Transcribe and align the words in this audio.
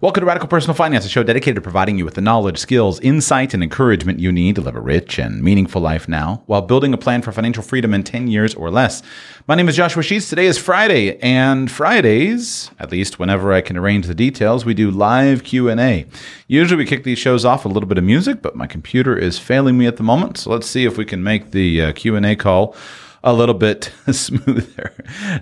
Welcome 0.00 0.20
to 0.20 0.26
Radical 0.26 0.48
Personal 0.48 0.76
Finance, 0.76 1.06
a 1.06 1.08
show 1.08 1.24
dedicated 1.24 1.56
to 1.56 1.60
providing 1.60 1.98
you 1.98 2.04
with 2.04 2.14
the 2.14 2.20
knowledge, 2.20 2.56
skills, 2.58 3.00
insight, 3.00 3.52
and 3.52 3.64
encouragement 3.64 4.20
you 4.20 4.30
need 4.30 4.54
to 4.54 4.60
live 4.60 4.76
a 4.76 4.80
rich 4.80 5.18
and 5.18 5.42
meaningful 5.42 5.82
life 5.82 6.08
now 6.08 6.44
while 6.46 6.62
building 6.62 6.94
a 6.94 6.96
plan 6.96 7.20
for 7.20 7.32
financial 7.32 7.64
freedom 7.64 7.92
in 7.92 8.04
10 8.04 8.28
years 8.28 8.54
or 8.54 8.70
less. 8.70 9.02
My 9.48 9.56
name 9.56 9.68
is 9.68 9.74
Joshua 9.74 10.04
Sheets. 10.04 10.28
Today 10.28 10.46
is 10.46 10.56
Friday, 10.56 11.18
and 11.18 11.68
Fridays, 11.68 12.70
at 12.78 12.92
least 12.92 13.18
whenever 13.18 13.52
I 13.52 13.60
can 13.60 13.76
arrange 13.76 14.06
the 14.06 14.14
details, 14.14 14.64
we 14.64 14.72
do 14.72 14.88
live 14.92 15.42
Q&A. 15.42 16.06
Usually 16.46 16.78
we 16.78 16.86
kick 16.86 17.02
these 17.02 17.18
shows 17.18 17.44
off 17.44 17.64
with 17.64 17.72
a 17.72 17.74
little 17.74 17.88
bit 17.88 17.98
of 17.98 18.04
music, 18.04 18.40
but 18.40 18.54
my 18.54 18.68
computer 18.68 19.18
is 19.18 19.40
failing 19.40 19.76
me 19.76 19.88
at 19.88 19.96
the 19.96 20.04
moment, 20.04 20.38
so 20.38 20.50
let's 20.50 20.68
see 20.68 20.84
if 20.84 20.96
we 20.96 21.06
can 21.06 21.24
make 21.24 21.50
the 21.50 21.82
uh, 21.82 21.92
Q&A 21.92 22.36
call 22.36 22.76
a 23.24 23.32
little 23.32 23.54
bit 23.54 23.92
smoother. 24.12 24.92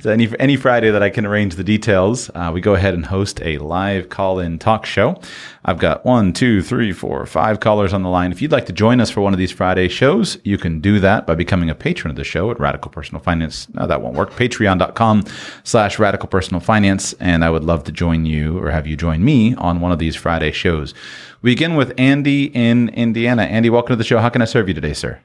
So 0.00 0.10
any 0.10 0.28
any 0.38 0.56
Friday 0.56 0.90
that 0.90 1.02
I 1.02 1.10
can 1.10 1.26
arrange 1.26 1.56
the 1.56 1.64
details, 1.64 2.30
uh, 2.34 2.50
we 2.52 2.60
go 2.60 2.74
ahead 2.74 2.94
and 2.94 3.06
host 3.06 3.40
a 3.42 3.58
live 3.58 4.08
call-in 4.08 4.58
talk 4.58 4.86
show. 4.86 5.20
I've 5.64 5.78
got 5.78 6.04
one, 6.04 6.32
two, 6.32 6.62
three, 6.62 6.92
four, 6.92 7.26
five 7.26 7.60
callers 7.60 7.92
on 7.92 8.02
the 8.02 8.08
line. 8.08 8.32
If 8.32 8.40
you'd 8.40 8.52
like 8.52 8.66
to 8.66 8.72
join 8.72 9.00
us 9.00 9.10
for 9.10 9.20
one 9.20 9.32
of 9.32 9.38
these 9.38 9.52
Friday 9.52 9.88
shows, 9.88 10.38
you 10.44 10.58
can 10.58 10.80
do 10.80 11.00
that 11.00 11.26
by 11.26 11.34
becoming 11.34 11.68
a 11.68 11.74
patron 11.74 12.10
of 12.10 12.16
the 12.16 12.24
show 12.24 12.50
at 12.50 12.60
Radical 12.60 12.90
Personal 12.90 13.20
Finance. 13.20 13.68
No, 13.74 13.86
that 13.86 14.00
won't 14.00 14.14
work. 14.16 14.30
Patreon.com 14.30 15.24
slash 15.64 15.98
Radical 15.98 16.28
Personal 16.28 16.60
Finance. 16.60 17.14
And 17.14 17.44
I 17.44 17.50
would 17.50 17.64
love 17.64 17.84
to 17.84 17.92
join 17.92 18.26
you 18.26 18.58
or 18.58 18.70
have 18.70 18.86
you 18.86 18.96
join 18.96 19.24
me 19.24 19.54
on 19.56 19.80
one 19.80 19.92
of 19.92 19.98
these 19.98 20.16
Friday 20.16 20.52
shows. 20.52 20.94
We 21.42 21.50
begin 21.50 21.74
with 21.74 21.92
Andy 21.98 22.44
in 22.54 22.88
Indiana. 22.90 23.42
Andy, 23.42 23.70
welcome 23.70 23.92
to 23.92 23.96
the 23.96 24.04
show. 24.04 24.18
How 24.18 24.28
can 24.28 24.42
I 24.42 24.46
serve 24.46 24.68
you 24.68 24.74
today, 24.74 24.94
sir? 24.94 25.20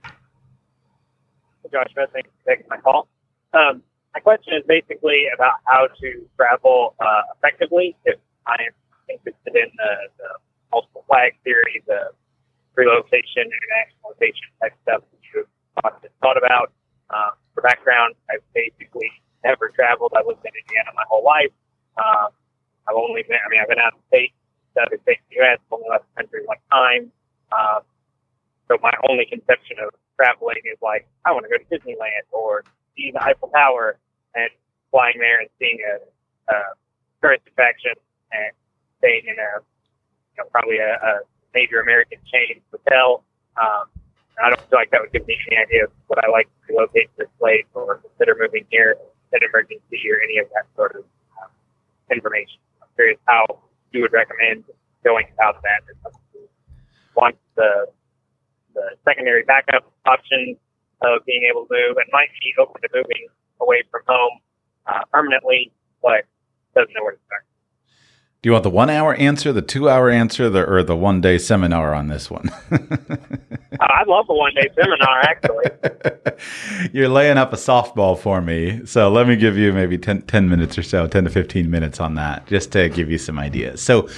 Joshua. 1.72 2.08
Thanks 2.14 2.30
for 2.30 2.56
taking 2.56 2.68
my 2.70 2.78
call. 2.78 3.08
Um, 3.54 3.82
my 4.14 4.20
question 4.20 4.54
is 4.54 4.64
basically 4.68 5.28
about 5.34 5.64
how 5.66 5.88
to 5.88 6.10
travel 6.36 6.96
uh, 7.00 7.24
effectively 7.38 7.96
if 8.06 8.20
I 8.46 8.60
am 8.68 8.76
interested 9.08 9.56
in 9.56 9.72
the, 9.76 9.92
the 10.20 10.30
multiple 10.72 11.04
flag 11.08 11.36
theory, 11.44 11.84
the 11.88 12.12
relocation, 12.76 13.48
internationalization 13.48 14.48
type 14.60 14.76
stuff 14.84 15.04
that 15.08 15.22
you 15.34 15.48
thought, 16.22 16.38
about. 16.38 16.72
Um, 17.12 17.36
for 17.54 17.62
background, 17.62 18.16
I've 18.32 18.44
basically 18.56 19.12
never 19.44 19.68
traveled. 19.76 20.14
I 20.16 20.24
lived 20.24 20.44
in 20.44 20.52
Indiana 20.56 20.92
my 20.96 21.04
whole 21.08 21.24
life. 21.24 21.52
Um, 22.00 22.32
I've 22.88 22.96
only 22.96 23.24
been, 23.24 23.36
I 23.36 23.48
mean, 23.52 23.60
I've 23.60 23.68
been 23.68 23.84
out 23.84 23.94
of 23.94 24.00
state, 24.08 24.32
out 24.80 24.92
of 24.92 25.00
state 25.04 25.20
the 25.30 25.44
U.S., 25.44 25.60
only 25.72 25.88
left 25.92 26.08
the 26.16 26.24
country 26.24 26.40
one 26.48 26.64
time. 26.72 27.12
Um, 27.52 27.84
so 28.72 28.80
my 28.82 28.94
only 29.10 29.26
conception 29.26 29.76
of 29.84 29.92
traveling 30.16 30.64
is 30.64 30.80
like, 30.82 31.06
I 31.26 31.32
want 31.32 31.44
to 31.44 31.52
go 31.52 31.60
to 31.60 31.68
Disneyland 31.68 32.24
or 32.32 32.64
see 32.96 33.12
the 33.12 33.22
Eiffel 33.22 33.50
Tower 33.50 34.00
and 34.36 34.50
flying 34.92 35.20
there 35.20 35.42
and 35.42 35.50
seeing 35.60 35.80
a, 35.84 36.00
a 36.54 36.58
tourist 37.22 37.44
attraction 37.48 37.92
and 38.32 38.56
staying 39.00 39.28
in 39.28 39.36
a, 39.36 39.60
you 39.60 40.38
know, 40.40 40.48
probably 40.52 40.78
a, 40.78 40.96
a 40.96 41.14
major 41.54 41.82
American 41.82 42.20
chain 42.32 42.62
hotel. 42.72 43.24
Um, 43.60 43.92
I 44.40 44.48
don't 44.48 44.64
feel 44.72 44.80
like 44.80 44.92
that 44.92 45.02
would 45.02 45.12
give 45.12 45.28
me 45.28 45.36
any 45.52 45.60
idea 45.60 45.84
of 45.86 45.92
what 46.08 46.24
I 46.24 46.32
like 46.32 46.48
to 46.48 46.74
relocate 46.74 47.12
to 47.18 47.28
this 47.28 47.34
place 47.38 47.68
or 47.74 48.00
consider 48.00 48.40
moving 48.40 48.66
here 48.72 48.96
an 49.34 49.40
emergency 49.44 50.00
or 50.08 50.24
any 50.24 50.40
of 50.40 50.48
that 50.56 50.64
sort 50.76 50.96
of 50.96 51.04
um, 51.44 51.52
information. 52.08 52.64
I'm 52.82 52.88
curious 52.96 53.20
how 53.28 53.44
you 53.92 54.02
would 54.02 54.14
recommend 54.14 54.64
going 55.04 55.28
about 55.36 55.62
that. 55.64 55.84
Once 57.16 57.36
the 57.56 57.92
the 58.82 58.98
secondary 59.06 59.44
backup 59.44 59.92
option 60.06 60.58
of 61.02 61.26
being 61.26 61.48
able 61.50 61.66
to 61.66 61.74
move 61.74 61.98
and 61.98 62.06
might 62.12 62.30
be 62.42 62.54
open 62.60 62.82
to 62.82 62.90
moving 62.94 63.28
away 63.60 63.84
from 63.90 64.02
home 64.08 64.40
uh, 64.88 65.06
permanently, 65.12 65.72
but 66.02 66.26
doesn't 66.74 66.94
know 66.94 67.04
where 67.04 67.14
to 67.14 67.20
start. 67.28 67.46
Do 68.42 68.50
you 68.50 68.54
want 68.54 68.64
the 68.64 68.72
one 68.72 68.90
hour 68.90 69.14
answer, 69.14 69.54
the 69.54 69.62
two 69.62 69.88
hour 69.88 70.10
answer, 70.10 70.50
the, 70.50 70.66
or 70.68 70.82
the 70.82 70.96
one 70.96 71.22
day 71.22 71.38
seminar 71.38 71.94
on 71.94 72.08
this 72.08 72.32
one? 72.32 72.50
uh, 72.72 72.78
I'd 73.80 74.08
love 74.08 74.26
the 74.26 74.34
one 74.34 74.52
day 74.56 74.68
seminar, 74.76 75.20
actually. 75.20 76.90
You're 76.92 77.08
laying 77.08 77.38
up 77.38 77.54
a 77.54 77.56
softball 77.56 78.18
for 78.18 78.42
me. 78.42 78.84
So 78.88 79.12
let 79.12 79.28
me 79.28 79.36
give 79.36 79.58
you 79.58 79.72
maybe 79.74 80.00
10, 80.00 80.24
10 80.24 80.50
minutes 80.50 80.76
or 80.76 80.82
so, 80.82 81.06
10 81.06 81.26
to 81.26 81.30
15 81.30 81.70
minutes 81.70 82.00
on 82.00 82.16
that, 82.16 82.48
just 82.48 82.72
to 82.72 82.90
give 82.90 83.12
you 83.12 83.20
some 83.20 83.38
ideas. 83.38 83.80
So, 83.80 84.10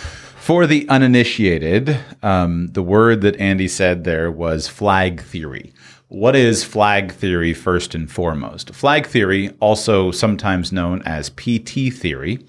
for 0.44 0.68
the 0.68 0.86
uninitiated, 0.90 1.98
um, 2.22 2.68
the 2.74 2.84
word 2.84 3.22
that 3.22 3.38
Andy 3.38 3.66
said 3.66 4.04
there 4.04 4.30
was 4.30 4.68
flag 4.68 5.22
theory. 5.22 5.72
What 6.10 6.36
is 6.36 6.66
flag 6.66 7.14
theory 7.14 7.54
first 7.54 7.96
and 7.96 8.12
foremost? 8.12 8.76
Flag 8.76 9.08
theory, 9.08 9.52
also 9.62 10.12
sometimes 10.12 10.74
known 10.74 11.02
as 11.04 11.30
PT 11.30 11.94
theory, 11.94 12.46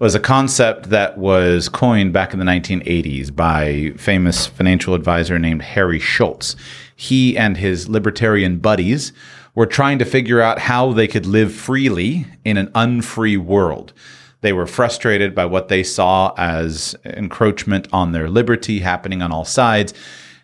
was 0.00 0.16
a 0.16 0.18
concept 0.18 0.90
that 0.90 1.18
was 1.18 1.68
coined 1.68 2.12
back 2.12 2.32
in 2.32 2.40
the 2.40 2.44
1980s 2.44 3.32
by 3.32 3.92
famous 3.96 4.48
financial 4.48 4.94
advisor 4.94 5.38
named 5.38 5.62
Harry 5.62 6.00
Schultz. 6.00 6.56
He 6.96 7.38
and 7.38 7.56
his 7.56 7.88
libertarian 7.88 8.58
buddies 8.58 9.12
were 9.54 9.66
trying 9.66 10.00
to 10.00 10.04
figure 10.04 10.40
out 10.40 10.58
how 10.58 10.92
they 10.92 11.06
could 11.06 11.26
live 11.26 11.54
freely 11.54 12.26
in 12.44 12.56
an 12.56 12.72
unfree 12.74 13.36
world. 13.36 13.92
They 14.40 14.52
were 14.52 14.66
frustrated 14.66 15.34
by 15.34 15.44
what 15.44 15.68
they 15.68 15.82
saw 15.82 16.32
as 16.36 16.94
encroachment 17.04 17.88
on 17.92 18.12
their 18.12 18.28
liberty 18.28 18.80
happening 18.80 19.22
on 19.22 19.32
all 19.32 19.44
sides. 19.44 19.92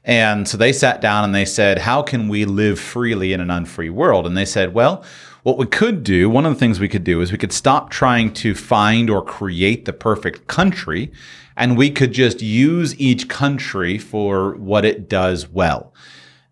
And 0.05 0.47
so 0.47 0.57
they 0.57 0.73
sat 0.73 1.01
down 1.01 1.25
and 1.25 1.35
they 1.35 1.45
said, 1.45 1.79
How 1.79 2.03
can 2.03 2.29
we 2.29 2.45
live 2.45 2.79
freely 2.79 3.33
in 3.33 3.41
an 3.41 3.51
unfree 3.51 3.91
world? 3.91 4.27
And 4.27 4.37
they 4.37 4.45
said, 4.45 4.73
Well, 4.75 5.05
what 5.43 5.59
we 5.59 5.67
could 5.67 6.03
do, 6.03 6.29
one 6.29 6.45
of 6.45 6.53
the 6.53 6.59
things 6.59 6.81
we 6.81 6.89
could 6.89 7.05
do 7.05 7.21
is 7.21 7.33
we 7.33 7.39
could 7.39 7.53
stop 7.53 7.91
trying 7.91 8.33
to 8.35 8.55
find 8.55 9.09
or 9.09 9.23
create 9.23 9.85
the 9.85 9.93
perfect 9.93 10.47
country, 10.49 11.13
and 11.57 11.77
we 11.77 11.91
could 11.91 12.13
just 12.13 12.43
use 12.43 12.99
each 12.99 13.29
country 13.29 13.97
for 13.97 14.57
what 14.57 14.85
it 14.85 15.09
does 15.09 15.49
well. 15.49 15.93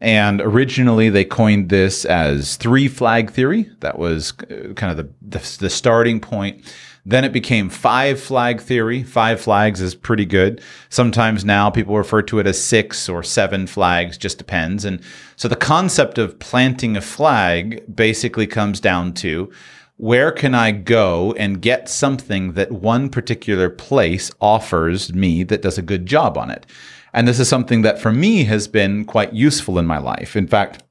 And 0.01 0.41
originally, 0.41 1.09
they 1.09 1.25
coined 1.25 1.71
this 1.71 2.05
as 2.05 2.57
three 2.57 2.89
flag 2.89 3.31
theory. 3.31 3.71
That 3.81 3.99
was 3.99 4.33
uh, 4.43 4.75
kind 4.75 4.91
of 4.91 4.97
the, 4.97 5.09
the, 5.23 5.57
the 5.61 5.71
starting 5.71 6.21
point. 6.21 6.63
Then 7.07 7.25
it 7.25 7.33
became 7.33 7.69
five 7.69 8.19
flag 8.19 8.61
theory. 8.61 9.03
Five 9.03 9.41
flags 9.41 9.81
is 9.81 9.95
pretty 9.95 10.25
good. 10.25 10.63
Sometimes 10.89 11.45
now 11.45 11.69
people 11.69 11.97
refer 11.97 12.23
to 12.23 12.39
it 12.39 12.47
as 12.47 12.63
six 12.63 13.09
or 13.09 13.23
seven 13.23 13.67
flags, 13.67 14.17
just 14.17 14.39
depends. 14.39 14.87
And 14.87 15.03
so 15.37 15.47
the 15.47 15.57
concept 15.57 16.17
of 16.17 16.39
planting 16.39 16.97
a 16.97 17.03
flag 17.03 17.85
basically 17.95 18.47
comes 18.47 18.81
down 18.81 19.13
to 19.15 19.53
where 19.97 20.33
can 20.33 20.55
I 20.55 20.73
go 20.73 21.35
and 21.39 21.61
get 21.63 21.89
something 21.89 22.55
that 22.55 22.73
one 22.73 23.11
particular 23.11 23.69
place 23.69 24.31
offers 24.41 25.15
me 25.15 25.45
that 25.45 25.63
does 25.63 25.79
a 25.79 25.83
good 25.83 26.07
job 26.07 26.39
on 26.39 26.51
it? 26.51 26.67
And 27.13 27.29
this 27.29 27.39
is 27.39 27.49
something 27.49 27.83
that 27.83 28.01
for 28.01 28.13
me 28.13 28.45
has 28.45 28.67
been 28.67 29.05
quite 29.05 29.33
useful 29.35 29.79
in 29.79 29.87
my 29.87 29.99
life. 29.99 30.37
In 30.37 30.49
fact, 30.49 30.83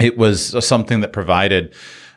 it 0.00 0.16
was 0.16 0.56
something 0.66 1.00
that 1.00 1.12
provided 1.12 1.74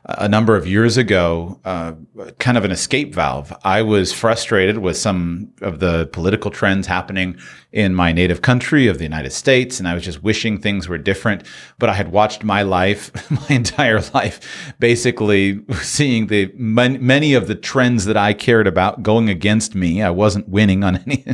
a 0.08 0.30
number 0.30 0.56
of 0.56 0.68
years 0.68 0.98
ago, 0.98 1.60
uh, 1.66 1.94
kind 2.38 2.58
of 2.58 2.64
an 2.64 2.72
escape 2.72 3.14
valve. 3.14 3.52
I 3.64 3.82
was 3.82 4.14
frustrated 4.14 4.78
with 4.78 4.98
some 4.98 5.52
of 5.62 5.80
the 5.80 6.08
political 6.14 6.52
trends 6.52 6.86
happening 6.86 7.38
in 7.72 7.96
my 7.96 8.12
native 8.12 8.44
country 8.44 8.88
of 8.88 9.00
the 9.00 9.04
United 9.04 9.32
States, 9.32 9.80
and 9.80 9.88
I 9.88 9.96
was 9.96 10.04
just 10.04 10.22
wishing 10.22 10.60
things 10.60 10.88
were 10.88 11.00
different. 11.00 11.44
But 11.80 11.90
I 11.90 11.94
had 11.94 12.12
watched 12.12 12.44
my 12.44 12.62
life, 12.62 13.12
my 13.50 13.56
entire 13.56 14.02
life, 14.14 14.76
basically 14.80 15.62
seeing 15.82 16.28
the 16.28 16.52
many 16.56 17.34
of 17.34 17.48
the 17.48 17.56
trends 17.56 18.06
that 18.06 18.18
I 18.18 18.34
cared 18.34 18.68
about 18.68 19.02
going 19.02 19.30
against 19.30 19.74
me. 19.74 20.04
I 20.04 20.12
wasn't 20.12 20.48
winning 20.48 20.84
on 20.84 20.98
any, 20.98 21.26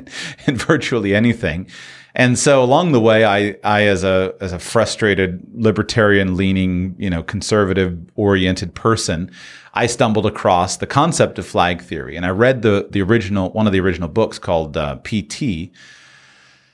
in 0.48 0.56
virtually 0.56 1.14
anything. 1.14 1.68
And 2.14 2.38
so 2.38 2.64
along 2.64 2.92
the 2.92 3.00
way, 3.00 3.24
I, 3.24 3.56
I 3.64 3.84
as 3.84 4.04
a 4.04 4.36
as 4.42 4.52
a 4.52 4.60
frustrated 4.60 5.42
libertarian 5.54 6.36
leaning, 6.36 6.96
you 6.98 7.10
know, 7.10 7.24
conservative 7.24 7.98
oriented 8.16 8.76
person, 8.76 9.32
I 9.74 9.86
stumbled 9.86 10.26
across 10.26 10.78
the 10.78 10.88
concept 10.88 11.40
of 11.40 11.48
flag 11.48 11.82
theory, 11.82 12.18
and 12.18 12.26
I 12.26 12.30
read 12.30 12.62
the 12.62 12.88
the 12.90 13.02
original 13.02 13.52
one 13.52 13.68
of 13.68 13.74
the 13.74 13.80
original 13.80 14.10
books 14.10 14.40
called 14.40 14.76
uh, 14.76 14.98
PT. 14.98 15.72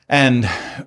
And 0.09 0.45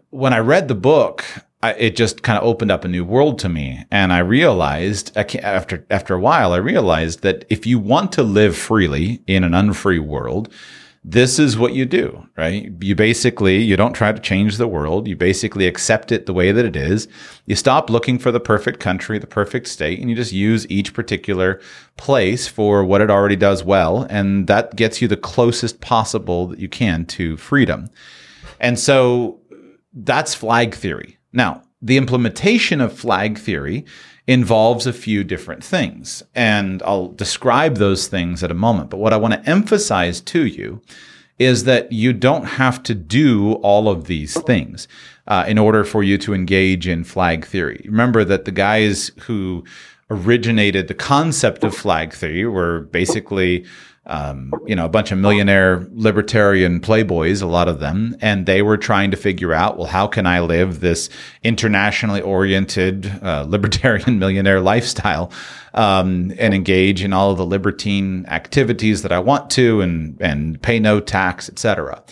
when 0.08 0.32
I 0.32 0.38
read 0.38 0.69
the 0.69 0.75
book, 0.75 1.25
I, 1.62 1.75
it 1.75 1.94
just 1.94 2.23
kind 2.23 2.38
of 2.38 2.44
opened 2.44 2.70
up 2.70 2.85
a 2.85 2.88
new 2.88 3.05
world 3.05 3.38
to 3.41 3.49
me, 3.49 3.85
and 3.91 4.12
I 4.12 4.19
realized 4.19 5.17
after 5.17 5.87
after 5.91 6.14
a 6.14 6.20
while, 6.20 6.53
I 6.53 6.56
realized 6.56 7.23
that 7.23 7.44
if 7.49 7.67
you 7.67 7.79
want 7.79 8.11
to 8.12 8.25
live 8.25 8.56
freely 8.56 9.23
in 9.29 9.44
an 9.44 9.55
unfree 9.55 10.00
world, 10.00 10.53
this 11.02 11.38
is 11.38 11.56
what 11.56 11.73
you 11.73 11.87
do, 11.87 12.26
right? 12.37 12.70
You 12.81 12.94
basically, 12.94 13.62
you 13.62 13.75
don't 13.75 13.94
try 13.94 14.12
to 14.12 14.20
change 14.20 14.58
the 14.58 14.69
world. 14.69 15.08
You 15.08 15.17
basically 15.17 15.67
accept 15.67 16.12
it 16.12 16.26
the 16.26 16.35
way 16.35 16.52
that 16.52 16.67
it 16.67 16.76
is. 16.76 17.08
You 17.47 17.56
stop 17.56 17.88
looking 17.88 18.19
for 18.19 18.31
the 18.31 18.41
perfect 18.41 18.81
country, 18.81 19.19
the 19.19 19.26
perfect 19.26 19.67
state, 19.69 19.99
and 19.99 20.11
you 20.11 20.17
just 20.17 20.32
use 20.32 20.70
each 20.70 20.93
particular 20.93 21.58
place 21.97 22.47
for 22.47 22.85
what 22.85 23.00
it 23.00 23.11
already 23.11 23.37
does 23.37 23.64
well. 23.64 24.02
And 24.11 24.47
that 24.49 24.76
gets 24.76 25.00
you 25.00 25.08
the 25.08 25.17
closest 25.17 25.81
possible 25.81 26.49
that 26.49 26.58
you 26.58 26.69
can 26.69 27.06
to 27.06 27.38
freedom. 27.38 27.88
And 28.61 28.79
so 28.79 29.41
that's 29.94 30.35
flag 30.35 30.75
theory. 30.75 31.17
Now, 31.32 31.62
the 31.81 31.96
implementation 31.96 32.82
of 32.82 32.93
flag 32.93 33.38
theory 33.38 33.87
involves 34.26 34.87
a 34.87 34.93
few 34.93 35.25
different 35.25 35.64
things. 35.64 36.22
And 36.34 36.82
I'll 36.82 37.08
describe 37.08 37.76
those 37.76 38.08
things 38.08 38.43
at 38.43 38.50
a 38.50 38.55
moment. 38.55 38.90
But 38.90 38.99
what 38.99 39.12
I 39.12 39.17
want 39.17 39.34
to 39.34 39.50
emphasize 39.50 40.20
to 40.22 40.46
you 40.46 40.82
is 41.38 41.64
that 41.64 41.90
you 41.90 42.12
don't 42.12 42.44
have 42.44 42.82
to 42.82 42.94
do 42.94 43.55
all 43.55 43.88
of 43.88 44.05
these 44.05 44.38
things 44.43 44.87
uh, 45.26 45.44
in 45.49 45.56
order 45.56 45.84
for 45.84 46.02
you 46.02 46.19
to 46.19 46.34
engage 46.34 46.87
in 46.87 47.02
flag 47.02 47.46
theory. 47.46 47.82
Remember 47.87 48.25
that 48.25 48.44
the 48.44 48.52
guys 48.52 49.11
who 49.20 49.64
originated 50.11 50.88
the 50.88 50.94
concept 50.94 51.64
of 51.64 51.75
flag 51.75 52.12
theory 52.12 52.44
were 52.44 52.81
basically 52.81 53.64
um, 54.10 54.52
you 54.66 54.74
know, 54.74 54.84
a 54.84 54.88
bunch 54.88 55.12
of 55.12 55.18
millionaire 55.18 55.86
libertarian 55.92 56.80
playboys, 56.80 57.42
a 57.42 57.46
lot 57.46 57.68
of 57.68 57.78
them, 57.78 58.16
and 58.20 58.44
they 58.44 58.60
were 58.60 58.76
trying 58.76 59.12
to 59.12 59.16
figure 59.16 59.52
out, 59.52 59.78
well, 59.78 59.86
how 59.86 60.08
can 60.08 60.26
I 60.26 60.40
live 60.40 60.80
this 60.80 61.08
internationally 61.44 62.20
oriented 62.20 63.06
uh, 63.22 63.42
libertarian 63.48 64.18
millionaire 64.18 64.60
lifestyle 64.60 65.30
um, 65.74 66.32
and 66.40 66.52
engage 66.52 67.04
in 67.04 67.12
all 67.12 67.30
of 67.30 67.38
the 67.38 67.46
libertine 67.46 68.26
activities 68.26 69.02
that 69.02 69.12
I 69.12 69.20
want 69.20 69.48
to, 69.50 69.80
and 69.80 70.20
and 70.20 70.60
pay 70.60 70.80
no 70.80 70.98
tax, 70.98 71.48
etc. 71.48 72.02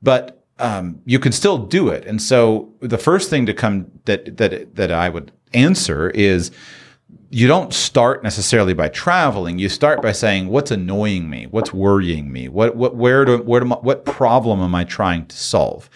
But 0.00 0.44
um, 0.60 1.02
you 1.04 1.18
can 1.18 1.32
still 1.32 1.58
do 1.58 1.88
it, 1.88 2.04
and 2.06 2.22
so 2.22 2.72
the 2.78 2.98
first 2.98 3.28
thing 3.28 3.44
to 3.46 3.54
come 3.54 3.90
that 4.04 4.36
that 4.36 4.76
that 4.76 4.92
I 4.92 5.08
would 5.08 5.32
answer 5.52 6.10
is 6.10 6.52
you 7.30 7.46
don't 7.46 7.72
start 7.72 8.24
necessarily 8.24 8.74
by 8.74 8.88
traveling. 8.88 9.58
You 9.58 9.68
start 9.68 10.02
by 10.02 10.12
saying, 10.12 10.48
"What's 10.48 10.72
annoying 10.72 11.30
me? 11.30 11.46
What's 11.50 11.72
worrying 11.72 12.32
me? 12.32 12.48
What 12.48 12.76
what 12.76 12.96
where 12.96 13.24
do 13.24 13.38
where 13.38 13.60
do 13.60 13.66
my, 13.66 13.76
what 13.76 14.04
problem 14.04 14.60
am 14.60 14.74
I 14.74 14.84
trying 14.84 15.26
to 15.26 15.36
solve?" 15.36 15.88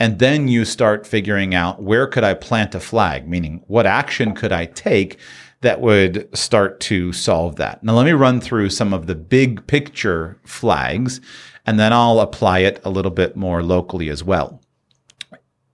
And 0.00 0.18
then 0.18 0.48
you 0.48 0.64
start 0.64 1.06
figuring 1.06 1.54
out 1.54 1.80
where 1.80 2.08
could 2.08 2.24
I 2.24 2.34
plant 2.34 2.74
a 2.74 2.80
flag, 2.80 3.28
meaning 3.28 3.62
what 3.68 3.86
action 3.86 4.34
could 4.34 4.50
I 4.50 4.66
take 4.66 5.18
that 5.60 5.80
would 5.80 6.28
start 6.36 6.80
to 6.80 7.12
solve 7.12 7.54
that. 7.56 7.84
Now 7.84 7.92
let 7.92 8.06
me 8.06 8.12
run 8.12 8.40
through 8.40 8.70
some 8.70 8.92
of 8.92 9.06
the 9.06 9.14
big 9.14 9.64
picture 9.68 10.38
flags, 10.44 11.20
and 11.64 11.78
then 11.78 11.92
I'll 11.92 12.18
apply 12.18 12.60
it 12.60 12.80
a 12.84 12.90
little 12.90 13.12
bit 13.12 13.36
more 13.36 13.62
locally 13.62 14.08
as 14.08 14.24
well. 14.24 14.61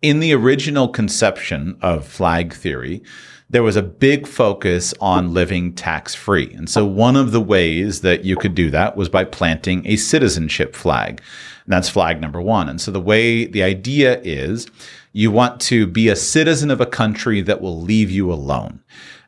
In 0.01 0.21
the 0.21 0.33
original 0.33 0.87
conception 0.87 1.77
of 1.83 2.07
flag 2.07 2.55
theory, 2.55 3.03
there 3.51 3.65
was 3.65 3.75
a 3.75 3.83
big 3.83 4.29
focus 4.29 4.95
on 5.01 5.35
living 5.35 5.73
tax 5.73 6.15
free. 6.15 6.53
And 6.55 6.71
so 6.71 6.87
one 6.87 7.17
of 7.17 7.33
the 7.33 7.41
ways 7.41 8.03
that 8.03 8.25
you 8.25 8.37
could 8.37 8.55
do 8.55 8.71
that 8.71 8.97
was 8.97 9.09
by 9.09 9.25
planting 9.25 9.85
a 9.87 9.97
citizenship 9.97 10.77
flag. 10.77 11.21
And 11.65 11.73
that's 11.73 11.89
flag 11.89 12.21
number 12.21 12.41
one. 12.41 12.69
And 12.69 12.81
so 12.81 12.93
the 12.93 13.01
way 13.01 13.47
the 13.47 13.65
idea 13.65 14.21
is 14.21 14.69
you 15.13 15.33
want 15.33 15.61
to 15.63 15.87
be 15.87 16.09
a 16.09 16.15
citizen 16.15 16.71
of 16.71 16.81
a 16.81 16.87
country 16.87 17.41
that 17.41 17.61
will 17.61 17.81
leave 17.81 18.11
you 18.11 18.33
alone 18.33 18.81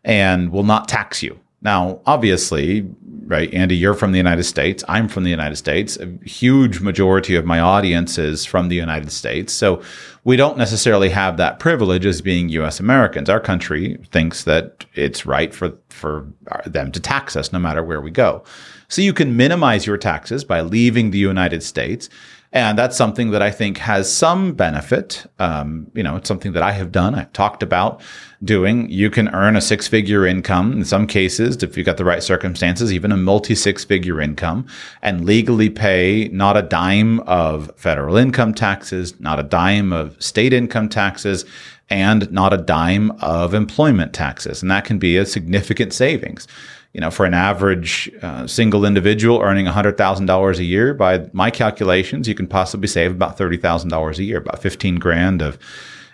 and 0.05 0.53
will 0.53 0.63
not 0.63 0.87
tax 0.87 1.21
you. 1.21 1.41
Now, 1.63 2.01
obviously, 2.07 2.89
right, 3.27 3.53
Andy, 3.53 3.77
you're 3.77 3.95
from 3.95 4.13
the 4.13 4.19
United 4.19 4.45
States. 4.45 4.83
I'm 4.89 5.09
from 5.09 5.25
the 5.25 5.31
United 5.31 5.57
States. 5.57 5.99
A 5.99 6.07
huge 6.25 6.81
majority 6.81 7.37
of 7.37 7.45
my 7.45 7.61
audience 7.61 8.17
is 8.19 8.47
from 8.47 8.69
the 8.69 8.77
United 8.77 9.13
States. 9.13 9.53
So 9.53 9.83
we 10.25 10.37
don't 10.37 10.59
necessarily 10.59 11.09
have 11.09 11.37
that 11.37 11.59
privilege 11.59 12.05
as 12.05 12.21
being 12.21 12.49
US 12.51 12.81
Americans. 12.81 13.31
Our 13.31 13.41
country 13.41 13.99
thinks 14.11 14.45
that 14.45 14.85
it's 14.95 15.25
right 15.25 15.55
for, 15.55 15.73
for 15.89 16.27
them 16.67 16.93
to 16.93 17.01
tax 17.01 17.37
us 17.37 17.53
no 17.53 17.59
matter 17.59 17.83
where 17.83 18.01
we 18.01 18.11
go. 18.11 18.45
So 18.89 19.03
you 19.03 19.13
can 19.13 19.37
minimize 19.37 19.87
your 19.87 19.97
taxes 19.97 20.45
by 20.45 20.61
leaving 20.61 21.11
the 21.11 21.19
United 21.19 21.63
States 21.63 22.11
and 22.53 22.77
that's 22.77 22.97
something 22.97 23.31
that 23.31 23.43
I 23.43 23.53
think 23.53 23.79
has 23.79 24.13
some 24.13 24.55
benefit. 24.55 25.25
Um, 25.39 25.89
you 25.95 26.03
know, 26.03 26.17
it's 26.17 26.27
something 26.27 26.53
that 26.53 26.65
I 26.65 26.73
have 26.73 26.91
done. 26.91 27.15
I've 27.15 27.33
talked 27.33 27.63
about 27.63 28.03
doing. 28.43 28.91
You 28.91 29.09
can 29.09 29.29
earn 29.29 29.55
a 29.55 29.61
six 29.61 29.87
figure 29.87 30.27
income 30.27 30.73
in 30.73 30.85
some 30.85 31.07
cases, 31.07 31.63
if 31.63 31.77
you've 31.77 31.87
got 31.87 31.97
the 31.97 32.05
right 32.05 32.23
circumstances, 32.23 32.93
even 32.93 33.13
a 33.13 33.17
multi 33.17 33.55
six 33.55 33.85
figure 33.85 34.21
income, 34.21 34.67
and 35.01 35.25
legally 35.25 35.71
pay 35.71 36.29
not 36.33 36.57
a 36.57 36.63
dime 36.63 37.21
of 37.21 37.71
federal 37.77 38.17
income 38.17 38.53
taxes, 38.53 39.19
not 39.21 39.39
a 39.39 39.45
dime 39.45 39.93
of 39.93 40.21
state 40.21 40.53
income 40.53 40.89
taxes, 40.89 41.45
and 41.89 42.33
not 42.33 42.53
a 42.53 42.59
dime 42.59 43.13
of 43.21 43.55
employment 43.55 44.13
taxes. 44.13 44.61
And 44.61 44.71
that 44.73 44.85
can 44.85 44.99
be 44.99 45.17
a 45.17 45.25
significant 45.25 45.93
savings 45.93 46.49
you 46.93 47.01
know, 47.01 47.11
for 47.11 47.25
an 47.25 47.35
average 47.35 48.11
uh, 48.21 48.47
single 48.47 48.85
individual 48.85 49.41
earning 49.41 49.67
$100,000 49.67 50.59
a 50.59 50.65
year, 50.65 50.93
by 50.93 51.29
my 51.33 51.51
calculations, 51.51 52.27
you 52.27 52.35
can 52.35 52.49
possibly 52.49 52.89
save 52.89 53.13
about 53.13 53.39
$30,000 53.39 54.19
a 54.19 54.25
year, 54.25 54.39
about 54.39 54.61
15 54.61 54.97
grand 54.97 55.41
of 55.41 55.59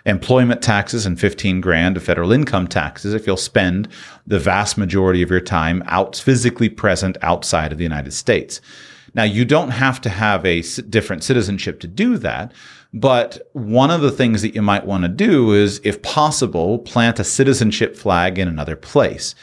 employment 0.05 0.61
taxes 0.61 1.05
and 1.05 1.19
15 1.19 1.59
grand 1.61 1.97
of 1.97 2.03
federal 2.03 2.31
income 2.31 2.67
taxes 2.67 3.13
if 3.13 3.27
you'll 3.27 3.35
spend 3.35 3.89
the 4.25 4.39
vast 4.39 4.77
majority 4.77 5.21
of 5.21 5.29
your 5.29 5.41
time 5.41 5.83
out 5.87 6.15
physically 6.15 6.69
present 6.69 7.17
outside 7.21 7.71
of 7.71 7.77
the 7.77 7.83
United 7.83 8.11
States. 8.13 8.61
Now, 9.13 9.23
you 9.23 9.45
don't 9.45 9.71
have 9.71 9.99
to 10.01 10.09
have 10.09 10.45
a 10.45 10.61
different 10.61 11.23
citizenship 11.23 11.79
to 11.81 11.87
do 11.87 12.17
that. 12.19 12.53
But 12.93 13.49
one 13.51 13.91
of 13.91 14.01
the 14.01 14.11
things 14.11 14.41
that 14.41 14.55
you 14.55 14.61
might 14.61 14.85
want 14.85 15.03
to 15.03 15.09
do 15.09 15.51
is, 15.53 15.81
if 15.83 16.01
possible, 16.01 16.79
plant 16.79 17.19
a 17.19 17.23
citizenship 17.23 17.97
flag 17.97 18.39
in 18.39 18.47
another 18.47 18.77
place 18.77 19.35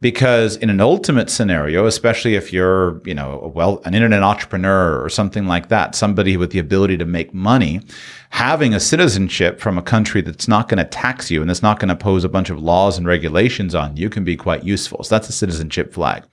because 0.00 0.56
in 0.56 0.70
an 0.70 0.80
ultimate 0.80 1.28
scenario 1.28 1.86
especially 1.86 2.34
if 2.34 2.52
you're 2.52 3.00
you 3.04 3.14
know 3.14 3.50
well 3.54 3.80
an 3.84 3.94
internet 3.94 4.22
entrepreneur 4.22 5.02
or 5.02 5.08
something 5.08 5.46
like 5.46 5.68
that 5.68 5.94
somebody 5.94 6.36
with 6.36 6.50
the 6.50 6.58
ability 6.58 6.96
to 6.96 7.04
make 7.04 7.34
money 7.34 7.80
having 8.30 8.72
a 8.72 8.80
citizenship 8.80 9.60
from 9.60 9.76
a 9.76 9.82
country 9.82 10.20
that's 10.20 10.48
not 10.48 10.68
going 10.68 10.78
to 10.78 10.84
tax 10.84 11.30
you 11.30 11.40
and 11.40 11.50
that's 11.50 11.62
not 11.62 11.78
going 11.78 11.88
to 11.88 11.96
pose 11.96 12.24
a 12.24 12.28
bunch 12.28 12.50
of 12.50 12.62
laws 12.62 12.96
and 12.96 13.06
regulations 13.06 13.74
on 13.74 13.96
you 13.96 14.08
can 14.08 14.24
be 14.24 14.36
quite 14.36 14.64
useful 14.64 15.02
so 15.02 15.14
that's 15.14 15.28
a 15.28 15.32
citizenship 15.32 15.92
flag 15.92 16.24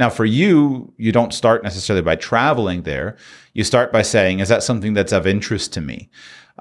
now, 0.00 0.08
for 0.08 0.24
you, 0.24 0.94
you 0.96 1.12
don't 1.12 1.34
start 1.34 1.62
necessarily 1.62 2.00
by 2.00 2.16
traveling 2.16 2.84
there. 2.84 3.18
You 3.52 3.64
start 3.64 3.92
by 3.92 4.00
saying, 4.00 4.40
is 4.40 4.48
that 4.48 4.62
something 4.62 4.94
that's 4.94 5.12
of 5.12 5.26
interest 5.26 5.74
to 5.74 5.82
me? 5.82 6.08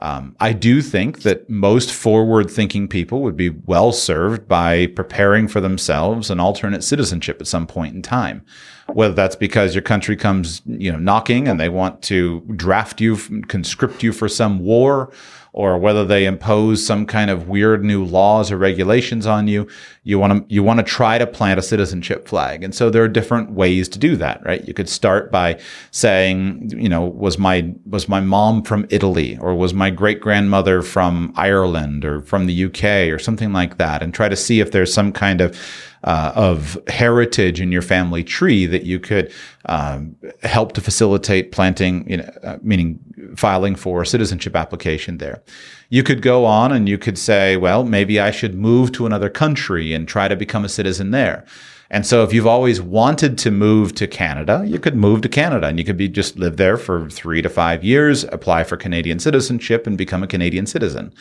Um, 0.01 0.35
I 0.39 0.53
do 0.53 0.81
think 0.81 1.23
that 1.23 1.49
most 1.49 1.91
forward 1.91 2.49
thinking 2.49 2.87
people 2.87 3.21
would 3.21 3.35
be 3.35 3.49
well 3.49 3.91
served 3.91 4.47
by 4.47 4.87
preparing 4.87 5.47
for 5.47 5.59
themselves 5.59 6.29
an 6.29 6.39
alternate 6.39 6.83
citizenship 6.83 7.41
at 7.41 7.47
some 7.47 7.67
point 7.67 7.95
in 7.95 8.01
time. 8.01 8.43
Whether 8.87 9.13
that's 9.13 9.35
because 9.35 9.75
your 9.75 9.81
country 9.81 10.15
comes, 10.15 10.61
you 10.65 10.91
know, 10.91 10.97
knocking 10.97 11.47
and 11.47 11.59
they 11.59 11.69
want 11.69 12.01
to 12.03 12.41
draft 12.55 13.01
you, 13.01 13.17
conscript 13.47 14.01
you 14.01 14.13
for 14.13 14.29
some 14.29 14.59
war, 14.59 15.11
or 15.51 15.77
whether 15.77 16.05
they 16.05 16.25
impose 16.25 16.85
some 16.85 17.05
kind 17.05 17.29
of 17.31 17.49
weird 17.49 17.83
new 17.83 18.03
laws 18.03 18.51
or 18.51 18.57
regulations 18.57 19.25
on 19.25 19.47
you, 19.47 19.67
you 20.03 20.19
want 20.19 20.33
to 20.33 20.53
you 20.53 20.61
want 20.63 20.79
to 20.79 20.83
try 20.83 21.17
to 21.17 21.25
plant 21.25 21.59
a 21.59 21.63
citizenship 21.63 22.27
flag. 22.27 22.63
And 22.63 22.73
so 22.73 22.89
there 22.89 23.03
are 23.03 23.07
different 23.07 23.51
ways 23.51 23.89
to 23.89 23.99
do 23.99 24.15
that, 24.17 24.43
right? 24.45 24.65
You 24.67 24.73
could 24.73 24.89
start 24.89 25.31
by 25.31 25.59
saying, 25.91 26.71
you 26.75 26.89
know, 26.89 27.05
was 27.05 27.37
my 27.37 27.73
was 27.85 28.07
my 28.07 28.19
mom 28.19 28.63
from 28.63 28.85
Italy 28.89 29.37
or 29.39 29.55
was 29.55 29.73
my 29.73 29.89
great 29.89 30.21
grandmother 30.21 30.81
from 30.81 31.33
Ireland 31.35 32.05
or 32.05 32.21
from 32.21 32.45
the 32.45 32.65
UK 32.65 33.11
or 33.13 33.19
something 33.19 33.51
like 33.51 33.77
that 33.77 34.03
and 34.03 34.13
try 34.13 34.29
to 34.29 34.35
see 34.35 34.59
if 34.59 34.71
there's 34.71 34.93
some 34.93 35.11
kind 35.11 35.41
of 35.41 35.57
uh, 36.03 36.31
of 36.35 36.77
heritage 36.87 37.59
in 37.59 37.71
your 37.71 37.81
family 37.81 38.23
tree 38.23 38.65
that 38.65 38.83
you 38.83 38.99
could 38.99 39.31
um, 39.65 40.15
help 40.43 40.73
to 40.73 40.81
facilitate 40.81 41.51
planting, 41.51 42.09
you 42.09 42.17
know, 42.17 42.31
uh, 42.43 42.57
meaning 42.61 42.99
filing 43.35 43.75
for 43.75 44.01
a 44.01 44.05
citizenship 44.05 44.55
application 44.55 45.17
there. 45.17 45.41
You 45.89 46.03
could 46.03 46.21
go 46.21 46.45
on 46.45 46.71
and 46.71 46.87
you 46.87 46.97
could 46.97 47.17
say, 47.17 47.57
well, 47.57 47.83
maybe 47.83 48.19
I 48.19 48.31
should 48.31 48.55
move 48.55 48.91
to 48.93 49.05
another 49.05 49.29
country 49.29 49.93
and 49.93 50.07
try 50.07 50.27
to 50.27 50.35
become 50.35 50.63
a 50.63 50.69
citizen 50.69 51.11
there. 51.11 51.45
And 51.91 52.05
so 52.05 52.23
if 52.23 52.31
you've 52.31 52.47
always 52.47 52.79
wanted 52.79 53.37
to 53.39 53.51
move 53.51 53.95
to 53.95 54.07
Canada, 54.07 54.63
you 54.65 54.77
could 54.77 54.95
move 54.95 55.21
to 55.21 55.29
Canada 55.29 55.67
and 55.67 55.79
you 55.79 55.85
could 55.85 55.97
be 55.97 56.07
just 56.07 56.37
live 56.37 56.57
there 56.57 56.77
for 56.77 57.09
three 57.09 57.41
to 57.41 57.49
five 57.49 57.83
years, 57.83 58.23
apply 58.25 58.63
for 58.63 58.77
Canadian 58.77 59.17
citizenship 59.17 59.87
and 59.87 59.97
become 59.97 60.21
a 60.21 60.27
Canadian 60.27 60.67
citizen. 60.67 61.11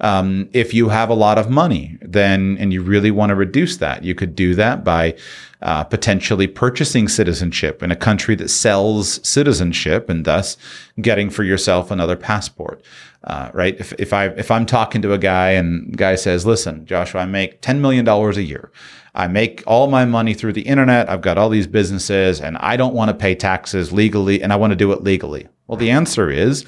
Um, 0.00 0.48
if 0.52 0.72
you 0.72 0.88
have 0.90 1.10
a 1.10 1.14
lot 1.14 1.38
of 1.38 1.50
money, 1.50 1.98
then 2.00 2.56
and 2.60 2.72
you 2.72 2.82
really 2.82 3.10
want 3.10 3.30
to 3.30 3.34
reduce 3.34 3.78
that, 3.78 4.04
you 4.04 4.14
could 4.14 4.34
do 4.34 4.54
that 4.54 4.84
by 4.84 5.16
uh, 5.60 5.84
potentially 5.84 6.46
purchasing 6.46 7.08
citizenship 7.08 7.82
in 7.82 7.90
a 7.90 7.96
country 7.96 8.36
that 8.36 8.48
sells 8.48 9.26
citizenship, 9.28 10.08
and 10.08 10.24
thus 10.24 10.56
getting 11.00 11.30
for 11.30 11.42
yourself 11.42 11.90
another 11.90 12.16
passport. 12.16 12.82
Uh, 13.24 13.50
right? 13.52 13.78
If, 13.80 13.92
if 13.98 14.12
I 14.12 14.26
if 14.26 14.50
I'm 14.50 14.66
talking 14.66 15.02
to 15.02 15.12
a 15.12 15.18
guy 15.18 15.50
and 15.50 15.96
guy 15.96 16.14
says, 16.14 16.46
"Listen, 16.46 16.86
Joshua, 16.86 17.22
I 17.22 17.26
make 17.26 17.60
ten 17.60 17.80
million 17.80 18.04
dollars 18.04 18.36
a 18.36 18.42
year. 18.42 18.70
I 19.14 19.26
make 19.26 19.64
all 19.66 19.88
my 19.88 20.04
money 20.04 20.32
through 20.34 20.52
the 20.52 20.62
internet. 20.62 21.10
I've 21.10 21.22
got 21.22 21.38
all 21.38 21.48
these 21.48 21.66
businesses, 21.66 22.40
and 22.40 22.56
I 22.58 22.76
don't 22.76 22.94
want 22.94 23.08
to 23.08 23.14
pay 23.14 23.34
taxes 23.34 23.92
legally, 23.92 24.40
and 24.40 24.52
I 24.52 24.56
want 24.56 24.70
to 24.70 24.76
do 24.76 24.92
it 24.92 25.02
legally." 25.02 25.48
Well, 25.66 25.76
the 25.76 25.90
answer 25.90 26.30
is 26.30 26.64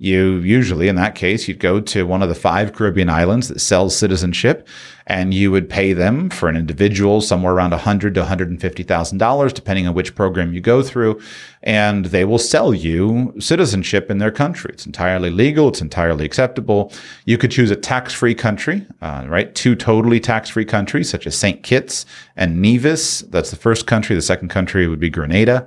you 0.00 0.36
usually, 0.36 0.86
in 0.86 0.94
that 0.94 1.16
case, 1.16 1.48
you'd 1.48 1.58
go 1.58 1.80
to 1.80 2.06
one 2.06 2.22
of 2.22 2.28
the 2.28 2.34
five 2.34 2.72
Caribbean 2.72 3.10
islands 3.10 3.48
that 3.48 3.60
sells 3.60 3.96
citizenship, 3.96 4.68
and 5.08 5.34
you 5.34 5.50
would 5.50 5.68
pay 5.68 5.92
them 5.92 6.30
for 6.30 6.48
an 6.48 6.56
individual 6.56 7.20
somewhere 7.20 7.52
around 7.52 7.72
a 7.72 7.78
hundred 7.78 8.14
to 8.14 8.20
one 8.20 8.28
hundred 8.28 8.48
and 8.48 8.60
fifty 8.60 8.84
thousand 8.84 9.18
dollars, 9.18 9.52
depending 9.52 9.88
on 9.88 9.94
which 9.94 10.14
program 10.14 10.54
you 10.54 10.60
go 10.60 10.82
through, 10.82 11.20
and 11.64 12.06
they 12.06 12.24
will 12.24 12.38
sell 12.38 12.72
you 12.72 13.34
citizenship 13.40 14.08
in 14.08 14.18
their 14.18 14.30
country. 14.30 14.70
It's 14.72 14.86
entirely 14.86 15.30
legal. 15.30 15.68
It's 15.68 15.80
entirely 15.80 16.24
acceptable. 16.24 16.92
You 17.24 17.36
could 17.36 17.50
choose 17.50 17.72
a 17.72 17.76
tax-free 17.76 18.36
country, 18.36 18.86
uh, 19.02 19.26
right? 19.28 19.52
Two 19.52 19.74
totally 19.74 20.20
tax-free 20.20 20.66
countries, 20.66 21.10
such 21.10 21.26
as 21.26 21.36
Saint 21.36 21.64
Kitts 21.64 22.06
and 22.36 22.62
Nevis. 22.62 23.22
That's 23.22 23.50
the 23.50 23.56
first 23.56 23.88
country. 23.88 24.14
The 24.14 24.22
second 24.22 24.48
country 24.48 24.86
would 24.86 25.00
be 25.00 25.10
Grenada. 25.10 25.66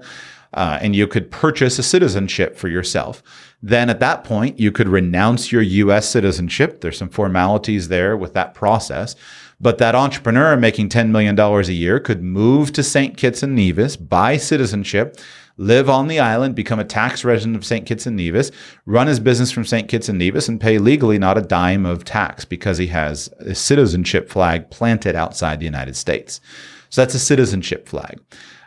Uh, 0.53 0.79
and 0.81 0.95
you 0.95 1.07
could 1.07 1.31
purchase 1.31 1.79
a 1.79 1.83
citizenship 1.83 2.57
for 2.57 2.67
yourself. 2.67 3.23
Then 3.63 3.89
at 3.89 3.99
that 3.99 4.23
point, 4.23 4.59
you 4.59 4.71
could 4.71 4.89
renounce 4.89 5.51
your 5.51 5.61
U.S. 5.61 6.09
citizenship. 6.09 6.81
There's 6.81 6.97
some 6.97 7.09
formalities 7.09 7.87
there 7.87 8.17
with 8.17 8.33
that 8.33 8.53
process. 8.53 9.15
But 9.61 9.77
that 9.77 9.93
entrepreneur 9.93 10.57
making 10.57 10.89
$10 10.89 11.09
million 11.09 11.39
a 11.39 11.61
year 11.71 11.99
could 11.99 12.23
move 12.23 12.73
to 12.73 12.81
St. 12.81 13.15
Kitts 13.15 13.43
and 13.43 13.55
Nevis, 13.55 13.95
buy 13.95 14.37
citizenship, 14.37 15.19
live 15.55 15.87
on 15.87 16.07
the 16.07 16.19
island, 16.19 16.55
become 16.55 16.79
a 16.79 16.83
tax 16.83 17.23
resident 17.23 17.55
of 17.55 17.63
St. 17.63 17.85
Kitts 17.85 18.07
and 18.07 18.15
Nevis, 18.17 18.49
run 18.87 19.05
his 19.05 19.19
business 19.19 19.51
from 19.51 19.63
St. 19.63 19.87
Kitts 19.87 20.09
and 20.09 20.17
Nevis, 20.17 20.49
and 20.49 20.59
pay 20.59 20.79
legally 20.79 21.19
not 21.19 21.37
a 21.37 21.41
dime 21.41 21.85
of 21.85 22.03
tax 22.03 22.43
because 22.43 22.79
he 22.79 22.87
has 22.87 23.29
a 23.39 23.53
citizenship 23.53 24.29
flag 24.29 24.71
planted 24.71 25.15
outside 25.15 25.59
the 25.59 25.65
United 25.65 25.95
States. 25.95 26.41
So 26.89 27.01
that's 27.01 27.13
a 27.13 27.19
citizenship 27.19 27.87
flag. 27.87 28.19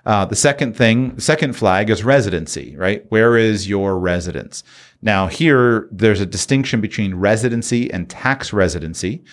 Uh, 0.07 0.25
the 0.25 0.37
second 0.37 0.77
thing, 0.77 1.19
second 1.19 1.55
flag 1.55 1.89
is 1.89 2.05
residency, 2.05 2.77
right? 2.77 3.05
Where 3.09 3.37
is 3.37 3.69
your 3.69 3.99
residence? 3.99 4.63
Now, 5.01 5.29
here, 5.29 5.89
there's 5.91 6.21
a 6.21 6.27
distinction 6.27 6.81
between 6.81 7.15
residency 7.15 7.91
and 7.91 8.09
tax 8.09 8.53
residency. 8.53 9.25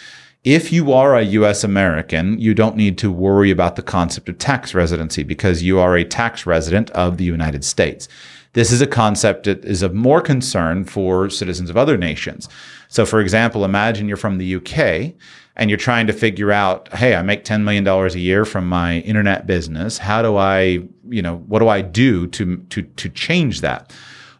If 0.43 0.71
you 0.71 0.91
are 0.93 1.15
a 1.15 1.23
US 1.23 1.63
American, 1.63 2.39
you 2.39 2.53
don't 2.53 2.75
need 2.75 2.97
to 2.99 3.11
worry 3.11 3.51
about 3.51 3.75
the 3.75 3.83
concept 3.83 4.29
of 4.29 4.37
tax 4.37 4.73
residency 4.73 5.23
because 5.23 5.61
you 5.61 5.77
are 5.79 5.95
a 5.95 6.05
tax 6.05 6.45
resident 6.45 6.89
of 6.91 7.17
the 7.17 7.25
United 7.25 7.63
States. 7.63 8.07
This 8.53 8.71
is 8.71 8.81
a 8.81 8.87
concept 8.87 9.45
that 9.45 9.63
is 9.63 9.81
of 9.81 9.93
more 9.93 10.19
concern 10.19 10.83
for 10.83 11.29
citizens 11.29 11.69
of 11.69 11.77
other 11.77 11.97
nations. 11.97 12.49
So, 12.87 13.05
for 13.05 13.21
example, 13.21 13.63
imagine 13.63 14.07
you're 14.07 14.17
from 14.17 14.39
the 14.39 14.55
UK 14.55 15.13
and 15.55 15.69
you're 15.69 15.77
trying 15.77 16.07
to 16.07 16.13
figure 16.13 16.51
out, 16.51 16.93
hey, 16.93 17.15
I 17.15 17.21
make 17.21 17.43
$10 17.43 17.63
million 17.63 17.85
a 17.87 18.07
year 18.17 18.45
from 18.45 18.67
my 18.67 18.99
internet 18.99 19.45
business. 19.45 19.97
How 19.97 20.21
do 20.21 20.37
I, 20.37 20.83
you 21.09 21.21
know, 21.21 21.37
what 21.47 21.59
do 21.59 21.67
I 21.67 21.81
do 21.81 22.27
to, 22.27 22.57
to, 22.57 22.81
to 22.81 23.09
change 23.09 23.61
that? 23.61 23.93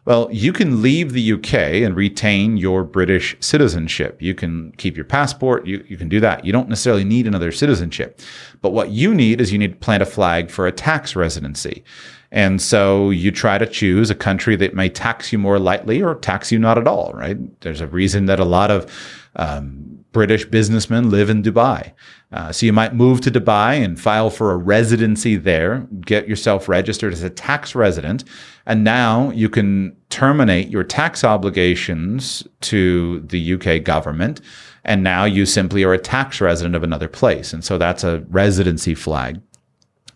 Well, 0.04 0.28
you 0.32 0.52
can 0.52 0.82
leave 0.82 1.12
the 1.12 1.32
UK 1.34 1.54
and 1.54 1.94
retain 1.94 2.56
your 2.56 2.82
British 2.82 3.36
citizenship. 3.38 4.20
You 4.20 4.34
can 4.34 4.72
keep 4.72 4.96
your 4.96 5.04
passport. 5.04 5.64
You, 5.64 5.84
you 5.86 5.96
can 5.96 6.08
do 6.08 6.18
that. 6.18 6.44
You 6.44 6.52
don't 6.52 6.68
necessarily 6.68 7.04
need 7.04 7.26
another 7.26 7.52
citizenship. 7.52 8.20
But 8.62 8.70
what 8.70 8.90
you 8.90 9.14
need 9.14 9.40
is 9.40 9.52
you 9.52 9.58
need 9.58 9.74
to 9.74 9.78
plant 9.78 10.02
a 10.02 10.06
flag 10.06 10.50
for 10.50 10.66
a 10.66 10.72
tax 10.72 11.14
residency. 11.14 11.84
And 12.32 12.60
so 12.60 13.10
you 13.10 13.30
try 13.30 13.58
to 13.58 13.66
choose 13.66 14.10
a 14.10 14.14
country 14.14 14.56
that 14.56 14.74
may 14.74 14.88
tax 14.88 15.32
you 15.32 15.38
more 15.38 15.60
lightly 15.60 16.02
or 16.02 16.16
tax 16.16 16.50
you 16.50 16.58
not 16.58 16.78
at 16.78 16.88
all, 16.88 17.12
right? 17.14 17.60
There's 17.60 17.82
a 17.82 17.86
reason 17.86 18.26
that 18.26 18.40
a 18.40 18.44
lot 18.44 18.72
of 18.72 18.90
um, 19.36 20.01
British 20.12 20.44
businessmen 20.44 21.10
live 21.10 21.30
in 21.30 21.42
Dubai. 21.42 21.92
Uh, 22.32 22.52
so 22.52 22.66
you 22.66 22.72
might 22.72 22.94
move 22.94 23.20
to 23.22 23.30
Dubai 23.30 23.82
and 23.82 24.00
file 24.00 24.30
for 24.30 24.52
a 24.52 24.56
residency 24.56 25.36
there, 25.36 25.86
get 26.00 26.28
yourself 26.28 26.68
registered 26.68 27.12
as 27.12 27.22
a 27.22 27.30
tax 27.30 27.74
resident, 27.74 28.24
and 28.66 28.84
now 28.84 29.30
you 29.30 29.48
can 29.48 29.96
terminate 30.10 30.68
your 30.68 30.84
tax 30.84 31.24
obligations 31.24 32.46
to 32.60 33.20
the 33.20 33.54
UK 33.54 33.82
government. 33.82 34.40
And 34.84 35.02
now 35.02 35.24
you 35.24 35.46
simply 35.46 35.84
are 35.84 35.92
a 35.92 35.98
tax 35.98 36.40
resident 36.40 36.74
of 36.74 36.82
another 36.82 37.08
place. 37.08 37.52
And 37.52 37.64
so 37.64 37.78
that's 37.78 38.04
a 38.04 38.20
residency 38.28 38.94
flag. 38.94 39.40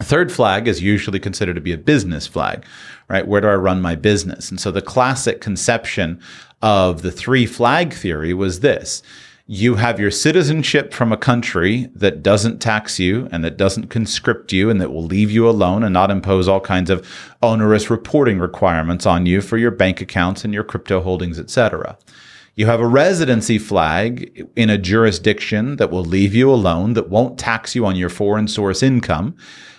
third 0.01 0.31
flag 0.31 0.69
is 0.69 0.83
usually 0.83 1.19
considered 1.19 1.55
to 1.55 1.61
be 1.61 1.73
a 1.73 1.79
business 1.79 2.27
flag, 2.27 2.67
right? 3.09 3.27
Where 3.27 3.41
do 3.41 3.49
I 3.49 3.55
run 3.55 3.81
my 3.81 3.95
business? 3.95 4.51
And 4.51 4.61
so 4.61 4.71
the 4.71 4.83
classic 4.83 5.41
conception 5.41 6.21
of 6.61 7.01
the 7.01 7.13
three 7.13 7.47
flag 7.47 7.95
theory 7.95 8.35
was 8.35 8.61
this 8.61 9.03
you 9.49 9.77
have 9.77 10.01
your 10.01 10.11
citizenship 10.11 10.93
from 10.93 11.13
a 11.13 11.17
country 11.17 11.89
that 11.95 12.21
doesn't 12.21 12.59
tax 12.59 12.99
you 12.99 13.29
and 13.31 13.45
that 13.45 13.57
doesn't 13.57 13.89
conscript 13.89 14.53
you 14.53 14.69
and 14.69 14.81
that 14.81 14.93
will 14.93 15.05
leave 15.05 15.31
you 15.31 15.49
alone 15.49 15.85
and 15.85 15.93
not 15.93 16.11
impose 16.11 16.49
all 16.49 16.61
kinds 16.61 16.91
of 16.91 17.07
onerous 17.43 17.89
reporting 17.89 18.41
requirements 18.41 19.07
on 19.07 19.25
you 19.25 19.41
for 19.41 19.57
your 19.57 19.71
bank 19.71 20.01
accounts 20.01 20.45
and 20.45 20.53
your 20.53 20.65
crypto 20.65 21.01
holdings, 21.01 21.39
etc. 21.39 21.97
You 22.57 22.67
have 22.67 22.81
a 22.81 22.87
residency 22.89 23.59
flag 23.59 24.49
in 24.57 24.69
a 24.69 24.79
jurisdiction 24.79 25.77
that 25.77 25.93
will 25.93 26.05
leave 26.05 26.35
you 26.35 26.51
alone, 26.51 26.95
that 26.95 27.09
won't 27.09 27.39
tax 27.39 27.77
you 27.77 27.87
on 27.87 27.95
your 27.95 28.09
foreign 28.09 28.49
source 28.49 28.83
income, 28.83 29.37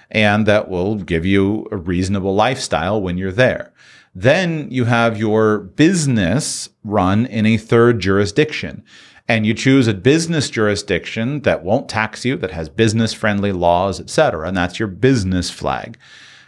and 0.09 0.45
that 0.45 0.69
will 0.69 0.95
give 0.95 1.25
you 1.25 1.67
a 1.71 1.75
reasonable 1.75 2.33
lifestyle 2.33 3.01
when 3.01 3.17
you're 3.17 3.33
there. 3.33 3.73
Then 4.15 4.71
you 4.71 4.85
have 4.85 5.17
your 5.17 5.59
business 5.59 6.69
run 6.85 7.25
in 7.25 7.45
a 7.45 7.57
third 7.57 7.99
jurisdiction 7.99 8.85
and 9.27 9.45
you 9.45 9.53
choose 9.53 9.87
a 9.87 9.93
business 9.93 10.49
jurisdiction 10.49 11.41
that 11.41 11.63
won't 11.63 11.89
tax 11.89 12.23
you, 12.23 12.37
that 12.37 12.51
has 12.51 12.69
business 12.69 13.13
friendly 13.13 13.51
laws, 13.51 13.99
et 13.99 14.09
cetera. 14.09 14.47
And 14.47 14.55
that's 14.55 14.79
your 14.79 14.87
business 14.87 15.49
flag. 15.49 15.97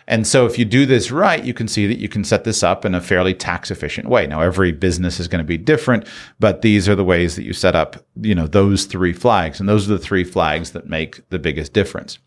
And 0.07 0.25
so 0.25 0.47
if 0.47 0.57
you 0.57 0.65
do 0.65 0.87
this 0.87 1.11
right, 1.11 1.43
you 1.43 1.53
can 1.53 1.67
see 1.67 1.85
that 1.85 1.99
you 1.99 2.09
can 2.09 2.23
set 2.23 2.43
this 2.43 2.63
up 2.63 2.83
in 2.83 2.95
a 2.95 3.01
fairly 3.01 3.35
tax 3.35 3.69
efficient 3.69 4.09
way. 4.09 4.25
Now, 4.25 4.41
every 4.41 4.71
business 4.71 5.19
is 5.19 5.27
going 5.27 5.43
to 5.43 5.47
be 5.47 5.57
different, 5.57 6.07
but 6.39 6.63
these 6.63 6.89
are 6.89 6.95
the 6.95 7.03
ways 7.03 7.35
that 7.35 7.43
you 7.43 7.53
set 7.53 7.75
up, 7.75 8.03
you 8.19 8.33
know, 8.33 8.47
those 8.47 8.85
three 8.85 9.13
flags. 9.13 9.59
And 9.59 9.69
those 9.69 9.87
are 9.87 9.93
the 9.93 10.03
three 10.03 10.23
flags 10.23 10.71
that 10.71 10.89
make 10.89 11.29
the 11.29 11.37
biggest 11.37 11.73
difference. 11.73 12.17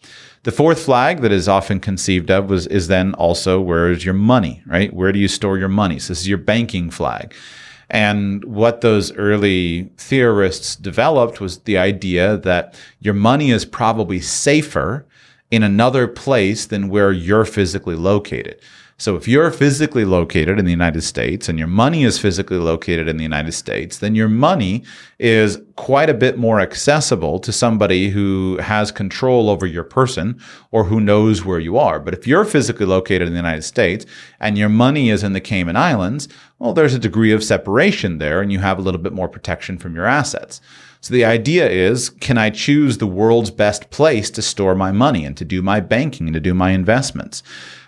The 0.44 0.52
fourth 0.52 0.84
flag 0.84 1.22
that 1.22 1.32
is 1.32 1.48
often 1.48 1.80
conceived 1.80 2.30
of 2.30 2.48
was, 2.48 2.68
is 2.68 2.86
then 2.86 3.14
also 3.14 3.60
where 3.60 3.90
is 3.90 4.04
your 4.04 4.14
money, 4.14 4.62
right? 4.66 4.92
Where 4.92 5.10
do 5.10 5.18
you 5.18 5.26
store 5.26 5.58
your 5.58 5.68
money? 5.68 5.98
So 5.98 6.12
this 6.12 6.20
is 6.20 6.28
your 6.28 6.38
banking 6.38 6.88
flag. 6.88 7.34
And 7.92 8.42
what 8.44 8.80
those 8.80 9.12
early 9.12 9.90
theorists 9.98 10.74
developed 10.76 11.42
was 11.42 11.58
the 11.58 11.76
idea 11.76 12.38
that 12.38 12.74
your 13.00 13.12
money 13.12 13.50
is 13.50 13.66
probably 13.66 14.18
safer 14.18 15.06
in 15.50 15.62
another 15.62 16.08
place 16.08 16.64
than 16.64 16.88
where 16.88 17.12
you're 17.12 17.44
physically 17.44 17.94
located. 17.94 18.58
So 18.98 19.16
if 19.16 19.26
you're 19.26 19.50
physically 19.50 20.04
located 20.04 20.58
in 20.58 20.64
the 20.64 20.70
United 20.70 21.02
States 21.02 21.48
and 21.48 21.58
your 21.58 21.68
money 21.68 22.04
is 22.04 22.18
physically 22.18 22.58
located 22.58 23.08
in 23.08 23.16
the 23.16 23.22
United 23.22 23.52
States, 23.52 23.98
then 23.98 24.14
your 24.14 24.28
money 24.28 24.84
is 25.18 25.58
quite 25.76 26.08
a 26.08 26.14
bit 26.14 26.38
more 26.38 26.60
accessible 26.60 27.38
to 27.40 27.52
somebody 27.52 28.10
who 28.10 28.58
has 28.58 28.92
control 28.92 29.50
over 29.50 29.66
your 29.66 29.82
person 29.82 30.40
or 30.70 30.84
who 30.84 31.00
knows 31.00 31.44
where 31.44 31.58
you 31.58 31.76
are. 31.76 31.98
But 31.98 32.14
if 32.14 32.26
you're 32.26 32.44
physically 32.44 32.86
located 32.86 33.22
in 33.22 33.32
the 33.32 33.40
United 33.40 33.62
States 33.62 34.06
and 34.38 34.56
your 34.56 34.68
money 34.68 35.10
is 35.10 35.24
in 35.24 35.32
the 35.32 35.40
Cayman 35.40 35.76
Islands, 35.76 36.28
well, 36.58 36.72
there's 36.72 36.94
a 36.94 36.98
degree 36.98 37.32
of 37.32 37.42
separation 37.42 38.18
there 38.18 38.40
and 38.40 38.52
you 38.52 38.60
have 38.60 38.78
a 38.78 38.82
little 38.82 39.00
bit 39.00 39.12
more 39.12 39.28
protection 39.28 39.78
from 39.78 39.96
your 39.96 40.06
assets. 40.06 40.60
So 41.00 41.12
the 41.12 41.24
idea 41.24 41.68
is, 41.68 42.10
can 42.10 42.38
I 42.38 42.50
choose 42.50 42.98
the 42.98 43.08
world's 43.08 43.50
best 43.50 43.90
place 43.90 44.30
to 44.30 44.42
store 44.42 44.76
my 44.76 44.92
money 44.92 45.24
and 45.24 45.36
to 45.36 45.44
do 45.44 45.60
my 45.60 45.80
banking 45.80 46.28
and 46.28 46.34
to 46.34 46.40
do 46.40 46.54
my 46.54 46.70
investments? 46.70 47.42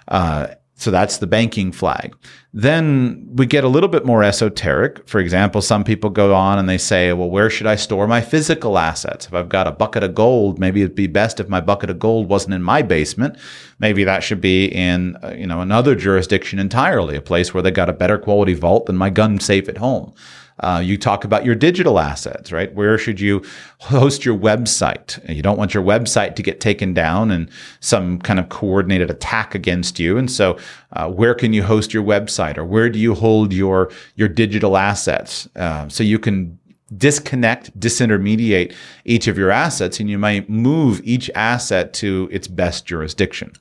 Uh, 0.09 0.49
so 0.77 0.91
that's 0.91 1.19
the 1.19 1.27
banking 1.27 1.71
flag. 1.71 2.17
Then 2.53 3.29
we 3.33 3.47
get 3.47 3.65
a 3.65 3.69
little 3.69 3.89
bit 3.89 4.05
more 4.05 4.25
esoteric. 4.25 5.09
For 5.09 5.21
example, 5.21 5.63
some 5.63 5.85
people 5.85 6.11
go 6.11 6.35
on 6.35 6.59
and 6.59 6.69
they 6.69 6.79
say, 6.79 7.13
well, 7.13 7.31
where 7.31 7.49
should 7.49 7.69
I 7.69 7.77
store 7.77 8.09
my 8.09 8.21
physical 8.21 8.77
assets? 8.77 9.27
If 9.27 9.35
I've 9.35 9.49
got 9.49 9.69
a 9.69 9.73
bucket 9.73 10.03
of 10.03 10.15
gold, 10.15 10.59
maybe 10.59 10.83
it'd 10.83 10.97
be 10.97 11.07
best 11.07 11.39
if 11.39 11.49
my 11.49 11.61
bucket 11.61 11.91
of 11.91 12.01
gold 12.01 12.29
wasn't 12.29 12.55
in 12.55 12.63
my 12.63 12.83
basement. 12.83 13.39
Maybe 13.79 14.03
that 14.05 14.25
should 14.25 14.41
be 14.41 14.67
in, 14.67 15.17
uh, 15.23 15.35
you 15.37 15.47
know, 15.47 15.61
another 15.61 15.95
jurisdiction 15.95 16.59
entirely, 16.59 17.17
a 17.17 17.23
place 17.23 17.55
where 17.55 17.63
they 17.63 17.71
got 17.71 17.89
a 17.89 17.93
better 17.93 18.19
quality 18.19 18.55
vault 18.55 18.87
than 18.87 18.97
my 18.97 19.11
gun 19.11 19.39
safe 19.39 19.69
at 19.69 19.79
home. 19.79 20.13
Uh, 20.61 20.81
you 20.85 20.97
talk 20.97 21.25
about 21.25 21.45
your 21.45 21.55
digital 21.55 21.99
assets, 21.99 22.53
right? 22.53 22.73
Where 22.75 22.97
should 22.97 23.21
you 23.21 23.43
host 23.79 24.25
your 24.25 24.39
website? 24.39 25.19
You 25.29 25.43
don't 25.43 25.59
want 25.59 25.75
your 25.75 25.83
website 25.83 26.37
to 26.37 26.43
get 26.43 26.61
taken 26.61 26.95
down 26.95 27.31
and 27.31 27.51
some 27.81 28.21
kind 28.21 28.39
of 28.39 28.49
coordinated 28.49 29.11
attack 29.11 29.55
against 29.55 29.99
you. 29.99 30.17
And 30.17 30.31
so, 30.31 30.59
uh, 30.93 31.11
where 31.11 31.35
can 31.35 31.53
you 31.53 31.65
host 31.65 31.93
your 31.93 32.05
website, 32.05 32.57
or 32.57 32.65
where 32.65 32.89
do 32.89 32.99
you 32.99 33.15
hold 33.15 33.53
your 33.53 33.91
your 34.15 34.29
digital 34.29 34.77
assets? 34.77 35.49
Uh, 35.57 35.89
so 35.89 36.05
you 36.05 36.19
can 36.19 36.59
disconnect, 36.97 37.79
disintermediate 37.79 38.75
each 39.05 39.27
of 39.27 39.37
your 39.37 39.51
assets, 39.51 39.99
and 39.99 40.09
you 40.09 40.19
might 40.19 40.49
move 40.49 41.01
each 41.03 41.31
asset 41.35 41.93
to 41.95 42.29
its 42.31 42.47
best 42.47 42.87
jurisdiction. 42.87 43.53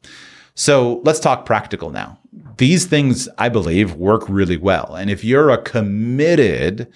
So 0.55 1.01
let's 1.03 1.19
talk 1.19 1.45
practical 1.45 1.89
now 1.89 2.19
these 2.57 2.86
things, 2.86 3.27
I 3.38 3.50
believe, 3.50 3.95
work 3.95 4.27
really 4.29 4.57
well. 4.57 4.95
And 4.95 5.10
if 5.10 5.24
you're 5.24 5.50
a 5.50 5.62
committed 5.62 6.91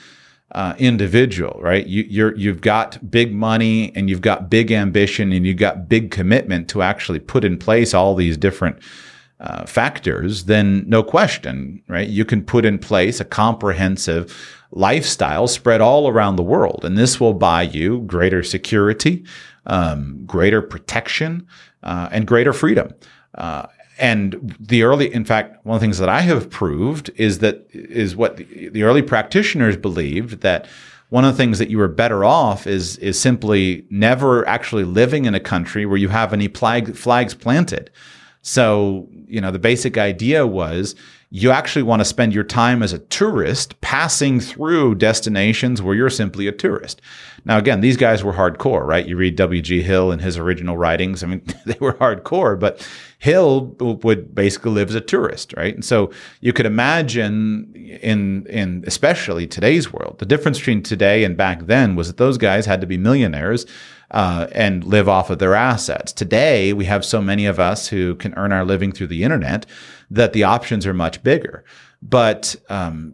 uh, 0.51 0.75
individual, 0.77 1.59
right, 1.61 1.85
you, 1.85 2.03
you're 2.07 2.35
you've 2.35 2.61
got 2.61 3.09
big 3.09 3.33
money 3.33 3.91
and 3.95 4.09
you've 4.09 4.21
got 4.21 4.49
big 4.49 4.71
ambition 4.71 5.31
and 5.31 5.45
you've 5.45 5.57
got 5.57 5.89
big 5.89 6.11
commitment 6.11 6.69
to 6.69 6.81
actually 6.81 7.19
put 7.19 7.43
in 7.43 7.57
place 7.57 7.93
all 7.93 8.15
these 8.15 8.37
different 8.37 8.77
uh, 9.39 9.65
factors, 9.65 10.45
then 10.45 10.83
no 10.87 11.03
question, 11.03 11.83
right, 11.87 12.07
you 12.07 12.25
can 12.25 12.43
put 12.43 12.65
in 12.65 12.79
place 12.79 13.19
a 13.19 13.25
comprehensive 13.25 14.35
lifestyle 14.71 15.47
spread 15.47 15.79
all 15.79 16.07
around 16.07 16.37
the 16.37 16.43
world, 16.43 16.83
and 16.83 16.97
this 16.97 17.19
will 17.19 17.33
buy 17.33 17.61
you 17.61 17.99
greater 18.07 18.41
security, 18.41 19.23
um, 19.67 20.23
greater 20.25 20.61
protection, 20.61 21.45
uh, 21.83 22.09
and 22.11 22.25
greater 22.25 22.51
freedom. 22.51 22.91
Uh, 23.37 23.67
and 23.99 24.55
the 24.59 24.83
early 24.83 25.11
in 25.11 25.25
fact 25.25 25.65
one 25.65 25.75
of 25.75 25.81
the 25.81 25.85
things 25.85 25.97
that 25.97 26.09
i 26.09 26.21
have 26.21 26.51
proved 26.51 27.09
is 27.15 27.39
that 27.39 27.65
is 27.73 28.15
what 28.15 28.37
the, 28.37 28.69
the, 28.69 28.83
early 28.83 29.01
practitioners 29.01 29.75
believed 29.75 30.41
that 30.41 30.67
one 31.09 31.23
of 31.23 31.33
the 31.33 31.37
things 31.37 31.57
that 31.59 31.69
you 31.69 31.77
were 31.77 31.87
better 31.87 32.25
off 32.25 32.67
is 32.67 32.97
is 32.97 33.19
simply 33.19 33.85
never 33.89 34.47
actually 34.47 34.83
living 34.83 35.25
in 35.25 35.33
a 35.33 35.39
country 35.39 35.85
where 35.85 35.97
you 35.97 36.09
have 36.09 36.33
any 36.33 36.47
flag, 36.47 36.95
flags 36.95 37.33
planted. 37.33 37.89
So, 38.41 39.07
you 39.27 39.41
know, 39.41 39.51
the 39.51 39.59
basic 39.59 39.97
idea 39.97 40.45
was 40.45 40.95
you 41.29 41.51
actually 41.51 41.83
want 41.83 41.99
to 41.99 42.05
spend 42.05 42.33
your 42.33 42.43
time 42.43 42.81
as 42.81 42.93
a 42.93 42.99
tourist 42.99 43.79
passing 43.81 44.39
through 44.39 44.95
destinations 44.95 45.81
where 45.81 45.93
you're 45.93 46.09
simply 46.09 46.47
a 46.47 46.53
tourist. 46.53 47.01
Now, 47.43 47.57
again, 47.57 47.81
these 47.81 47.97
guys 47.97 48.23
were 48.23 48.33
hardcore, 48.33 48.85
right? 48.85 49.05
You 49.05 49.17
read 49.17 49.35
W.G. 49.35 49.81
Hill 49.81 50.11
and 50.11 50.21
his 50.21 50.37
original 50.37 50.77
writings. 50.77 51.23
I 51.23 51.27
mean, 51.27 51.41
they 51.65 51.77
were 51.81 51.93
hardcore, 51.93 52.57
but 52.57 52.87
Hill 53.19 53.75
would 53.79 54.33
basically 54.33 54.71
live 54.71 54.89
as 54.89 54.95
a 54.95 55.01
tourist, 55.01 55.53
right? 55.57 55.73
And 55.73 55.83
so 55.83 56.11
you 56.39 56.53
could 56.53 56.65
imagine 56.65 57.73
in 57.75 58.45
in 58.47 58.83
especially 58.87 59.47
today's 59.47 59.91
world, 59.91 60.19
the 60.19 60.25
difference 60.25 60.59
between 60.59 60.81
today 60.81 61.23
and 61.23 61.35
back 61.35 61.65
then 61.65 61.95
was 61.95 62.07
that 62.07 62.17
those 62.17 62.37
guys 62.37 62.65
had 62.65 62.79
to 62.81 62.87
be 62.87 62.97
millionaires 62.97 63.65
uh, 64.11 64.47
and 64.51 64.83
live 64.83 65.09
off 65.09 65.29
of 65.29 65.39
their 65.39 65.55
assets. 65.55 66.13
Today, 66.13 66.73
we 66.73 66.85
have 66.85 67.03
so 67.03 67.21
many 67.21 67.45
of 67.45 67.59
us 67.59 67.87
who 67.87 68.15
can 68.15 68.33
earn 68.35 68.51
our 68.51 68.65
living 68.65 68.91
through 68.91 69.07
the 69.07 69.23
internet 69.23 69.65
that 70.09 70.33
the 70.33 70.43
options 70.43 70.85
are 70.85 70.93
much 70.93 71.23
bigger. 71.23 71.63
But 72.01 72.55
um, 72.69 73.13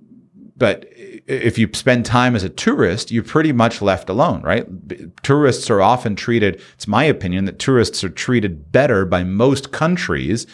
but 0.55 0.85
if 0.95 1.57
you 1.57 1.67
spend 1.73 2.05
time 2.05 2.35
as 2.35 2.43
a 2.43 2.49
tourist, 2.49 3.11
you're 3.11 3.23
pretty 3.23 3.51
much 3.51 3.81
left 3.81 4.07
alone, 4.07 4.41
right? 4.43 4.65
Tourists 5.23 5.69
are 5.69 5.81
often 5.81 6.15
treated, 6.15 6.61
it's 6.73 6.87
my 6.87 7.03
opinion 7.03 7.45
that 7.45 7.59
tourists 7.59 8.03
are 8.03 8.09
treated 8.09 8.71
better 8.71 9.05
by 9.05 9.23
most 9.23 9.71
countries 9.71 10.45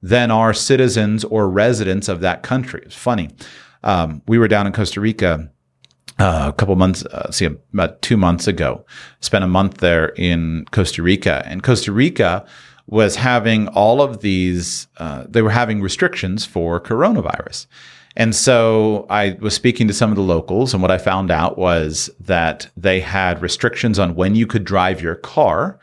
than 0.00 0.30
are 0.30 0.54
citizens 0.54 1.24
or 1.24 1.50
residents 1.50 2.08
of 2.08 2.20
that 2.20 2.42
country. 2.42 2.82
It's 2.84 2.94
funny. 2.94 3.30
Um, 3.82 4.22
we 4.26 4.38
were 4.38 4.48
down 4.48 4.66
in 4.66 4.72
Costa 4.72 5.00
Rica 5.00 5.50
uh, 6.18 6.46
a 6.48 6.52
couple 6.52 6.74
months, 6.76 7.04
uh, 7.06 7.30
see, 7.30 7.46
about 7.46 8.02
two 8.02 8.16
months 8.16 8.46
ago. 8.46 8.84
Spent 9.20 9.44
a 9.44 9.48
month 9.48 9.78
there 9.78 10.08
in 10.16 10.66
Costa 10.70 11.02
Rica, 11.02 11.42
and 11.46 11.62
Costa 11.62 11.92
Rica 11.92 12.44
was 12.86 13.16
having 13.16 13.68
all 13.68 14.00
of 14.02 14.20
these. 14.20 14.88
Uh, 14.96 15.24
they 15.28 15.42
were 15.42 15.50
having 15.50 15.80
restrictions 15.80 16.44
for 16.44 16.80
coronavirus, 16.80 17.66
and 18.16 18.34
so 18.34 19.06
I 19.08 19.36
was 19.40 19.54
speaking 19.54 19.86
to 19.88 19.94
some 19.94 20.10
of 20.10 20.16
the 20.16 20.22
locals, 20.22 20.72
and 20.72 20.82
what 20.82 20.90
I 20.90 20.98
found 20.98 21.30
out 21.30 21.56
was 21.56 22.10
that 22.18 22.68
they 22.76 23.00
had 23.00 23.40
restrictions 23.42 23.98
on 23.98 24.14
when 24.16 24.34
you 24.34 24.46
could 24.46 24.64
drive 24.64 25.00
your 25.00 25.14
car. 25.14 25.78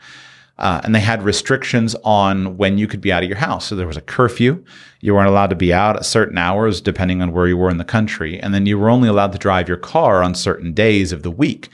Uh, 0.58 0.80
and 0.84 0.94
they 0.94 1.00
had 1.00 1.22
restrictions 1.22 1.94
on 2.02 2.56
when 2.56 2.78
you 2.78 2.86
could 2.86 3.00
be 3.00 3.12
out 3.12 3.22
of 3.22 3.28
your 3.28 3.38
house. 3.38 3.66
So 3.66 3.76
there 3.76 3.86
was 3.86 3.96
a 3.96 4.02
curfew. 4.02 4.64
You 5.00 5.14
weren't 5.14 5.28
allowed 5.28 5.50
to 5.50 5.56
be 5.56 5.72
out 5.72 5.96
at 5.96 6.06
certain 6.06 6.38
hours, 6.38 6.80
depending 6.80 7.20
on 7.20 7.32
where 7.32 7.46
you 7.46 7.58
were 7.58 7.68
in 7.68 7.76
the 7.76 7.84
country. 7.84 8.40
And 8.40 8.54
then 8.54 8.64
you 8.64 8.78
were 8.78 8.88
only 8.88 9.08
allowed 9.08 9.32
to 9.32 9.38
drive 9.38 9.68
your 9.68 9.76
car 9.76 10.22
on 10.22 10.34
certain 10.34 10.72
days 10.72 11.12
of 11.12 11.22
the 11.22 11.30
week. 11.30 11.68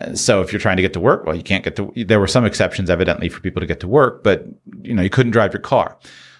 Uh, 0.00 0.14
so 0.14 0.40
if 0.40 0.52
you're 0.52 0.60
trying 0.60 0.76
to 0.76 0.82
get 0.82 0.92
to 0.92 1.00
work, 1.00 1.26
well, 1.26 1.36
you 1.36 1.42
can't 1.42 1.64
get 1.64 1.76
to. 1.76 1.92
There 1.96 2.20
were 2.20 2.28
some 2.28 2.44
exceptions, 2.44 2.88
evidently, 2.88 3.28
for 3.28 3.40
people 3.40 3.60
to 3.60 3.66
get 3.66 3.80
to 3.80 3.88
work, 3.88 4.22
but 4.22 4.46
you 4.82 4.94
know 4.94 5.02
you 5.02 5.10
couldn't 5.10 5.32
drive 5.32 5.52
your 5.52 5.60
car. 5.60 5.98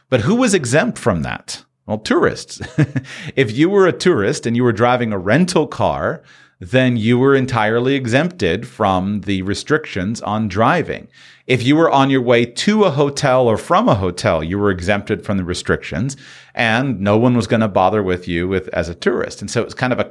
But 0.08 0.20
who 0.20 0.36
was 0.36 0.54
exempt 0.54 0.98
from 0.98 1.22
that? 1.22 1.64
Well, 1.86 1.98
tourists. 1.98 2.60
if 3.36 3.50
you 3.50 3.68
were 3.68 3.86
a 3.86 3.92
tourist 3.92 4.46
and 4.46 4.56
you 4.56 4.62
were 4.62 4.72
driving 4.72 5.12
a 5.12 5.18
rental 5.18 5.66
car, 5.66 6.22
then 6.60 6.96
you 6.96 7.18
were 7.18 7.34
entirely 7.34 7.94
exempted 7.94 8.68
from 8.68 9.22
the 9.22 9.42
restrictions 9.42 10.22
on 10.22 10.46
driving. 10.46 11.08
If 11.46 11.62
you 11.62 11.74
were 11.74 11.90
on 11.90 12.10
your 12.10 12.22
way 12.22 12.44
to 12.44 12.84
a 12.84 12.90
hotel 12.90 13.48
or 13.48 13.56
from 13.56 13.88
a 13.88 13.94
hotel, 13.94 14.44
you 14.44 14.58
were 14.58 14.70
exempted 14.70 15.24
from 15.24 15.38
the 15.38 15.44
restrictions 15.44 16.16
and 16.54 17.00
no 17.00 17.16
one 17.16 17.36
was 17.36 17.46
going 17.46 17.60
to 17.60 17.68
bother 17.68 18.02
with 18.02 18.28
you 18.28 18.46
with 18.46 18.68
as 18.68 18.88
a 18.88 18.94
tourist. 18.94 19.40
And 19.40 19.50
so 19.50 19.62
it's 19.62 19.74
kind 19.74 19.92
of 19.92 20.00
a 20.00 20.10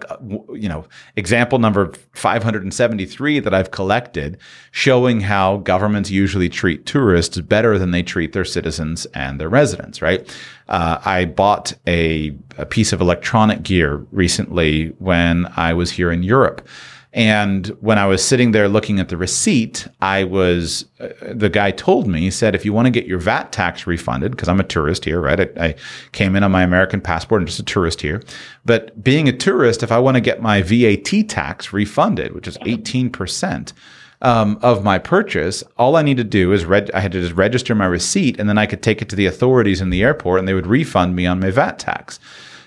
you 0.53 0.67
know, 0.67 0.85
example 1.15 1.59
number 1.59 1.93
573 2.13 3.39
that 3.39 3.53
I've 3.53 3.71
collected 3.71 4.37
showing 4.71 5.21
how 5.21 5.57
governments 5.57 6.09
usually 6.09 6.49
treat 6.49 6.85
tourists 6.85 7.39
better 7.39 7.77
than 7.77 7.91
they 7.91 8.03
treat 8.03 8.33
their 8.33 8.45
citizens 8.45 9.05
and 9.07 9.39
their 9.39 9.49
residents, 9.49 10.01
right? 10.01 10.27
Uh, 10.67 10.99
I 11.05 11.25
bought 11.25 11.73
a, 11.87 12.35
a 12.57 12.65
piece 12.65 12.91
of 12.93 13.01
electronic 13.01 13.63
gear 13.63 14.05
recently 14.11 14.87
when 14.99 15.51
I 15.55 15.73
was 15.73 15.91
here 15.91 16.11
in 16.11 16.23
Europe. 16.23 16.67
And 17.13 17.67
when 17.81 17.97
I 17.97 18.05
was 18.05 18.23
sitting 18.23 18.51
there 18.51 18.69
looking 18.69 18.99
at 18.99 19.09
the 19.09 19.17
receipt, 19.17 19.85
I 19.99 20.23
was, 20.23 20.85
uh, 20.99 21.09
the 21.33 21.49
guy 21.49 21.71
told 21.71 22.07
me, 22.07 22.21
he 22.21 22.31
said, 22.31 22.55
if 22.55 22.63
you 22.63 22.71
want 22.71 22.85
to 22.85 22.91
get 22.91 23.05
your 23.05 23.19
VAT 23.19 23.51
tax 23.51 23.85
refunded, 23.85 24.31
because 24.31 24.47
I'm 24.47 24.61
a 24.61 24.65
tourist 24.65 25.03
here, 25.03 25.19
right? 25.19 25.41
I, 25.41 25.65
I, 25.65 25.75
came 26.13 26.37
in 26.37 26.43
on 26.43 26.51
my 26.51 26.63
American 26.63 27.01
passport 27.01 27.41
and 27.41 27.47
just 27.47 27.59
a 27.59 27.63
tourist 27.63 28.01
here. 28.01 28.21
But 28.63 29.03
being 29.03 29.27
a 29.27 29.35
tourist, 29.35 29.83
if 29.83 29.91
I 29.91 29.99
want 29.99 30.15
to 30.15 30.21
get 30.21 30.41
my 30.41 30.61
VAT 30.61 31.27
tax 31.27 31.73
refunded, 31.73 32.33
which 32.33 32.47
is 32.47 32.57
18%, 32.59 33.73
um, 34.21 34.59
of 34.61 34.83
my 34.83 34.97
purchase, 34.97 35.63
all 35.77 35.95
I 35.95 36.03
need 36.03 36.17
to 36.17 36.23
do 36.23 36.53
is 36.53 36.63
reg- 36.63 36.91
I 36.93 36.99
had 36.99 37.11
to 37.13 37.21
just 37.21 37.33
register 37.33 37.73
my 37.73 37.87
receipt 37.87 38.39
and 38.39 38.47
then 38.47 38.57
I 38.57 38.67
could 38.67 38.83
take 38.83 39.01
it 39.01 39.09
to 39.09 39.15
the 39.15 39.25
authorities 39.25 39.81
in 39.81 39.89
the 39.89 40.03
airport 40.03 40.39
and 40.39 40.47
they 40.47 40.53
would 40.53 40.67
refund 40.67 41.15
me 41.15 41.25
on 41.25 41.39
my 41.39 41.49
VAT 41.49 41.79
tax. 41.79 42.19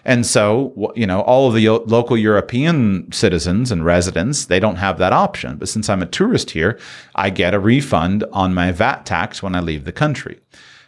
And 0.05 0.27
so, 0.27 0.93
you 0.95 1.07
know, 1.07 1.21
all 1.23 1.49
of 1.49 1.55
the 1.55 1.69
local 1.69 2.17
European 2.17 3.11
citizens 3.11 3.73
and 3.73 3.85
residents, 3.85 4.47
they 4.47 4.61
don't 4.61 4.77
have 4.77 4.99
that 4.99 5.13
option. 5.13 5.57
But 5.57 5.69
since 5.69 5.89
I'm 5.89 6.03
a 6.03 6.07
tourist 6.07 6.51
here, 6.51 6.79
I 7.15 7.31
get 7.31 7.55
a 7.55 7.59
refund 7.59 8.25
on 8.33 8.53
my 8.53 8.71
VAT 8.71 9.07
tax 9.07 9.43
when 9.43 9.55
I 9.55 9.61
leave 9.61 9.85
the 9.85 9.93
country. 9.93 10.41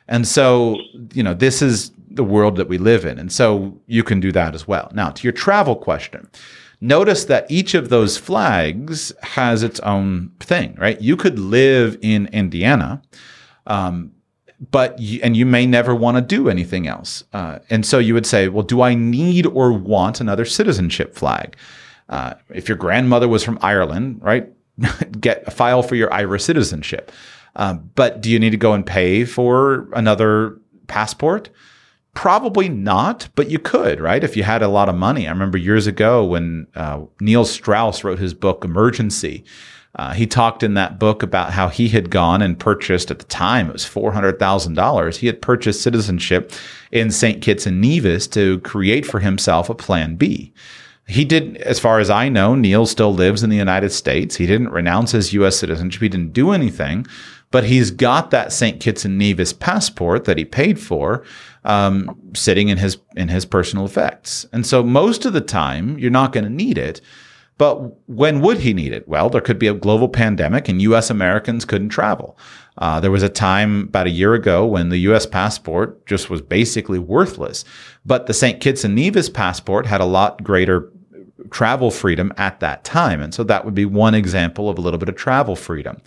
And 0.08 0.26
so, 0.26 0.78
you 1.14 1.22
know, 1.22 1.34
this 1.34 1.62
is 1.62 1.92
the 2.10 2.24
world 2.24 2.56
that 2.56 2.68
we 2.68 2.78
live 2.78 3.04
in. 3.04 3.18
And 3.18 3.32
so 3.32 3.78
you 3.86 4.02
can 4.02 4.20
do 4.20 4.32
that 4.32 4.54
as 4.54 4.68
well. 4.68 4.90
Now, 4.94 5.10
to 5.10 5.22
your 5.22 5.32
travel 5.32 5.76
question, 5.76 6.28
notice 6.80 7.24
that 7.24 7.50
each 7.50 7.74
of 7.74 7.88
those 7.88 8.16
flags 8.16 9.12
has 9.22 9.62
its 9.62 9.80
own 9.80 10.32
thing, 10.40 10.74
right? 10.78 11.00
You 11.00 11.16
could 11.16 11.38
live 11.38 11.98
in 12.02 12.26
Indiana, 12.28 13.02
um, 13.66 14.12
but 14.70 14.98
you, 14.98 15.20
and 15.22 15.36
you 15.36 15.44
may 15.44 15.66
never 15.66 15.94
want 15.94 16.16
to 16.16 16.20
do 16.20 16.48
anything 16.48 16.86
else. 16.86 17.24
Uh, 17.32 17.58
and 17.70 17.84
so 17.84 17.98
you 17.98 18.14
would 18.14 18.26
say, 18.26 18.48
well, 18.48 18.62
do 18.62 18.80
I 18.82 18.94
need 18.94 19.46
or 19.46 19.72
want 19.72 20.20
another 20.20 20.44
citizenship 20.44 21.14
flag? 21.14 21.56
Uh, 22.08 22.34
if 22.50 22.68
your 22.68 22.76
grandmother 22.76 23.28
was 23.28 23.42
from 23.42 23.58
Ireland, 23.60 24.20
right, 24.22 24.48
get 25.20 25.46
a 25.46 25.50
file 25.50 25.82
for 25.82 25.94
your 25.94 26.12
Irish 26.12 26.44
citizenship. 26.44 27.12
Uh, 27.54 27.74
but 27.74 28.20
do 28.20 28.30
you 28.30 28.38
need 28.38 28.50
to 28.50 28.56
go 28.56 28.72
and 28.72 28.84
pay 28.86 29.24
for 29.24 29.88
another 29.94 30.58
passport? 30.86 31.50
Probably 32.14 32.68
not, 32.68 33.28
but 33.34 33.50
you 33.50 33.58
could, 33.58 34.00
right? 34.00 34.24
If 34.24 34.36
you 34.36 34.42
had 34.42 34.62
a 34.62 34.68
lot 34.68 34.88
of 34.88 34.94
money. 34.94 35.26
I 35.26 35.30
remember 35.30 35.58
years 35.58 35.86
ago 35.86 36.24
when 36.24 36.66
uh, 36.74 37.02
Neil 37.20 37.44
Strauss 37.44 38.04
wrote 38.04 38.18
his 38.18 38.32
book 38.32 38.64
Emergency. 38.64 39.44
Uh, 39.96 40.12
he 40.12 40.26
talked 40.26 40.62
in 40.62 40.74
that 40.74 40.98
book 40.98 41.22
about 41.22 41.52
how 41.52 41.68
he 41.68 41.88
had 41.88 42.10
gone 42.10 42.42
and 42.42 42.58
purchased 42.58 43.10
at 43.10 43.18
the 43.18 43.24
time 43.24 43.68
it 43.68 43.72
was 43.72 43.84
four 43.84 44.12
hundred 44.12 44.38
thousand 44.38 44.74
dollars. 44.74 45.18
He 45.18 45.26
had 45.26 45.40
purchased 45.40 45.82
citizenship 45.82 46.52
in 46.92 47.10
Saint 47.10 47.42
Kitts 47.42 47.66
and 47.66 47.80
Nevis 47.80 48.26
to 48.28 48.60
create 48.60 49.06
for 49.06 49.20
himself 49.20 49.70
a 49.70 49.74
Plan 49.74 50.16
B. 50.16 50.52
He 51.08 51.24
did, 51.24 51.56
as 51.58 51.78
far 51.78 52.00
as 52.00 52.10
I 52.10 52.28
know, 52.28 52.54
Neil 52.54 52.84
still 52.84 53.14
lives 53.14 53.42
in 53.42 53.50
the 53.50 53.56
United 53.56 53.90
States. 53.90 54.36
He 54.36 54.46
didn't 54.46 54.70
renounce 54.70 55.12
his 55.12 55.32
U.S. 55.34 55.56
citizenship. 55.56 56.02
He 56.02 56.08
didn't 56.08 56.32
do 56.32 56.50
anything, 56.50 57.06
but 57.52 57.64
he's 57.64 57.92
got 57.92 58.32
that 58.32 58.52
Saint 58.52 58.80
Kitts 58.80 59.04
and 59.04 59.16
Nevis 59.16 59.52
passport 59.52 60.24
that 60.24 60.36
he 60.36 60.44
paid 60.44 60.80
for, 60.80 61.22
um, 61.64 62.20
sitting 62.34 62.68
in 62.68 62.78
his 62.78 62.98
in 63.14 63.28
his 63.28 63.46
personal 63.46 63.86
effects. 63.86 64.46
And 64.52 64.66
so 64.66 64.82
most 64.82 65.24
of 65.24 65.32
the 65.32 65.40
time, 65.40 65.96
you're 65.98 66.10
not 66.10 66.32
going 66.32 66.44
to 66.44 66.50
need 66.50 66.76
it. 66.76 67.00
But 67.58 68.08
when 68.08 68.40
would 68.42 68.58
he 68.58 68.74
need 68.74 68.92
it? 68.92 69.08
Well, 69.08 69.30
there 69.30 69.40
could 69.40 69.58
be 69.58 69.68
a 69.68 69.74
global 69.74 70.08
pandemic 70.08 70.68
and 70.68 70.82
US 70.82 71.08
Americans 71.08 71.64
couldn't 71.64 71.88
travel. 71.88 72.38
Uh, 72.78 73.00
there 73.00 73.10
was 73.10 73.22
a 73.22 73.30
time 73.30 73.82
about 73.82 74.06
a 74.06 74.10
year 74.10 74.34
ago 74.34 74.66
when 74.66 74.90
the 74.90 74.98
US 74.98 75.24
passport 75.24 76.04
just 76.06 76.28
was 76.28 76.42
basically 76.42 76.98
worthless. 76.98 77.64
But 78.04 78.26
the 78.26 78.34
St. 78.34 78.60
Kitts 78.60 78.84
and 78.84 78.94
Nevis 78.94 79.30
passport 79.30 79.86
had 79.86 80.00
a 80.00 80.04
lot 80.04 80.42
greater 80.42 80.90
travel 81.50 81.90
freedom 81.90 82.32
at 82.36 82.60
that 82.60 82.84
time. 82.84 83.22
And 83.22 83.32
so 83.32 83.42
that 83.44 83.64
would 83.64 83.74
be 83.74 83.86
one 83.86 84.14
example 84.14 84.68
of 84.68 84.78
a 84.78 84.80
little 84.80 84.98
bit 84.98 85.08
of 85.08 85.16
travel 85.16 85.56
freedom. 85.56 86.00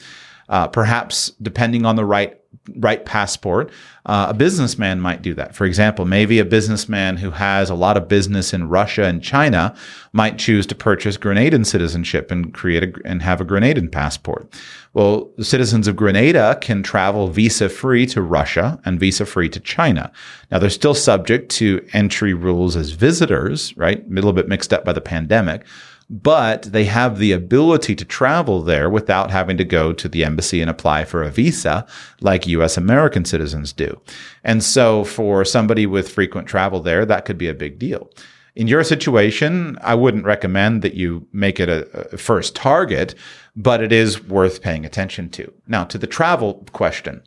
Uh, 0.50 0.68
perhaps 0.68 1.32
depending 1.42 1.86
on 1.86 1.96
the 1.96 2.06
right 2.06 2.39
right 2.76 3.06
passport, 3.06 3.72
uh, 4.06 4.28
a 4.30 4.34
businessman 4.34 5.00
might 5.00 5.22
do 5.22 5.34
that. 5.34 5.56
For 5.56 5.66
example, 5.66 6.06
maybe 6.06 6.40
a 6.40 6.46
businessman 6.46 7.18
who 7.18 7.32
has 7.32 7.70
a 7.70 7.76
lot 7.76 7.98
of 7.98 8.08
business 8.08 8.54
in 8.54 8.70
Russia 8.70 9.06
and 9.06 9.24
China 9.24 9.76
might 10.14 10.38
choose 10.38 10.66
to 10.68 10.76
purchase 10.76 11.18
Grenadian 11.18 11.66
citizenship 11.66 12.32
and 12.32 12.54
create 12.54 12.84
a, 12.84 12.94
and 13.06 13.22
have 13.22 13.42
a 13.42 13.46
Grenadian 13.46 13.92
passport. 13.92 14.52
Well, 14.94 15.30
citizens 15.40 15.88
of 15.88 15.96
Grenada 15.96 16.58
can 16.62 16.82
travel 16.82 17.28
visa 17.28 17.70
free 17.70 18.06
to 18.08 18.22
Russia 18.22 18.80
and 18.86 19.00
visa 19.00 19.26
free 19.26 19.50
to 19.50 19.60
China. 19.60 20.12
Now 20.52 20.60
they're 20.60 20.70
still 20.70 20.96
subject 20.96 21.52
to 21.54 21.86
entry 21.94 22.34
rules 22.34 22.76
as 22.76 22.92
visitors, 22.92 23.76
right? 23.78 24.04
A 24.04 24.14
little 24.14 24.34
bit 24.34 24.48
mixed 24.48 24.74
up 24.74 24.84
by 24.84 24.94
the 24.94 25.02
pandemic 25.02 25.66
but 26.10 26.64
they 26.64 26.86
have 26.86 27.20
the 27.20 27.32
ability 27.32 27.96
to 27.96 28.06
travel 28.06 28.62
there 28.62 28.90
without 28.90 29.30
having 29.30 29.58
to 29.58 29.64
go 29.64 29.94
to 29.94 30.10
the 30.10 30.24
embassy 30.24 30.60
and 30.60 30.70
apply 30.70 31.06
for 31.06 31.22
a 31.22 31.30
visa 31.30 31.86
like 32.20 32.48
US 32.48 32.78
American 32.78 33.26
citizens 33.26 33.72
do. 33.72 34.02
And 34.44 34.64
so 34.64 35.04
for 35.04 35.46
somebody 35.46 35.86
with 35.86 36.10
frequent 36.10 36.48
travel 36.48 36.80
there, 36.80 37.06
that 37.06 37.26
could 37.26 37.38
be 37.38 37.48
a 37.48 37.54
big 37.54 37.78
deal. 37.78 38.10
In 38.56 38.68
your 38.68 38.84
situation, 38.84 39.78
I 39.82 39.96
wouldn't 39.96 40.26
recommend 40.26 40.82
that 40.82 40.96
you 40.96 41.28
make 41.32 41.60
it 41.60 41.70
a, 41.70 41.88
a 42.14 42.18
first 42.18 42.56
target, 42.56 43.14
but 43.56 43.82
it 43.82 43.92
is 43.92 44.24
worth 44.26 44.62
paying 44.62 44.86
attention 44.86 45.30
to. 45.32 45.54
Now, 45.68 45.84
to 45.86 45.98
the 45.98 46.08
travel 46.08 46.66
question. 46.74 47.22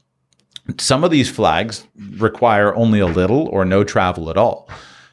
Some 0.79 1.05
of 1.05 1.11
these 1.11 1.31
flags 1.31 1.87
require 2.19 2.75
only 2.75 3.01
a 3.01 3.07
little 3.07 3.49
or 3.49 3.65
no 3.65 3.83
travel 3.85 4.31
at 4.31 4.37
all. 4.37 4.69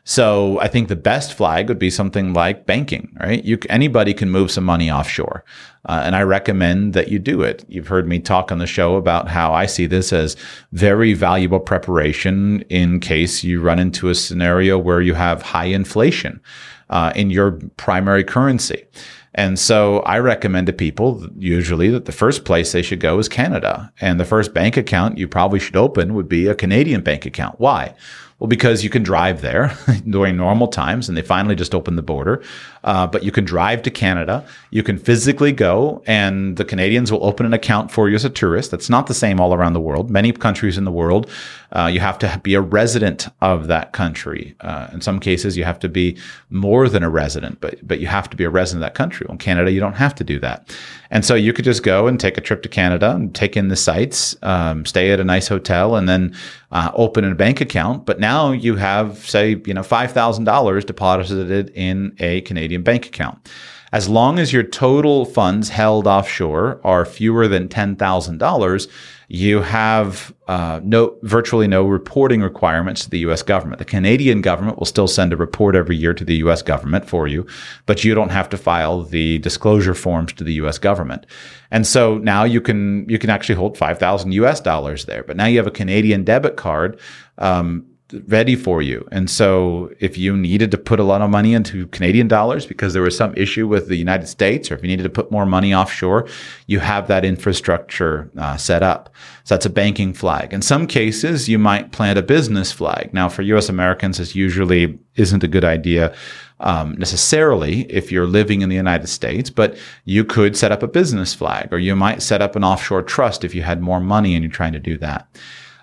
So 0.10 0.60
I 0.60 0.68
think 0.68 0.88
the 0.88 0.96
best 0.96 1.36
flag 1.36 1.70
would 1.70 1.78
be 1.78 1.92
something 1.92 2.34
like 2.34 2.66
banking, 2.66 3.16
right? 3.20 3.46
You, 3.46 3.60
anybody 3.70 4.16
can 4.16 4.32
move 4.32 4.50
some 4.50 4.64
money 4.64 4.90
offshore. 4.90 5.46
Uh, 5.86 6.02
and 6.04 6.16
I 6.16 6.24
recommend 6.24 6.94
that 6.94 7.10
you 7.10 7.20
do 7.20 7.44
it. 7.44 7.64
You've 7.68 7.90
heard 7.90 8.08
me 8.08 8.18
talk 8.18 8.52
on 8.52 8.58
the 8.58 8.66
show 8.66 8.96
about 8.96 9.28
how 9.28 9.54
I 9.54 9.68
see 9.68 9.86
this 9.86 10.12
as 10.12 10.36
very 10.72 11.14
valuable 11.14 11.60
preparation 11.60 12.62
in 12.70 13.00
case 13.00 13.44
you 13.44 13.62
run 13.62 13.78
into 13.78 14.10
a 14.10 14.16
scenario 14.16 14.80
where 14.80 15.00
you 15.00 15.14
have 15.14 15.44
high 15.44 15.66
inflation 15.66 16.42
uh, 16.90 17.14
in 17.16 17.30
your 17.30 17.60
primary 17.78 18.24
currency. 18.24 18.88
And 19.36 19.60
so 19.60 20.00
I 20.00 20.18
recommend 20.18 20.66
to 20.68 20.74
people 20.74 21.28
usually 21.38 21.90
that 21.92 22.06
the 22.06 22.12
first 22.12 22.46
place 22.46 22.72
they 22.72 22.82
should 22.82 23.00
go 23.00 23.20
is 23.20 23.30
Canada. 23.30 23.94
And 24.02 24.20
the 24.20 24.26
first 24.26 24.56
bank 24.56 24.76
account 24.76 25.20
you 25.20 25.28
probably 25.28 25.60
should 25.60 25.76
open 25.76 26.16
would 26.16 26.28
be 26.28 26.48
a 26.48 26.56
Canadian 26.56 27.02
bank 27.02 27.28
account. 27.28 27.60
Why? 27.60 27.94
Well, 28.40 28.48
because 28.48 28.84
you 28.84 28.90
can 28.90 29.04
drive 29.04 29.42
there 29.42 29.78
during 30.10 30.38
normal 30.38 30.70
times, 30.70 31.10
and 31.10 31.18
they 31.18 31.22
finally 31.22 31.56
just 31.56 31.76
opened 31.76 31.98
the 31.98 32.04
border. 32.04 32.42
Uh, 32.84 33.06
but 33.08 33.24
you 33.24 33.32
can 33.32 33.46
drive 33.46 33.82
to 33.84 33.92
Canada. 33.92 34.46
You 34.72 34.84
can 34.84 34.98
physically 34.98 35.52
go, 35.52 36.02
and 36.06 36.58
the 36.58 36.66
Canadians 36.66 37.12
will 37.12 37.24
open 37.26 37.46
an 37.46 37.54
account 37.54 37.92
for 37.92 38.08
you 38.10 38.16
as 38.16 38.26
a 38.26 38.30
tourist. 38.30 38.72
That's 38.72 38.90
not 38.90 39.08
the 39.08 39.14
same 39.14 39.40
all 39.40 39.54
around 39.54 39.74
the 39.74 39.82
world. 39.82 40.10
Many 40.10 40.32
countries 40.32 40.78
in 40.78 40.86
the 40.86 40.92
world, 40.92 41.30
uh, 41.72 41.90
you 41.92 42.00
have 42.00 42.18
to 42.20 42.40
be 42.44 42.54
a 42.54 42.62
resident 42.62 43.28
of 43.42 43.68
that 43.68 43.92
country. 43.92 44.56
Uh, 44.62 44.88
in 44.94 45.02
some 45.02 45.20
cases, 45.20 45.58
you 45.58 45.66
have 45.66 45.80
to 45.80 45.90
be 45.90 46.18
more 46.50 46.88
than 46.90 47.04
a 47.04 47.10
resident, 47.10 47.60
but 47.60 47.76
but 47.86 48.00
you 48.00 48.08
have 48.08 48.30
to 48.30 48.38
be 48.38 48.46
a 48.46 48.50
resident 48.50 48.84
of 48.84 48.88
that 48.88 48.96
country. 48.96 49.26
Well, 49.28 49.34
in 49.34 49.40
Canada, 49.40 49.72
you 49.72 49.80
don't 49.80 49.94
have 49.94 50.16
to 50.16 50.24
do 50.24 50.40
that, 50.40 50.76
and 51.12 51.26
so 51.26 51.36
you 51.36 51.54
could 51.54 51.66
just 51.66 51.84
go 51.84 52.08
and 52.08 52.20
take 52.20 52.38
a 52.38 52.42
trip 52.42 52.62
to 52.64 52.70
Canada 52.70 53.12
and 53.12 53.36
take 53.36 53.58
in 53.58 53.68
the 53.68 53.76
sights, 53.76 54.36
um, 54.42 54.86
stay 54.86 55.12
at 55.12 55.20
a 55.20 55.24
nice 55.24 55.48
hotel, 55.48 55.96
and 55.96 56.08
then 56.08 56.34
uh, 56.72 56.92
open 56.94 57.26
a 57.26 57.36
bank 57.36 57.62
account. 57.62 58.06
But 58.06 58.20
now 58.20 58.52
you 58.52 58.76
have, 58.76 59.18
say, 59.30 59.62
you 59.66 59.74
know, 59.74 59.84
five 59.84 60.12
thousand 60.12 60.46
dollars 60.46 60.86
deposited 60.86 61.72
in 61.76 62.16
a 62.20 62.42
Canadian 62.42 62.69
Canadian 62.70 62.84
bank 62.84 63.08
account. 63.08 63.50
As 63.92 64.08
long 64.08 64.38
as 64.38 64.54
your 64.54 64.62
total 64.62 65.26
funds 65.26 65.70
held 65.70 66.06
offshore 66.06 66.80
are 66.84 67.06
fewer 67.06 67.48
than 67.48 67.68
$10,000, 67.68 68.88
you 69.30 69.62
have 69.62 70.32
uh, 70.48 70.80
no 70.84 71.16
virtually 71.24 71.68
no 71.68 71.88
reporting 71.88 72.42
requirements 72.42 73.04
to 73.04 73.10
the 73.10 73.20
U.S. 73.20 73.42
government. 73.42 73.80
The 73.80 73.86
Canadian 73.86 74.42
government 74.42 74.78
will 74.78 74.86
still 74.86 75.08
send 75.08 75.34
a 75.34 75.38
report 75.38 75.76
every 75.76 75.96
year 75.96 76.14
to 76.14 76.24
the 76.24 76.36
U.S. 76.38 76.62
government 76.62 77.10
for 77.10 77.28
you, 77.28 77.48
but 77.88 78.04
you 78.04 78.14
don't 78.14 78.30
have 78.30 78.50
to 78.50 78.58
file 78.58 79.02
the 79.02 79.40
disclosure 79.40 79.96
forms 79.96 80.34
to 80.34 80.44
the 80.44 80.54
U.S. 80.54 80.78
government. 80.78 81.26
And 81.72 81.86
so 81.86 82.18
now 82.20 82.44
you 82.44 82.62
can 82.62 83.08
you 83.10 83.20
can 83.20 83.30
actually 83.30 83.56
hold 83.56 83.78
five 83.78 84.00
thousand 84.00 84.32
U.S. 84.34 84.60
dollars 84.60 85.06
there. 85.06 85.24
But 85.24 85.38
now 85.38 85.46
you 85.46 85.58
have 85.58 85.68
a 85.68 85.72
Canadian 85.72 86.24
debit 86.24 86.58
card. 86.58 87.00
Um, 87.38 87.86
ready 88.28 88.56
for 88.56 88.82
you. 88.82 89.08
And 89.12 89.30
so 89.30 89.92
if 90.00 90.18
you 90.18 90.36
needed 90.36 90.72
to 90.72 90.78
put 90.78 91.00
a 91.00 91.04
lot 91.04 91.22
of 91.22 91.30
money 91.30 91.54
into 91.54 91.88
Canadian 91.88 92.28
dollars 92.28 92.66
because 92.66 92.94
there 92.94 93.02
was 93.02 93.16
some 93.16 93.34
issue 93.36 93.68
with 93.68 93.88
the 93.88 93.96
United 93.96 94.28
States, 94.28 94.72
or 94.72 94.76
if 94.76 94.82
you 94.82 94.88
needed 94.88 95.04
to 95.04 95.10
put 95.10 95.32
more 95.32 95.46
money 95.46 95.74
offshore, 95.74 96.28
you 96.68 96.80
have 96.80 97.08
that 97.08 97.24
infrastructure 97.24 98.32
uh, 98.38 98.58
set 98.58 98.84
up. 98.84 99.14
So 99.44 99.56
that's 99.56 99.66
a 99.66 99.70
banking 99.70 100.14
flag. 100.14 100.54
In 100.54 100.62
some 100.62 100.88
cases, 100.88 101.48
you 101.48 101.60
might 101.60 101.92
plant 101.92 102.18
a 102.18 102.24
business 102.24 102.72
flag. 102.72 103.14
Now, 103.14 103.30
for 103.30 103.44
US 103.44 103.70
Americans, 103.70 104.18
this 104.18 104.36
usually 104.36 104.98
isn't 105.16 105.44
a 105.44 105.48
good 105.48 105.66
idea. 105.66 106.16
Um, 106.62 106.96
necessarily 106.98 107.84
if 107.84 108.12
you're 108.12 108.28
living 108.28 108.62
in 108.62 108.68
the 108.68 108.76
United 108.76 109.08
States, 109.08 109.50
but 109.50 109.78
you 110.04 110.26
could 110.26 110.58
set 110.58 110.74
up 110.74 110.84
a 110.84 110.90
business 110.90 111.34
flag 111.34 111.72
or 111.72 111.80
you 111.80 111.96
might 111.96 112.22
set 112.22 112.42
up 112.42 112.58
an 112.58 112.66
offshore 112.66 113.02
trust 113.02 113.46
if 113.46 113.56
you 113.56 113.62
had 113.62 113.82
more 113.82 114.02
money 114.02 114.36
and 114.36 114.44
you're 114.44 114.52
trying 114.52 114.74
to 114.74 114.80
do 114.80 114.98
that. 114.98 115.26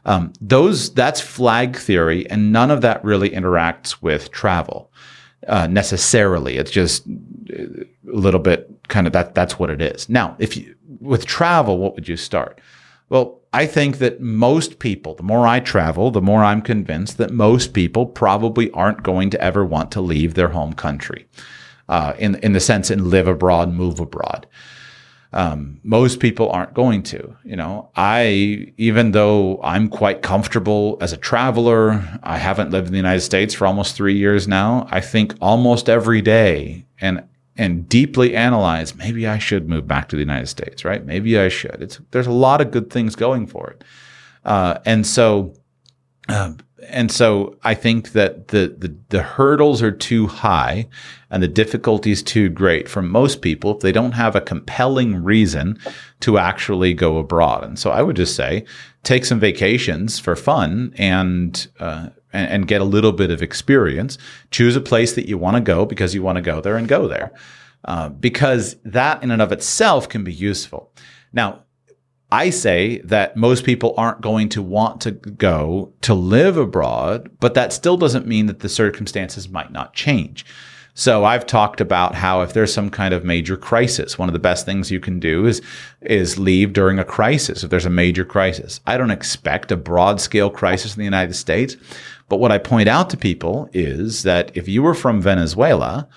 Um, 0.07 0.33
those 0.40 0.95
that's 0.95 1.21
flag 1.21 1.77
theory, 1.77 2.31
and 2.31 2.53
none 2.53 2.71
of 2.71 2.81
that 2.81 3.05
really 3.05 3.31
interacts 3.31 4.01
with 4.01 4.31
travel 4.31 4.92
uh, 5.49 5.66
necessarily. 5.66 6.57
It's 6.57 6.71
just 6.71 7.07
a 7.07 7.87
little 8.05 8.40
bit 8.40 8.71
kind 8.88 9.09
of 9.09 9.12
that. 9.12 9.35
That's 9.35 9.59
what 9.59 9.69
it 9.69 9.83
is. 9.83 10.09
Now, 10.09 10.37
if 10.38 10.57
you 10.57 10.77
with 11.01 11.27
travel, 11.27 11.79
what 11.79 11.97
would 11.97 12.09
you 12.09 12.16
start? 12.16 12.61
Well, 13.09 13.40
I 13.53 13.66
think 13.66 13.99
that 13.99 14.21
most 14.21 14.79
people, 14.79 15.14
the 15.14 15.23
more 15.23 15.47
I 15.47 15.61
travel, 15.61 16.11
the 16.11 16.23
more 16.23 16.45
I'm 16.45 16.62
convinced 16.62 17.19
that 17.19 17.33
most 17.33 17.73
people 17.73 18.07
probably 18.07 18.71
aren't 18.71 19.03
going 19.03 19.31
to 19.31 19.40
ever 19.40 19.64
want 19.64 19.90
to 19.92 20.01
leave 20.01 20.35
their 20.35 20.49
home 20.49 20.73
country, 20.73 21.27
uh, 21.88 22.12
in 22.16 22.37
in 22.37 22.53
the 22.53 22.61
sense 22.61 22.90
and 22.90 23.09
live 23.09 23.27
abroad, 23.27 23.73
move 23.73 23.99
abroad. 23.99 24.47
Um, 25.37 25.81
most 25.83 26.18
people 26.18 26.49
aren't 26.49 26.72
going 26.72 27.03
to. 27.05 27.37
You 27.44 27.57
know, 27.57 27.90
I, 27.94 28.72
even 28.79 29.12
though 29.12 29.61
I'm 29.62 29.90
quite 29.90 30.22
comfortable 30.22 30.96
as 31.03 31.12
a 31.12 31.18
traveler, 31.18 32.03
I 32.22 32.38
haven't 32.38 32.70
lived 32.70 32.87
in 32.87 32.92
the 32.92 32.99
United 32.99 33.20
States 33.20 33.53
for 33.53 33.66
almost 33.66 33.94
three 33.94 34.16
years 34.16 34.49
now. 34.49 34.88
I 34.90 35.03
think 35.03 35.35
almost 35.42 35.90
every 35.90 36.22
day 36.22 36.87
and 37.01 37.22
and 37.59 37.88
deeply 37.88 38.35
analyze 38.35 38.94
maybe 38.94 39.27
I 39.27 39.38
should 39.38 39.68
move 39.68 39.87
back 39.87 40.09
to 40.09 40.16
the 40.16 40.22
United 40.22 40.46
States, 40.46 40.87
right? 40.87 41.05
Maybe 41.05 41.38
I 41.38 41.49
should. 41.49 41.83
It's 41.83 42.01
there's 42.12 42.27
a 42.27 42.33
lot 42.33 42.62
of 42.62 42.70
good 42.70 42.88
things 42.88 43.14
going 43.14 43.46
for 43.46 43.68
it, 43.70 43.85
uh, 44.44 44.79
and 44.87 45.07
so. 45.07 45.55
Uh, 46.29 46.55
and 46.88 47.11
so 47.11 47.57
I 47.62 47.75
think 47.75 48.12
that 48.12 48.49
the, 48.49 48.75
the, 48.79 48.96
the 49.09 49.22
hurdles 49.22 49.83
are 49.83 49.92
too 49.92 50.27
high 50.27 50.88
and 51.31 51.42
the 51.42 51.49
difficulty 51.49 52.11
is 52.11 52.22
too 52.22 52.49
great 52.49 52.88
for 52.88 53.03
most 53.03 53.42
people 53.42 53.75
if 53.75 53.81
they 53.81 53.92
don't 53.92 54.12
have 54.12 54.37
a 54.37 54.40
compelling 54.40 55.22
reason 55.22 55.79
to 56.20 56.38
actually 56.38 56.94
go 56.94 57.18
abroad. 57.18 57.64
And 57.64 57.79
so 57.79 57.90
I 57.90 58.03
would 58.03 58.16
just 58.16 58.37
say 58.37 58.64
take 59.03 59.25
some 59.25 59.40
vacations 59.40 60.18
for 60.18 60.37
fun 60.37 60.94
and 60.96 61.66
uh, 61.81 62.11
and, 62.33 62.68
get 62.68 62.83
a 62.83 62.85
little 62.85 63.12
bit 63.12 63.31
of 63.31 63.40
experience. 63.40 64.18
Choose 64.51 64.77
a 64.77 64.81
place 64.81 65.14
that 65.14 65.27
you 65.27 65.38
want 65.38 65.57
to 65.57 65.61
go 65.62 65.87
because 65.87 66.14
you 66.14 66.22
want 66.22 66.37
to 66.37 66.42
go 66.42 66.61
there 66.61 66.77
and 66.77 66.87
go 66.87 67.09
there. 67.09 67.33
Uh, 67.87 68.11
because 68.11 68.77
that 68.85 69.22
in 69.22 69.31
and 69.31 69.40
of 69.40 69.53
itself 69.53 70.07
can 70.09 70.22
be 70.22 70.33
useful. 70.33 70.92
Now, 71.33 71.62
I 72.31 72.51
say 72.51 72.99
that 73.05 73.37
most 73.37 73.65
people 73.65 73.95
aren't 73.97 74.21
going 74.21 74.49
to 74.51 74.62
want 74.62 75.01
to 75.03 75.12
go 75.12 75.93
to 76.03 76.15
live 76.15 76.57
abroad, 76.57 77.31
but 77.39 77.55
that 77.55 77.73
still 77.73 77.97
doesn't 77.97 78.27
mean 78.27 78.47
that 78.47 78.61
the 78.61 78.69
circumstances 78.69 79.49
might 79.49 79.71
not 79.71 79.95
change. 79.95 80.45
So 80.99 81.27
I've 81.27 81.47
talked 81.47 81.83
about 81.83 82.15
how 82.15 82.41
if 82.41 82.55
there's 82.55 82.73
some 82.73 82.89
kind 82.89 83.12
of 83.12 83.23
major 83.23 83.59
crisis, 83.59 84.19
one 84.19 84.31
of 84.31 84.33
the 84.33 84.39
best 84.39 84.65
things 84.65 84.91
you 84.91 84.99
can 84.99 85.21
do 85.21 85.45
is 85.45 85.61
is 86.01 86.39
leave 86.39 86.73
during 86.73 86.99
a 86.99 87.05
crisis 87.05 87.62
if 87.62 87.69
there's 87.69 87.85
a 87.85 87.91
major 87.91 88.25
crisis. 88.25 88.81
I 88.87 88.97
don't 88.97 89.11
expect 89.11 89.71
a 89.71 89.77
broad 89.77 90.23
scale 90.23 90.49
crisis 90.49 90.97
in 90.97 90.99
the 90.99 91.05
United 91.05 91.35
States, 91.35 91.77
but 92.31 92.39
what 92.39 92.51
I 92.51 92.57
point 92.57 92.89
out 92.89 93.11
to 93.11 93.17
people 93.19 93.69
is 93.75 94.23
that 94.23 94.51
if 94.57 94.69
you 94.69 94.83
were 94.83 94.95
from 94.95 95.21
Venezuela, 95.21 96.09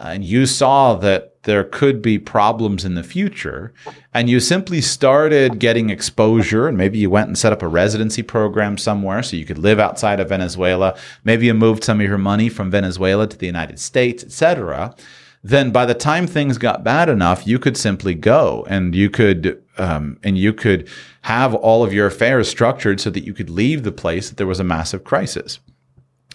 and 0.00 0.24
you 0.24 0.46
saw 0.46 0.94
that 0.94 1.42
there 1.44 1.64
could 1.64 2.02
be 2.02 2.18
problems 2.18 2.84
in 2.84 2.94
the 2.94 3.02
future, 3.02 3.72
and 4.12 4.28
you 4.28 4.40
simply 4.40 4.80
started 4.80 5.58
getting 5.58 5.90
exposure, 5.90 6.68
and 6.68 6.76
maybe 6.76 6.98
you 6.98 7.10
went 7.10 7.28
and 7.28 7.38
set 7.38 7.52
up 7.52 7.62
a 7.62 7.68
residency 7.68 8.22
program 8.22 8.76
somewhere 8.76 9.22
so 9.22 9.36
you 9.36 9.44
could 9.44 9.58
live 9.58 9.78
outside 9.78 10.20
of 10.20 10.28
Venezuela, 10.28 10.96
maybe 11.24 11.46
you 11.46 11.54
moved 11.54 11.84
some 11.84 12.00
of 12.00 12.06
your 12.06 12.18
money 12.18 12.48
from 12.48 12.70
Venezuela 12.70 13.26
to 13.26 13.36
the 13.36 13.46
United 13.46 13.78
States, 13.78 14.24
etc., 14.24 14.94
then 15.42 15.70
by 15.70 15.86
the 15.86 15.94
time 15.94 16.26
things 16.26 16.58
got 16.58 16.84
bad 16.84 17.08
enough, 17.08 17.46
you 17.46 17.58
could 17.58 17.76
simply 17.76 18.14
go 18.14 18.66
and 18.68 18.94
you 18.94 19.08
could 19.08 19.62
um, 19.78 20.18
and 20.22 20.36
you 20.36 20.52
could 20.52 20.86
have 21.22 21.54
all 21.54 21.82
of 21.82 21.94
your 21.94 22.06
affairs 22.06 22.46
structured 22.46 23.00
so 23.00 23.08
that 23.08 23.24
you 23.24 23.32
could 23.32 23.48
leave 23.48 23.82
the 23.82 23.92
place 23.92 24.28
that 24.28 24.36
there 24.36 24.46
was 24.46 24.60
a 24.60 24.64
massive 24.64 25.02
crisis 25.02 25.58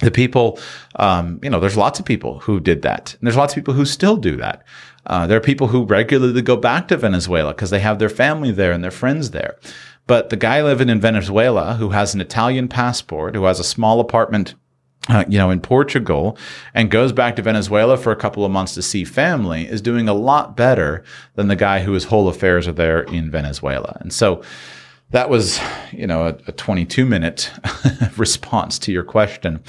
the 0.02 0.12
people, 0.12 0.60
um, 0.98 1.40
you 1.42 1.50
know, 1.50 1.60
there's 1.60 1.78
lots 1.78 2.00
of 2.00 2.06
people 2.06 2.40
who 2.40 2.60
did 2.60 2.82
that. 2.82 3.14
And 3.14 3.28
there's 3.28 3.38
lots 3.38 3.54
of 3.54 3.56
people 3.56 3.74
who 3.74 3.86
still 3.86 4.18
do 4.18 4.36
that. 4.38 4.64
Uh, 5.06 5.28
there 5.28 5.38
are 5.38 5.42
people 5.42 5.68
who 5.68 5.86
regularly 5.86 6.42
go 6.42 6.58
back 6.58 6.88
to 6.88 6.98
Venezuela 6.98 7.54
because 7.54 7.70
they 7.70 7.80
have 7.80 8.00
their 8.00 8.10
family 8.10 8.52
there 8.52 8.72
and 8.72 8.84
their 8.84 8.92
friends 8.92 9.32
there. 9.32 9.58
But 10.08 10.30
the 10.30 10.38
guy 10.38 10.62
living 10.62 10.90
in 10.90 11.00
Venezuela 11.00 11.76
who 11.76 11.90
has 11.90 12.14
an 12.14 12.22
Italian 12.22 12.68
passport, 12.68 13.36
who 13.36 13.46
has 13.46 13.60
a 13.60 13.64
small 13.64 14.00
apartment, 14.00 14.56
uh, 15.08 15.24
you 15.28 15.38
know, 15.38 15.50
in 15.52 15.60
Portugal 15.60 16.38
and 16.74 16.90
goes 16.90 17.12
back 17.12 17.36
to 17.36 17.42
Venezuela 17.42 17.96
for 17.98 18.12
a 18.12 18.16
couple 18.16 18.44
of 18.44 18.52
months 18.52 18.74
to 18.74 18.82
see 18.82 19.04
family 19.04 19.68
is 19.68 19.82
doing 19.82 20.08
a 20.08 20.14
lot 20.14 20.58
better 20.58 21.04
than 21.36 21.48
the 21.48 21.56
guy 21.56 21.82
whose 21.82 22.06
whole 22.06 22.28
affairs 22.28 22.68
are 22.68 22.74
there 22.74 23.02
in 23.04 23.30
Venezuela. 23.30 23.98
And 24.02 24.12
so, 24.12 24.44
that 25.12 25.30
was, 25.30 25.60
you 25.92 26.08
know, 26.08 26.28
a, 26.28 26.38
a 26.48 26.52
22 26.52 27.06
minute 27.06 27.52
response 28.18 28.80
to 28.80 28.92
your 28.92 29.04
question, 29.04 29.64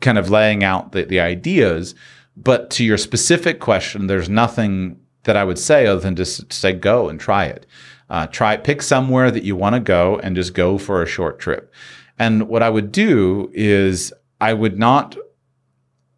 kind 0.00 0.18
of 0.18 0.30
laying 0.30 0.64
out 0.64 0.92
the, 0.92 1.04
the 1.04 1.20
ideas. 1.20 1.94
But 2.36 2.70
to 2.70 2.84
your 2.84 2.98
specific 2.98 3.60
question, 3.60 4.06
there's 4.06 4.28
nothing 4.28 4.98
that 5.24 5.36
I 5.36 5.44
would 5.44 5.58
say 5.58 5.86
other 5.86 6.00
than 6.00 6.16
just 6.16 6.52
say 6.52 6.72
go 6.72 7.08
and 7.08 7.20
try 7.20 7.46
it. 7.46 7.66
Uh, 8.08 8.26
try 8.26 8.56
pick 8.56 8.82
somewhere 8.82 9.30
that 9.30 9.44
you 9.44 9.54
want 9.54 9.74
to 9.74 9.80
go 9.80 10.18
and 10.18 10.34
just 10.34 10.54
go 10.54 10.78
for 10.78 11.02
a 11.02 11.06
short 11.06 11.38
trip. 11.38 11.72
And 12.18 12.48
what 12.48 12.62
I 12.62 12.68
would 12.68 12.90
do 12.90 13.50
is 13.54 14.12
I 14.40 14.52
would 14.52 14.78
not 14.78 15.16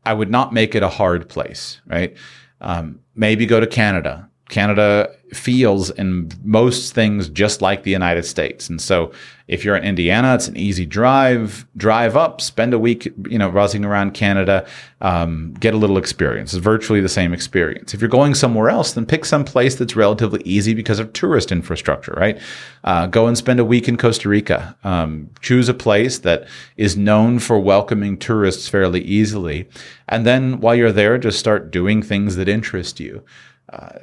I 0.05 0.15
would 0.15 0.31
not 0.31 0.53
make 0.53 0.75
it 0.75 0.83
a 0.83 0.89
hard 0.89 1.29
place, 1.29 1.81
right? 1.87 2.17
Um, 2.61 3.01
maybe 3.15 3.47
go 3.47 3.61
to 3.61 3.67
Canada 3.69 4.29
Canada 4.53 5.11
feels 5.33 5.89
in 5.93 6.31
most 6.45 6.95
things 6.95 7.31
just 7.31 7.63
like 7.63 7.85
the 7.85 7.91
United 7.91 8.25
States. 8.25 8.69
And 8.69 8.83
so 8.83 9.11
if 9.49 9.65
you're 9.65 9.75
in 9.77 9.83
Indiana, 9.83 10.35
it's 10.35 10.47
an 10.47 10.59
easy 10.59 10.85
drive, 10.85 11.67
drive 11.75 12.19
up, 12.19 12.43
spend 12.43 12.75
a 12.75 12.79
week, 12.79 13.11
you 13.31 13.39
know, 13.39 13.51
buzzing 13.51 13.83
around 13.83 14.13
Canada, 14.13 14.67
um, 15.01 15.55
get 15.55 15.73
a 15.73 15.79
little 15.79 15.97
experience. 15.97 16.53
It's 16.53 16.63
virtually 16.63 17.01
the 17.01 17.09
same 17.09 17.33
experience. 17.33 17.95
If 17.95 18.03
you're 18.03 18.11
going 18.11 18.35
somewhere 18.35 18.69
else, 18.69 18.93
then 18.93 19.07
pick 19.07 19.25
some 19.25 19.47
place 19.47 19.75
that's 19.75 19.97
relatively 19.97 20.43
easy 20.45 20.75
because 20.75 20.99
of 20.99 21.15
tourist 21.15 21.51
infrastructure, 21.51 22.13
right? 22.19 22.39
Uh, 22.85 23.07
go 23.07 23.29
and 23.29 23.39
spend 23.39 23.59
a 23.59 23.65
week 23.65 23.89
in 23.89 23.97
Costa 23.97 24.29
Rica. 24.29 24.77
Um, 24.85 25.31
choose 25.41 25.71
a 25.71 25.75
place 25.75 26.19
that 26.19 26.47
is 26.77 26.95
known 26.95 27.39
for 27.39 27.59
welcoming 27.59 28.19
tourists 28.19 28.69
fairly 28.69 29.01
easily. 29.01 29.67
And 30.09 30.27
then 30.27 30.61
while 30.61 30.75
you're 30.75 30.93
there, 30.93 31.17
just 31.17 31.39
start 31.39 31.71
doing 31.71 32.03
things 32.03 32.37
that 32.37 32.51
interest 32.51 33.01
you. 33.01 33.25
Uh, 33.73 34.01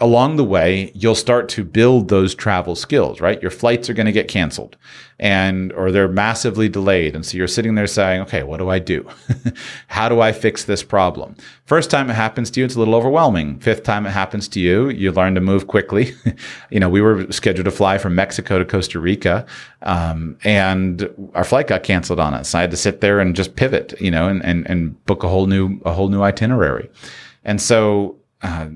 along 0.00 0.36
the 0.36 0.44
way, 0.44 0.90
you'll 0.94 1.14
start 1.14 1.48
to 1.50 1.62
build 1.62 2.08
those 2.08 2.34
travel 2.34 2.74
skills, 2.74 3.20
right? 3.20 3.40
Your 3.42 3.50
flights 3.50 3.90
are 3.90 3.94
going 3.94 4.06
to 4.06 4.12
get 4.12 4.28
canceled 4.28 4.76
and, 5.18 5.72
or 5.74 5.92
they're 5.92 6.08
massively 6.08 6.70
delayed. 6.70 7.14
And 7.14 7.24
so 7.24 7.36
you're 7.36 7.46
sitting 7.46 7.74
there 7.74 7.86
saying, 7.86 8.22
okay, 8.22 8.42
what 8.42 8.56
do 8.56 8.70
I 8.70 8.78
do? 8.78 9.06
How 9.88 10.08
do 10.08 10.20
I 10.20 10.32
fix 10.32 10.64
this 10.64 10.82
problem? 10.82 11.36
First 11.66 11.90
time 11.90 12.08
it 12.08 12.14
happens 12.14 12.50
to 12.52 12.60
you, 12.60 12.64
it's 12.64 12.76
a 12.76 12.78
little 12.78 12.94
overwhelming. 12.94 13.60
Fifth 13.60 13.82
time 13.82 14.06
it 14.06 14.10
happens 14.10 14.48
to 14.48 14.60
you, 14.60 14.88
you 14.88 15.12
learn 15.12 15.34
to 15.34 15.40
move 15.42 15.66
quickly. 15.66 16.14
you 16.70 16.80
know, 16.80 16.88
we 16.88 17.02
were 17.02 17.30
scheduled 17.30 17.66
to 17.66 17.70
fly 17.70 17.98
from 17.98 18.14
Mexico 18.14 18.58
to 18.58 18.64
Costa 18.64 18.98
Rica, 18.98 19.44
um, 19.82 20.38
and 20.44 21.30
our 21.34 21.44
flight 21.44 21.66
got 21.66 21.82
canceled 21.82 22.20
on 22.20 22.32
us. 22.32 22.54
I 22.54 22.62
had 22.62 22.70
to 22.70 22.76
sit 22.76 23.02
there 23.02 23.20
and 23.20 23.36
just 23.36 23.54
pivot, 23.54 24.00
you 24.00 24.10
know, 24.10 24.28
and, 24.28 24.42
and, 24.44 24.66
and 24.68 25.04
book 25.04 25.22
a 25.22 25.28
whole 25.28 25.46
new, 25.46 25.78
a 25.84 25.92
whole 25.92 26.08
new 26.08 26.22
itinerary. 26.22 26.88
And 27.44 27.60
so, 27.60 28.16
uh, 28.42 28.68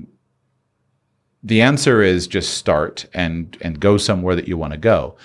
the 1.45 1.61
answer 1.61 2.01
is 2.01 2.27
just 2.27 2.55
start 2.55 3.05
and 3.13 3.55
and 3.61 3.79
go 3.79 3.97
somewhere 3.97 4.35
that 4.35 4.47
you 4.47 4.57
want 4.57 4.73
to 4.73 4.79
go. 4.79 5.15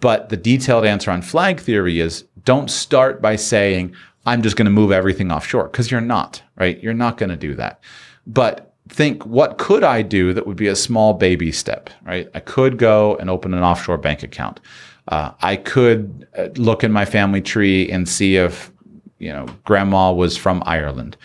But 0.00 0.28
the 0.28 0.36
detailed 0.36 0.84
answer 0.84 1.10
on 1.10 1.22
flag 1.22 1.58
theory 1.58 2.00
is 2.00 2.24
don't 2.44 2.70
start 2.70 3.20
by 3.20 3.36
saying 3.36 3.94
I'm 4.26 4.42
just 4.42 4.56
going 4.56 4.66
to 4.66 4.70
move 4.70 4.92
everything 4.92 5.32
offshore 5.32 5.64
because 5.64 5.90
you're 5.90 6.00
not, 6.00 6.42
right? 6.56 6.80
You're 6.82 6.94
not 6.94 7.16
going 7.16 7.30
to 7.30 7.36
do 7.36 7.54
that. 7.56 7.80
But 8.26 8.74
think 8.88 9.24
what 9.24 9.58
could 9.58 9.82
I 9.82 10.02
do 10.02 10.34
that 10.34 10.46
would 10.46 10.56
be 10.56 10.68
a 10.68 10.76
small 10.76 11.14
baby 11.14 11.50
step, 11.50 11.90
right? 12.04 12.28
I 12.34 12.40
could 12.40 12.76
go 12.78 13.16
and 13.16 13.30
open 13.30 13.54
an 13.54 13.62
offshore 13.62 13.98
bank 13.98 14.22
account. 14.22 14.60
Uh, 15.08 15.32
I 15.40 15.56
could 15.56 16.26
uh, 16.36 16.48
look 16.56 16.84
in 16.84 16.92
my 16.92 17.04
family 17.04 17.40
tree 17.40 17.90
and 17.90 18.08
see 18.08 18.36
if 18.36 18.70
you 19.18 19.32
know 19.32 19.46
grandma 19.64 20.12
was 20.12 20.36
from 20.36 20.62
Ireland 20.66 21.16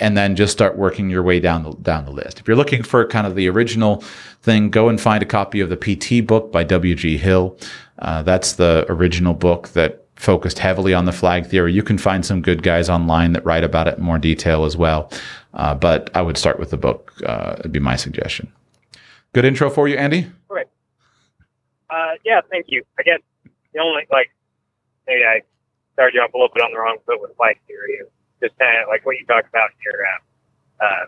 and 0.00 0.16
then 0.16 0.36
just 0.36 0.52
start 0.52 0.76
working 0.76 1.10
your 1.10 1.22
way 1.22 1.40
down 1.40 1.62
the, 1.62 1.72
down 1.72 2.04
the 2.04 2.10
list. 2.10 2.40
If 2.40 2.48
you're 2.48 2.56
looking 2.56 2.82
for 2.82 3.06
kind 3.06 3.26
of 3.26 3.34
the 3.34 3.48
original 3.48 4.02
thing, 4.42 4.70
go 4.70 4.88
and 4.88 5.00
find 5.00 5.22
a 5.22 5.26
copy 5.26 5.60
of 5.60 5.68
the 5.68 5.76
PT 5.76 6.26
book 6.26 6.50
by 6.50 6.64
W.G. 6.64 7.18
Hill. 7.18 7.58
Uh, 7.98 8.22
that's 8.22 8.54
the 8.54 8.86
original 8.88 9.34
book 9.34 9.68
that 9.68 10.06
focused 10.16 10.58
heavily 10.58 10.94
on 10.94 11.04
the 11.04 11.12
flag 11.12 11.46
theory. 11.46 11.72
You 11.74 11.82
can 11.82 11.98
find 11.98 12.24
some 12.24 12.40
good 12.40 12.62
guys 12.62 12.88
online 12.88 13.32
that 13.34 13.44
write 13.44 13.64
about 13.64 13.86
it 13.86 13.98
in 13.98 14.04
more 14.04 14.18
detail 14.18 14.64
as 14.64 14.76
well. 14.76 15.12
Uh, 15.52 15.74
but 15.74 16.10
I 16.14 16.22
would 16.22 16.38
start 16.38 16.58
with 16.58 16.70
the 16.70 16.78
book. 16.78 17.12
Uh, 17.24 17.56
it'd 17.58 17.72
be 17.72 17.80
my 17.80 17.96
suggestion. 17.96 18.50
Good 19.34 19.44
intro 19.44 19.68
for 19.68 19.88
you, 19.88 19.96
Andy. 19.96 20.30
Right. 20.48 20.68
Uh, 21.90 22.12
yeah, 22.24 22.40
thank 22.50 22.66
you. 22.68 22.82
I 22.98 23.02
guess 23.02 23.20
the 23.74 23.80
only 23.80 24.06
like 24.10 24.30
maybe 25.06 25.22
I 25.22 25.42
started 25.92 26.14
you 26.14 26.22
off 26.22 26.32
a 26.32 26.36
little 26.36 26.50
bit 26.54 26.62
on 26.62 26.72
the 26.72 26.78
wrong 26.78 26.96
foot 27.04 27.20
with 27.20 27.36
flag 27.36 27.58
theory 27.66 28.00
just 28.42 28.56
kind 28.58 28.82
of 28.82 28.88
like 28.88 29.04
what 29.04 29.16
you 29.16 29.24
talked 29.26 29.48
about 29.48 29.70
in 29.72 29.80
your 29.84 30.00
uh, 30.04 30.20
uh, 30.84 31.04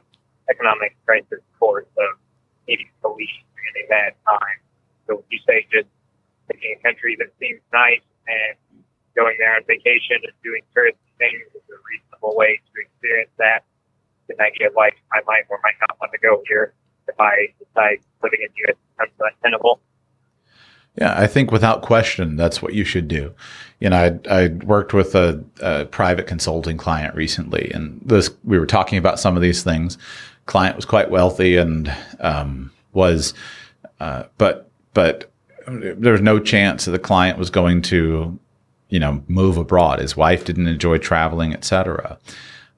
economic 0.51 0.97
crisis 1.05 1.41
course 1.59 1.89
of 1.97 2.17
needing 2.67 2.89
to 3.03 3.09
leave 3.13 3.45
in 3.57 3.75
a 3.85 3.87
bad 3.89 4.13
time. 4.25 4.59
So 5.07 5.25
you 5.31 5.39
say 5.47 5.67
just 5.73 5.89
picking 6.49 6.77
a 6.77 6.81
country 6.83 7.17
that 7.21 7.29
seems 7.41 7.61
nice 7.73 8.05
and 8.29 8.57
going 9.17 9.37
there 9.39 9.57
on 9.57 9.65
vacation 9.67 10.21
and 10.25 10.33
doing 10.45 10.63
touristy 10.73 11.11
things 11.19 11.43
is 11.53 11.65
a 11.69 11.79
reasonable 11.85 12.37
way 12.37 12.61
to 12.61 12.73
experience 12.81 13.33
that. 13.39 13.65
Then 14.29 14.37
I 14.41 14.53
get 14.57 14.77
like 14.77 14.97
I 15.13 15.21
might 15.27 15.49
or 15.49 15.61
might 15.65 15.77
not 15.89 15.97
want 16.01 16.13
to 16.13 16.21
go 16.21 16.43
here 16.47 16.73
if 17.09 17.17
I 17.19 17.53
decide 17.57 18.05
living 18.23 18.41
in 18.45 18.49
the 18.53 18.61
U.S. 18.69 18.79
becomes 18.95 19.17
untenable. 19.19 19.81
Yeah, 21.01 21.15
I 21.17 21.29
think 21.29 21.53
without 21.53 21.83
question, 21.83 22.35
that's 22.35 22.61
what 22.61 22.75
you 22.75 22.85
should 22.85 23.07
do. 23.07 23.33
You 23.79 23.91
know, 23.91 24.19
I, 24.29 24.45
I 24.45 24.49
worked 24.49 24.93
with 24.93 25.15
a, 25.15 25.43
a, 25.61 25.85
private 25.85 26.27
consulting 26.27 26.77
client 26.77 27.15
recently, 27.15 27.71
and 27.73 28.01
this 28.05 28.31
we 28.43 28.59
were 28.59 28.67
talking 28.67 28.99
about 28.99 29.21
some 29.21 29.37
of 29.37 29.43
these 29.43 29.63
things. 29.63 29.97
Client 30.47 30.75
was 30.75 30.85
quite 30.85 31.09
wealthy 31.09 31.57
and 31.57 31.95
um, 32.19 32.73
was, 32.93 33.33
uh, 34.01 34.25
but 34.39 34.69
but 34.93 35.31
there 35.69 36.13
was 36.13 36.21
no 36.21 36.41
chance 36.41 36.87
that 36.87 36.91
the 36.91 36.99
client 36.99 37.39
was 37.39 37.51
going 37.51 37.83
to, 37.83 38.37
you 38.89 38.99
know, 38.99 39.23
move 39.29 39.57
abroad. 39.57 40.01
His 40.01 40.17
wife 40.17 40.45
didn't 40.45 40.67
enjoy 40.67 40.99
traveling, 40.99 41.55
etc. 41.55 42.19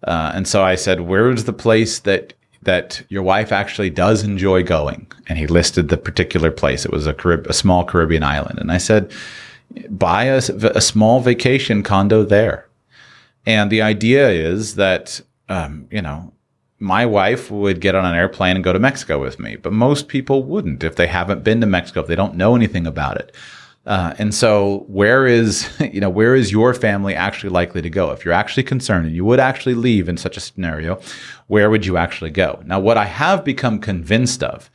Uh, 0.05 0.33
and 0.35 0.47
so 0.47 0.63
I 0.63 0.75
said, 0.75 1.01
"Where 1.01 1.31
is 1.31 1.45
the 1.45 1.55
place 1.55 2.01
that 2.01 2.35
that 2.63 3.03
your 3.09 3.23
wife 3.23 3.53
actually 3.53 3.91
does 3.91 4.23
enjoy 4.23 4.63
going. 4.63 5.11
And 5.29 5.39
he 5.39 5.47
listed 5.47 5.89
the 5.89 5.97
particular 5.97 6.51
place. 6.51 6.85
It 6.85 6.93
was 6.93 7.07
a, 7.07 7.15
Carib- 7.15 7.47
a 7.47 7.53
small 7.53 7.85
Caribbean 7.85 8.23
island. 8.23 8.59
And 8.59 8.71
I 8.71 8.79
said, 8.79 9.13
buy 9.89 10.25
a, 10.25 10.37
a, 10.39 10.81
small 10.81 11.21
vacation 11.21 11.83
condo 11.83 12.25
there. 12.25 12.69
And 13.47 13.71
the 13.71 13.83
idea 13.83 14.29
is 14.29 14.75
that, 14.75 15.21
um, 15.49 15.87
you 15.91 16.03
know, 16.03 16.33
my 16.79 17.07
wife 17.07 17.51
would 17.51 17.81
get 17.81 17.95
on 17.95 18.05
an 18.05 18.15
airplane 18.15 18.57
and 18.57 18.65
go 18.65 18.73
to 18.73 18.79
Mexico 18.79 19.21
with 19.21 19.39
me, 19.39 19.57
but 19.57 19.73
most 19.73 20.09
people 20.09 20.43
wouldn't 20.43 20.83
if 20.83 20.97
they 20.97 21.07
haven't 21.07 21.45
been 21.45 21.61
to 21.61 21.67
Mexico, 21.67 22.01
if 22.01 22.07
they 22.07 22.17
don't 22.17 22.35
know 22.35 22.57
anything 22.57 22.87
about 22.87 23.19
it. 23.19 23.35
Uh, 23.91 24.15
and 24.19 24.33
so, 24.33 24.85
where 24.87 25.27
is 25.27 25.69
you 25.93 26.01
know 26.01 26.09
where 26.09 26.37
is 26.37 26.53
your 26.53 26.73
family 26.73 27.13
actually 27.13 27.51
likely 27.51 27.83
to 27.83 27.91
go? 27.91 28.13
If 28.13 28.25
you're 28.25 28.33
actually 28.33 28.63
concerned 28.63 29.07
and 29.07 29.17
you 29.17 29.25
would 29.25 29.41
actually 29.41 29.75
leave 29.75 30.09
in 30.09 30.17
such 30.17 30.37
a 30.37 30.41
scenario, 30.41 31.01
where 31.49 31.69
would 31.69 31.85
you 31.85 31.97
actually 31.97 32.31
go? 32.31 32.63
Now, 32.65 32.79
what 32.79 32.97
I 32.97 33.07
have 33.07 33.45
become 33.45 33.81
convinced 33.81 34.45
of 34.45 34.71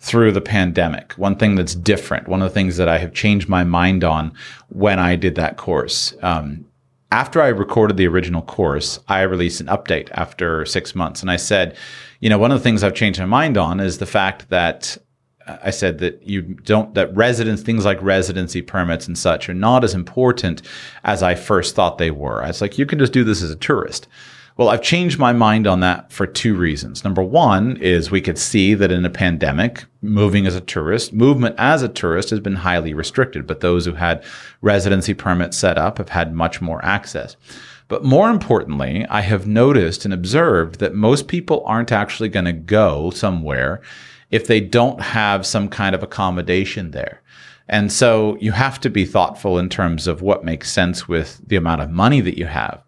through 0.00 0.32
the 0.32 0.42
pandemic, 0.42 1.12
one 1.14 1.36
thing 1.36 1.54
that's 1.54 1.74
different, 1.74 2.28
one 2.28 2.42
of 2.42 2.50
the 2.50 2.54
things 2.54 2.76
that 2.76 2.90
I 2.90 2.98
have 2.98 3.14
changed 3.14 3.48
my 3.48 3.64
mind 3.64 4.04
on 4.04 4.34
when 4.68 4.98
I 4.98 5.16
did 5.16 5.34
that 5.36 5.56
course. 5.56 6.14
Um, 6.20 6.66
after 7.10 7.40
I 7.40 7.48
recorded 7.48 7.96
the 7.96 8.06
original 8.06 8.42
course, 8.42 9.00
I 9.08 9.22
released 9.22 9.62
an 9.62 9.68
update 9.68 10.10
after 10.12 10.66
six 10.66 10.94
months, 10.94 11.22
and 11.22 11.30
I 11.30 11.36
said, 11.36 11.74
you 12.20 12.28
know, 12.28 12.38
one 12.38 12.52
of 12.52 12.58
the 12.58 12.62
things 12.62 12.84
I've 12.84 12.94
changed 12.94 13.18
my 13.18 13.24
mind 13.24 13.56
on 13.56 13.80
is 13.80 13.96
the 13.96 14.04
fact 14.04 14.50
that 14.50 14.98
I 15.62 15.70
said 15.70 15.98
that 15.98 16.22
you 16.26 16.42
don't 16.42 16.94
that 16.94 17.14
residence 17.16 17.62
things 17.62 17.84
like 17.84 18.02
residency 18.02 18.62
permits 18.62 19.06
and 19.06 19.16
such 19.16 19.48
are 19.48 19.54
not 19.54 19.84
as 19.84 19.94
important 19.94 20.62
as 21.04 21.22
I 21.22 21.34
first 21.34 21.74
thought 21.74 21.98
they 21.98 22.10
were. 22.10 22.42
I 22.42 22.48
was 22.48 22.60
like, 22.60 22.78
you 22.78 22.86
can 22.86 22.98
just 22.98 23.12
do 23.12 23.24
this 23.24 23.42
as 23.42 23.50
a 23.50 23.56
tourist. 23.56 24.06
Well, 24.58 24.70
I've 24.70 24.82
changed 24.82 25.20
my 25.20 25.32
mind 25.32 25.68
on 25.68 25.78
that 25.80 26.10
for 26.10 26.26
two 26.26 26.56
reasons. 26.56 27.04
Number 27.04 27.22
one 27.22 27.76
is 27.76 28.10
we 28.10 28.20
could 28.20 28.38
see 28.38 28.74
that 28.74 28.90
in 28.90 29.04
a 29.04 29.10
pandemic, 29.10 29.84
moving 30.02 30.48
as 30.48 30.56
a 30.56 30.60
tourist, 30.60 31.12
movement 31.12 31.54
as 31.58 31.84
a 31.84 31.88
tourist 31.88 32.30
has 32.30 32.40
been 32.40 32.56
highly 32.56 32.92
restricted, 32.92 33.46
but 33.46 33.60
those 33.60 33.86
who 33.86 33.92
had 33.92 34.24
residency 34.60 35.14
permits 35.14 35.56
set 35.56 35.78
up 35.78 35.98
have 35.98 36.08
had 36.08 36.34
much 36.34 36.60
more 36.60 36.84
access. 36.84 37.36
But 37.86 38.04
more 38.04 38.30
importantly, 38.30 39.06
I 39.08 39.20
have 39.20 39.46
noticed 39.46 40.04
and 40.04 40.12
observed 40.12 40.80
that 40.80 40.92
most 40.92 41.28
people 41.28 41.62
aren't 41.64 41.92
actually 41.92 42.28
going 42.28 42.44
to 42.44 42.52
go 42.52 43.10
somewhere 43.10 43.80
if 44.30 44.46
they 44.46 44.60
don't 44.60 45.00
have 45.00 45.46
some 45.46 45.68
kind 45.68 45.94
of 45.94 46.02
accommodation 46.02 46.90
there. 46.90 47.22
And 47.68 47.92
so 47.92 48.36
you 48.40 48.52
have 48.52 48.80
to 48.80 48.90
be 48.90 49.04
thoughtful 49.04 49.58
in 49.58 49.68
terms 49.68 50.06
of 50.06 50.22
what 50.22 50.44
makes 50.44 50.72
sense 50.72 51.06
with 51.06 51.40
the 51.46 51.56
amount 51.56 51.82
of 51.82 51.90
money 51.90 52.20
that 52.22 52.38
you 52.38 52.46
have. 52.46 52.82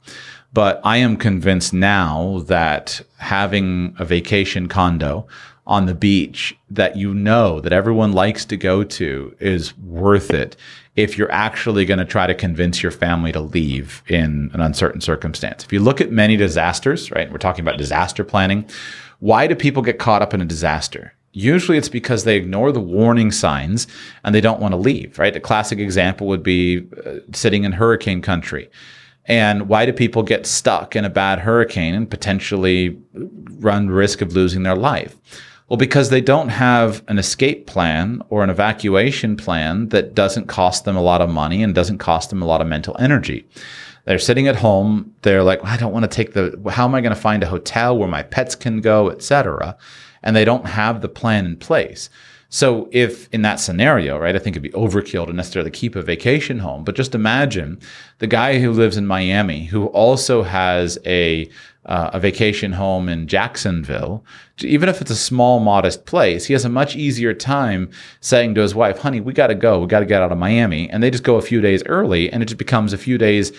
But 0.53 0.81
I 0.83 0.97
am 0.97 1.17
convinced 1.17 1.73
now 1.73 2.41
that 2.47 3.01
having 3.19 3.95
a 3.99 4.05
vacation 4.05 4.69
condo 4.69 5.29
on 5.67 5.87
the 5.87 5.95
beach 5.95 6.57
that 6.69 6.97
you 6.97 7.15
know 7.15 7.61
that 7.61 7.73
everyone 7.73 8.13
likes 8.13 8.45
to 8.47 8.57
go 8.57 8.83
to 8.83 9.37
is 9.39 9.77
worth 9.79 10.31
it 10.31 10.57
if 10.97 11.17
you're 11.17 11.31
actually 11.31 11.85
going 11.85 11.99
to 11.99 12.05
try 12.05 12.27
to 12.27 12.35
convince 12.35 12.83
your 12.83 12.91
family 12.91 13.31
to 13.31 13.41
leave 13.41 14.03
in 14.09 14.51
an 14.53 14.61
uncertain 14.61 15.01
circumstance. 15.01 15.63
If 15.63 15.73
you 15.73 15.79
look 15.79 16.01
at 16.01 16.11
many 16.11 16.37
disasters, 16.37 17.11
right? 17.13 17.31
We're 17.31 17.39
talking 17.39 17.63
about 17.63 17.79
disaster 17.79 18.25
planning. 18.25 18.69
Why 19.21 19.47
do 19.47 19.55
people 19.55 19.83
get 19.83 20.01
caught 20.01 20.23
up 20.23 20.35
in 20.35 20.41
a 20.41 20.47
disaster? 20.47 21.13
Usually 21.33 21.79
it's 21.79 21.89
because 21.89 22.25
they 22.25 22.37
ignore 22.37 22.73
the 22.73 22.81
warning 22.81 23.31
signs 23.31 23.87
and 24.25 24.35
they 24.35 24.41
don't 24.41 24.61
want 24.61 24.73
to 24.73 24.79
leave, 24.79 25.19
right? 25.19 25.35
A 25.35 25.41
classic 25.41 25.79
example 25.79 26.27
would 26.27 26.43
be 26.43 26.89
uh, 27.07 27.17
sitting 27.33 27.65
in 27.65 27.73
hurricane 27.73 28.21
country. 28.21 28.69
And 29.27 29.69
why 29.69 29.87
do 29.87 29.93
people 29.93 30.25
get 30.25 30.47
stuck 30.47 30.97
in 30.97 31.05
a 31.05 31.11
bad 31.11 31.39
hurricane 31.39 31.95
and 31.95 32.11
potentially 32.11 32.99
run 33.15 33.89
risk 33.89 34.23
of 34.23 34.33
losing 34.33 34.65
their 34.65 34.75
life? 34.75 35.17
Well, 35.69 35.77
because 35.77 36.11
they 36.11 36.21
don't 36.21 36.49
have 36.49 37.05
an 37.07 37.17
escape 37.17 37.69
plan 37.69 38.23
or 38.29 38.43
an 38.43 38.51
evacuation 38.51 39.37
plan 39.37 39.91
that 39.91 40.17
doesn't 40.17 40.49
cost 40.49 40.85
them 40.85 40.97
a 40.97 41.03
lot 41.03 41.21
of 41.21 41.31
money 41.31 41.63
and 41.63 41.73
doesn't 41.73 41.99
cost 41.99 42.31
them 42.31 42.43
a 42.43 42.45
lot 42.45 42.61
of 42.61 42.67
mental 42.67 42.97
energy. 42.99 43.47
They're 44.05 44.19
sitting 44.19 44.49
at 44.49 44.57
home. 44.57 45.15
They're 45.23 45.45
like, 45.45 45.65
I 45.65 45.77
don't 45.77 45.93
want 45.93 46.03
to 46.03 46.09
take 46.09 46.33
the. 46.33 46.61
How 46.71 46.87
am 46.87 46.95
I 46.97 47.01
going 47.01 47.15
to 47.15 47.21
find 47.21 47.45
a 47.45 47.47
hotel 47.47 47.97
where 47.97 48.09
my 48.09 48.25
pets 48.25 48.57
can 48.57 48.81
go, 48.81 49.11
etc. 49.11 49.77
And 50.23 50.37
they 50.37 50.45
don't 50.45 50.67
have 50.67 51.01
the 51.01 51.09
plan 51.09 51.47
in 51.47 51.57
place. 51.57 52.11
So 52.53 52.89
if 52.91 53.33
in 53.33 53.43
that 53.43 53.61
scenario, 53.61 54.19
right, 54.19 54.35
I 54.35 54.41
think 54.41 54.55
it'd 54.57 54.63
be 54.63 54.71
overkill 54.71 55.27
to 55.27 55.33
necessarily 55.33 55.71
keep 55.71 55.95
a 55.95 56.03
vacation 56.03 56.59
home, 56.59 56.83
but 56.83 56.97
just 56.97 57.15
imagine 57.15 57.79
the 58.19 58.27
guy 58.27 58.59
who 58.59 58.73
lives 58.73 58.97
in 58.97 59.07
Miami 59.07 59.67
who 59.67 59.87
also 59.87 60.43
has 60.43 60.99
a 61.07 61.49
uh, 61.87 62.11
a 62.13 62.21
vacation 62.21 62.73
home 62.73 63.09
in 63.09 63.27
Jacksonville, 63.27 64.23
even 64.61 64.89
if 64.89 65.01
it's 65.01 65.11
a 65.11 65.17
small, 65.17 65.61
modest 65.61 66.05
place, 66.05 66.45
he 66.47 66.53
has 66.53 66.65
a 66.65 66.69
much 66.69 66.95
easier 66.95 67.33
time 67.33 67.91
saying 68.21 68.55
to 68.55 68.61
his 68.61 68.75
wife, 68.75 68.99
honey, 68.99 69.21
we 69.21 69.33
got 69.33 69.47
to 69.47 69.55
go. 69.55 69.81
We 69.81 69.87
got 69.87 70.01
to 70.01 70.07
get 70.07 70.23
out 70.23 70.31
of 70.31 70.39
Miami. 70.39 70.91
And 70.91 71.03
they 71.03 71.11
just 71.11 71.25
go 71.25 71.37
a 71.37 71.43
few 71.43 71.61
days 71.61 71.83
early 71.87 72.31
and 72.31 72.43
it 72.43 72.47
just 72.47 72.59
becomes 72.59 72.93
a 72.93 72.99
few 72.99 73.17
days 73.17 73.53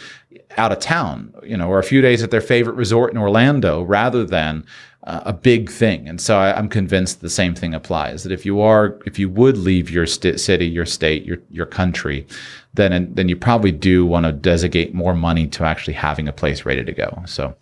out 0.58 0.72
of 0.72 0.80
town, 0.80 1.34
you 1.44 1.58
know, 1.58 1.68
or 1.68 1.80
a 1.80 1.84
few 1.84 2.02
days 2.02 2.22
at 2.22 2.30
their 2.30 2.42
favorite 2.42 2.76
resort 2.76 3.12
in 3.12 3.18
Orlando 3.18 3.82
rather 3.82 4.24
than 4.24 4.66
uh, 5.04 5.22
a 5.26 5.34
big 5.34 5.72
thing. 5.72 6.08
And 6.08 6.22
so 6.22 6.38
I, 6.38 6.58
am 6.58 6.70
convinced 6.70 7.22
the 7.22 7.30
same 7.30 7.56
thing 7.56 7.74
applies 7.74 8.22
that 8.22 8.32
if 8.32 8.46
you 8.46 8.62
are, 8.62 9.00
if 9.08 9.18
you 9.18 9.30
would 9.30 9.58
leave 9.58 9.90
your 9.90 10.06
st- 10.06 10.40
city, 10.40 10.68
your 10.68 10.86
state, 10.86 11.26
your, 11.26 11.38
your 11.50 11.66
country, 11.66 12.28
then, 12.76 13.12
then 13.14 13.28
you 13.28 13.36
probably 13.36 13.72
do 13.72 14.06
want 14.06 14.28
to 14.28 14.32
designate 14.32 14.94
more 14.94 15.16
money 15.16 15.48
to 15.48 15.64
actually 15.64 15.94
having 15.94 16.28
a 16.28 16.34
place 16.34 16.66
ready 16.66 16.84
to 16.84 16.92
go. 16.92 17.24
So, 17.26 17.56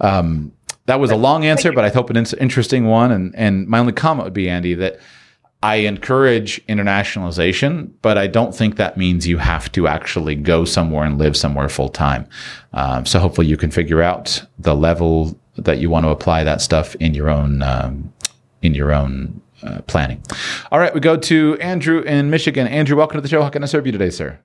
um, 0.00 0.52
that 0.86 1.00
was 1.00 1.10
a 1.10 1.16
long 1.16 1.44
answer, 1.44 1.72
but 1.72 1.84
I 1.84 1.88
hope 1.88 2.10
an 2.10 2.16
interesting 2.16 2.86
one. 2.86 3.10
And, 3.10 3.34
and 3.34 3.66
my 3.66 3.78
only 3.78 3.92
comment 3.92 4.24
would 4.24 4.32
be, 4.32 4.48
Andy, 4.48 4.74
that 4.74 5.00
I 5.62 5.76
encourage 5.76 6.64
internationalization, 6.66 7.90
but 8.02 8.18
I 8.18 8.26
don't 8.26 8.54
think 8.54 8.76
that 8.76 8.96
means 8.96 9.26
you 9.26 9.38
have 9.38 9.72
to 9.72 9.88
actually 9.88 10.36
go 10.36 10.64
somewhere 10.64 11.04
and 11.04 11.18
live 11.18 11.36
somewhere 11.36 11.68
full 11.68 11.88
time. 11.88 12.28
Um, 12.72 13.06
so 13.06 13.18
hopefully 13.18 13.46
you 13.46 13.56
can 13.56 13.70
figure 13.70 14.02
out 14.02 14.44
the 14.58 14.76
level 14.76 15.36
that 15.56 15.78
you 15.78 15.90
want 15.90 16.04
to 16.04 16.10
apply 16.10 16.44
that 16.44 16.60
stuff 16.60 16.94
in 16.96 17.14
your 17.14 17.30
own 17.30 17.62
um, 17.62 18.12
in 18.62 18.74
your 18.74 18.92
own 18.92 19.40
uh, 19.62 19.80
planning. 19.82 20.22
All 20.70 20.78
right, 20.78 20.92
we 20.92 21.00
go 21.00 21.16
to 21.16 21.56
Andrew 21.60 22.00
in 22.00 22.30
Michigan. 22.30 22.66
Andrew, 22.66 22.96
welcome 22.96 23.16
to 23.16 23.22
the 23.22 23.28
show. 23.28 23.42
How 23.42 23.48
can 23.48 23.62
I 23.62 23.66
serve 23.66 23.86
you 23.86 23.92
today, 23.92 24.10
sir? 24.10 24.38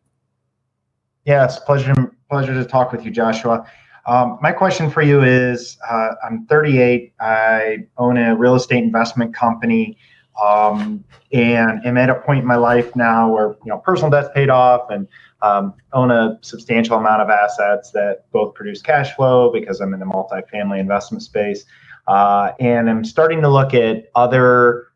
Yes, 1.26 1.60
pleasure 1.60 1.94
pleasure 2.30 2.54
to 2.54 2.64
talk 2.64 2.94
with 2.94 3.04
you, 3.04 3.12
Joshua. 3.12 3.70
Um, 4.08 4.40
my 4.42 4.52
question 4.52 4.90
for 4.90 5.02
you 5.02 5.22
is 5.24 5.78
uh, 5.90 6.10
I'm 6.26 6.46
38. 6.48 7.14
I 7.20 7.78
own 7.98 8.18
a 8.18 8.36
real 8.36 8.56
estate 8.56 8.84
investment 8.84 9.34
company 9.36 9.98
um, 10.42 11.04
and 11.32 11.86
am 11.86 11.98
at 11.98 12.10
a 12.10 12.16
point 12.16 12.42
in 12.42 12.48
my 12.48 12.56
life 12.56 12.96
now 12.96 13.32
where 13.32 13.50
you 13.64 13.68
know 13.70 13.78
personal 13.78 14.10
debt's 14.10 14.30
paid 14.34 14.50
off 14.50 14.90
and 14.90 15.08
um, 15.42 15.74
own 15.94 16.12
a 16.12 16.38
substantial 16.42 16.98
amount 16.98 17.22
of 17.22 17.30
assets 17.30 17.92
that 17.92 18.26
both 18.32 18.54
produce 18.54 18.82
cash 18.82 19.16
flow 19.16 19.52
because 19.52 19.82
I'm 19.82 19.94
in 19.94 20.00
the 20.00 20.06
multifamily 20.06 20.80
investment 20.80 21.24
space. 21.24 21.66
Uh, 22.08 22.52
and 22.60 22.90
I'm 22.90 23.04
starting 23.04 23.42
to 23.42 23.50
look 23.50 23.74
at 23.74 24.06
other 24.16 24.88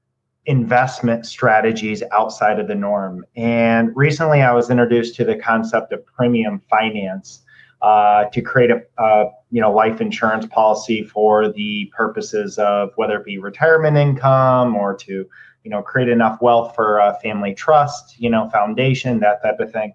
investment 0.45 1.25
strategies 1.25 2.03
outside 2.11 2.59
of 2.59 2.67
the 2.67 2.75
norm. 2.75 3.25
And 3.35 3.95
recently 3.95 4.41
I 4.41 4.51
was 4.51 4.69
introduced 4.69 5.15
to 5.15 5.25
the 5.25 5.35
concept 5.35 5.91
of 5.91 6.05
premium 6.05 6.61
finance 6.69 7.41
uh, 7.85 8.27
to 8.31 8.41
create 8.41 8.71
a, 8.71 8.81
a, 8.97 9.29
you 9.51 9.61
know 9.61 9.71
life 9.71 10.01
insurance 10.01 10.47
policy 10.47 11.03
for 11.03 11.49
the 11.51 11.85
purposes 11.95 12.57
of 12.57 12.89
whether 12.95 13.17
it 13.19 13.23
be 13.23 13.37
retirement 13.37 13.95
income 13.95 14.75
or 14.75 14.95
to 14.95 15.23
you 15.63 15.69
know 15.69 15.83
create 15.83 16.09
enough 16.09 16.41
wealth 16.41 16.73
for 16.73 16.97
a 16.97 17.15
family 17.21 17.53
trust, 17.53 18.19
you 18.19 18.27
know, 18.27 18.49
foundation, 18.49 19.19
that 19.19 19.41
type 19.43 19.59
of 19.59 19.71
thing. 19.71 19.93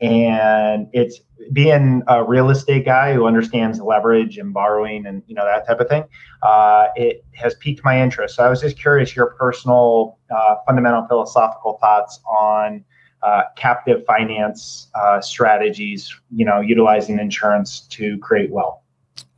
And 0.00 0.88
it's 0.92 1.20
being 1.52 2.02
a 2.08 2.24
real 2.24 2.50
estate 2.50 2.84
guy 2.84 3.14
who 3.14 3.24
understands 3.24 3.80
leverage 3.80 4.36
and 4.38 4.52
borrowing 4.52 5.06
and 5.06 5.22
you 5.28 5.36
know 5.36 5.44
that 5.44 5.64
type 5.64 5.78
of 5.78 5.88
thing. 5.88 6.04
Uh, 6.42 6.88
it 6.96 7.24
has 7.34 7.54
piqued 7.54 7.84
my 7.84 8.02
interest. 8.02 8.34
So 8.34 8.42
I 8.44 8.48
was 8.48 8.60
just 8.60 8.76
curious 8.76 9.14
your 9.14 9.26
personal 9.38 10.18
uh, 10.28 10.56
fundamental 10.66 11.06
philosophical 11.06 11.78
thoughts 11.80 12.18
on 12.28 12.84
uh, 13.22 13.42
captive 13.56 14.04
finance 14.06 14.88
uh, 14.94 15.20
strategies, 15.20 16.14
you 16.30 16.44
know, 16.44 16.60
utilizing 16.60 17.18
insurance 17.18 17.80
to 17.80 18.18
create 18.18 18.50
wealth. 18.50 18.80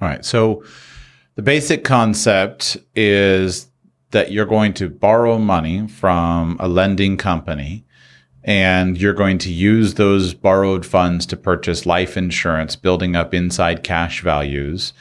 All 0.00 0.08
right. 0.08 0.24
So 0.24 0.64
the 1.34 1.42
basic 1.42 1.84
concept 1.84 2.76
is 2.94 3.68
that 4.10 4.32
you're 4.32 4.46
going 4.46 4.74
to 4.74 4.88
borrow 4.88 5.38
money 5.38 5.86
from 5.86 6.56
a 6.60 6.68
lending 6.68 7.16
company 7.16 7.84
and 8.42 8.98
you're 8.98 9.14
going 9.14 9.38
to 9.38 9.52
use 9.52 9.94
those 9.94 10.34
borrowed 10.34 10.84
funds 10.86 11.26
to 11.26 11.36
purchase 11.36 11.84
life 11.84 12.16
insurance, 12.16 12.74
building 12.74 13.14
up 13.14 13.34
inside 13.34 13.82
cash 13.82 14.22
values. 14.22 14.92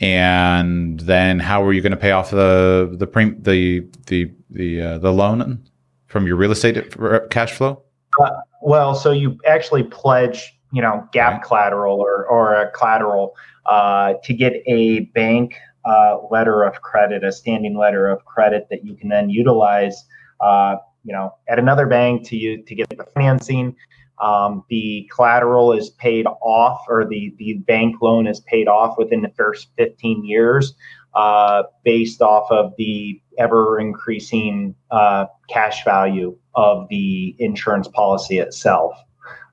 And 0.00 1.00
then 1.00 1.38
how 1.38 1.62
are 1.62 1.72
you 1.72 1.82
going 1.82 1.92
to 1.92 1.98
pay 1.98 2.12
off 2.12 2.30
the 2.30 2.88
the 2.92 3.06
the 3.40 3.86
the 4.06 4.32
the 4.50 4.80
uh, 4.80 4.98
the 4.98 5.12
loan 5.12 5.68
from 6.06 6.26
your 6.26 6.36
real 6.36 6.52
estate 6.52 6.96
cash 7.30 7.52
flow? 7.52 7.82
Uh, 8.18 8.30
well, 8.62 8.94
so 8.94 9.12
you 9.12 9.38
actually 9.46 9.84
pledge, 9.84 10.58
you 10.72 10.82
know, 10.82 11.08
gap 11.12 11.34
okay. 11.34 11.42
collateral 11.46 11.98
or, 12.00 12.26
or 12.26 12.54
a 12.54 12.70
collateral 12.72 13.34
uh, 13.66 14.14
to 14.24 14.34
get 14.34 14.54
a 14.66 15.00
bank 15.14 15.54
uh, 15.84 16.18
letter 16.30 16.64
of 16.64 16.80
credit, 16.82 17.24
a 17.24 17.32
standing 17.32 17.76
letter 17.76 18.08
of 18.08 18.24
credit 18.24 18.66
that 18.70 18.84
you 18.84 18.94
can 18.94 19.08
then 19.08 19.30
utilize, 19.30 20.04
uh, 20.40 20.76
you 21.04 21.12
know, 21.12 21.34
at 21.48 21.58
another 21.58 21.86
bank 21.86 22.26
to 22.28 22.36
you 22.36 22.62
to 22.64 22.74
get 22.74 22.88
the 22.88 23.06
financing. 23.14 23.74
Um, 24.20 24.64
the 24.68 25.08
collateral 25.14 25.72
is 25.72 25.90
paid 25.90 26.26
off, 26.26 26.84
or 26.88 27.06
the 27.06 27.32
the 27.38 27.54
bank 27.66 28.02
loan 28.02 28.26
is 28.26 28.40
paid 28.40 28.66
off 28.66 28.98
within 28.98 29.22
the 29.22 29.30
first 29.36 29.68
15 29.76 30.24
years, 30.24 30.74
uh, 31.14 31.62
based 31.84 32.20
off 32.20 32.50
of 32.50 32.74
the 32.78 33.20
ever 33.38 33.78
increasing 33.78 34.74
uh, 34.90 35.26
cash 35.48 35.84
value 35.84 36.36
of 36.58 36.88
the 36.88 37.36
insurance 37.38 37.86
policy 37.86 38.38
itself. 38.38 38.92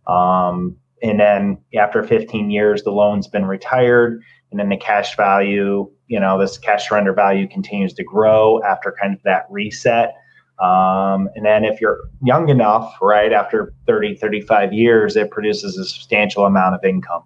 Um, 0.08 0.76
and 1.04 1.20
then 1.20 1.60
after 1.78 2.02
15 2.02 2.50
years, 2.50 2.82
the 2.82 2.90
loan's 2.90 3.28
been 3.28 3.46
retired, 3.46 4.24
and 4.50 4.60
then 4.60 4.70
the 4.70 4.78
cash 4.78 5.16
value, 5.16 5.88
you 6.08 6.20
know, 6.20 6.40
this 6.40 6.58
cash 6.58 6.90
surrender 6.90 7.14
value 7.14 7.48
continues 7.48 7.94
to 7.94 8.04
grow 8.04 8.60
after 8.64 8.96
kind 9.00 9.14
of 9.14 9.22
that 9.24 9.46
reset. 9.52 10.16
Um, 10.60 11.30
and 11.36 11.46
then 11.46 11.64
if 11.64 11.80
you're 11.80 12.00
young 12.24 12.50
enough, 12.50 12.96
right, 13.02 13.32
after 13.32 13.74
30, 13.86 14.16
35 14.16 14.74
years, 14.74 15.16
it 15.16 15.30
produces 15.30 15.78
a 15.78 15.86
substantial 15.86 16.46
amount 16.46 16.74
of 16.74 16.84
income. 16.84 17.24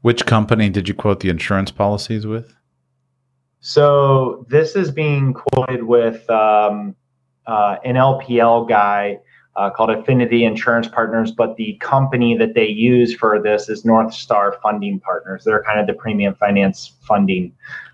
Which 0.00 0.24
company 0.24 0.70
did 0.70 0.88
you 0.88 0.94
quote 0.94 1.20
the 1.20 1.28
insurance 1.28 1.70
policies 1.70 2.26
with? 2.26 2.54
So 3.60 4.46
this 4.48 4.74
is 4.74 4.90
being 4.90 5.34
quoted 5.34 5.84
with 5.84 6.28
um, 6.30 6.96
uh, 7.46 7.76
an 7.84 7.94
LPL 7.96 8.68
guy 8.68 9.18
uh, 9.56 9.70
called 9.70 9.90
Affinity 9.90 10.44
Insurance 10.44 10.88
Partners, 10.88 11.30
but 11.30 11.56
the 11.56 11.74
company 11.80 12.36
that 12.36 12.54
they 12.54 12.66
use 12.66 13.14
for 13.14 13.40
this 13.42 13.68
is 13.68 13.84
North 13.84 14.14
Star 14.14 14.56
Funding 14.62 14.98
Partners. 15.00 15.44
They're 15.44 15.62
kind 15.62 15.78
of 15.78 15.86
the 15.86 15.94
premium 15.94 16.34
finance 16.34 16.92
funding 17.02 17.52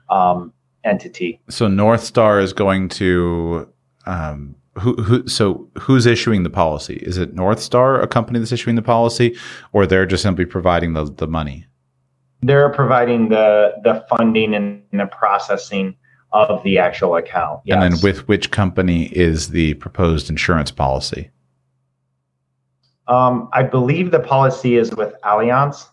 um, 0.09 0.53
entity. 0.85 1.41
So 1.49 1.67
North 1.69 2.05
Star 2.05 2.41
is 2.41 2.53
going 2.53 2.89
to 2.91 3.69
um, 4.07 4.55
who, 4.79 4.95
who 5.03 5.27
so 5.27 5.69
who's 5.79 6.07
issuing 6.07 6.43
the 6.43 6.51
policy? 6.51 6.97
Is 7.03 7.19
it 7.19 7.35
North 7.35 7.61
Star, 7.61 8.01
a 8.01 8.07
company 8.07 8.39
that's 8.39 8.53
issuing 8.53 8.77
the 8.77 8.83
policy, 8.83 9.37
or 9.73 9.87
they're 9.87 10.07
just 10.07 10.23
simply 10.23 10.45
providing 10.45 10.95
the, 10.95 11.05
the 11.05 11.27
money? 11.27 11.67
They're 12.41 12.71
providing 12.71 13.29
the 13.29 13.75
the 13.83 14.05
funding 14.09 14.55
and 14.55 14.83
the 14.93 15.07
processing 15.07 15.97
of 16.33 16.63
the 16.63 16.79
actual 16.79 17.17
account. 17.17 17.61
Yes. 17.65 17.83
And 17.83 17.95
then 17.95 18.01
with 18.03 18.29
which 18.29 18.51
company 18.51 19.05
is 19.07 19.49
the 19.49 19.75
proposed 19.75 20.29
insurance 20.29 20.71
policy? 20.71 21.31
Um, 23.07 23.49
I 23.53 23.63
believe 23.63 24.11
the 24.11 24.21
policy 24.21 24.77
is 24.77 24.95
with 24.95 25.15
Allianz. 25.25 25.87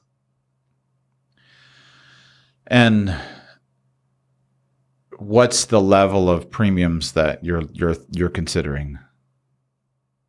And 2.68 3.16
what's 5.18 5.66
the 5.66 5.80
level 5.80 6.30
of 6.30 6.50
premiums 6.50 7.14
that 7.14 7.44
you're 7.44 7.64
you're 7.74 7.96
you're 8.12 8.30
considering? 8.30 9.00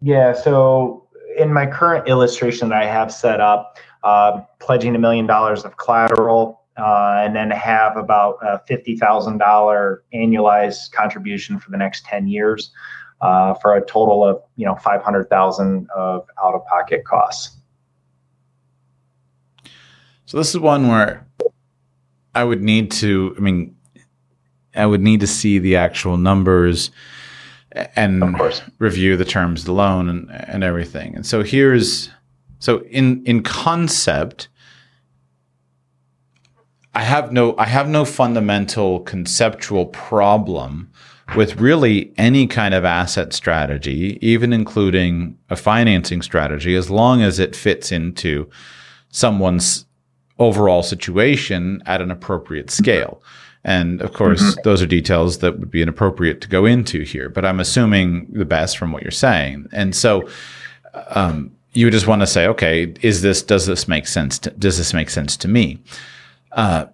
Yeah, 0.00 0.34
so 0.34 1.08
in 1.38 1.52
my 1.52 1.66
current 1.66 2.08
illustration 2.08 2.68
that 2.68 2.82
I 2.82 2.86
have 2.86 3.12
set 3.12 3.40
up, 3.40 3.78
uh, 4.04 4.42
pledging 4.60 4.94
a 4.94 4.98
million 4.98 5.26
dollars 5.26 5.64
of 5.64 5.76
collateral 5.76 6.62
uh, 6.76 7.22
and 7.24 7.34
then 7.34 7.50
have 7.50 7.96
about 7.96 8.38
a 8.42 8.60
$50,000 8.70 9.98
annualized 10.14 10.92
contribution 10.92 11.58
for 11.58 11.70
the 11.70 11.76
next 11.76 12.04
10 12.04 12.28
years 12.28 12.70
uh, 13.20 13.54
for 13.54 13.76
a 13.76 13.84
total 13.86 14.24
of, 14.24 14.42
you 14.56 14.66
know, 14.66 14.76
500,000 14.76 15.88
of 15.96 16.26
out 16.42 16.54
of 16.54 16.64
pocket 16.66 17.04
costs. 17.04 17.56
So 20.26 20.36
this 20.36 20.50
is 20.50 20.60
one 20.60 20.88
where 20.88 21.26
I 22.34 22.44
would 22.44 22.62
need 22.62 22.90
to, 22.92 23.34
I 23.38 23.40
mean, 23.40 23.76
I 24.74 24.84
would 24.84 25.00
need 25.00 25.20
to 25.20 25.26
see 25.26 25.58
the 25.58 25.76
actual 25.76 26.18
numbers 26.18 26.90
and 27.94 28.38
review 28.78 29.16
the 29.16 29.24
terms 29.24 29.60
of 29.60 29.66
the 29.66 29.72
loan 29.72 30.08
and, 30.08 30.30
and 30.30 30.62
everything. 30.64 31.14
And 31.14 31.24
so 31.24 31.42
here's, 31.42 32.10
so 32.58 32.82
in, 32.90 33.24
in 33.24 33.42
concept, 33.42 34.48
I 36.96 37.02
have 37.02 37.30
no 37.30 37.54
I 37.58 37.66
have 37.66 37.90
no 37.90 38.06
fundamental 38.06 39.00
conceptual 39.00 39.84
problem 39.84 40.90
with 41.36 41.60
really 41.60 42.14
any 42.16 42.46
kind 42.46 42.72
of 42.72 42.86
asset 42.86 43.34
strategy, 43.34 44.18
even 44.22 44.54
including 44.54 45.36
a 45.50 45.56
financing 45.56 46.22
strategy, 46.22 46.74
as 46.74 46.88
long 46.88 47.20
as 47.20 47.38
it 47.38 47.54
fits 47.54 47.92
into 47.92 48.48
someone's 49.10 49.84
overall 50.38 50.82
situation 50.82 51.82
at 51.84 52.00
an 52.00 52.10
appropriate 52.10 52.70
scale. 52.70 53.22
And 53.62 54.00
of 54.00 54.14
course, 54.14 54.42
mm-hmm. 54.42 54.60
those 54.64 54.80
are 54.80 54.86
details 54.86 55.38
that 55.38 55.58
would 55.58 55.70
be 55.70 55.82
inappropriate 55.82 56.40
to 56.40 56.48
go 56.48 56.64
into 56.64 57.02
here, 57.02 57.28
but 57.28 57.44
I'm 57.44 57.60
assuming 57.60 58.26
the 58.30 58.46
best 58.46 58.78
from 58.78 58.92
what 58.92 59.02
you're 59.02 59.10
saying. 59.10 59.66
And 59.70 59.94
so, 59.94 60.26
um, 61.10 61.50
you 61.74 61.90
just 61.90 62.06
want 62.06 62.22
to 62.22 62.26
say, 62.26 62.46
okay, 62.46 62.94
is 63.02 63.20
this, 63.20 63.42
does 63.42 63.66
this 63.66 63.86
make 63.86 64.06
sense? 64.06 64.38
To, 64.38 64.50
does 64.52 64.78
this 64.78 64.94
make 64.94 65.10
sense 65.10 65.36
to 65.38 65.48
me? 65.48 65.78
Uh, 66.56 66.86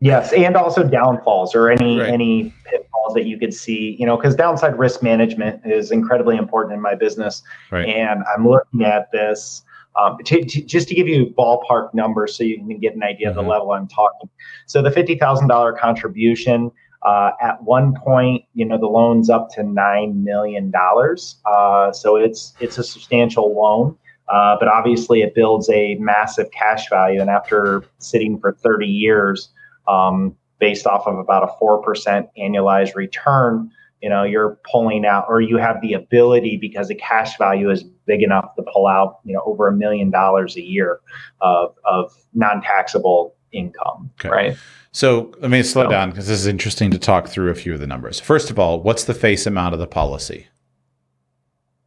yes. 0.00 0.32
And 0.32 0.56
also 0.56 0.82
downfalls 0.82 1.54
or 1.54 1.70
any, 1.70 2.00
right. 2.00 2.10
any 2.10 2.52
pitfalls 2.64 3.14
that 3.14 3.26
you 3.26 3.38
could 3.38 3.54
see, 3.54 3.96
you 3.98 4.04
know, 4.04 4.16
because 4.16 4.34
downside 4.34 4.78
risk 4.78 5.02
management 5.02 5.62
is 5.64 5.90
incredibly 5.90 6.36
important 6.36 6.74
in 6.74 6.80
my 6.80 6.94
business. 6.94 7.42
Right. 7.70 7.88
And 7.88 8.22
I'm 8.36 8.46
looking 8.46 8.82
at 8.82 9.10
this 9.12 9.62
um, 9.94 10.18
to, 10.24 10.44
to, 10.44 10.62
just 10.62 10.88
to 10.88 10.94
give 10.94 11.06
you 11.06 11.26
ballpark 11.38 11.94
numbers 11.94 12.36
so 12.36 12.44
you 12.44 12.56
can 12.56 12.78
get 12.78 12.94
an 12.94 13.02
idea 13.02 13.28
mm-hmm. 13.28 13.30
of 13.30 13.34
the 13.36 13.40
mm-hmm. 13.42 13.50
level 13.50 13.72
I'm 13.72 13.88
talking. 13.88 14.28
So 14.66 14.82
the 14.82 14.90
fifty 14.90 15.16
thousand 15.16 15.48
dollar 15.48 15.72
contribution 15.72 16.70
uh, 17.02 17.32
at 17.40 17.62
one 17.62 17.94
point, 17.94 18.44
you 18.54 18.64
know, 18.64 18.78
the 18.78 18.86
loan's 18.86 19.28
up 19.28 19.50
to 19.54 19.62
nine 19.62 20.24
million 20.24 20.70
dollars. 20.70 21.36
Uh, 21.44 21.92
so 21.92 22.16
it's 22.16 22.54
it's 22.60 22.78
a 22.78 22.84
substantial 22.84 23.54
loan. 23.54 23.96
Uh, 24.32 24.56
but 24.58 24.66
obviously, 24.66 25.20
it 25.20 25.34
builds 25.34 25.68
a 25.70 25.96
massive 25.96 26.50
cash 26.50 26.88
value. 26.88 27.20
And 27.20 27.28
after 27.28 27.84
sitting 27.98 28.40
for 28.40 28.52
30 28.52 28.86
years, 28.86 29.50
um, 29.86 30.34
based 30.58 30.86
off 30.86 31.06
of 31.06 31.18
about 31.18 31.42
a 31.42 31.64
4% 31.64 32.28
annualized 32.38 32.94
return, 32.94 33.70
you 34.02 34.08
know 34.08 34.24
you're 34.24 34.58
pulling 34.70 35.06
out 35.06 35.24
or 35.28 35.40
you 35.40 35.56
have 35.56 35.80
the 35.80 35.94
ability 35.94 36.58
because 36.60 36.88
the 36.88 36.94
cash 36.96 37.38
value 37.38 37.70
is 37.70 37.84
big 38.06 38.22
enough 38.22 38.54
to 38.56 38.62
pull 38.72 38.86
out 38.86 39.20
you 39.24 39.32
know 39.32 39.42
over 39.46 39.68
a 39.68 39.72
million 39.72 40.10
dollars 40.10 40.56
a 40.56 40.60
year 40.60 41.00
of, 41.40 41.74
of 41.84 42.12
non-taxable 42.34 43.34
income 43.52 44.10
okay. 44.18 44.28
right 44.28 44.56
so 44.90 45.32
let 45.38 45.50
me 45.50 45.62
slow 45.62 45.84
so, 45.84 45.90
down 45.90 46.10
because 46.10 46.26
this 46.26 46.40
is 46.40 46.46
interesting 46.46 46.90
to 46.90 46.98
talk 46.98 47.28
through 47.28 47.50
a 47.50 47.54
few 47.54 47.72
of 47.72 47.80
the 47.80 47.86
numbers 47.86 48.18
first 48.18 48.50
of 48.50 48.58
all 48.58 48.80
what's 48.80 49.04
the 49.04 49.14
face 49.14 49.46
amount 49.46 49.72
of 49.72 49.80
the 49.80 49.86
policy 49.86 50.48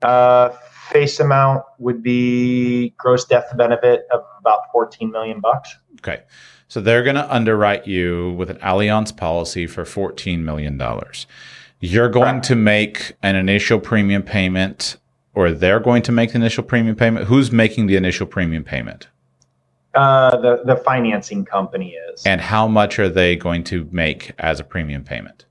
uh, 0.01 0.49
face 0.91 1.19
amount 1.19 1.63
would 1.79 2.01
be 2.01 2.93
gross 2.97 3.25
death 3.25 3.45
benefit 3.57 4.05
of 4.11 4.21
about 4.39 4.59
14 4.71 5.11
million 5.11 5.39
bucks 5.39 5.77
okay 5.99 6.23
so 6.67 6.81
they're 6.81 7.03
going 7.03 7.15
to 7.15 7.33
underwrite 7.33 7.87
you 7.87 8.31
with 8.33 8.49
an 8.49 8.57
allianz 8.57 9.15
policy 9.15 9.67
for 9.67 9.85
14 9.85 10.43
million 10.43 10.77
dollars 10.77 11.27
you're 11.79 12.09
going 12.09 12.41
to 12.41 12.55
make 12.55 13.13
an 13.21 13.35
initial 13.35 13.79
premium 13.79 14.23
payment, 14.23 14.97
or 15.33 15.51
they're 15.51 15.79
going 15.79 16.01
to 16.03 16.11
make 16.11 16.31
the 16.31 16.37
initial 16.37 16.63
premium 16.63 16.95
payment. 16.95 17.27
Who's 17.27 17.51
making 17.51 17.87
the 17.87 17.95
initial 17.95 18.25
premium 18.25 18.63
payment? 18.63 19.07
Uh, 19.93 20.37
the 20.37 20.61
the 20.65 20.75
financing 20.77 21.45
company 21.45 21.95
is. 22.11 22.25
And 22.25 22.41
how 22.41 22.67
much 22.67 22.99
are 22.99 23.09
they 23.09 23.35
going 23.35 23.63
to 23.65 23.87
make 23.91 24.33
as 24.39 24.59
a 24.59 24.63
premium 24.63 25.03
payment? 25.03 25.45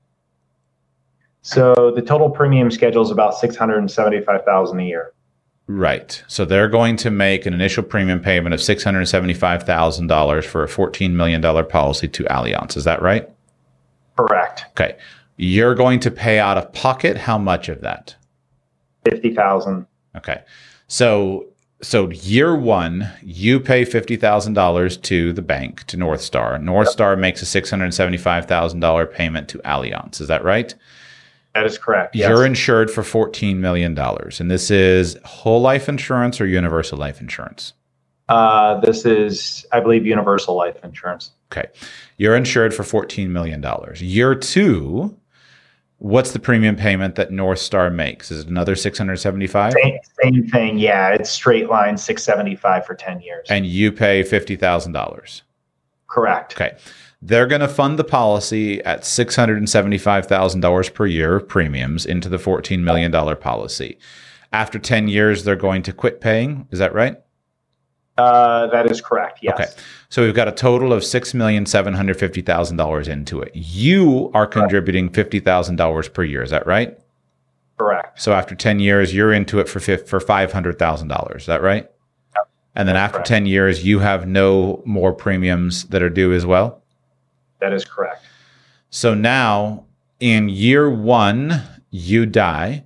So 1.41 1.91
the 1.95 2.01
total 2.01 2.29
premium 2.29 2.69
schedule 2.69 3.03
is 3.03 3.11
about 3.11 3.35
six 3.35 3.55
hundred 3.55 3.77
and 3.77 3.89
seventy 3.89 4.21
five 4.21 4.43
thousand 4.45 4.79
a 4.79 4.83
year. 4.83 5.13
Right. 5.67 6.23
So 6.27 6.45
they're 6.45 6.69
going 6.69 6.95
to 6.97 7.09
make 7.09 7.45
an 7.45 7.53
initial 7.53 7.83
premium 7.83 8.19
payment 8.19 8.53
of 8.53 8.61
six 8.61 8.83
hundred 8.83 9.05
seventy 9.07 9.33
five 9.33 9.63
thousand 9.63 10.07
dollars 10.07 10.45
for 10.45 10.63
a 10.63 10.69
fourteen 10.69 11.17
million 11.17 11.41
dollar 11.41 11.63
policy 11.63 12.07
to 12.07 12.23
Allianz. 12.25 12.77
Is 12.77 12.83
that 12.83 13.01
right? 13.01 13.27
Correct. 14.15 14.65
Okay. 14.71 14.97
You're 15.37 15.75
going 15.75 15.99
to 16.01 16.11
pay 16.11 16.39
out 16.39 16.57
of 16.57 16.71
pocket 16.71 17.17
how 17.17 17.37
much 17.37 17.67
of 17.67 17.81
that? 17.81 18.15
Fifty 19.09 19.33
thousand. 19.33 19.87
Okay. 20.15 20.43
So 20.87 21.47
so 21.81 22.09
year 22.11 22.55
one, 22.55 23.09
you 23.23 23.59
pay 23.59 23.85
fifty 23.85 24.17
thousand 24.17 24.53
dollars 24.53 24.97
to 24.97 25.33
the 25.33 25.41
bank 25.41 25.83
to 25.85 25.97
North 25.97 26.21
Star. 26.21 26.59
North 26.59 26.87
yep. 26.87 26.93
Star 26.93 27.15
makes 27.15 27.41
a 27.41 27.45
six 27.45 27.71
hundred 27.71 27.91
seventy-five 27.93 28.45
thousand 28.45 28.81
dollar 28.81 29.07
payment 29.07 29.49
to 29.49 29.57
Allianz. 29.59 30.21
Is 30.21 30.27
that 30.27 30.43
right? 30.43 30.75
That 31.55 31.65
is 31.65 31.77
correct. 31.77 32.15
Yes. 32.15 32.29
You're 32.29 32.45
insured 32.45 32.91
for 32.91 33.01
fourteen 33.01 33.61
million 33.61 33.95
dollars, 33.95 34.39
and 34.39 34.51
this 34.51 34.69
is 34.69 35.17
whole 35.23 35.61
life 35.61 35.89
insurance 35.89 36.39
or 36.39 36.45
universal 36.45 36.97
life 36.97 37.21
insurance. 37.21 37.73
Uh, 38.27 38.79
this 38.81 39.05
is, 39.05 39.65
I 39.71 39.79
believe, 39.79 40.05
universal 40.05 40.55
life 40.55 40.77
insurance. 40.83 41.31
Okay, 41.51 41.69
you're 42.17 42.35
insured 42.35 42.73
for 42.73 42.83
fourteen 42.83 43.31
million 43.31 43.61
dollars. 43.61 44.01
Year 44.01 44.35
two, 44.35 45.17
What's 45.99 46.31
the 46.31 46.39
premium 46.39 46.75
payment 46.75 47.15
that 47.15 47.31
North 47.31 47.59
Star 47.59 47.89
makes? 47.89 48.29
Is 48.29 48.41
it 48.41 48.47
another 48.47 48.75
675? 48.75 49.73
Same, 49.73 49.97
same 50.21 50.47
thing. 50.47 50.77
Yeah, 50.77 51.11
it's 51.11 51.29
straight 51.29 51.69
line 51.69 51.97
675 51.97 52.85
for 52.85 52.95
10 52.95 53.21
years. 53.21 53.47
And 53.49 53.65
you 53.65 53.93
pay 53.93 54.21
$50,000. 54.21 55.41
Correct. 56.07 56.53
Okay. 56.53 56.77
They're 57.25 57.47
going 57.47 57.61
to 57.61 57.67
fund 57.67 57.97
the 57.97 58.03
policy 58.03 58.83
at 58.83 59.01
$675,000 59.01 60.93
per 60.93 61.05
year 61.07 61.37
of 61.37 61.47
premiums 61.47 62.05
into 62.05 62.29
the 62.29 62.37
$14 62.37 62.81
million 62.81 63.11
policy. 63.37 63.97
After 64.53 64.77
10 64.77 65.07
years, 65.07 65.43
they're 65.43 65.55
going 65.55 65.81
to 65.83 65.91
quit 65.91 66.21
paying. 66.21 66.67
Is 66.69 66.77
that 66.77 66.93
right? 66.93 67.17
Uh, 68.19 68.67
that 68.67 68.91
is 68.91 69.01
correct. 69.01 69.39
Yes. 69.41 69.55
Okay. 69.55 69.65
So 70.09 70.23
we've 70.23 70.35
got 70.35 70.47
a 70.47 70.51
total 70.51 70.93
of 70.93 71.03
six 71.03 71.33
million 71.33 71.65
seven 71.65 71.93
hundred 71.93 72.17
fifty 72.17 72.41
thousand 72.41 72.77
dollars 72.77 73.09
into 73.09 73.41
it. 73.41 73.51
You 73.53 74.31
are 74.33 74.47
contributing 74.47 75.09
fifty 75.09 75.41
thousand 75.41 75.75
dollars 75.75 76.07
per 76.07 76.23
year. 76.23 76.41
Is 76.41 76.51
that 76.51 76.65
right? 76.65 76.97
Correct. 77.77 78.21
So 78.21 78.31
after 78.31 78.55
ten 78.55 78.79
years, 78.79 79.13
you're 79.13 79.33
into 79.33 79.59
it 79.59 79.67
for 79.67 79.81
for 79.81 80.21
five 80.21 80.53
hundred 80.53 80.79
thousand 80.79 81.09
dollars. 81.09 81.41
Is 81.41 81.47
that 81.47 81.61
right? 81.61 81.91
Yep. 82.35 82.49
And 82.75 82.87
then 82.87 82.95
That's 82.95 83.03
after 83.03 83.17
correct. 83.17 83.27
ten 83.27 83.45
years, 83.47 83.83
you 83.83 83.99
have 83.99 84.25
no 84.25 84.81
more 84.85 85.11
premiums 85.11 85.83
that 85.85 86.01
are 86.01 86.09
due 86.09 86.31
as 86.31 86.45
well. 86.45 86.81
That 87.59 87.73
is 87.73 87.85
correct. 87.85 88.25
So 88.89 89.13
now, 89.13 89.85
in 90.19 90.49
year 90.49 90.89
one, 90.89 91.61
you 91.89 92.25
die 92.25 92.85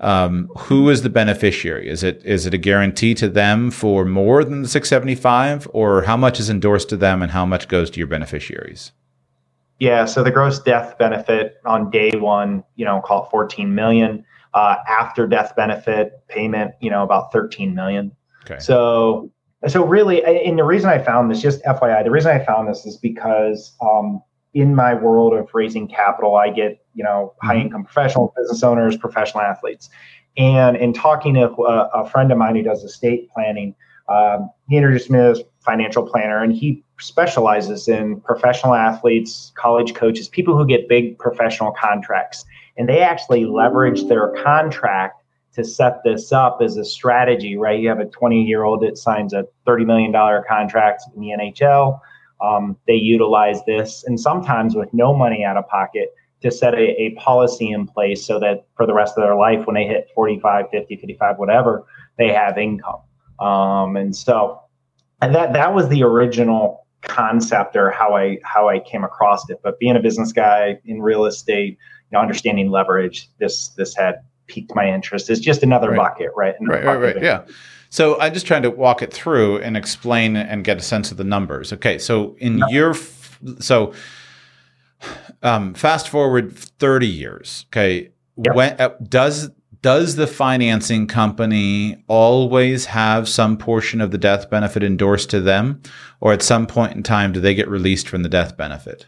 um, 0.00 0.48
who 0.58 0.90
is 0.90 1.02
the 1.02 1.08
beneficiary? 1.08 1.88
Is 1.88 2.02
it 2.02 2.20
is 2.24 2.44
it 2.46 2.52
a 2.52 2.58
guarantee 2.58 3.14
to 3.14 3.28
them 3.28 3.70
for 3.70 4.04
more 4.04 4.44
than 4.44 4.62
the 4.62 4.68
675, 4.68 5.68
or 5.72 6.02
how 6.02 6.16
much 6.16 6.38
is 6.38 6.50
endorsed 6.50 6.88
to 6.90 6.96
them 6.96 7.22
and 7.22 7.32
how 7.32 7.46
much 7.46 7.68
goes 7.68 7.90
to 7.90 7.98
your 7.98 8.06
beneficiaries? 8.06 8.92
Yeah, 9.78 10.04
so 10.06 10.22
the 10.22 10.30
gross 10.30 10.58
death 10.58 10.96
benefit 10.98 11.60
on 11.64 11.90
day 11.90 12.12
one, 12.16 12.64
you 12.76 12.84
know, 12.84 13.00
call 13.00 13.24
it 13.24 13.30
14 13.30 13.74
million. 13.74 14.24
Uh, 14.54 14.76
after 14.88 15.26
death 15.26 15.54
benefit 15.54 16.26
payment, 16.28 16.72
you 16.80 16.88
know, 16.88 17.02
about 17.02 17.30
13 17.30 17.74
million. 17.74 18.10
Okay. 18.44 18.58
So 18.58 19.30
so 19.68 19.84
really, 19.84 20.24
and 20.24 20.58
the 20.58 20.64
reason 20.64 20.90
I 20.90 20.98
found 20.98 21.30
this, 21.30 21.40
just 21.40 21.62
FYI, 21.64 22.04
the 22.04 22.10
reason 22.10 22.30
I 22.30 22.44
found 22.44 22.68
this 22.68 22.84
is 22.86 22.96
because 22.96 23.74
um, 23.80 24.22
in 24.54 24.74
my 24.74 24.94
world 24.94 25.34
of 25.34 25.48
raising 25.54 25.88
capital, 25.88 26.36
I 26.36 26.50
get 26.50 26.84
you 26.94 27.04
know 27.04 27.34
mm-hmm. 27.34 27.46
high 27.46 27.56
income 27.56 27.84
professionals, 27.84 28.32
business 28.36 28.62
owners, 28.62 28.96
professional 28.96 29.42
athletes, 29.42 29.90
and 30.36 30.76
in 30.76 30.92
talking 30.92 31.34
to 31.34 31.48
a, 31.48 32.02
a 32.02 32.08
friend 32.08 32.30
of 32.32 32.38
mine 32.38 32.56
who 32.56 32.62
does 32.62 32.82
estate 32.84 33.30
planning, 33.30 33.74
um, 34.08 34.50
he 34.68 34.76
introduced 34.76 35.10
me 35.10 35.18
as 35.18 35.42
financial 35.60 36.06
planner, 36.06 36.42
and 36.42 36.54
he 36.54 36.82
specializes 36.98 37.88
in 37.88 38.20
professional 38.20 38.74
athletes, 38.74 39.52
college 39.56 39.94
coaches, 39.94 40.28
people 40.28 40.56
who 40.56 40.66
get 40.66 40.88
big 40.88 41.18
professional 41.18 41.72
contracts, 41.72 42.44
and 42.76 42.88
they 42.88 43.00
actually 43.00 43.44
leverage 43.44 44.04
their 44.04 44.28
contract 44.42 45.22
to 45.56 45.64
set 45.64 46.02
this 46.04 46.32
up 46.32 46.60
as 46.62 46.76
a 46.76 46.84
strategy. 46.84 47.56
Right, 47.56 47.80
you 47.80 47.88
have 47.88 48.00
a 48.00 48.06
20 48.06 48.42
year 48.44 48.64
old 48.64 48.82
that 48.82 48.96
signs 48.96 49.32
a 49.32 49.44
30 49.66 49.84
million 49.84 50.12
dollar 50.12 50.44
contract 50.48 51.02
in 51.14 51.20
the 51.20 51.28
NHL 51.28 52.00
um, 52.40 52.76
they 52.86 52.94
utilize 52.94 53.64
this, 53.64 54.04
and 54.04 54.18
sometimes 54.20 54.74
with 54.74 54.92
no 54.92 55.16
money 55.16 55.44
out 55.44 55.56
of 55.56 55.66
pocket, 55.68 56.14
to 56.42 56.50
set 56.50 56.74
a, 56.74 57.00
a 57.00 57.14
policy 57.14 57.70
in 57.70 57.86
place 57.86 58.24
so 58.24 58.38
that 58.38 58.66
for 58.76 58.86
the 58.86 58.92
rest 58.92 59.16
of 59.16 59.24
their 59.24 59.36
life, 59.36 59.66
when 59.66 59.74
they 59.74 59.86
hit 59.86 60.08
45, 60.14 60.66
50, 60.70 60.96
55, 60.96 61.38
whatever, 61.38 61.86
they 62.18 62.28
have 62.28 62.58
income. 62.58 63.00
Um, 63.40 63.96
and 63.96 64.14
so, 64.14 64.60
and 65.22 65.34
that 65.34 65.54
that 65.54 65.74
was 65.74 65.88
the 65.88 66.02
original 66.02 66.86
concept 67.02 67.74
or 67.74 67.90
how 67.90 68.14
I 68.14 68.38
how 68.44 68.68
I 68.68 68.80
came 68.80 69.02
across 69.02 69.48
it. 69.48 69.60
But 69.62 69.78
being 69.78 69.96
a 69.96 70.00
business 70.00 70.32
guy 70.32 70.78
in 70.84 71.00
real 71.00 71.24
estate, 71.24 71.78
you 72.10 72.12
know, 72.12 72.20
understanding 72.20 72.70
leverage, 72.70 73.28
this 73.38 73.68
this 73.68 73.96
had 73.96 74.16
piqued 74.46 74.74
my 74.74 74.88
interest. 74.88 75.30
It's 75.30 75.40
just 75.40 75.62
another 75.62 75.90
right. 75.90 75.96
bucket, 75.96 76.30
right? 76.36 76.54
Another 76.60 76.78
right, 76.78 76.84
bucket 76.84 77.02
right, 77.02 77.14
right. 77.16 77.24
Yeah. 77.24 77.44
So 77.90 78.20
I'm 78.20 78.34
just 78.34 78.46
trying 78.46 78.62
to 78.62 78.70
walk 78.70 79.02
it 79.02 79.12
through 79.12 79.58
and 79.58 79.76
explain 79.76 80.36
and 80.36 80.64
get 80.64 80.78
a 80.78 80.82
sense 80.82 81.10
of 81.10 81.16
the 81.16 81.24
numbers. 81.24 81.72
Okay, 81.72 81.98
so 81.98 82.36
in 82.38 82.56
no. 82.56 82.68
your 82.68 82.94
so 83.60 83.92
um, 85.42 85.74
fast 85.74 86.08
forward 86.08 86.56
30 86.56 87.06
years. 87.06 87.66
Okay, 87.68 88.10
yep. 88.36 88.54
when 88.54 88.80
uh, 88.80 88.90
does 89.02 89.50
does 89.82 90.16
the 90.16 90.26
financing 90.26 91.06
company 91.06 92.02
always 92.08 92.86
have 92.86 93.28
some 93.28 93.56
portion 93.56 94.00
of 94.00 94.10
the 94.10 94.18
death 94.18 94.50
benefit 94.50 94.82
endorsed 94.82 95.30
to 95.30 95.40
them, 95.40 95.80
or 96.20 96.32
at 96.32 96.42
some 96.42 96.66
point 96.66 96.94
in 96.94 97.02
time 97.02 97.32
do 97.32 97.40
they 97.40 97.54
get 97.54 97.68
released 97.68 98.08
from 98.08 98.22
the 98.22 98.28
death 98.28 98.56
benefit? 98.56 99.06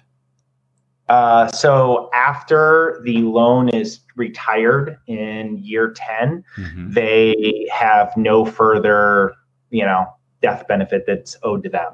Uh, 1.08 1.46
so 1.48 2.10
after 2.14 3.00
the 3.04 3.18
loan 3.18 3.68
is 3.70 4.00
retired 4.16 4.98
in 5.06 5.56
year 5.58 5.90
10, 5.96 6.44
Mhm. 6.58 6.92
they 6.94 7.66
have 7.72 8.14
no 8.16 8.44
further, 8.44 9.32
you 9.70 9.84
know, 9.84 10.06
death 10.42 10.66
benefit 10.68 11.04
that's 11.06 11.36
owed 11.42 11.62
to 11.62 11.68
them. 11.70 11.92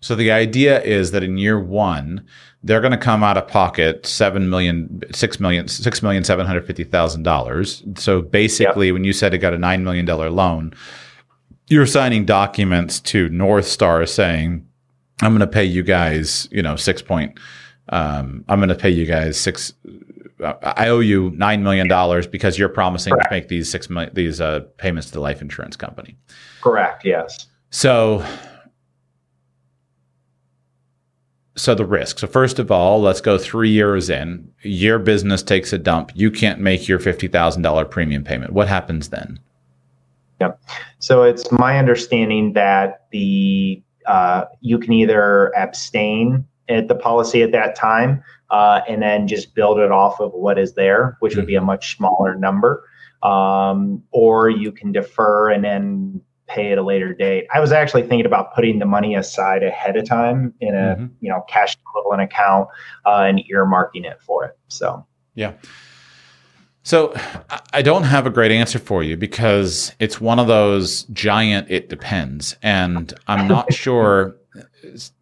So 0.00 0.14
the 0.14 0.30
idea 0.32 0.82
is 0.82 1.10
that 1.12 1.22
in 1.22 1.38
year 1.38 1.58
one, 1.58 2.22
they're 2.62 2.80
going 2.80 2.92
to 2.92 2.98
come 2.98 3.22
out 3.22 3.36
of 3.36 3.46
pocket 3.48 4.06
seven 4.06 4.48
million, 4.50 5.02
six 5.12 5.38
million, 5.40 5.68
six 5.68 6.02
million 6.02 6.24
seven 6.24 6.46
hundred 6.46 6.66
fifty 6.66 6.84
thousand 6.84 7.22
dollars. 7.22 7.82
So 7.96 8.20
basically, 8.22 8.92
when 8.92 9.04
you 9.04 9.12
said 9.12 9.32
it 9.34 9.38
got 9.38 9.54
a 9.54 9.58
nine 9.58 9.84
million 9.84 10.04
dollar 10.06 10.30
loan, 10.30 10.72
you're 11.68 11.86
signing 11.86 12.24
documents 12.26 13.00
to 13.00 13.28
North 13.30 13.66
Star 13.66 14.04
saying, 14.06 14.66
"I'm 15.22 15.30
going 15.32 15.40
to 15.40 15.46
pay 15.46 15.64
you 15.64 15.82
guys, 15.82 16.48
you 16.50 16.62
know, 16.62 16.76
six 16.76 17.00
point. 17.02 17.38
Um, 17.90 18.44
I'm 18.48 18.58
going 18.58 18.68
to 18.68 18.74
pay 18.74 18.90
you 18.90 19.06
guys 19.06 19.38
six. 19.38 19.74
Uh, 20.42 20.54
I 20.62 20.88
owe 20.88 21.00
you 21.00 21.30
nine 21.30 21.62
million 21.62 21.88
dollars 21.88 22.26
because 22.26 22.58
you're 22.58 22.68
promising 22.68 23.12
Correct. 23.12 23.30
to 23.30 23.36
make 23.36 23.48
these 23.48 23.70
six 23.70 23.90
million 23.90 24.12
these 24.14 24.40
uh, 24.40 24.60
payments 24.78 25.08
to 25.08 25.14
the 25.14 25.20
life 25.20 25.42
insurance 25.42 25.76
company." 25.76 26.16
Correct. 26.60 27.04
Yes. 27.04 27.46
So, 27.70 28.24
so 31.56 31.74
the 31.74 31.84
risk. 31.84 32.20
So 32.20 32.26
first 32.26 32.58
of 32.58 32.70
all, 32.70 33.00
let's 33.00 33.20
go 33.20 33.36
three 33.36 33.70
years 33.70 34.08
in. 34.08 34.50
Your 34.62 34.98
business 34.98 35.42
takes 35.42 35.72
a 35.72 35.78
dump. 35.78 36.12
You 36.14 36.30
can't 36.30 36.60
make 36.60 36.88
your 36.88 36.98
fifty 36.98 37.28
thousand 37.28 37.62
dollar 37.62 37.84
premium 37.84 38.24
payment. 38.24 38.52
What 38.52 38.68
happens 38.68 39.10
then? 39.10 39.38
Yep. 40.40 40.60
So 40.98 41.22
it's 41.22 41.52
my 41.52 41.78
understanding 41.78 42.54
that 42.54 43.06
the 43.10 43.82
uh, 44.06 44.46
you 44.60 44.78
can 44.78 44.92
either 44.94 45.52
abstain 45.54 46.46
at 46.68 46.88
the 46.88 46.94
policy 46.94 47.42
at 47.42 47.52
that 47.52 47.76
time 47.76 48.22
uh, 48.50 48.80
and 48.88 49.02
then 49.02 49.26
just 49.28 49.54
build 49.54 49.78
it 49.78 49.90
off 49.90 50.20
of 50.20 50.32
what 50.32 50.58
is 50.58 50.74
there, 50.74 51.16
which 51.20 51.36
would 51.36 51.46
be 51.46 51.54
a 51.56 51.60
much 51.60 51.96
smaller 51.96 52.34
number, 52.34 52.84
um, 53.22 54.02
or 54.12 54.48
you 54.48 54.70
can 54.72 54.92
defer 54.92 55.50
and 55.50 55.64
then 55.64 56.20
pay 56.46 56.72
at 56.72 56.78
a 56.78 56.82
later 56.82 57.14
date. 57.14 57.46
I 57.54 57.60
was 57.60 57.72
actually 57.72 58.02
thinking 58.02 58.26
about 58.26 58.54
putting 58.54 58.78
the 58.78 58.84
money 58.86 59.14
aside 59.14 59.62
ahead 59.62 59.96
of 59.96 60.06
time 60.06 60.52
in 60.60 60.74
a 60.74 60.96
Mhm. 60.96 61.10
you 61.20 61.30
know 61.30 61.42
cash 61.48 61.74
equivalent 61.74 62.20
account 62.22 62.68
uh, 63.06 63.24
and 63.26 63.40
earmarking 63.50 64.04
it 64.04 64.20
for 64.20 64.44
it. 64.44 64.56
So 64.68 65.06
yeah. 65.34 65.52
So 66.82 67.14
I 67.72 67.80
don't 67.80 68.02
have 68.02 68.26
a 68.26 68.30
great 68.30 68.52
answer 68.52 68.78
for 68.78 69.02
you 69.02 69.16
because 69.16 69.94
it's 70.00 70.20
one 70.20 70.38
of 70.38 70.46
those 70.48 71.04
giant 71.04 71.70
it 71.70 71.88
depends. 71.88 72.56
And 72.62 73.12
I'm 73.26 73.48
not 73.48 73.72
sure. 73.82 74.36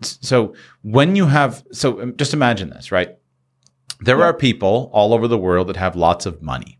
So 0.03 0.55
when 0.83 1.17
you 1.17 1.27
have, 1.27 1.65
so 1.73 2.01
um, 2.03 2.17
just 2.17 2.35
imagine 2.35 2.71
this, 2.71 2.93
right? 2.93 3.17
There 4.01 4.19
Yeah. 4.19 4.25
are 4.25 4.35
people 4.35 4.91
all 4.93 5.15
over 5.15 5.29
the 5.29 5.39
world 5.39 5.69
that 5.69 5.77
have 5.77 5.97
lots 5.97 6.27
of 6.27 6.43
money. 6.43 6.79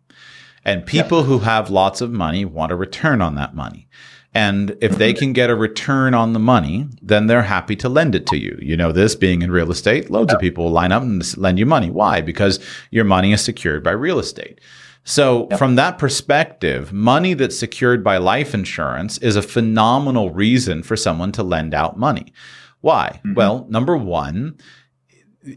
And 0.65 0.87
people 0.87 1.25
who 1.25 1.41
have 1.41 1.71
lots 1.71 2.01
of 2.01 2.13
money 2.13 2.45
want 2.45 2.71
a 2.73 2.77
return 2.77 3.21
on 3.21 3.35
that 3.35 3.55
money. 3.55 3.89
And 4.35 4.77
if 4.81 4.97
they 4.97 5.13
can 5.13 5.33
get 5.35 5.51
a 5.51 5.55
return 5.55 6.15
on 6.15 6.33
the 6.33 6.39
money, 6.39 6.87
then 7.03 7.27
they're 7.27 7.43
happy 7.43 7.77
to 7.77 7.89
lend 7.89 8.15
it 8.15 8.27
to 8.29 8.39
you. 8.39 8.57
You 8.63 8.77
know, 8.77 8.91
this 8.93 9.15
being 9.15 9.43
in 9.43 9.51
real 9.51 9.71
estate, 9.71 10.09
loads 10.11 10.33
of 10.33 10.41
people 10.41 10.71
line 10.71 10.91
up 10.93 11.03
and 11.03 11.37
lend 11.37 11.59
you 11.59 11.67
money. 11.67 11.91
Why? 11.91 12.21
Because 12.23 12.59
your 12.91 13.05
money 13.05 13.33
is 13.33 13.43
secured 13.43 13.83
by 13.85 13.91
real 13.91 14.19
estate. 14.19 14.59
So, 15.05 15.49
Yep. 15.51 15.59
from 15.59 15.75
that 15.77 15.99
perspective, 15.99 16.93
money 16.93 17.35
that's 17.35 17.59
secured 17.59 18.05
by 18.05 18.19
life 18.19 18.55
insurance 18.55 19.19
is 19.19 19.35
a 19.37 19.43
phenomenal 19.43 20.31
reason 20.31 20.83
for 20.83 20.97
someone 20.97 21.33
to 21.33 21.43
lend 21.43 21.75
out 21.75 21.99
money. 21.99 22.33
Why? 22.81 23.21
Mhm. 23.25 23.35
Well, 23.35 23.67
number 23.69 23.97
one, 23.97 24.55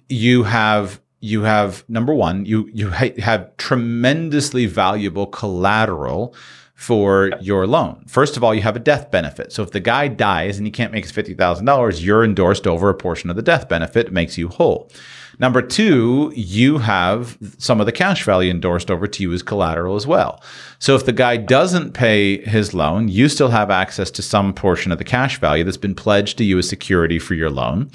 you 0.10 0.44
have 0.44 1.00
you 1.22 1.42
have 1.44 1.84
number 1.88 2.14
one 2.14 2.46
you 2.46 2.70
you 2.74 2.92
ha- 2.92 3.20
have 3.20 3.56
tremendously 3.58 4.66
valuable 4.68 5.26
collateral 5.26 6.36
for 6.76 7.32
your 7.40 7.66
loan. 7.66 8.04
First 8.08 8.36
of 8.38 8.44
all, 8.44 8.54
you 8.54 8.62
have 8.62 8.76
a 8.76 8.80
death 8.80 9.10
benefit. 9.10 9.52
So 9.54 9.64
if 9.64 9.72
the 9.72 9.80
guy 9.80 10.08
dies 10.08 10.58
and 10.58 10.68
you 10.68 10.72
can't 10.72 10.92
make 10.92 11.06
his 11.06 11.12
$50,000, 11.14 12.04
you're 12.04 12.24
endorsed 12.24 12.68
over 12.68 12.90
a 12.90 12.94
portion 12.94 13.30
of 13.30 13.36
the 13.38 13.42
death 13.42 13.70
benefit. 13.70 14.08
It 14.08 14.14
makes 14.14 14.38
you 14.38 14.50
whole. 14.50 14.92
Number 15.40 15.62
two, 15.62 16.32
you 16.36 16.78
have 16.80 17.38
some 17.58 17.80
of 17.80 17.86
the 17.86 17.92
cash 17.92 18.24
value 18.24 18.52
endorsed 18.52 18.90
over 18.90 19.08
to 19.08 19.24
you 19.24 19.34
as 19.34 19.44
collateral 19.44 19.96
as 19.96 20.08
well. 20.08 20.42
So 20.80 20.96
if 20.96 21.06
the 21.06 21.14
guy 21.14 21.38
doesn't 21.38 21.94
pay 21.94 22.42
his 22.46 22.74
loan, 22.74 23.08
you 23.08 23.30
still 23.30 23.50
have 23.50 23.70
access 23.70 24.12
to 24.12 24.22
some 24.22 24.54
portion 24.54 24.92
of 24.92 24.98
the 24.98 25.04
cash 25.04 25.40
value 25.40 25.64
that's 25.64 25.78
been 25.78 25.96
pledged 25.96 26.38
to 26.38 26.44
you 26.44 26.58
as 26.58 26.70
security 26.70 27.20
for 27.20 27.34
your 27.34 27.50
loan. 27.50 27.92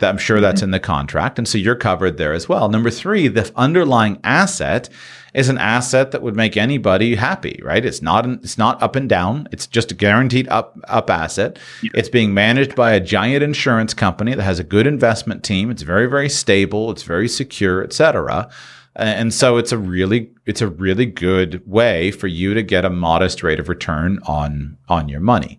I'm 0.00 0.18
sure 0.18 0.40
that's 0.40 0.60
mm-hmm. 0.60 0.64
in 0.64 0.70
the 0.72 0.80
contract. 0.80 1.38
And 1.38 1.46
so 1.46 1.58
you're 1.58 1.76
covered 1.76 2.16
there 2.16 2.32
as 2.32 2.48
well. 2.48 2.68
Number 2.68 2.90
three, 2.90 3.28
the 3.28 3.50
underlying 3.56 4.18
asset 4.24 4.88
is 5.34 5.48
an 5.48 5.58
asset 5.58 6.12
that 6.12 6.22
would 6.22 6.36
make 6.36 6.56
anybody 6.56 7.16
happy, 7.16 7.60
right? 7.62 7.84
It's 7.84 8.00
not 8.00 8.26
it's 8.26 8.56
not 8.56 8.80
up 8.82 8.94
and 8.96 9.08
down. 9.08 9.48
It's 9.50 9.66
just 9.66 9.90
a 9.90 9.94
guaranteed 9.94 10.48
up 10.48 10.78
up 10.84 11.10
asset. 11.10 11.58
It's 11.82 12.08
being 12.08 12.32
managed 12.32 12.76
by 12.76 12.92
a 12.92 13.00
giant 13.00 13.42
insurance 13.42 13.92
company 13.92 14.34
that 14.34 14.42
has 14.42 14.60
a 14.60 14.64
good 14.64 14.86
investment 14.86 15.42
team. 15.42 15.70
It's 15.70 15.82
very 15.82 16.06
very 16.06 16.28
stable. 16.28 16.90
It's 16.92 17.02
very 17.02 17.28
secure, 17.28 17.82
etc. 17.82 18.48
And 18.96 19.34
so 19.34 19.56
it's 19.56 19.72
a 19.72 19.78
really 19.78 20.30
it's 20.46 20.62
a 20.62 20.68
really 20.68 21.06
good 21.06 21.60
way 21.66 22.12
for 22.12 22.28
you 22.28 22.54
to 22.54 22.62
get 22.62 22.84
a 22.84 22.90
modest 22.90 23.42
rate 23.42 23.58
of 23.58 23.68
return 23.68 24.20
on 24.26 24.78
on 24.88 25.08
your 25.08 25.20
money. 25.20 25.58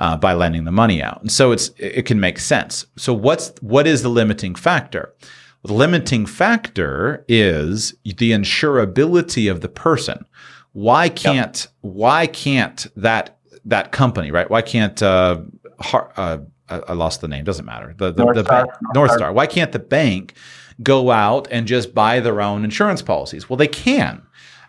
Uh, 0.00 0.16
by 0.16 0.32
lending 0.32 0.62
the 0.62 0.70
money 0.70 1.02
out, 1.02 1.20
and 1.20 1.32
so 1.32 1.50
it's 1.50 1.72
it 1.76 2.06
can 2.06 2.20
make 2.20 2.38
sense. 2.38 2.86
So 2.96 3.12
what's 3.12 3.52
what 3.60 3.84
is 3.84 4.04
the 4.04 4.08
limiting 4.08 4.54
factor? 4.54 5.12
Limiting 5.64 6.24
factor 6.26 7.24
is 7.28 7.94
the 8.04 8.32
insurability 8.32 9.50
of 9.50 9.60
the 9.60 9.68
person. 9.68 10.24
Why 10.72 11.08
can't 11.08 11.66
why 11.80 12.26
can't 12.26 12.86
that 12.96 13.38
that 13.64 13.90
company 13.90 14.30
right? 14.30 14.48
Why 14.48 14.62
can't 14.62 15.02
uh, 15.02 15.40
Har- 15.80 16.12
uh, 16.16 16.38
I 16.68 16.92
lost 16.92 17.20
the 17.20 17.28
name. 17.28 17.44
Doesn't 17.44 17.64
matter. 17.64 17.94
The 17.96 18.12
the, 18.12 18.24
North 18.24 18.36
the 18.36 18.44
Star. 18.44 18.66
bank, 18.66 18.76
North 18.94 19.12
Star. 19.12 19.32
Why 19.32 19.46
can't 19.46 19.72
the 19.72 19.78
bank 19.78 20.34
go 20.82 21.10
out 21.10 21.48
and 21.50 21.66
just 21.66 21.94
buy 21.94 22.20
their 22.20 22.40
own 22.40 22.64
insurance 22.64 23.02
policies? 23.02 23.48
Well, 23.48 23.56
they 23.56 23.68
can 23.68 24.22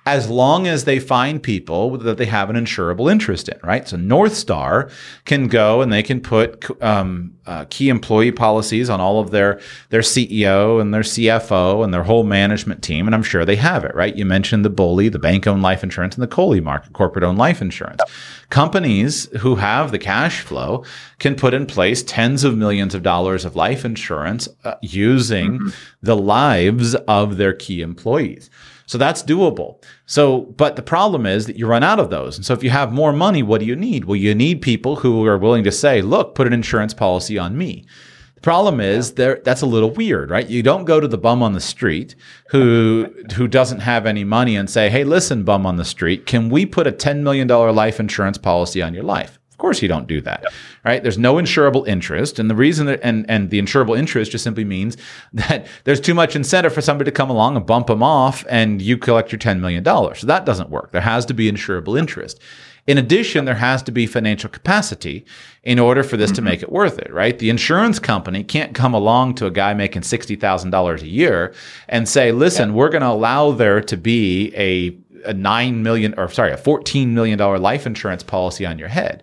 as 0.09 0.27
long 0.27 0.65
as 0.65 0.85
they 0.85 0.99
find 0.99 1.41
people 1.41 1.97
that 1.99 2.17
they 2.17 2.25
have 2.25 2.49
an 2.49 2.55
insurable 2.55 3.11
interest 3.11 3.47
in, 3.47 3.59
right? 3.63 3.87
So 3.87 3.95
North 3.95 4.33
Star 4.33 4.89
can 5.25 5.47
go 5.47 5.81
and 5.81 5.93
they 5.93 6.01
can 6.01 6.19
put 6.19 6.65
um, 6.81 7.35
uh, 7.45 7.65
key 7.69 7.89
employee 7.89 8.31
policies 8.31 8.89
on 8.89 8.99
all 8.99 9.19
of 9.19 9.29
their 9.29 9.59
their 9.89 10.01
CEO 10.01 10.81
and 10.81 10.91
their 10.91 11.03
CFO 11.03 11.83
and 11.83 11.93
their 11.93 12.01
whole 12.03 12.23
management 12.23 12.81
team, 12.81 13.07
and 13.07 13.13
I'm 13.13 13.21
sure 13.21 13.45
they 13.45 13.55
have 13.57 13.85
it, 13.85 13.93
right? 13.93 14.15
You 14.15 14.25
mentioned 14.25 14.65
the 14.65 14.71
BOLI, 14.71 15.09
the 15.09 15.19
bank-owned 15.19 15.61
life 15.61 15.83
insurance, 15.83 16.15
and 16.15 16.23
the 16.23 16.27
COLI 16.27 16.59
market, 16.59 16.93
corporate-owned 16.93 17.37
life 17.37 17.61
insurance. 17.61 18.01
Companies 18.49 19.29
who 19.41 19.55
have 19.55 19.91
the 19.91 19.99
cash 19.99 20.41
flow 20.41 20.83
can 21.19 21.35
put 21.35 21.53
in 21.53 21.67
place 21.67 22.01
tens 22.01 22.43
of 22.43 22.57
millions 22.57 22.95
of 22.95 23.03
dollars 23.03 23.45
of 23.45 23.55
life 23.55 23.85
insurance 23.85 24.49
uh, 24.63 24.73
using 24.81 25.71
the 26.01 26.15
lives 26.15 26.95
of 26.95 27.37
their 27.37 27.53
key 27.53 27.81
employees. 27.81 28.49
So 28.89 28.97
that's 28.97 29.21
doable. 29.21 29.83
So, 30.07 30.41
but 30.57 30.75
the 30.75 30.81
problem 30.81 31.27
is 31.27 31.45
that 31.45 31.57
you 31.57 31.67
run 31.67 31.83
out 31.83 31.99
of 31.99 32.09
those. 32.09 32.37
And 32.37 32.43
so 32.43 32.55
if 32.55 32.63
you 32.63 32.71
have 32.71 32.91
more 32.91 33.13
money, 33.13 33.43
what 33.43 33.59
do 33.59 33.67
you 33.67 33.75
need? 33.75 34.05
Well, 34.05 34.15
you 34.15 34.33
need 34.33 34.63
people 34.63 34.95
who 34.95 35.27
are 35.27 35.37
willing 35.37 35.63
to 35.65 35.71
say, 35.71 36.01
look, 36.01 36.33
put 36.33 36.47
an 36.47 36.53
insurance 36.53 36.95
policy 36.95 37.37
on 37.37 37.55
me. 37.55 37.85
The 38.33 38.41
problem 38.41 38.79
is 38.79 39.13
there 39.13 39.41
that's 39.43 39.61
a 39.61 39.67
little 39.67 39.91
weird, 39.91 40.31
right? 40.31 40.47
You 40.47 40.63
don't 40.63 40.85
go 40.85 40.99
to 40.99 41.07
the 41.07 41.19
bum 41.19 41.43
on 41.43 41.53
the 41.53 41.59
street 41.59 42.15
who 42.49 43.13
who 43.35 43.47
doesn't 43.47 43.81
have 43.81 44.07
any 44.07 44.23
money 44.23 44.55
and 44.55 44.67
say, 44.67 44.89
"Hey, 44.89 45.03
listen, 45.03 45.43
bum 45.43 45.67
on 45.67 45.75
the 45.75 45.85
street, 45.85 46.25
can 46.25 46.49
we 46.49 46.65
put 46.65 46.87
a 46.87 46.91
10 46.91 47.23
million 47.23 47.47
dollar 47.47 47.71
life 47.71 47.99
insurance 47.99 48.39
policy 48.39 48.81
on 48.81 48.93
your 48.93 49.03
life?" 49.03 49.38
Of 49.59 49.61
course 49.61 49.81
you 49.81 49.89
don't 49.89 50.07
do 50.07 50.21
that. 50.21 50.45
Right? 50.85 51.03
There's 51.03 51.17
no 51.17 51.35
insurable 51.35 51.85
interest, 51.85 52.39
and 52.39 52.49
the 52.49 52.55
reason 52.55 52.85
that 52.85 53.01
and 53.03 53.29
and 53.29 53.49
the 53.49 53.61
insurable 53.61 53.97
interest 53.97 54.31
just 54.31 54.43
simply 54.45 54.63
means 54.63 54.95
that 55.33 55.67
there's 55.83 55.99
too 55.99 56.13
much 56.13 56.33
incentive 56.33 56.71
for 56.71 56.81
somebody 56.81 57.11
to 57.11 57.15
come 57.15 57.29
along 57.29 57.57
and 57.57 57.65
bump 57.65 57.87
them 57.87 58.01
off 58.01 58.45
and 58.49 58.81
you 58.81 58.97
collect 58.97 59.33
your 59.33 59.39
10 59.39 59.59
million 59.59 59.83
dollars. 59.83 60.19
So 60.19 60.27
that 60.27 60.45
doesn't 60.45 60.69
work. 60.69 60.93
There 60.93 61.01
has 61.01 61.25
to 61.25 61.33
be 61.33 61.51
insurable 61.51 61.99
interest. 61.99 62.39
In 62.87 62.97
addition, 62.97 63.45
there 63.45 63.55
has 63.55 63.83
to 63.83 63.91
be 63.91 64.07
financial 64.07 64.49
capacity 64.49 65.25
in 65.63 65.77
order 65.77 66.03
for 66.03 66.17
this 66.17 66.31
to 66.31 66.37
mm-hmm. 66.37 66.45
make 66.45 66.63
it 66.63 66.71
worth 66.71 66.97
it, 66.97 67.13
right? 67.13 67.37
The 67.37 67.49
insurance 67.49 67.99
company 67.99 68.43
can't 68.43 68.73
come 68.73 68.93
along 68.93 69.35
to 69.35 69.45
a 69.45 69.51
guy 69.51 69.73
making 69.75 70.03
$60,000 70.03 71.01
a 71.01 71.07
year 71.07 71.53
and 71.87 72.07
say, 72.07 72.31
listen, 72.31 72.73
we're 72.73 72.89
going 72.89 73.03
to 73.03 73.09
allow 73.09 73.51
there 73.51 73.81
to 73.81 73.97
be 73.97 74.51
a, 74.55 74.97
a 75.29 75.33
9 75.33 75.83
million 75.83 76.15
or 76.17 76.29
sorry, 76.29 76.51
a 76.51 76.57
$14 76.57 77.09
million 77.09 77.37
life 77.37 77.85
insurance 77.85 78.23
policy 78.23 78.65
on 78.65 78.79
your 78.79 78.87
head. 78.87 79.21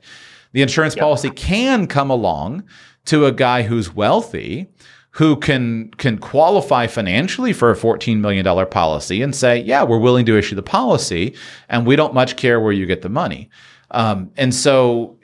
The 0.56 0.62
insurance 0.62 0.94
policy 0.94 1.28
can 1.28 1.86
come 1.86 2.08
along 2.08 2.64
to 3.04 3.26
a 3.26 3.30
guy 3.30 3.60
who's 3.60 3.94
wealthy 3.94 4.70
who 5.10 5.36
can 5.36 5.90
can 5.98 6.16
qualify 6.16 6.86
financially 6.86 7.52
for 7.52 7.70
a 7.70 7.76
$14 7.76 8.20
million 8.20 8.66
policy 8.68 9.20
and 9.20 9.36
say, 9.36 9.58
yeah, 9.58 9.82
we're 9.82 9.98
willing 9.98 10.24
to 10.24 10.38
issue 10.38 10.54
the 10.54 10.62
policy 10.62 11.34
and 11.68 11.86
we 11.86 11.94
don't 11.94 12.14
much 12.14 12.36
care 12.36 12.58
where 12.58 12.72
you 12.72 12.86
get 12.86 13.02
the 13.02 13.10
money. 13.10 13.50
Um, 13.90 14.30
and 14.38 14.54
so 14.54 15.18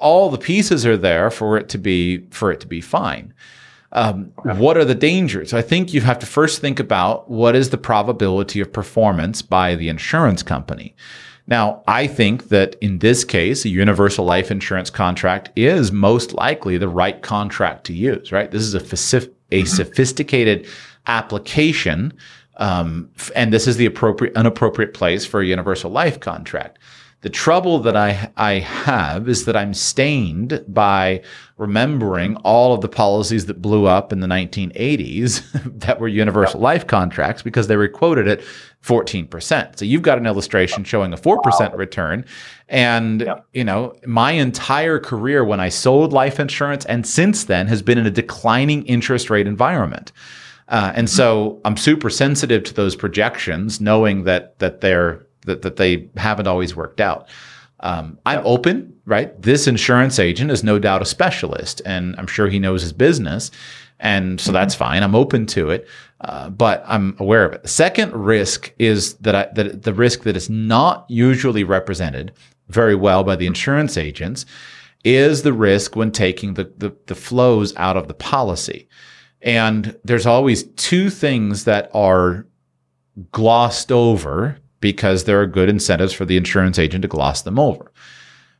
all 0.00 0.30
the 0.30 0.38
pieces 0.38 0.84
are 0.84 0.96
there 0.96 1.30
for 1.30 1.56
it 1.56 1.68
to 1.68 1.78
be 1.78 2.26
for 2.30 2.50
it 2.50 2.58
to 2.58 2.66
be 2.66 2.80
fine. 2.80 3.32
Um, 3.92 4.32
what 4.42 4.76
are 4.76 4.84
the 4.84 4.96
dangers? 4.96 5.54
I 5.54 5.62
think 5.62 5.94
you 5.94 6.00
have 6.00 6.18
to 6.18 6.26
first 6.26 6.60
think 6.60 6.80
about 6.80 7.30
what 7.30 7.54
is 7.54 7.70
the 7.70 7.78
probability 7.78 8.60
of 8.60 8.72
performance 8.72 9.42
by 9.42 9.76
the 9.76 9.88
insurance 9.88 10.42
company. 10.42 10.96
Now, 11.46 11.82
I 11.86 12.06
think 12.06 12.48
that 12.48 12.76
in 12.80 12.98
this 12.98 13.24
case, 13.24 13.64
a 13.64 13.68
universal 13.68 14.24
life 14.24 14.50
insurance 14.50 14.90
contract 14.90 15.50
is 15.56 15.90
most 15.90 16.32
likely 16.32 16.78
the 16.78 16.88
right 16.88 17.20
contract 17.22 17.84
to 17.86 17.92
use, 17.92 18.30
right? 18.30 18.50
This 18.50 18.62
is 18.62 18.74
a, 18.74 19.28
a 19.50 19.64
sophisticated 19.64 20.66
application, 21.06 22.12
um, 22.56 23.10
and 23.34 23.52
this 23.52 23.66
is 23.66 23.76
the 23.76 23.86
appropriate, 23.86 24.36
unappropriate 24.36 24.94
place 24.94 25.26
for 25.26 25.40
a 25.40 25.46
universal 25.46 25.90
life 25.90 26.20
contract. 26.20 26.78
The 27.22 27.28
trouble 27.28 27.80
that 27.80 27.96
I, 27.96 28.30
I 28.38 28.60
have 28.60 29.28
is 29.28 29.44
that 29.44 29.54
I'm 29.54 29.74
stained 29.74 30.64
by 30.66 31.22
remembering 31.58 32.36
all 32.36 32.72
of 32.72 32.80
the 32.80 32.88
policies 32.88 33.44
that 33.46 33.60
blew 33.60 33.84
up 33.84 34.10
in 34.10 34.20
the 34.20 34.26
1980s 34.26 35.80
that 35.80 36.00
were 36.00 36.08
universal 36.08 36.60
life 36.60 36.86
contracts 36.86 37.42
because 37.42 37.66
they 37.66 37.76
were 37.76 37.88
quoted 37.88 38.26
at 38.26 38.40
14%. 38.82 39.78
So 39.78 39.84
you've 39.84 40.00
got 40.00 40.16
an 40.16 40.26
illustration 40.26 40.82
showing 40.82 41.12
a 41.12 41.18
4% 41.18 41.76
return. 41.76 42.24
And, 42.68 43.30
you 43.52 43.64
know, 43.64 43.94
my 44.06 44.32
entire 44.32 44.98
career 44.98 45.44
when 45.44 45.60
I 45.60 45.68
sold 45.68 46.14
life 46.14 46.40
insurance 46.40 46.86
and 46.86 47.06
since 47.06 47.44
then 47.44 47.66
has 47.66 47.82
been 47.82 47.98
in 47.98 48.06
a 48.06 48.10
declining 48.10 48.86
interest 48.86 49.28
rate 49.28 49.46
environment. 49.46 50.10
Uh, 50.68 50.92
and 50.94 51.10
so 51.10 51.60
I'm 51.64 51.76
super 51.76 52.08
sensitive 52.08 52.62
to 52.64 52.74
those 52.74 52.94
projections, 52.94 53.80
knowing 53.80 54.22
that 54.24 54.58
that 54.60 54.80
they're 54.80 55.26
that, 55.46 55.62
that 55.62 55.76
they 55.76 56.08
haven't 56.16 56.46
always 56.46 56.76
worked 56.76 57.00
out. 57.00 57.28
Um, 57.80 58.18
I'm 58.26 58.42
open, 58.44 58.94
right? 59.06 59.40
This 59.40 59.66
insurance 59.66 60.18
agent 60.18 60.50
is 60.50 60.62
no 60.62 60.78
doubt 60.78 61.02
a 61.02 61.06
specialist, 61.06 61.80
and 61.86 62.14
I'm 62.18 62.26
sure 62.26 62.48
he 62.48 62.58
knows 62.58 62.82
his 62.82 62.92
business. 62.92 63.50
And 63.98 64.40
so 64.40 64.46
mm-hmm. 64.46 64.54
that's 64.54 64.74
fine. 64.74 65.02
I'm 65.02 65.14
open 65.14 65.46
to 65.46 65.70
it, 65.70 65.88
uh, 66.22 66.50
but 66.50 66.84
I'm 66.86 67.16
aware 67.18 67.44
of 67.44 67.52
it. 67.52 67.62
The 67.62 67.68
second 67.68 68.14
risk 68.14 68.72
is 68.78 69.14
that, 69.14 69.34
I, 69.34 69.48
that 69.54 69.82
the 69.82 69.94
risk 69.94 70.22
that 70.22 70.36
is 70.36 70.50
not 70.50 71.06
usually 71.08 71.64
represented 71.64 72.32
very 72.68 72.94
well 72.94 73.24
by 73.24 73.36
the 73.36 73.46
insurance 73.46 73.96
agents 73.96 74.46
is 75.04 75.42
the 75.42 75.52
risk 75.52 75.96
when 75.96 76.12
taking 76.12 76.54
the, 76.54 76.64
the, 76.76 76.94
the 77.06 77.14
flows 77.14 77.74
out 77.76 77.96
of 77.96 78.08
the 78.08 78.14
policy. 78.14 78.88
And 79.42 79.98
there's 80.04 80.26
always 80.26 80.64
two 80.74 81.08
things 81.08 81.64
that 81.64 81.90
are 81.94 82.46
glossed 83.32 83.90
over 83.90 84.58
because 84.80 85.24
there 85.24 85.40
are 85.40 85.46
good 85.46 85.68
incentives 85.68 86.12
for 86.12 86.24
the 86.24 86.36
insurance 86.36 86.78
agent 86.78 87.02
to 87.02 87.08
gloss 87.08 87.42
them 87.42 87.58
over. 87.58 87.92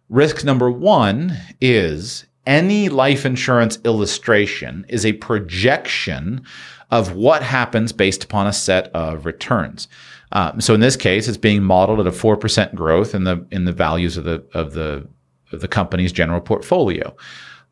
Risk 0.08 0.44
number 0.44 0.70
one 0.70 1.36
is 1.60 2.26
any 2.46 2.88
life 2.88 3.24
insurance 3.24 3.78
illustration 3.84 4.84
is 4.88 5.06
a 5.06 5.12
projection 5.14 6.44
of 6.90 7.14
what 7.14 7.42
happens 7.42 7.92
based 7.92 8.24
upon 8.24 8.46
a 8.46 8.52
set 8.52 8.88
of 8.88 9.24
returns. 9.24 9.88
Um, 10.32 10.60
so 10.60 10.74
in 10.74 10.80
this 10.80 10.96
case, 10.96 11.28
it's 11.28 11.36
being 11.36 11.62
modeled 11.62 12.00
at 12.00 12.06
a 12.06 12.12
four 12.12 12.36
percent 12.36 12.74
growth 12.74 13.14
in 13.14 13.24
the 13.24 13.46
in 13.50 13.64
the 13.64 13.72
values 13.72 14.16
of 14.16 14.24
the 14.24 14.44
of 14.54 14.74
the 14.74 15.06
of 15.52 15.60
the 15.60 15.68
company's 15.68 16.12
general 16.12 16.40
portfolio. 16.40 17.14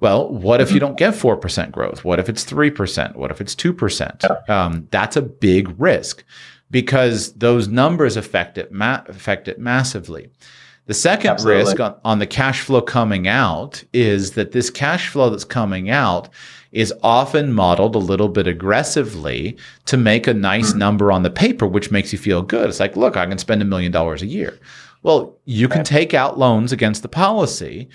Well, 0.01 0.29
what 0.29 0.61
if 0.61 0.71
you 0.71 0.79
don't 0.79 0.97
get 0.97 1.15
four 1.15 1.37
percent 1.37 1.73
growth? 1.73 2.05
What 2.05 2.21
if 2.21 2.29
it's 2.29 2.45
three 2.45 2.71
percent? 2.71 3.17
What 3.17 3.31
if 3.33 3.41
it's 3.41 3.55
two 3.55 3.73
percent? 3.73 4.25
Um, 4.49 4.87
that's 4.91 5.17
a 5.17 5.23
big 5.23 5.75
risk 5.81 6.25
because 6.71 7.33
those 7.35 7.69
numbers 7.69 8.17
affect 8.17 8.59
it, 8.59 8.73
ma- 8.73 9.03
affect 9.09 9.49
it 9.49 9.59
massively. 9.59 10.31
The 10.87 10.95
second 10.95 11.33
Absolutely. 11.33 11.63
risk 11.65 11.81
on, 11.81 11.95
on 12.05 12.19
the 12.19 12.27
cash 12.27 12.61
flow 12.61 12.81
coming 12.81 13.29
out 13.29 13.85
is 13.93 14.33
that 14.33 14.53
this 14.53 14.71
cash 14.71 15.09
flow 15.09 15.29
that's 15.29 15.45
coming 15.45 15.91
out 15.91 16.31
is 16.73 16.95
often 17.03 17.53
modeled 17.53 17.95
a 17.95 17.99
little 17.99 18.29
bit 18.29 18.47
aggressively 18.47 19.57
to 19.87 19.97
make 19.97 20.27
a 20.27 20.35
nice 20.35 20.71
mm-hmm. 20.71 20.79
number 20.79 21.13
on 21.13 21.23
the 21.23 21.31
paper, 21.31 21.67
which 21.67 21.91
makes 21.91 22.13
you 22.13 22.19
feel 22.19 22.43
good. 22.43 22.69
It's 22.69 22.81
like, 22.81 22.97
look, 22.97 23.17
I 23.17 23.27
can 23.27 23.39
spend 23.39 23.63
a 23.63 23.67
million 23.67 23.93
dollars 23.93 24.23
a 24.23 24.27
year. 24.27 24.59
Well, 25.03 25.37
you 25.45 25.69
can 25.69 25.85
take 25.85 26.13
out 26.13 26.39
loans 26.39 26.73
against 26.73 27.03
the 27.03 27.09
policy, 27.09 27.89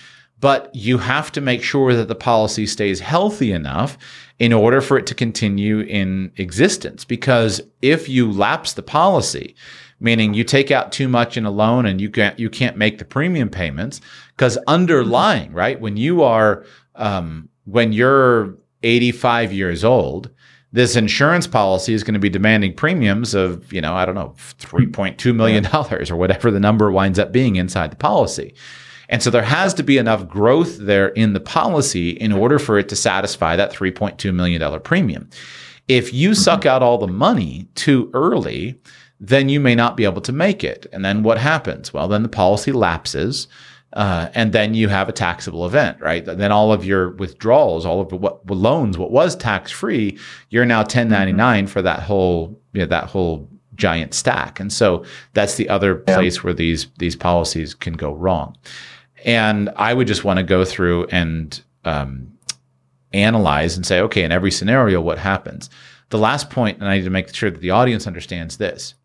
but 0.44 0.70
you 0.76 0.98
have 0.98 1.32
to 1.32 1.39
make 1.39 1.64
sure 1.64 1.96
that 1.96 2.10
the 2.10 2.16
policy 2.16 2.66
stays 2.66 3.00
healthy 3.00 3.54
enough 3.54 3.98
in 4.39 4.52
order 4.52 4.82
for 4.82 4.98
it 4.98 5.08
to 5.08 5.16
continue 5.16 5.80
in 5.80 6.34
existence. 6.36 7.06
Because 7.06 7.62
if 7.82 8.10
you 8.10 8.30
lapse 8.30 8.74
the 8.74 8.84
policy, 8.84 9.56
meaning 10.02 10.34
you 10.34 10.44
take 10.44 10.70
out 10.70 10.91
too 10.91 11.08
much 11.08 11.38
in 11.38 11.46
a 11.46 11.50
loan 11.50 11.86
and 11.86 12.02
you 12.02 12.10
can't 12.10 12.38
you 12.38 12.50
can't 12.50 12.76
make 12.76 12.98
the 12.98 13.06
premium 13.06 13.48
payments, 13.48 14.02
because 14.36 14.58
underlying 14.68 15.54
right 15.54 15.80
when 15.80 15.96
you 15.96 16.22
are 16.24 16.66
um, 16.96 17.48
when 17.64 17.94
you're 17.94 18.58
85 18.84 19.54
years 19.54 19.86
old, 19.86 20.30
this 20.74 20.98
insurance 20.98 21.48
policy 21.48 21.94
is 21.94 22.04
going 22.04 22.16
to 22.16 22.20
be 22.20 22.28
demanding 22.28 22.76
premiums 22.76 23.34
of 23.34 23.72
you 23.72 23.80
know 23.80 23.94
I 23.94 24.06
don't 24.06 24.16
know 24.16 24.36
3.2 24.60 25.34
million 25.34 25.64
dollars 25.64 26.12
or 26.12 26.18
whatever 26.18 26.52
the 26.52 26.60
number 26.60 26.91
winds 26.91 27.18
up 27.18 27.32
being 27.32 27.56
inside 27.56 27.94
the 27.94 27.96
policy. 27.96 28.54
And 29.14 29.22
so 29.22 29.30
there 29.30 29.43
has 29.43 29.76
to 29.76 29.84
be 29.84 29.99
enough 29.99 30.28
growth 30.28 30.80
there 30.80 31.09
in 31.09 31.34
the 31.34 31.39
policy 31.39 32.09
in 32.09 32.32
order 32.32 32.57
for 32.57 32.80
it 32.80 32.89
to 32.89 32.95
satisfy 32.95 33.55
that 33.55 33.72
$3.2 33.72 34.34
million 34.34 34.82
premium. 34.82 35.30
If 35.88 36.11
you 36.11 36.32
mm-hmm. 36.32 36.41
suck 36.41 36.66
out 36.66 36.82
all 36.82 36.97
the 36.97 37.05
money 37.05 37.68
too 37.76 38.09
early, 38.16 38.82
then 39.20 39.49
you 39.49 39.59
may 39.59 39.76
not 39.76 39.95
be 39.95 40.03
able 40.03 40.22
to 40.22 40.32
make 40.32 40.64
it. 40.64 40.88
And 40.91 41.05
then 41.05 41.22
what 41.22 41.38
happens? 41.38 41.93
Well, 41.93 42.07
then 42.07 42.24
the 42.24 42.28
policy 42.28 42.72
lapses. 42.72 43.47
Uh, 43.93 44.30
and 44.34 44.51
then 44.51 44.74
you 44.74 44.88
have 44.88 45.07
a 45.07 45.11
taxable 45.14 45.68
event, 45.68 46.01
right? 46.01 46.26
Then 46.26 46.51
all 46.51 46.74
of 46.74 46.84
your 46.84 47.11
withdrawals, 47.11 47.86
all 47.86 48.01
of 48.01 48.09
the 48.09 48.16
what, 48.16 48.43
loans, 48.49 48.97
what 48.97 49.11
was 49.11 49.36
tax 49.36 49.70
free, 49.70 50.18
you're 50.49 50.66
now 50.66 50.80
1099 50.80 51.66
mm-hmm. 51.66 51.72
for 51.72 51.84
that 51.84 51.99
whole, 51.99 52.59
you 52.72 52.80
know, 52.80 52.88
that 52.88 53.05
whole 53.05 53.47
giant 53.76 54.16
stack. 54.16 54.59
And 54.59 54.74
so 54.74 55.05
that's 55.34 55.55
the 55.55 55.70
other 55.70 55.93
place 55.95 56.38
yeah. 56.38 56.41
where 56.41 56.53
these 56.53 56.88
these 56.97 57.16
policies 57.16 57.76
can 57.76 57.93
go 57.93 58.11
wrong. 58.14 58.57
And 59.24 59.70
I 59.76 59.94
would 59.94 60.08
just 60.08 60.24
want 60.24 60.38
to 60.38 60.44
go 60.44 60.66
through 60.66 61.06
and 61.06 61.62
um, 61.86 62.38
analyze 63.14 63.76
and 63.76 63.86
say, 63.86 64.00
okay, 64.02 64.24
in 64.24 64.32
every 64.32 64.52
scenario, 64.52 65.02
what 65.02 65.18
happens? 65.18 65.70
The 66.10 66.18
last 66.18 66.50
point, 66.50 66.80
and 66.80 66.88
I 66.88 66.98
need 66.98 67.06
to 67.06 67.10
make 67.10 67.34
sure 67.34 67.50
that 67.50 67.62
the 67.62 67.72
audience 67.72 68.06
understands 68.06 68.58
this. 68.58 68.96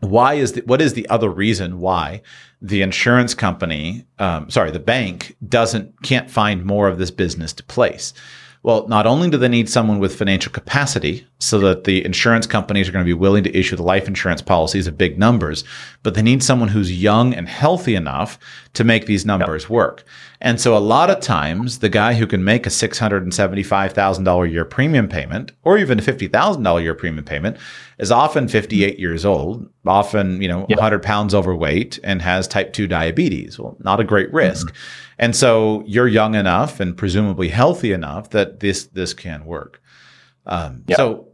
Why 0.00 0.34
is 0.34 0.52
the, 0.52 0.62
what 0.62 0.80
is 0.80 0.94
the 0.94 1.08
other 1.08 1.28
reason 1.28 1.80
why 1.80 2.22
the 2.62 2.80
insurance 2.80 3.34
company, 3.34 4.06
um, 4.18 4.48
sorry, 4.48 4.70
the 4.70 4.78
bank 4.78 5.36
doesn't 5.46 6.02
can't 6.02 6.30
find 6.30 6.64
more 6.64 6.88
of 6.88 6.98
this 6.98 7.10
business 7.10 7.52
to 7.54 7.64
place? 7.64 8.14
Well, 8.62 8.86
not 8.88 9.06
only 9.06 9.30
do 9.30 9.38
they 9.38 9.48
need 9.48 9.70
someone 9.70 10.00
with 10.00 10.16
financial 10.16 10.52
capacity 10.52 11.26
so 11.38 11.58
that 11.60 11.84
the 11.84 12.04
insurance 12.04 12.46
companies 12.46 12.88
are 12.88 12.92
going 12.92 13.04
to 13.04 13.08
be 13.08 13.14
willing 13.14 13.42
to 13.44 13.56
issue 13.56 13.74
the 13.74 13.82
life 13.82 14.06
insurance 14.06 14.42
policies 14.42 14.86
of 14.86 14.98
big 14.98 15.18
numbers, 15.18 15.64
but 16.02 16.14
they 16.14 16.20
need 16.20 16.42
someone 16.42 16.68
who's 16.68 17.02
young 17.02 17.32
and 17.32 17.48
healthy 17.48 17.94
enough 17.94 18.38
to 18.74 18.84
make 18.84 19.06
these 19.06 19.24
numbers 19.24 19.62
yep. 19.62 19.70
work. 19.70 20.04
And 20.42 20.58
so 20.58 20.74
a 20.74 20.78
lot 20.78 21.10
of 21.10 21.20
times 21.20 21.80
the 21.80 21.90
guy 21.90 22.14
who 22.14 22.26
can 22.26 22.42
make 22.42 22.66
a 22.66 22.70
$675,000 22.70 24.46
a 24.46 24.50
year 24.50 24.64
premium 24.64 25.06
payment 25.06 25.52
or 25.64 25.76
even 25.76 25.98
a 25.98 26.02
$50,000 26.02 26.78
a 26.78 26.82
year 26.82 26.94
premium 26.94 27.24
payment 27.24 27.58
is 27.98 28.10
often 28.10 28.48
58 28.48 28.98
years 28.98 29.26
old, 29.26 29.68
often, 29.86 30.40
you 30.40 30.48
know, 30.48 30.60
yep. 30.60 30.78
100 30.78 31.02
pounds 31.02 31.34
overweight 31.34 31.98
and 32.02 32.22
has 32.22 32.48
type 32.48 32.72
2 32.72 32.86
diabetes. 32.86 33.58
Well, 33.58 33.76
not 33.80 34.00
a 34.00 34.04
great 34.04 34.32
risk. 34.32 34.68
Mm-hmm. 34.68 34.76
And 35.18 35.36
so 35.36 35.84
you're 35.86 36.08
young 36.08 36.34
enough 36.34 36.80
and 36.80 36.96
presumably 36.96 37.48
healthy 37.48 37.92
enough 37.92 38.30
that 38.30 38.60
this 38.60 38.84
this 38.84 39.12
can 39.12 39.44
work. 39.44 39.82
Um, 40.46 40.84
yep. 40.86 40.96
So 40.96 41.28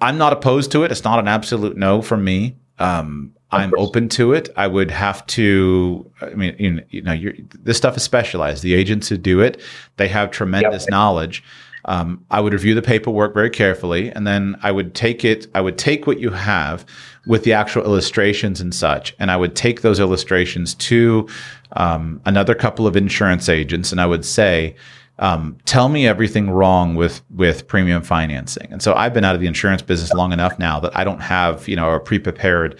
I'm 0.00 0.16
not 0.16 0.32
opposed 0.32 0.72
to 0.72 0.84
it. 0.84 0.90
It's 0.90 1.04
not 1.04 1.18
an 1.18 1.28
absolute 1.28 1.76
no 1.76 2.00
from 2.00 2.24
me. 2.24 2.56
Um, 2.78 3.34
I'm 3.50 3.72
open 3.78 4.08
to 4.10 4.34
it. 4.34 4.50
I 4.56 4.66
would 4.66 4.90
have 4.90 5.26
to. 5.28 6.10
I 6.20 6.30
mean, 6.30 6.84
you 6.90 7.02
know, 7.02 7.12
you 7.12 7.46
this 7.54 7.76
stuff 7.76 7.96
is 7.96 8.02
specialized. 8.02 8.62
The 8.62 8.74
agents 8.74 9.08
who 9.08 9.16
do 9.16 9.40
it, 9.40 9.60
they 9.96 10.08
have 10.08 10.30
tremendous 10.30 10.82
yep. 10.82 10.90
knowledge. 10.90 11.42
Um, 11.84 12.24
I 12.30 12.40
would 12.40 12.52
review 12.52 12.74
the 12.74 12.82
paperwork 12.82 13.32
very 13.32 13.48
carefully, 13.48 14.10
and 14.10 14.26
then 14.26 14.58
I 14.62 14.70
would 14.70 14.94
take 14.94 15.24
it. 15.24 15.46
I 15.54 15.62
would 15.62 15.78
take 15.78 16.06
what 16.06 16.20
you 16.20 16.30
have 16.30 16.84
with 17.26 17.44
the 17.44 17.54
actual 17.54 17.84
illustrations 17.84 18.60
and 18.60 18.74
such, 18.74 19.14
and 19.18 19.30
I 19.30 19.36
would 19.36 19.56
take 19.56 19.80
those 19.80 19.98
illustrations 19.98 20.74
to 20.74 21.26
um, 21.72 22.20
another 22.26 22.54
couple 22.54 22.86
of 22.86 22.96
insurance 22.96 23.48
agents, 23.48 23.92
and 23.92 24.00
I 24.00 24.06
would 24.06 24.24
say, 24.24 24.76
um, 25.18 25.56
tell 25.64 25.88
me 25.88 26.06
everything 26.06 26.50
wrong 26.50 26.94
with 26.94 27.22
with 27.30 27.66
premium 27.66 28.02
financing. 28.02 28.68
And 28.70 28.82
so 28.82 28.94
I've 28.94 29.14
been 29.14 29.24
out 29.24 29.34
of 29.34 29.40
the 29.40 29.46
insurance 29.46 29.82
business 29.82 30.12
long 30.12 30.32
enough 30.32 30.58
now 30.58 30.78
that 30.80 30.96
I 30.96 31.04
don't 31.04 31.20
have 31.20 31.66
you 31.66 31.76
know 31.76 31.90
a 31.90 32.00
pre 32.00 32.18
prepared 32.18 32.78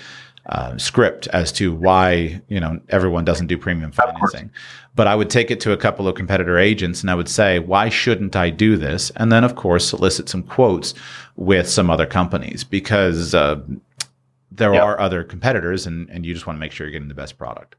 uh, 0.48 0.76
script 0.78 1.26
as 1.28 1.52
to 1.52 1.74
why 1.74 2.40
you 2.48 2.60
know 2.60 2.80
everyone 2.88 3.24
doesn't 3.24 3.46
do 3.48 3.58
premium 3.58 3.92
financing. 3.92 4.50
But 4.98 5.06
I 5.06 5.14
would 5.14 5.30
take 5.30 5.52
it 5.52 5.60
to 5.60 5.70
a 5.70 5.76
couple 5.76 6.08
of 6.08 6.16
competitor 6.16 6.58
agents 6.58 7.02
and 7.02 7.10
I 7.10 7.14
would 7.14 7.28
say, 7.28 7.60
why 7.60 7.88
shouldn't 7.88 8.34
I 8.34 8.50
do 8.50 8.76
this? 8.76 9.10
And 9.14 9.30
then, 9.30 9.44
of 9.44 9.54
course, 9.54 9.88
solicit 9.88 10.28
some 10.28 10.42
quotes 10.42 10.92
with 11.36 11.68
some 11.68 11.88
other 11.88 12.04
companies 12.04 12.64
because 12.64 13.32
uh, 13.32 13.60
there 14.50 14.74
yep. 14.74 14.82
are 14.82 14.98
other 14.98 15.22
competitors 15.22 15.86
and, 15.86 16.10
and 16.10 16.26
you 16.26 16.34
just 16.34 16.48
want 16.48 16.56
to 16.56 16.60
make 16.60 16.72
sure 16.72 16.84
you're 16.84 16.90
getting 16.90 17.06
the 17.06 17.14
best 17.14 17.38
product. 17.38 17.76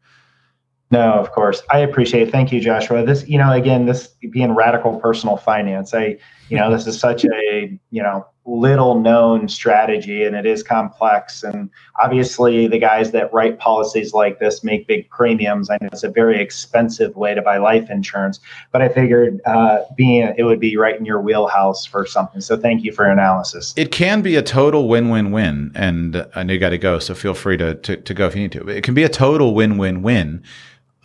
No, 0.91 1.11
of 1.11 1.33
course. 1.33 1.61
I 1.69 1.79
appreciate 1.79 2.29
it. 2.29 2.31
Thank 2.31 2.53
you, 2.53 2.61
Joshua. 2.61 3.05
This, 3.05 3.27
you 3.27 3.37
know, 3.37 3.51
again, 3.51 3.85
this 3.85 4.07
being 4.29 4.55
radical 4.55 4.97
personal 5.01 5.35
finance, 5.35 5.93
I, 5.93 6.19
you 6.49 6.57
know, 6.57 6.71
this 6.71 6.87
is 6.87 6.99
such 6.99 7.25
a, 7.25 7.79
you 7.91 8.03
know, 8.03 8.25
little 8.45 8.99
known 8.99 9.47
strategy 9.47 10.23
and 10.23 10.35
it 10.35 10.45
is 10.45 10.63
complex. 10.63 11.43
And 11.43 11.69
obviously, 12.01 12.67
the 12.67 12.79
guys 12.79 13.11
that 13.11 13.31
write 13.31 13.59
policies 13.59 14.13
like 14.13 14.39
this 14.39 14.63
make 14.63 14.87
big 14.87 15.09
premiums. 15.09 15.69
I 15.69 15.77
know 15.79 15.89
it's 15.91 16.03
a 16.03 16.09
very 16.09 16.41
expensive 16.41 17.15
way 17.15 17.35
to 17.35 17.41
buy 17.41 17.57
life 17.57 17.89
insurance, 17.89 18.39
but 18.71 18.81
I 18.81 18.89
figured 18.89 19.39
uh, 19.45 19.81
being 19.95 20.33
it 20.37 20.43
would 20.43 20.59
be 20.59 20.75
right 20.77 20.97
in 20.97 21.05
your 21.05 21.21
wheelhouse 21.21 21.85
for 21.85 22.05
something. 22.05 22.41
So 22.41 22.57
thank 22.57 22.83
you 22.83 22.91
for 22.91 23.03
your 23.05 23.13
analysis. 23.13 23.73
It 23.77 23.91
can 23.91 24.21
be 24.21 24.35
a 24.35 24.41
total 24.41 24.87
win 24.87 25.09
win 25.09 25.31
win. 25.31 25.71
And 25.75 26.25
I 26.35 26.43
know 26.43 26.53
you 26.53 26.59
got 26.59 26.69
to 26.69 26.77
go. 26.77 26.99
So 26.99 27.13
feel 27.13 27.33
free 27.33 27.57
to, 27.57 27.75
to, 27.75 27.97
to 27.97 28.13
go 28.13 28.25
if 28.25 28.35
you 28.35 28.41
need 28.41 28.51
to. 28.53 28.67
It 28.67 28.83
can 28.83 28.93
be 28.93 29.03
a 29.03 29.09
total 29.09 29.53
win 29.53 29.77
win 29.77 30.01
win 30.01 30.43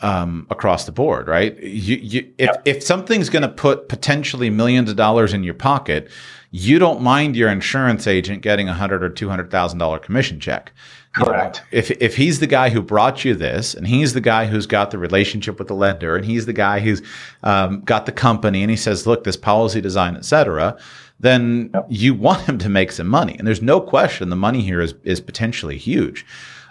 um, 0.02 0.46
across 0.50 0.84
the 0.84 0.92
board, 0.92 1.28
right? 1.28 1.56
You, 1.62 1.96
you, 1.96 2.32
if, 2.38 2.46
yep. 2.46 2.62
if 2.64 2.82
something's 2.82 3.30
going 3.30 3.42
to 3.42 3.48
put 3.48 3.88
potentially 3.88 4.50
millions 4.50 4.90
of 4.90 4.96
dollars 4.96 5.32
in 5.32 5.44
your 5.44 5.54
pocket, 5.54 6.08
you 6.50 6.78
don't 6.78 7.00
mind 7.00 7.36
your 7.36 7.48
insurance 7.48 8.06
agent 8.06 8.42
getting 8.42 8.68
a 8.68 8.74
hundred 8.74 9.02
or 9.02 9.08
two 9.08 9.28
hundred 9.28 9.50
thousand 9.50 9.78
dollar 9.78 9.98
commission 9.98 10.40
check. 10.40 10.72
Correct. 11.14 11.56
You 11.56 11.62
know, 11.62 11.78
if 11.78 11.90
if 12.02 12.16
he's 12.16 12.40
the 12.40 12.46
guy 12.46 12.70
who 12.70 12.82
brought 12.82 13.24
you 13.24 13.34
this, 13.34 13.74
and 13.74 13.86
he's 13.86 14.14
the 14.14 14.20
guy 14.20 14.46
who's 14.46 14.66
got 14.66 14.90
the 14.90 14.98
relationship 14.98 15.58
with 15.58 15.68
the 15.68 15.74
lender, 15.74 16.16
and 16.16 16.24
he's 16.24 16.46
the 16.46 16.52
guy 16.52 16.80
who's 16.80 17.02
um, 17.42 17.80
got 17.82 18.06
the 18.06 18.12
company, 18.12 18.62
and 18.62 18.70
he 18.70 18.76
says, 18.76 19.06
"Look, 19.06 19.24
this 19.24 19.36
policy 19.36 19.80
design, 19.80 20.16
etc." 20.16 20.76
Then 21.20 21.70
yep. 21.72 21.86
you 21.88 22.14
want 22.14 22.42
him 22.42 22.58
to 22.58 22.68
make 22.68 22.92
some 22.92 23.06
money, 23.06 23.36
and 23.38 23.46
there's 23.46 23.62
no 23.62 23.80
question 23.80 24.28
the 24.28 24.36
money 24.36 24.60
here 24.60 24.80
is 24.80 24.94
is 25.04 25.20
potentially 25.20 25.78
huge. 25.78 26.26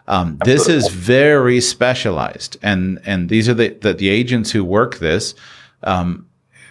Um, 0.08 0.38
this 0.44 0.68
is 0.68 0.88
very 0.90 1.62
specialized, 1.62 2.58
and 2.62 3.00
and 3.06 3.30
these 3.30 3.48
are 3.48 3.54
the 3.54 3.70
the, 3.70 3.94
the 3.94 4.10
agents 4.10 4.52
who 4.52 4.64
work 4.64 5.00
this. 5.00 5.34
Um, 5.84 6.28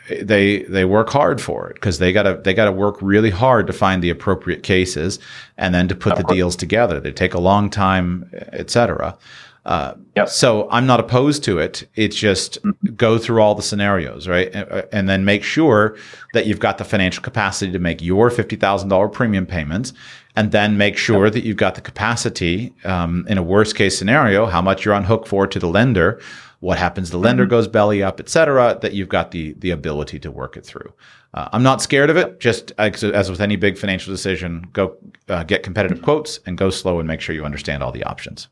they 0.08 0.64
they 0.64 0.84
work 0.84 1.08
hard 1.08 1.40
for 1.40 1.70
it 1.70 1.74
because 1.74 1.98
they 1.98 2.12
gotta 2.12 2.40
they 2.44 2.54
gotta 2.54 2.72
work 2.72 3.00
really 3.00 3.30
hard 3.30 3.66
to 3.68 3.72
find 3.72 4.02
the 4.02 4.10
appropriate 4.10 4.62
cases 4.62 5.18
and 5.56 5.74
then 5.74 5.88
to 5.88 5.94
put 5.94 6.16
the 6.16 6.24
deals 6.24 6.56
together. 6.56 7.00
They 7.00 7.12
take 7.12 7.34
a 7.34 7.40
long 7.40 7.70
time, 7.70 8.30
etc. 8.52 9.16
Uh, 9.64 9.94
yep. 10.16 10.28
So 10.28 10.68
I'm 10.70 10.86
not 10.86 10.98
opposed 10.98 11.44
to 11.44 11.58
it. 11.58 11.88
It's 11.94 12.16
just 12.16 12.60
mm-hmm. 12.62 12.94
go 12.94 13.16
through 13.16 13.40
all 13.40 13.54
the 13.54 13.62
scenarios, 13.62 14.26
right, 14.26 14.50
and, 14.52 14.88
and, 14.90 15.08
then 15.08 15.24
make 15.24 15.44
sure 15.44 15.96
that 16.34 16.46
you've 16.46 16.58
got 16.58 16.78
the 16.78 16.84
financial 16.84 17.22
capacity 17.22 17.70
to 17.70 17.78
make 17.78 18.02
your 18.02 18.28
fifty 18.28 18.56
thousand 18.56 18.88
dollar 18.88 19.08
premium 19.08 19.46
payments, 19.46 19.92
and 20.34 20.52
then 20.52 20.76
make 20.76 20.96
sure 20.96 21.30
that 21.30 21.44
you've 21.44 21.56
got 21.56 21.74
the 21.74 21.80
capacity 21.80 22.72
um, 22.84 23.26
in 23.28 23.38
a 23.38 23.42
worst 23.42 23.76
case 23.76 23.98
scenario, 23.98 24.46
how 24.46 24.62
much 24.62 24.84
you're 24.84 24.94
on 24.94 25.04
hook 25.04 25.26
for 25.26 25.46
to 25.46 25.58
the 25.58 25.68
lender, 25.68 26.20
what 26.60 26.78
happens 26.78 27.10
the 27.10 27.18
lender 27.18 27.44
mm-hmm. 27.44 27.50
goes 27.50 27.68
belly 27.68 28.02
up, 28.02 28.20
et 28.20 28.28
cetera, 28.28 28.78
that 28.82 28.92
you've 28.92 29.08
got 29.08 29.30
the 29.32 29.52
the 29.54 29.70
ability 29.70 30.18
to 30.20 30.30
work 30.30 30.56
it 30.56 30.64
through. 30.64 30.92
Uh, 31.34 31.48
I'm 31.52 31.62
not 31.62 31.82
scared 31.82 32.10
of 32.10 32.16
it. 32.16 32.40
Just 32.40 32.72
as, 32.78 33.02
as 33.02 33.30
with 33.30 33.40
any 33.40 33.56
big 33.56 33.76
financial 33.78 34.12
decision, 34.12 34.66
go 34.72 34.96
uh, 35.28 35.42
get 35.44 35.62
competitive 35.62 36.02
quotes 36.02 36.40
and 36.46 36.56
go 36.58 36.70
slow 36.70 36.98
and 36.98 37.08
make 37.08 37.20
sure 37.20 37.34
you 37.34 37.44
understand 37.44 37.82
all 37.82 37.90
the 37.90 38.04
options. 38.04 38.48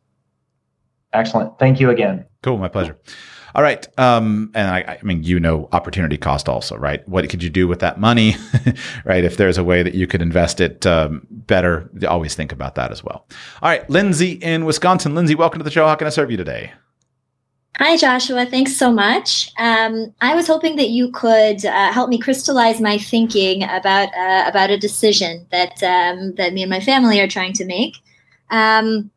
Excellent. 1.12 1.58
Thank 1.58 1.80
you 1.80 1.90
again. 1.90 2.24
Cool. 2.42 2.58
My 2.58 2.68
pleasure. 2.68 2.96
All 3.54 3.62
right. 3.62 3.86
Um, 3.98 4.50
and 4.54 4.68
I, 4.68 4.98
I, 5.00 5.04
mean, 5.04 5.22
you 5.22 5.40
know, 5.40 5.68
opportunity 5.72 6.16
cost 6.16 6.48
also, 6.48 6.76
right? 6.76 7.06
What 7.08 7.28
could 7.28 7.42
you 7.42 7.50
do 7.50 7.66
with 7.66 7.80
that 7.80 7.98
money, 7.98 8.36
right? 9.04 9.24
If 9.24 9.36
there's 9.36 9.58
a 9.58 9.64
way 9.64 9.82
that 9.82 9.94
you 9.94 10.06
could 10.06 10.22
invest 10.22 10.60
it 10.60 10.86
um, 10.86 11.26
better, 11.30 11.90
always 12.08 12.34
think 12.34 12.52
about 12.52 12.74
that 12.76 12.92
as 12.92 13.02
well. 13.02 13.26
All 13.62 13.68
right. 13.68 13.88
Lindsay 13.90 14.32
in 14.32 14.64
Wisconsin. 14.64 15.14
Lindsay, 15.14 15.34
welcome 15.34 15.58
to 15.58 15.64
the 15.64 15.70
show. 15.70 15.86
How 15.86 15.94
can 15.94 16.06
I 16.06 16.10
serve 16.10 16.30
you 16.30 16.36
today? 16.36 16.72
Hi, 17.78 17.96
Joshua. 17.96 18.44
Thanks 18.44 18.76
so 18.76 18.92
much. 18.92 19.52
Um, 19.56 20.12
I 20.20 20.34
was 20.34 20.46
hoping 20.46 20.76
that 20.76 20.90
you 20.90 21.10
could 21.12 21.64
uh, 21.64 21.92
help 21.92 22.10
me 22.10 22.18
crystallize 22.18 22.80
my 22.80 22.98
thinking 22.98 23.62
about 23.62 24.14
uh, 24.14 24.44
about 24.46 24.70
a 24.70 24.76
decision 24.76 25.46
that 25.50 25.82
um, 25.82 26.34
that 26.34 26.52
me 26.52 26.62
and 26.62 26.70
my 26.70 26.80
family 26.80 27.20
are 27.20 27.28
trying 27.28 27.54
to 27.54 27.64
make. 27.64 27.96
Um, 28.50 29.10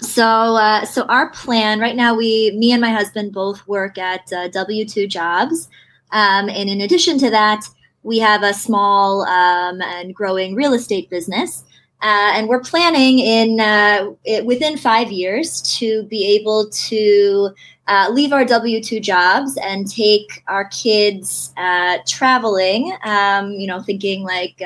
so 0.00 0.56
uh, 0.56 0.84
so 0.84 1.02
our 1.04 1.30
plan 1.30 1.80
right 1.80 1.96
now 1.96 2.14
we 2.14 2.50
me 2.52 2.72
and 2.72 2.80
my 2.80 2.90
husband 2.90 3.32
both 3.32 3.66
work 3.66 3.98
at 3.98 4.32
uh, 4.32 4.48
w2 4.48 5.08
jobs 5.08 5.68
um, 6.12 6.48
and 6.48 6.68
in 6.68 6.80
addition 6.80 7.18
to 7.18 7.30
that 7.30 7.64
we 8.02 8.18
have 8.18 8.42
a 8.42 8.54
small 8.54 9.22
um, 9.22 9.80
and 9.82 10.14
growing 10.14 10.54
real 10.54 10.72
estate 10.72 11.08
business 11.10 11.64
uh, 12.02 12.32
and 12.34 12.48
we're 12.48 12.60
planning 12.60 13.18
in 13.20 13.58
uh, 13.58 14.10
it, 14.24 14.44
within 14.44 14.76
five 14.76 15.10
years 15.10 15.62
to 15.78 16.02
be 16.04 16.26
able 16.26 16.68
to 16.68 17.50
uh, 17.88 18.08
leave 18.12 18.32
our 18.32 18.44
W 18.44 18.82
two 18.82 19.00
jobs 19.00 19.56
and 19.62 19.90
take 19.90 20.42
our 20.46 20.66
kids 20.68 21.54
uh, 21.56 21.98
traveling. 22.06 22.94
Um, 23.02 23.52
you 23.52 23.66
know, 23.66 23.80
thinking 23.80 24.24
like 24.24 24.60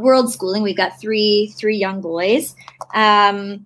world 0.00 0.32
schooling. 0.32 0.62
We've 0.62 0.76
got 0.76 0.98
three 0.98 1.54
three 1.56 1.76
young 1.76 2.00
boys. 2.00 2.56
Um, 2.94 3.64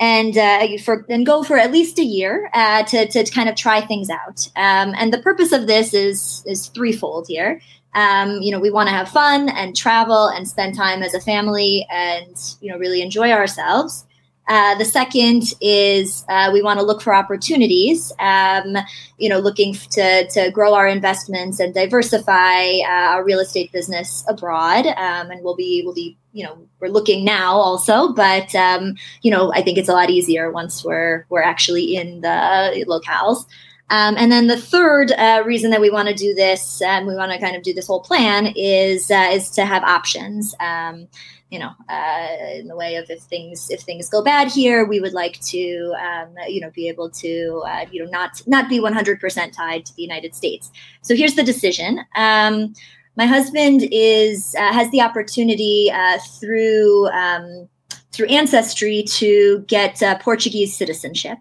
and 0.00 0.36
uh, 0.36 0.78
for 0.78 1.04
and 1.08 1.26
go 1.26 1.42
for 1.42 1.58
at 1.58 1.72
least 1.72 1.98
a 1.98 2.04
year 2.04 2.50
uh, 2.54 2.84
to 2.84 3.06
to 3.08 3.24
kind 3.30 3.48
of 3.48 3.56
try 3.56 3.80
things 3.80 4.10
out. 4.10 4.48
Um, 4.56 4.94
and 4.96 5.12
the 5.12 5.18
purpose 5.18 5.52
of 5.52 5.66
this 5.66 5.94
is 5.94 6.42
is 6.46 6.68
threefold 6.68 7.26
here. 7.28 7.60
Um, 7.94 8.42
you 8.42 8.52
know, 8.52 8.60
we 8.60 8.70
want 8.70 8.88
to 8.88 8.94
have 8.94 9.08
fun 9.08 9.48
and 9.48 9.76
travel 9.76 10.28
and 10.28 10.48
spend 10.48 10.76
time 10.76 11.02
as 11.02 11.14
a 11.14 11.20
family 11.20 11.86
and 11.90 12.36
you 12.60 12.70
know 12.70 12.78
really 12.78 13.02
enjoy 13.02 13.30
ourselves. 13.32 14.04
Uh, 14.48 14.74
the 14.76 14.84
second 14.84 15.54
is 15.60 16.24
uh, 16.28 16.50
we 16.52 16.62
want 16.62 16.80
to 16.80 16.84
look 16.84 17.02
for 17.02 17.14
opportunities, 17.14 18.12
um, 18.18 18.76
you 19.18 19.28
know, 19.28 19.38
looking 19.38 19.74
to, 19.74 20.26
to 20.28 20.50
grow 20.50 20.72
our 20.74 20.86
investments 20.86 21.60
and 21.60 21.74
diversify 21.74 22.78
uh, 22.80 23.12
our 23.12 23.24
real 23.24 23.40
estate 23.40 23.70
business 23.72 24.24
abroad. 24.26 24.86
Um, 24.86 25.30
and 25.30 25.44
we'll 25.44 25.56
be, 25.56 25.82
we'll 25.84 25.94
be, 25.94 26.16
you 26.32 26.44
know, 26.44 26.58
we're 26.80 26.88
looking 26.88 27.24
now 27.24 27.56
also, 27.56 28.12
but, 28.14 28.54
um, 28.54 28.94
you 29.22 29.30
know, 29.30 29.52
I 29.52 29.60
think 29.60 29.76
it's 29.76 29.88
a 29.88 29.92
lot 29.92 30.08
easier 30.08 30.50
once 30.50 30.82
we're, 30.82 31.26
we're 31.28 31.42
actually 31.42 31.96
in 31.96 32.22
the 32.22 32.84
locales. 32.88 33.44
Um, 33.90 34.16
and 34.18 34.30
then 34.30 34.48
the 34.48 34.60
third 34.60 35.12
uh, 35.12 35.42
reason 35.46 35.70
that 35.70 35.80
we 35.80 35.88
want 35.90 36.08
to 36.08 36.14
do 36.14 36.34
this, 36.34 36.82
and 36.82 37.06
we 37.06 37.14
want 37.14 37.32
to 37.32 37.38
kind 37.38 37.56
of 37.56 37.62
do 37.62 37.72
this 37.72 37.86
whole 37.86 38.02
plan, 38.02 38.52
is 38.54 39.10
uh, 39.10 39.30
is 39.32 39.48
to 39.52 39.64
have 39.64 39.82
options. 39.82 40.54
Um, 40.60 41.08
you 41.50 41.58
know, 41.58 41.70
uh, 41.88 42.28
in 42.54 42.68
the 42.68 42.76
way 42.76 42.96
of 42.96 43.08
if 43.08 43.22
things 43.22 43.70
if 43.70 43.80
things 43.80 44.10
go 44.10 44.22
bad 44.22 44.48
here, 44.48 44.84
we 44.84 45.00
would 45.00 45.14
like 45.14 45.40
to, 45.40 45.94
um, 45.98 46.34
you 46.46 46.60
know, 46.60 46.70
be 46.70 46.88
able 46.88 47.08
to, 47.10 47.62
uh, 47.66 47.86
you 47.90 48.04
know, 48.04 48.10
not 48.10 48.42
not 48.46 48.68
be 48.68 48.78
100% 48.78 49.52
tied 49.52 49.86
to 49.86 49.94
the 49.94 50.02
United 50.02 50.34
States. 50.34 50.70
So 51.02 51.16
here's 51.16 51.34
the 51.34 51.42
decision. 51.42 52.00
Um, 52.16 52.74
my 53.16 53.24
husband 53.24 53.88
is 53.90 54.54
uh, 54.58 54.72
has 54.72 54.90
the 54.90 55.00
opportunity 55.00 55.90
uh, 55.90 56.18
through 56.38 57.08
um, 57.08 57.68
through 58.12 58.26
ancestry 58.26 59.04
to 59.04 59.64
get 59.66 60.02
uh, 60.02 60.18
Portuguese 60.18 60.76
citizenship. 60.76 61.38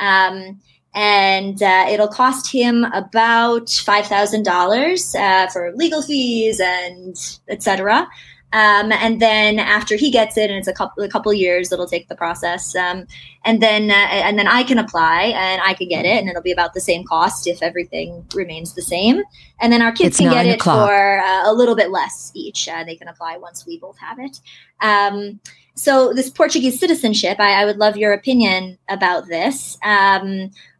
Um, 0.00 0.60
and 0.96 1.60
uh, 1.62 1.86
it'll 1.88 2.08
cost 2.08 2.50
him 2.52 2.84
about 2.92 3.70
five 3.70 4.06
thousand 4.06 4.44
dollars 4.44 5.12
for 5.52 5.72
legal 5.76 6.02
fees 6.02 6.60
and 6.60 7.16
etc. 7.48 8.08
Um, 8.54 8.92
and 8.92 9.20
then 9.20 9.58
after 9.58 9.96
he 9.96 10.12
gets 10.12 10.36
it, 10.36 10.48
and 10.48 10.56
it's 10.56 10.68
a 10.68 10.72
couple 10.72 11.02
a 11.02 11.08
couple 11.08 11.32
years, 11.34 11.72
it'll 11.72 11.88
take 11.88 12.06
the 12.08 12.14
process. 12.14 12.74
Um, 12.76 13.04
and 13.44 13.60
then 13.60 13.90
uh, 13.90 13.94
and 13.94 14.38
then 14.38 14.46
I 14.46 14.62
can 14.62 14.78
apply 14.78 15.34
and 15.34 15.60
I 15.60 15.74
can 15.74 15.88
get 15.88 16.04
it, 16.04 16.18
and 16.18 16.28
it'll 16.28 16.40
be 16.40 16.52
about 16.52 16.72
the 16.72 16.80
same 16.80 17.02
cost 17.04 17.48
if 17.48 17.62
everything 17.64 18.24
remains 18.32 18.74
the 18.74 18.82
same. 18.82 19.22
And 19.60 19.72
then 19.72 19.82
our 19.82 19.90
kids 19.90 20.08
it's 20.10 20.18
can 20.18 20.32
get 20.32 20.46
it 20.46 20.60
o'clock. 20.60 20.88
for 20.88 21.18
uh, 21.18 21.50
a 21.50 21.52
little 21.52 21.74
bit 21.74 21.90
less 21.90 22.30
each. 22.34 22.68
Uh, 22.68 22.84
they 22.84 22.94
can 22.94 23.08
apply 23.08 23.38
once 23.38 23.66
we 23.66 23.76
both 23.80 23.98
have 23.98 24.20
it. 24.20 24.40
Um, 24.80 25.40
so 25.74 26.12
this 26.12 26.30
Portuguese 26.30 26.78
citizenship, 26.78 27.40
I, 27.40 27.62
I, 27.62 27.64
would 27.64 27.78
love 27.78 27.96
your 27.96 28.12
opinion 28.12 28.78
about 28.88 29.26
this. 29.26 29.76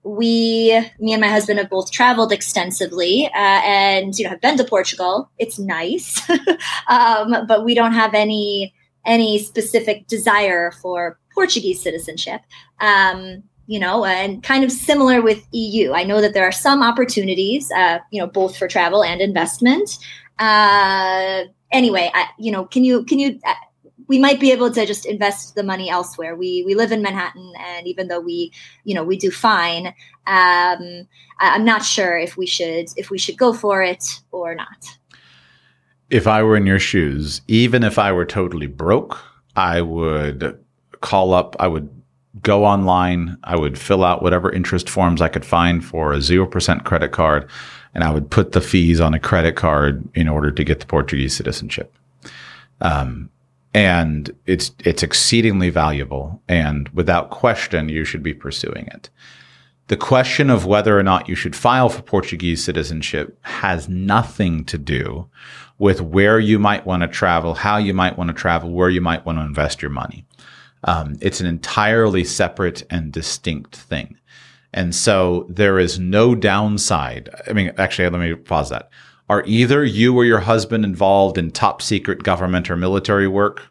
We, 0.04 0.68
me 0.98 1.12
and 1.12 1.20
my 1.20 1.28
husband 1.28 1.58
have 1.58 1.70
both 1.70 1.90
traveled 1.90 2.30
extensively 2.30 3.26
uh, 3.34 3.60
and 3.64 4.18
you 4.18 4.24
know 4.24 4.30
have 4.30 4.40
been 4.40 4.58
to 4.58 4.64
Portugal. 4.64 5.30
It's 5.38 5.58
nice, 5.58 6.28
um, 6.88 7.46
but 7.46 7.64
we 7.64 7.74
don't 7.74 7.94
have 7.94 8.14
any 8.14 8.74
any 9.06 9.38
specific 9.38 10.06
desire 10.06 10.72
for 10.72 11.18
Portuguese 11.34 11.82
citizenship. 11.82 12.42
Um, 12.80 13.42
you 13.66 13.78
know, 13.78 14.04
and 14.04 14.42
kind 14.42 14.62
of 14.62 14.70
similar 14.70 15.22
with 15.22 15.46
EU. 15.52 15.92
I 15.92 16.04
know 16.04 16.20
that 16.20 16.34
there 16.34 16.44
are 16.44 16.52
some 16.52 16.82
opportunities, 16.82 17.70
uh, 17.72 17.98
you 18.10 18.20
know, 18.20 18.26
both 18.26 18.56
for 18.58 18.68
travel 18.68 19.02
and 19.02 19.22
investment. 19.22 19.98
Uh, 20.38 21.44
anyway, 21.72 22.10
I, 22.14 22.26
you 22.38 22.52
know, 22.52 22.64
can 22.66 22.84
you 22.84 23.04
can 23.04 23.18
you 23.18 23.38
uh, 23.46 23.54
we 24.06 24.18
might 24.18 24.40
be 24.40 24.52
able 24.52 24.70
to 24.70 24.86
just 24.86 25.06
invest 25.06 25.54
the 25.54 25.62
money 25.62 25.88
elsewhere. 25.90 26.36
We 26.36 26.62
we 26.64 26.74
live 26.74 26.92
in 26.92 27.02
Manhattan, 27.02 27.52
and 27.58 27.86
even 27.86 28.08
though 28.08 28.20
we 28.20 28.52
you 28.84 28.94
know 28.94 29.04
we 29.04 29.16
do 29.16 29.30
fine, 29.30 29.88
um, 30.26 31.08
I'm 31.40 31.64
not 31.64 31.84
sure 31.84 32.18
if 32.18 32.36
we 32.36 32.46
should 32.46 32.86
if 32.96 33.10
we 33.10 33.18
should 33.18 33.38
go 33.38 33.52
for 33.52 33.82
it 33.82 34.04
or 34.32 34.54
not. 34.54 34.98
If 36.10 36.26
I 36.26 36.42
were 36.42 36.56
in 36.56 36.66
your 36.66 36.78
shoes, 36.78 37.40
even 37.48 37.82
if 37.82 37.98
I 37.98 38.12
were 38.12 38.26
totally 38.26 38.66
broke, 38.66 39.18
I 39.56 39.80
would 39.80 40.58
call 41.00 41.32
up. 41.32 41.56
I 41.58 41.68
would 41.68 41.88
go 42.42 42.64
online. 42.64 43.38
I 43.44 43.56
would 43.56 43.78
fill 43.78 44.04
out 44.04 44.22
whatever 44.22 44.52
interest 44.52 44.88
forms 44.88 45.22
I 45.22 45.28
could 45.28 45.44
find 45.44 45.84
for 45.84 46.12
a 46.12 46.20
zero 46.20 46.46
percent 46.46 46.84
credit 46.84 47.12
card, 47.12 47.48
and 47.94 48.04
I 48.04 48.12
would 48.12 48.30
put 48.30 48.52
the 48.52 48.60
fees 48.60 49.00
on 49.00 49.14
a 49.14 49.20
credit 49.20 49.56
card 49.56 50.06
in 50.14 50.28
order 50.28 50.50
to 50.50 50.64
get 50.64 50.80
the 50.80 50.86
Portuguese 50.86 51.34
citizenship. 51.34 51.94
Um, 52.80 53.30
and 53.74 54.34
it's 54.46 54.70
it's 54.78 55.02
exceedingly 55.02 55.68
valuable. 55.68 56.40
And 56.48 56.88
without 56.90 57.30
question 57.30 57.88
you 57.88 58.04
should 58.04 58.22
be 58.22 58.32
pursuing 58.32 58.86
it. 58.86 59.10
The 59.88 59.96
question 59.98 60.48
of 60.48 60.64
whether 60.64 60.98
or 60.98 61.02
not 61.02 61.28
you 61.28 61.34
should 61.34 61.56
file 61.56 61.90
for 61.90 62.00
portuguese 62.00 62.64
citizenship 62.64 63.38
has 63.42 63.88
nothing 63.88 64.64
to 64.66 64.78
do 64.78 65.28
with 65.78 66.00
where 66.00 66.38
you 66.38 66.58
might 66.58 66.86
want 66.86 67.02
to 67.02 67.08
travel 67.08 67.54
how 67.54 67.76
you 67.76 67.92
might 67.92 68.16
want 68.16 68.28
to 68.28 68.34
travel 68.34 68.70
where 68.70 68.88
you 68.88 69.00
might 69.00 69.26
want 69.26 69.36
to 69.38 69.42
invest 69.44 69.82
your 69.82 69.90
money. 69.90 70.24
Um, 70.84 71.16
it's 71.20 71.40
an 71.40 71.46
entirely 71.46 72.24
separate 72.24 72.84
and 72.90 73.10
distinct 73.10 73.74
thing. 73.74 74.18
And 74.72 74.94
so 74.94 75.46
there 75.48 75.78
is 75.78 75.98
no 75.98 76.34
downside. 76.34 77.28
I 77.48 77.52
mean 77.52 77.72
actually 77.76 78.08
let 78.08 78.20
me 78.20 78.34
pause 78.36 78.70
that 78.70 78.88
are 79.28 79.42
either 79.46 79.84
you 79.84 80.16
or 80.16 80.24
your 80.24 80.40
husband 80.40 80.84
involved 80.84 81.38
in 81.38 81.50
top 81.50 81.80
secret 81.80 82.22
government 82.22 82.70
or 82.70 82.76
military 82.76 83.28
work? 83.28 83.62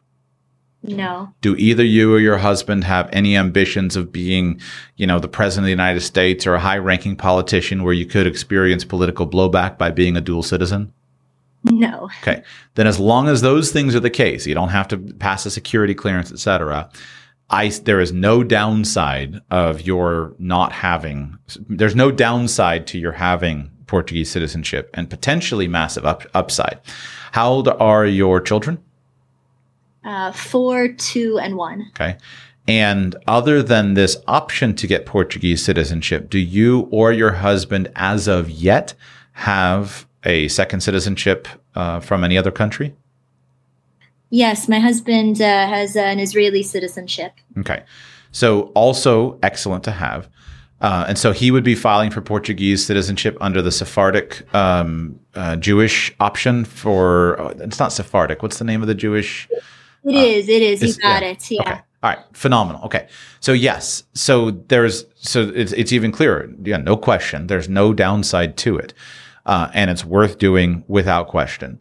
No. 0.86 1.34
Do 1.42 1.56
either 1.56 1.84
you 1.84 2.14
or 2.14 2.20
your 2.20 2.40
husband 2.40 2.84
have 2.84 3.10
any 3.14 3.38
ambitions 3.38 3.96
of 3.96 4.12
being, 4.12 4.60
you 4.98 5.08
know, 5.08 5.20
the 5.20 5.30
president 5.30 5.64
of 5.64 5.68
the 5.68 5.72
United 5.72 6.02
States 6.02 6.46
or 6.46 6.56
a 6.56 6.60
high 6.60 6.78
ranking 6.78 7.16
politician 7.16 7.84
where 7.84 7.94
you 7.94 8.06
could 8.06 8.28
experience 8.28 8.84
political 8.84 9.26
blowback 9.26 9.78
by 9.78 9.92
being 9.92 10.18
a 10.18 10.22
dual 10.22 10.44
citizen? 10.44 10.92
No. 11.64 12.10
Okay. 12.22 12.44
Then 12.76 12.88
as 12.88 13.00
long 13.00 13.30
as 13.30 13.40
those 13.40 13.72
things 13.72 13.96
are 13.96 14.02
the 14.02 14.10
case, 14.10 14.46
you 14.46 14.54
don't 14.54 14.70
have 14.70 14.90
to 14.90 14.98
pass 14.98 15.46
a 15.46 15.52
security 15.52 15.94
clearance, 15.94 16.32
et 16.32 16.40
cetera. 16.40 16.90
I, 17.50 17.70
there 17.70 18.02
is 18.02 18.12
no 18.12 18.44
downside 18.44 19.40
of 19.50 19.82
your 19.82 20.34
not 20.38 20.74
having, 20.74 21.38
there's 21.70 21.96
no 21.96 22.12
downside 22.12 22.88
to 22.88 23.00
your 23.00 23.14
having 23.14 23.72
Portuguese 23.94 24.32
citizenship 24.32 24.90
and 24.96 25.08
potentially 25.08 25.68
massive 25.68 26.04
up, 26.04 26.24
upside. 26.34 26.80
How 27.32 27.52
old 27.52 27.68
are 27.68 28.08
your 28.08 28.42
children? 28.42 28.80
Uh, 30.04 30.32
four, 30.32 30.88
two, 30.88 31.38
and 31.38 31.56
one. 31.58 31.86
Okay. 31.90 32.18
And 32.68 33.16
other 33.28 33.62
than 33.62 33.94
this 33.94 34.18
option 34.28 34.76
to 34.78 34.88
get 34.88 35.06
Portuguese 35.06 35.64
citizenship, 35.64 36.32
do 36.32 36.40
you 36.40 36.88
or 36.90 37.12
your 37.12 37.34
husband, 37.34 37.92
as 37.96 38.28
of 38.28 38.50
yet, 38.50 38.96
have 39.34 40.08
a 40.24 40.48
second 40.48 40.80
citizenship 40.82 41.48
uh, 41.76 42.00
from 42.00 42.24
any 42.24 42.36
other 42.36 42.52
country? 42.52 42.96
Yes, 44.32 44.68
my 44.68 44.80
husband 44.80 45.40
uh, 45.40 45.68
has 45.68 45.96
an 45.96 46.20
Israeli 46.20 46.64
citizenship. 46.64 47.34
Okay. 47.60 47.84
So, 48.32 48.72
also 48.74 49.38
excellent 49.44 49.84
to 49.84 49.92
have. 49.92 50.28
Uh, 50.84 51.06
and 51.08 51.18
so 51.18 51.32
he 51.32 51.50
would 51.50 51.64
be 51.64 51.76
filing 51.76 52.12
for 52.12 52.22
Portuguese 52.22 52.86
citizenship 52.86 53.38
under 53.40 53.62
the 53.62 53.72
Sephardic 53.72 54.54
um, 54.54 55.18
uh, 55.34 55.56
Jewish 55.56 56.14
option 56.20 56.66
for. 56.66 57.40
Oh, 57.40 57.48
it's 57.48 57.80
not 57.80 57.94
Sephardic. 57.94 58.44
What's 58.44 58.60
the 58.60 58.66
name 58.66 58.82
of 58.82 58.90
the 58.90 58.94
Jewish? 58.94 59.48
It 60.04 60.14
uh, 60.14 60.20
is. 60.20 60.50
It 60.50 60.62
is. 60.62 60.82
You 60.82 61.02
got 61.02 61.24
yeah. 61.24 61.30
it. 61.30 61.52
Yeah. 61.52 61.62
Okay. 61.62 61.72
All 61.72 62.10
right. 62.10 62.20
Phenomenal. 62.34 62.84
Okay. 62.84 63.08
So 63.40 63.54
yes. 63.54 64.04
So 64.14 64.52
there's. 64.52 65.06
So 65.16 65.54
it's 65.56 65.72
it's 65.72 65.94
even 65.94 66.12
clearer. 66.12 66.50
Yeah. 66.62 66.78
No 66.78 66.98
question. 66.98 67.48
There's 67.48 67.70
no 67.70 67.94
downside 67.94 68.58
to 68.58 68.78
it, 68.78 68.94
uh, 69.46 69.70
and 69.74 69.90
it's 69.90 70.04
worth 70.04 70.38
doing 70.38 70.84
without 70.90 71.30
question. 71.30 71.80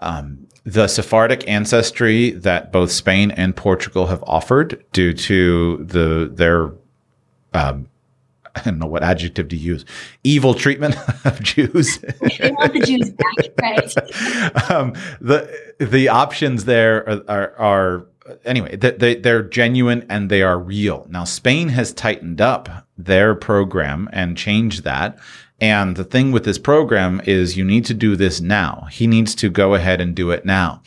Um, 0.00 0.48
the 0.64 0.88
Sephardic 0.88 1.48
ancestry 1.48 2.30
that 2.32 2.72
both 2.72 2.90
Spain 2.90 3.30
and 3.30 3.54
Portugal 3.54 4.08
have 4.08 4.24
offered 4.26 4.84
due 4.92 5.12
to 5.14 5.84
the 5.84 6.28
their 6.34 6.72
um, 7.54 7.89
I 8.54 8.62
don't 8.62 8.78
know 8.78 8.86
what 8.86 9.02
adjective 9.02 9.48
to 9.48 9.56
use, 9.56 9.84
evil 10.24 10.54
treatment 10.54 10.96
of 11.24 11.42
Jews. 11.42 11.98
they 11.98 12.50
want 12.50 12.72
the 12.72 12.80
Jews 12.80 13.10
back, 13.10 14.62
right? 14.64 14.70
um, 14.70 14.94
the 15.20 15.74
the 15.78 16.08
options 16.08 16.64
there 16.64 17.08
are, 17.08 17.22
are, 17.28 17.56
are 17.56 18.06
anyway, 18.44 18.76
they, 18.76 19.16
they're 19.16 19.42
genuine 19.42 20.06
and 20.08 20.30
they 20.30 20.42
are 20.42 20.58
real. 20.58 21.06
Now, 21.08 21.24
Spain 21.24 21.68
has 21.70 21.92
tightened 21.92 22.40
up 22.40 22.86
their 22.96 23.34
program 23.34 24.08
and 24.12 24.36
changed 24.36 24.84
that. 24.84 25.18
And 25.60 25.96
the 25.96 26.04
thing 26.04 26.32
with 26.32 26.44
this 26.44 26.58
program 26.58 27.20
is 27.26 27.56
you 27.56 27.64
need 27.64 27.84
to 27.86 27.94
do 27.94 28.16
this 28.16 28.40
now. 28.40 28.86
He 28.90 29.06
needs 29.06 29.34
to 29.36 29.50
go 29.50 29.74
ahead 29.74 30.00
and 30.00 30.14
do 30.14 30.30
it 30.30 30.44
now. 30.44 30.82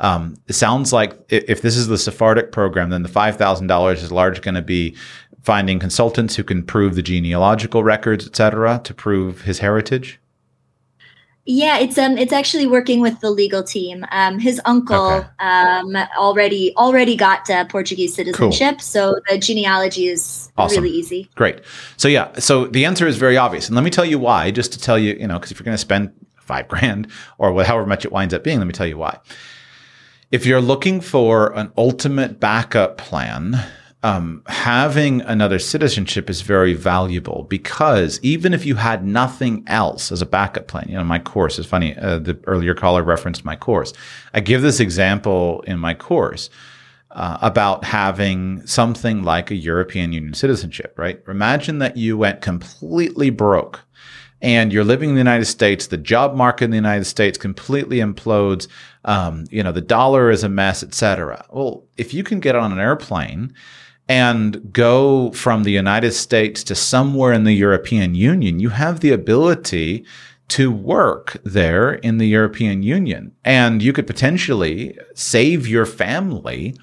Um, 0.00 0.36
it 0.48 0.54
sounds 0.54 0.92
like 0.92 1.18
if 1.28 1.62
this 1.62 1.76
is 1.76 1.86
the 1.86 1.98
Sephardic 1.98 2.50
program, 2.52 2.90
then 2.90 3.02
the 3.02 3.08
$5,000 3.08 3.92
is 3.94 4.10
large 4.10 4.42
going 4.42 4.56
to 4.56 4.62
be 4.62 4.96
finding 5.44 5.78
consultants 5.78 6.36
who 6.36 6.42
can 6.42 6.62
prove 6.62 6.94
the 6.96 7.02
genealogical 7.02 7.84
records, 7.84 8.26
et 8.26 8.34
cetera, 8.34 8.80
to 8.82 8.94
prove 8.94 9.42
his 9.42 9.58
heritage? 9.58 10.18
Yeah, 11.46 11.78
it's 11.78 11.98
um, 11.98 12.16
it's 12.16 12.32
actually 12.32 12.66
working 12.66 13.02
with 13.02 13.20
the 13.20 13.30
legal 13.30 13.62
team. 13.62 14.06
Um, 14.12 14.38
his 14.38 14.62
uncle 14.64 15.12
okay. 15.12 15.28
um 15.40 15.94
already 16.16 16.74
already 16.76 17.16
got 17.16 17.50
uh, 17.50 17.66
Portuguese 17.66 18.14
citizenship, 18.14 18.76
cool. 18.76 18.80
so 18.80 19.16
the 19.28 19.36
genealogy 19.36 20.08
is 20.08 20.50
awesome. 20.56 20.82
really 20.82 20.96
easy. 20.96 21.28
Great. 21.34 21.60
So 21.98 22.08
yeah, 22.08 22.32
so 22.38 22.66
the 22.66 22.86
answer 22.86 23.06
is 23.06 23.18
very 23.18 23.36
obvious, 23.36 23.68
and 23.68 23.76
let 23.76 23.84
me 23.84 23.90
tell 23.90 24.06
you 24.06 24.18
why. 24.18 24.50
Just 24.50 24.72
to 24.72 24.78
tell 24.78 24.98
you, 24.98 25.16
you 25.20 25.26
know, 25.26 25.34
because 25.34 25.52
if 25.52 25.58
you're 25.58 25.64
going 25.64 25.74
to 25.74 25.78
spend 25.78 26.12
five 26.36 26.66
grand 26.68 27.08
or 27.36 27.62
however 27.62 27.86
much 27.86 28.06
it 28.06 28.12
winds 28.12 28.32
up 28.32 28.42
being, 28.42 28.56
let 28.56 28.66
me 28.66 28.72
tell 28.72 28.86
you 28.86 28.96
why. 28.96 29.18
If 30.30 30.46
you're 30.46 30.62
looking 30.62 31.02
for 31.02 31.52
an 31.52 31.70
ultimate 31.76 32.40
backup 32.40 32.96
plan, 32.96 33.62
um, 34.04 34.42
having 34.48 35.22
another 35.22 35.58
citizenship 35.58 36.28
is 36.28 36.42
very 36.42 36.74
valuable 36.74 37.46
because 37.48 38.20
even 38.22 38.52
if 38.52 38.66
you 38.66 38.74
had 38.74 39.02
nothing 39.02 39.64
else 39.66 40.12
as 40.12 40.20
a 40.20 40.26
backup 40.26 40.68
plan, 40.68 40.84
you 40.90 40.94
know, 40.94 41.02
my 41.02 41.18
course 41.18 41.58
is 41.58 41.64
funny. 41.64 41.96
Uh, 41.96 42.18
the 42.18 42.38
earlier 42.44 42.74
caller 42.74 43.02
referenced 43.02 43.46
my 43.46 43.56
course. 43.56 43.94
I 44.34 44.40
give 44.40 44.60
this 44.60 44.78
example 44.78 45.62
in 45.66 45.78
my 45.78 45.94
course 45.94 46.50
uh, 47.12 47.38
about 47.40 47.82
having 47.82 48.66
something 48.66 49.22
like 49.22 49.50
a 49.50 49.54
European 49.54 50.12
Union 50.12 50.34
citizenship, 50.34 50.92
right? 50.98 51.22
Imagine 51.26 51.78
that 51.78 51.96
you 51.96 52.18
went 52.18 52.42
completely 52.42 53.30
broke 53.30 53.80
and 54.42 54.70
you're 54.70 54.84
living 54.84 55.08
in 55.08 55.14
the 55.14 55.20
United 55.20 55.46
States, 55.46 55.86
the 55.86 55.96
job 55.96 56.34
market 56.34 56.66
in 56.66 56.70
the 56.72 56.76
United 56.76 57.06
States 57.06 57.38
completely 57.38 58.00
implodes. 58.00 58.68
Um, 59.06 59.46
you 59.50 59.62
know, 59.62 59.72
the 59.72 59.80
dollar 59.80 60.30
is 60.30 60.44
a 60.44 60.50
mess, 60.50 60.82
et 60.82 60.92
cetera. 60.92 61.46
Well, 61.48 61.84
if 61.96 62.12
you 62.12 62.22
can 62.22 62.40
get 62.40 62.54
on 62.54 62.70
an 62.70 62.78
airplane 62.78 63.54
and 64.08 64.72
go 64.72 65.30
from 65.32 65.62
the 65.62 65.72
United 65.72 66.12
States 66.12 66.62
to 66.64 66.74
somewhere 66.74 67.32
in 67.32 67.44
the 67.44 67.54
European 67.54 68.14
Union, 68.14 68.60
you 68.60 68.70
have 68.70 69.00
the 69.00 69.12
ability 69.12 70.04
to 70.48 70.70
work 70.70 71.38
there 71.42 71.94
in 71.94 72.18
the 72.18 72.26
European 72.26 72.82
Union. 72.82 73.32
And 73.44 73.82
you 73.82 73.92
could 73.92 74.06
potentially 74.06 74.98
save 75.14 75.66
your 75.66 75.86
family 75.86 76.74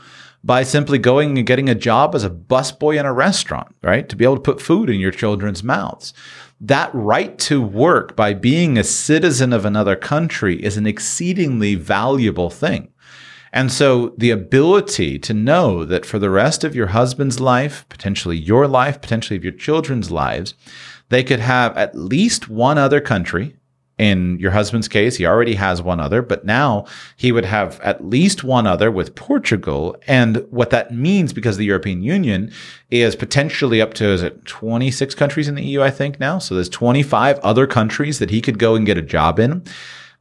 by 0.44 0.64
simply 0.64 0.98
going 0.98 1.38
and 1.38 1.46
getting 1.46 1.70
a 1.70 1.76
job 1.76 2.16
as 2.16 2.24
a 2.24 2.30
busboy 2.30 3.00
in 3.00 3.06
a 3.06 3.14
restaurant, 3.14 3.76
right? 3.84 4.10
To 4.10 4.16
be 4.16 4.24
able 4.26 4.38
to 4.38 4.42
put 4.42 4.62
food 4.62 4.90
in 4.90 5.00
your 5.00 5.12
children's 5.12 5.64
mouths. 5.64 6.14
That 6.60 6.90
right 6.94 7.38
to 7.40 7.62
work 7.62 8.16
by 8.16 8.34
being 8.34 8.78
a 8.78 8.84
citizen 8.84 9.54
of 9.54 9.66
another 9.66 9.96
country 9.96 10.64
is 10.64 10.78
an 10.78 10.88
exceedingly 10.88 11.76
valuable 11.76 12.50
thing. 12.50 12.92
And 13.54 13.72
so 13.72 14.14
the 14.18 14.32
ability 14.32 15.20
to 15.20 15.34
know 15.34 15.84
that 15.86 16.06
for 16.06 16.20
the 16.20 16.30
rest 16.30 16.64
of 16.64 16.76
your 16.76 16.88
husband's 16.88 17.40
life, 17.40 17.86
potentially 17.90 18.38
your 18.38 18.68
life, 18.68 19.02
potentially 19.02 19.38
of 19.38 19.44
your 19.44 19.54
children's 19.54 20.10
lives, 20.10 20.54
they 21.10 21.24
could 21.24 21.42
have 21.42 21.76
at 21.78 21.96
least 21.96 22.50
one 22.50 22.78
other 22.78 23.02
country. 23.02 23.56
In 23.98 24.40
your 24.40 24.52
husband's 24.52 24.88
case, 24.88 25.18
he 25.18 25.28
already 25.28 25.54
has 25.54 25.80
one 25.80 26.00
other, 26.00 26.24
but 26.24 26.44
now 26.44 26.86
he 27.18 27.32
would 27.32 27.46
have 27.46 27.80
at 27.82 28.04
least 28.04 28.44
one 28.44 28.66
other 28.66 28.90
with 28.90 29.14
Portugal. 29.14 29.96
And 30.08 30.38
what 30.50 30.72
that 30.72 30.92
means, 30.92 31.34
because 31.34 31.58
the 31.58 31.66
European 31.66 32.02
Union 32.02 32.52
is 32.90 33.16
potentially 33.16 33.80
up 33.80 33.94
to, 33.96 34.06
is 34.06 34.24
it 34.24 34.46
26 34.46 35.14
countries 35.14 35.48
in 35.48 35.54
the 35.54 35.64
EU, 35.64 35.84
I 35.84 35.92
think 35.92 36.20
now? 36.20 36.40
So 36.40 36.56
there's 36.56 36.70
25 36.70 37.38
other 37.40 37.68
countries 37.68 38.18
that 38.18 38.32
he 38.32 38.42
could 38.42 38.58
go 38.58 38.74
and 38.74 38.88
get 38.88 38.98
a 38.98 39.04
job 39.04 39.40
in. 39.40 39.64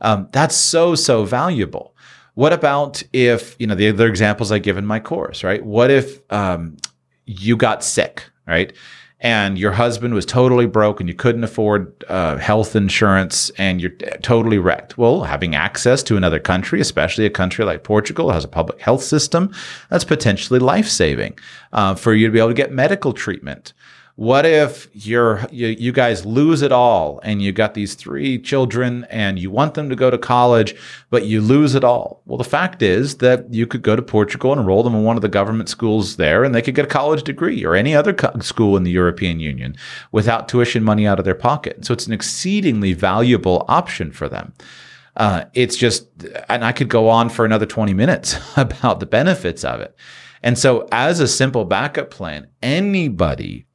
Um, 0.03 0.28
that's 0.33 0.57
so, 0.57 0.95
so 0.95 1.24
valuable. 1.24 1.95
What 2.41 2.55
about 2.55 3.03
if, 3.12 3.55
you 3.59 3.66
know, 3.66 3.74
the 3.74 3.91
other 3.91 4.09
examples 4.09 4.51
I 4.51 4.59
give 4.61 4.78
in 4.78 4.86
my 4.86 4.99
course, 4.99 5.45
right? 5.45 5.62
What 5.62 5.91
if 5.91 6.22
um, 6.32 6.78
you 7.26 7.55
got 7.55 7.84
sick, 7.84 8.24
right? 8.47 8.72
and 9.20 9.59
your 9.59 9.72
husband 9.72 10.14
was 10.14 10.24
totally 10.24 10.66
broke 10.66 10.99
and 10.99 11.09
you 11.09 11.14
couldn't 11.14 11.45
afford 11.45 12.05
uh, 12.09 12.38
health 12.38 12.74
insurance 12.74 13.51
and 13.59 13.80
you're 13.80 13.91
totally 14.22 14.57
wrecked. 14.57 14.97
Well, 14.97 15.24
having 15.24 15.55
access 15.55 16.03
to 16.05 16.16
another 16.16 16.38
country, 16.38 16.80
especially 16.80 17.26
a 17.26 17.30
country 17.30 17.66
like 17.66 17.84
Portugal, 17.84 18.30
has 18.30 18.45
a 18.45 18.49
public 18.49 18.80
health 18.80 19.03
system 19.03 19.53
that's 19.91 20.05
potentially 20.05 20.59
life 20.59 20.88
saving 20.88 21.38
uh, 21.74 21.95
for 21.95 22.14
you 22.14 22.26
to 22.26 22.32
be 22.32 22.38
able 22.38 22.49
to 22.49 22.55
get 22.55 22.72
medical 22.72 23.12
treatment. 23.12 23.74
What 24.20 24.44
if 24.44 24.86
you're 24.92 25.46
you, 25.50 25.68
you 25.68 25.92
guys 25.92 26.26
lose 26.26 26.60
it 26.60 26.72
all 26.72 27.20
and 27.22 27.40
you 27.40 27.52
got 27.52 27.72
these 27.72 27.94
three 27.94 28.38
children 28.38 29.06
and 29.08 29.38
you 29.38 29.50
want 29.50 29.72
them 29.72 29.88
to 29.88 29.96
go 29.96 30.10
to 30.10 30.18
college, 30.18 30.74
but 31.08 31.24
you 31.24 31.40
lose 31.40 31.74
it 31.74 31.84
all? 31.84 32.20
Well, 32.26 32.36
the 32.36 32.44
fact 32.44 32.82
is 32.82 33.16
that 33.16 33.50
you 33.50 33.66
could 33.66 33.80
go 33.80 33.96
to 33.96 34.02
Portugal 34.02 34.52
and 34.52 34.60
enroll 34.60 34.82
them 34.82 34.94
in 34.94 35.04
one 35.04 35.16
of 35.16 35.22
the 35.22 35.30
government 35.30 35.70
schools 35.70 36.16
there 36.16 36.44
and 36.44 36.54
they 36.54 36.60
could 36.60 36.74
get 36.74 36.84
a 36.84 36.88
college 36.88 37.22
degree 37.22 37.64
or 37.64 37.74
any 37.74 37.94
other 37.94 38.12
co- 38.12 38.38
school 38.40 38.76
in 38.76 38.82
the 38.82 38.90
European 38.90 39.40
Union 39.40 39.74
without 40.12 40.50
tuition 40.50 40.84
money 40.84 41.06
out 41.06 41.18
of 41.18 41.24
their 41.24 41.34
pocket. 41.34 41.86
So 41.86 41.94
it's 41.94 42.06
an 42.06 42.12
exceedingly 42.12 42.92
valuable 42.92 43.64
option 43.68 44.12
for 44.12 44.28
them. 44.28 44.52
Uh, 45.16 45.44
it's 45.54 45.76
just, 45.76 46.08
and 46.50 46.62
I 46.62 46.72
could 46.72 46.90
go 46.90 47.08
on 47.08 47.30
for 47.30 47.46
another 47.46 47.64
20 47.64 47.94
minutes 47.94 48.36
about 48.58 49.00
the 49.00 49.06
benefits 49.06 49.64
of 49.64 49.80
it. 49.80 49.96
And 50.42 50.58
so, 50.58 50.88
as 50.90 51.20
a 51.20 51.28
simple 51.28 51.66
backup 51.66 52.10
plan, 52.10 52.48
anybody 52.62 53.66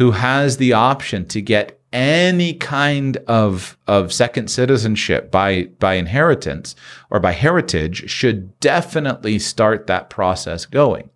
who 0.00 0.12
has 0.12 0.56
the 0.56 0.72
option 0.72 1.26
to 1.26 1.42
get 1.42 1.78
any 1.92 2.54
kind 2.54 3.18
of 3.28 3.76
of 3.86 4.10
second 4.10 4.50
citizenship 4.50 5.30
by 5.30 5.64
by 5.78 5.92
inheritance 5.92 6.74
or 7.10 7.20
by 7.20 7.32
heritage 7.32 8.08
should 8.08 8.58
definitely 8.60 9.38
start 9.38 9.86
that 9.86 10.08
process 10.08 10.64
going. 10.64 11.10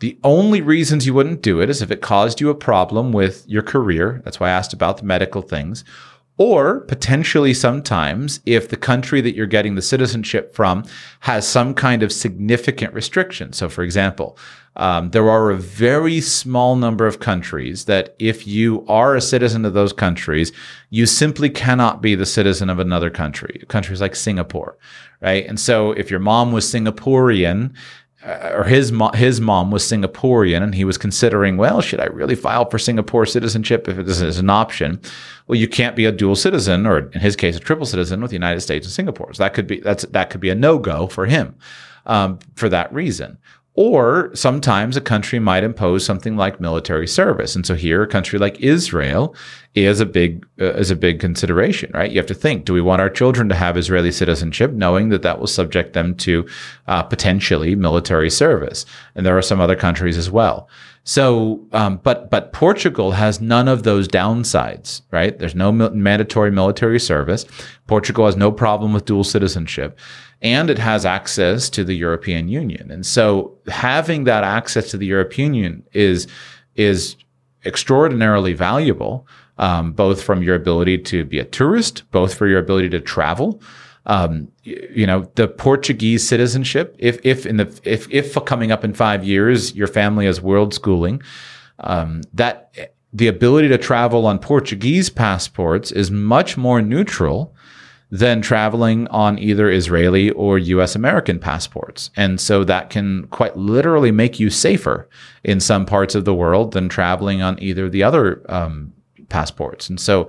The 0.00 0.18
only 0.22 0.60
reasons 0.60 1.06
you 1.06 1.14
wouldn't 1.14 1.40
do 1.40 1.62
it 1.62 1.70
is 1.70 1.80
if 1.80 1.90
it 1.90 2.02
caused 2.02 2.42
you 2.42 2.50
a 2.50 2.54
problem 2.54 3.10
with 3.10 3.48
your 3.48 3.62
career. 3.62 4.20
That's 4.22 4.38
why 4.38 4.48
I 4.48 4.52
asked 4.52 4.74
about 4.74 4.98
the 4.98 5.04
medical 5.04 5.40
things. 5.40 5.82
Or 6.40 6.80
potentially 6.80 7.52
sometimes 7.52 8.40
if 8.46 8.70
the 8.70 8.78
country 8.78 9.20
that 9.20 9.34
you're 9.34 9.44
getting 9.46 9.74
the 9.74 9.82
citizenship 9.82 10.54
from 10.54 10.84
has 11.20 11.46
some 11.46 11.74
kind 11.74 12.02
of 12.02 12.10
significant 12.10 12.94
restriction. 12.94 13.52
So, 13.52 13.68
for 13.68 13.82
example, 13.82 14.38
um, 14.76 15.10
there 15.10 15.28
are 15.28 15.50
a 15.50 15.56
very 15.56 16.22
small 16.22 16.76
number 16.76 17.06
of 17.06 17.20
countries 17.20 17.84
that, 17.84 18.14
if 18.18 18.46
you 18.46 18.86
are 18.88 19.14
a 19.14 19.20
citizen 19.20 19.66
of 19.66 19.74
those 19.74 19.92
countries, 19.92 20.50
you 20.88 21.04
simply 21.04 21.50
cannot 21.50 22.00
be 22.00 22.14
the 22.14 22.24
citizen 22.24 22.70
of 22.70 22.78
another 22.78 23.10
country. 23.10 23.62
Countries 23.68 24.00
like 24.00 24.16
Singapore, 24.16 24.78
right? 25.20 25.44
And 25.46 25.60
so, 25.60 25.92
if 25.92 26.10
your 26.10 26.20
mom 26.20 26.52
was 26.52 26.64
Singaporean, 26.64 27.74
uh, 28.24 28.52
or 28.54 28.64
his 28.64 28.92
mo- 28.92 29.12
his 29.12 29.40
mom 29.40 29.70
was 29.70 29.82
Singaporean, 29.82 30.62
and 30.62 30.74
he 30.74 30.84
was 30.84 30.98
considering, 30.98 31.56
well, 31.56 31.80
should 31.80 32.00
I 32.00 32.06
really 32.06 32.34
file 32.34 32.68
for 32.68 32.78
Singapore 32.78 33.24
citizenship 33.24 33.88
if 33.88 34.04
this 34.04 34.20
is 34.20 34.38
an 34.38 34.50
option? 34.50 35.00
Well, 35.46 35.58
you 35.58 35.68
can't 35.68 35.96
be 35.96 36.04
a 36.04 36.12
dual 36.12 36.36
citizen, 36.36 36.86
or 36.86 36.98
in 36.98 37.20
his 37.20 37.36
case, 37.36 37.56
a 37.56 37.60
triple 37.60 37.86
citizen 37.86 38.20
with 38.20 38.30
the 38.30 38.36
United 38.36 38.60
States 38.60 38.86
and 38.86 38.92
Singapore. 38.92 39.32
So 39.32 39.42
that 39.42 39.54
could 39.54 39.66
be 39.66 39.80
that's 39.80 40.04
that 40.04 40.30
could 40.30 40.40
be 40.40 40.50
a 40.50 40.54
no 40.54 40.78
go 40.78 41.06
for 41.06 41.26
him 41.26 41.56
um, 42.06 42.38
for 42.56 42.68
that 42.68 42.92
reason. 42.92 43.38
Or 43.74 44.30
sometimes 44.34 44.96
a 44.96 45.00
country 45.00 45.38
might 45.38 45.62
impose 45.62 46.04
something 46.04 46.36
like 46.36 46.60
military 46.60 47.06
service, 47.06 47.54
and 47.54 47.64
so 47.64 47.76
here 47.76 48.02
a 48.02 48.06
country 48.06 48.36
like 48.38 48.58
Israel 48.60 49.34
is 49.74 50.00
a 50.00 50.06
big 50.06 50.44
uh, 50.60 50.72
is 50.72 50.90
a 50.90 50.96
big 50.96 51.20
consideration, 51.20 51.90
right? 51.94 52.10
You 52.10 52.18
have 52.18 52.26
to 52.26 52.34
think: 52.34 52.64
Do 52.64 52.72
we 52.72 52.80
want 52.80 53.00
our 53.00 53.08
children 53.08 53.48
to 53.48 53.54
have 53.54 53.76
Israeli 53.76 54.10
citizenship, 54.10 54.72
knowing 54.72 55.10
that 55.10 55.22
that 55.22 55.38
will 55.38 55.46
subject 55.46 55.92
them 55.92 56.16
to 56.16 56.46
uh, 56.88 57.04
potentially 57.04 57.76
military 57.76 58.28
service? 58.28 58.86
And 59.14 59.24
there 59.24 59.38
are 59.38 59.42
some 59.42 59.60
other 59.60 59.76
countries 59.76 60.18
as 60.18 60.30
well. 60.30 60.68
So, 61.04 61.64
um, 61.72 62.00
but 62.02 62.28
but 62.28 62.52
Portugal 62.52 63.12
has 63.12 63.40
none 63.40 63.68
of 63.68 63.84
those 63.84 64.08
downsides, 64.08 65.02
right? 65.12 65.38
There's 65.38 65.54
no 65.54 65.70
mandatory 65.70 66.50
military 66.50 67.00
service. 67.00 67.46
Portugal 67.86 68.26
has 68.26 68.36
no 68.36 68.52
problem 68.52 68.92
with 68.92 69.04
dual 69.04 69.24
citizenship 69.24 69.98
and 70.42 70.70
it 70.70 70.78
has 70.78 71.04
access 71.04 71.68
to 71.70 71.84
the 71.84 71.94
European 71.94 72.48
Union. 72.48 72.90
And 72.90 73.04
so 73.04 73.56
having 73.68 74.24
that 74.24 74.44
access 74.44 74.90
to 74.90 74.96
the 74.96 75.06
European 75.06 75.54
Union 75.54 75.82
is 75.92 76.26
is 76.76 77.16
extraordinarily 77.64 78.54
valuable, 78.54 79.26
um, 79.58 79.92
both 79.92 80.22
from 80.22 80.42
your 80.42 80.54
ability 80.54 80.96
to 80.96 81.24
be 81.24 81.38
a 81.38 81.44
tourist, 81.44 82.10
both 82.10 82.34
for 82.34 82.46
your 82.46 82.58
ability 82.58 82.88
to 82.90 83.00
travel. 83.00 83.60
Um, 84.06 84.48
you 84.62 85.06
know, 85.06 85.30
the 85.34 85.46
Portuguese 85.46 86.26
citizenship. 86.26 86.96
If 86.98 87.20
if 87.24 87.44
in 87.44 87.58
the 87.58 87.80
if 87.84 88.10
if 88.10 88.34
coming 88.46 88.72
up 88.72 88.84
in 88.84 88.94
five 88.94 89.24
years 89.24 89.74
your 89.74 89.88
family 89.88 90.26
is 90.26 90.40
world 90.40 90.72
schooling, 90.72 91.22
um, 91.80 92.22
that 92.32 92.94
the 93.12 93.28
ability 93.28 93.68
to 93.68 93.78
travel 93.78 94.26
on 94.26 94.38
Portuguese 94.38 95.10
passports 95.10 95.92
is 95.92 96.10
much 96.10 96.56
more 96.56 96.80
neutral 96.80 97.54
than 98.10 98.42
traveling 98.42 99.06
on 99.08 99.38
either 99.38 99.70
Israeli 99.70 100.30
or 100.30 100.58
US 100.58 100.96
American 100.96 101.38
passports. 101.38 102.10
And 102.16 102.40
so 102.40 102.64
that 102.64 102.90
can 102.90 103.26
quite 103.28 103.56
literally 103.56 104.10
make 104.10 104.40
you 104.40 104.50
safer 104.50 105.08
in 105.44 105.60
some 105.60 105.86
parts 105.86 106.14
of 106.14 106.24
the 106.24 106.34
world 106.34 106.72
than 106.72 106.88
traveling 106.88 107.40
on 107.40 107.62
either 107.62 107.88
the 107.88 108.02
other 108.02 108.42
um, 108.48 108.92
passports. 109.28 109.88
And 109.88 110.00
so, 110.00 110.28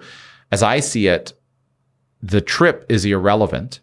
as 0.52 0.62
I 0.62 0.80
see 0.80 1.08
it, 1.08 1.34
the 2.22 2.42
trip 2.42 2.86
is 2.88 3.06
irrelevant. 3.06 3.80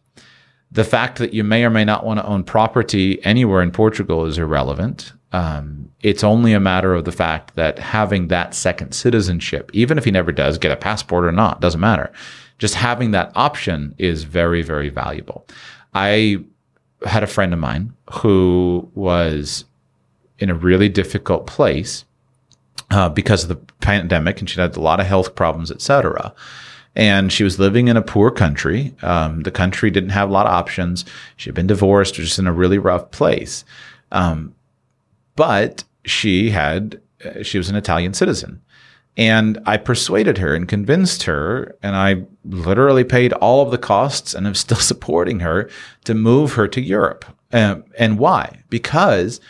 The 0.70 0.84
fact 0.84 1.18
that 1.18 1.32
you 1.32 1.42
may 1.42 1.64
or 1.64 1.70
may 1.70 1.84
not 1.84 2.04
want 2.04 2.20
to 2.20 2.26
own 2.26 2.44
property 2.44 3.24
anywhere 3.24 3.62
in 3.62 3.72
Portugal 3.72 4.26
is 4.26 4.38
irrelevant. 4.38 5.12
Um, 5.32 5.90
it's 6.02 6.22
only 6.22 6.52
a 6.52 6.60
matter 6.60 6.94
of 6.94 7.04
the 7.04 7.12
fact 7.12 7.56
that 7.56 7.78
having 7.78 8.28
that 8.28 8.54
second 8.54 8.92
citizenship, 8.92 9.70
even 9.72 9.98
if 9.98 10.04
he 10.04 10.10
never 10.10 10.30
does 10.30 10.58
get 10.58 10.70
a 10.70 10.76
passport 10.76 11.24
or 11.24 11.32
not, 11.32 11.60
doesn't 11.60 11.80
matter 11.80 12.12
just 12.58 12.74
having 12.74 13.12
that 13.12 13.32
option 13.34 13.94
is 13.98 14.24
very, 14.24 14.62
very 14.62 14.88
valuable. 14.88 15.46
I 15.94 16.44
had 17.06 17.22
a 17.22 17.28
friend 17.28 17.52
of 17.52 17.58
mine 17.58 17.94
who 18.12 18.90
was 18.94 19.64
in 20.38 20.50
a 20.50 20.54
really 20.54 20.88
difficult 20.88 21.46
place 21.46 22.04
uh, 22.90 23.08
because 23.08 23.42
of 23.42 23.48
the 23.48 23.56
pandemic, 23.80 24.40
and 24.40 24.48
she 24.48 24.60
had 24.60 24.76
a 24.76 24.80
lot 24.80 25.00
of 25.00 25.06
health 25.06 25.34
problems, 25.34 25.70
etc. 25.70 26.34
And 26.96 27.32
she 27.32 27.44
was 27.44 27.58
living 27.58 27.88
in 27.88 27.96
a 27.96 28.02
poor 28.02 28.30
country. 28.30 28.94
Um, 29.02 29.42
the 29.42 29.50
country 29.50 29.90
didn't 29.90 30.10
have 30.10 30.28
a 30.28 30.32
lot 30.32 30.46
of 30.46 30.52
options. 30.52 31.04
She 31.36 31.48
had 31.48 31.54
been 31.54 31.66
divorced, 31.66 32.14
just 32.14 32.38
in 32.38 32.46
a 32.46 32.52
really 32.52 32.78
rough 32.78 33.10
place. 33.10 33.64
Um, 34.10 34.54
but 35.36 35.84
she 36.04 36.50
had, 36.50 37.00
uh, 37.24 37.42
she 37.42 37.58
was 37.58 37.68
an 37.68 37.76
Italian 37.76 38.14
citizen, 38.14 38.62
and 39.18 39.58
I 39.66 39.76
persuaded 39.78 40.38
her 40.38 40.54
and 40.54 40.68
convinced 40.68 41.24
her, 41.24 41.76
and 41.82 41.96
I 41.96 42.22
literally 42.44 43.02
paid 43.02 43.32
all 43.34 43.62
of 43.62 43.72
the 43.72 43.78
costs 43.78 44.32
and 44.32 44.46
I'm 44.46 44.54
still 44.54 44.76
supporting 44.78 45.40
her 45.40 45.68
to 46.04 46.14
move 46.14 46.54
her 46.54 46.68
to 46.68 46.80
Europe. 46.80 47.24
Um, 47.52 47.84
and 47.98 48.18
why? 48.18 48.62
Because 48.70 49.40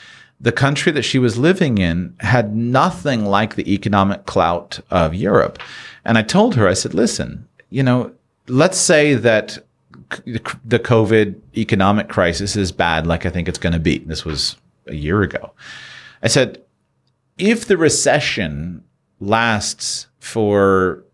the 0.41 0.53
country 0.53 0.91
that 0.93 1.03
she 1.03 1.19
was 1.19 1.37
living 1.37 1.79
in 1.79 2.15
had 2.21 2.57
nothing 2.57 3.27
like 3.27 3.57
the 3.57 3.73
economic 3.73 4.25
clout 4.25 4.81
of 4.91 5.15
Europe. 5.15 5.59
And 6.05 6.17
I 6.17 6.23
told 6.23 6.55
her, 6.55 6.67
I 6.67 6.75
said, 6.75 6.95
listen, 6.95 7.47
you 7.71 7.83
know, 7.83 8.13
let's 8.47 8.79
say 8.79 9.15
that 9.15 9.59
the 10.25 10.79
COVID 10.79 11.39
economic 11.57 12.09
crisis 12.09 12.57
is 12.57 12.73
bad, 12.73 13.07
like 13.07 13.27
I 13.27 13.31
think 13.31 13.49
it's 13.49 13.59
going 13.59 13.75
to 13.75 13.81
be. 13.81 13.99
This 13.99 14.25
was 14.25 14.57
a 14.87 14.95
year 14.95 15.23
ago. 15.23 15.53
I 16.23 16.29
said, 16.29 16.63
if 17.37 17.67
the 17.67 17.77
recession 17.77 18.85
lasts 19.21 20.07
for 20.19 21.05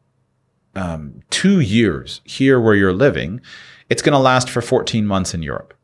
um, 0.75 1.23
two 1.31 1.61
years 1.61 2.21
here 2.25 2.61
where 2.61 2.75
you're 2.75 2.93
living, 2.93 3.41
it's 3.89 4.03
going 4.03 4.13
to 4.13 4.19
last 4.19 4.51
for 4.51 4.61
14 4.61 5.07
months 5.07 5.35
in 5.35 5.43
Europe. 5.43 5.75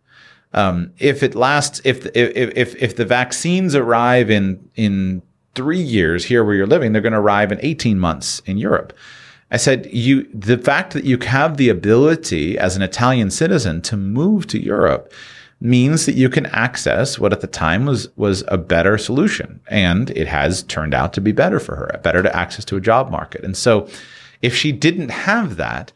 Um, 0.53 0.93
if 0.99 1.23
it 1.23 1.35
lasts, 1.35 1.81
if, 1.85 2.07
if 2.07 2.53
if 2.57 2.75
if 2.83 2.97
the 2.97 3.05
vaccines 3.05 3.77
arrive 3.77 4.31
in 4.31 4.69
in 4.75 5.23
three 5.55 5.81
years 5.81 6.25
here 6.25 6.45
where 6.45 6.55
you're 6.55 6.67
living, 6.67 6.93
they're 6.93 7.03
going 7.03 7.13
to 7.13 7.21
arrive 7.21 7.53
in 7.53 7.61
18 7.63 7.99
months 7.99 8.41
in 8.47 8.59
Europe. 8.59 8.93
I 9.53 9.57
said, 9.57 9.89
you 9.93 10.29
the 10.35 10.59
fact 10.59 10.93
that 10.95 11.05
you 11.05 11.19
have 11.19 11.57
the 11.57 11.69
ability 11.69 12.59
as 12.59 12.77
an 12.77 12.83
Italian 12.83 13.31
citizen 13.31 13.81
to 13.83 13.97
move 13.97 14.47
to 14.49 14.63
Europe 14.63 15.13
means 15.61 16.07
that 16.07 16.15
you 16.15 16.29
can 16.31 16.47
access 16.47 17.19
what 17.19 17.33
at 17.33 17.41
the 17.41 17.47
time 17.47 17.85
was 17.85 18.09
was 18.17 18.43
a 18.49 18.57
better 18.57 18.97
solution 18.97 19.61
and 19.69 20.11
it 20.11 20.27
has 20.27 20.63
turned 20.65 20.95
out 20.95 21.13
to 21.13 21.21
be 21.21 21.33
better 21.33 21.61
for 21.61 21.77
her 21.77 22.01
better 22.03 22.23
to 22.23 22.35
access 22.35 22.65
to 22.65 22.77
a 22.77 22.81
job 22.81 23.11
market 23.11 23.45
and 23.45 23.57
so 23.57 23.87
if 24.41 24.57
she 24.57 24.73
didn't 24.73 25.11
have 25.11 25.57
that 25.57 25.93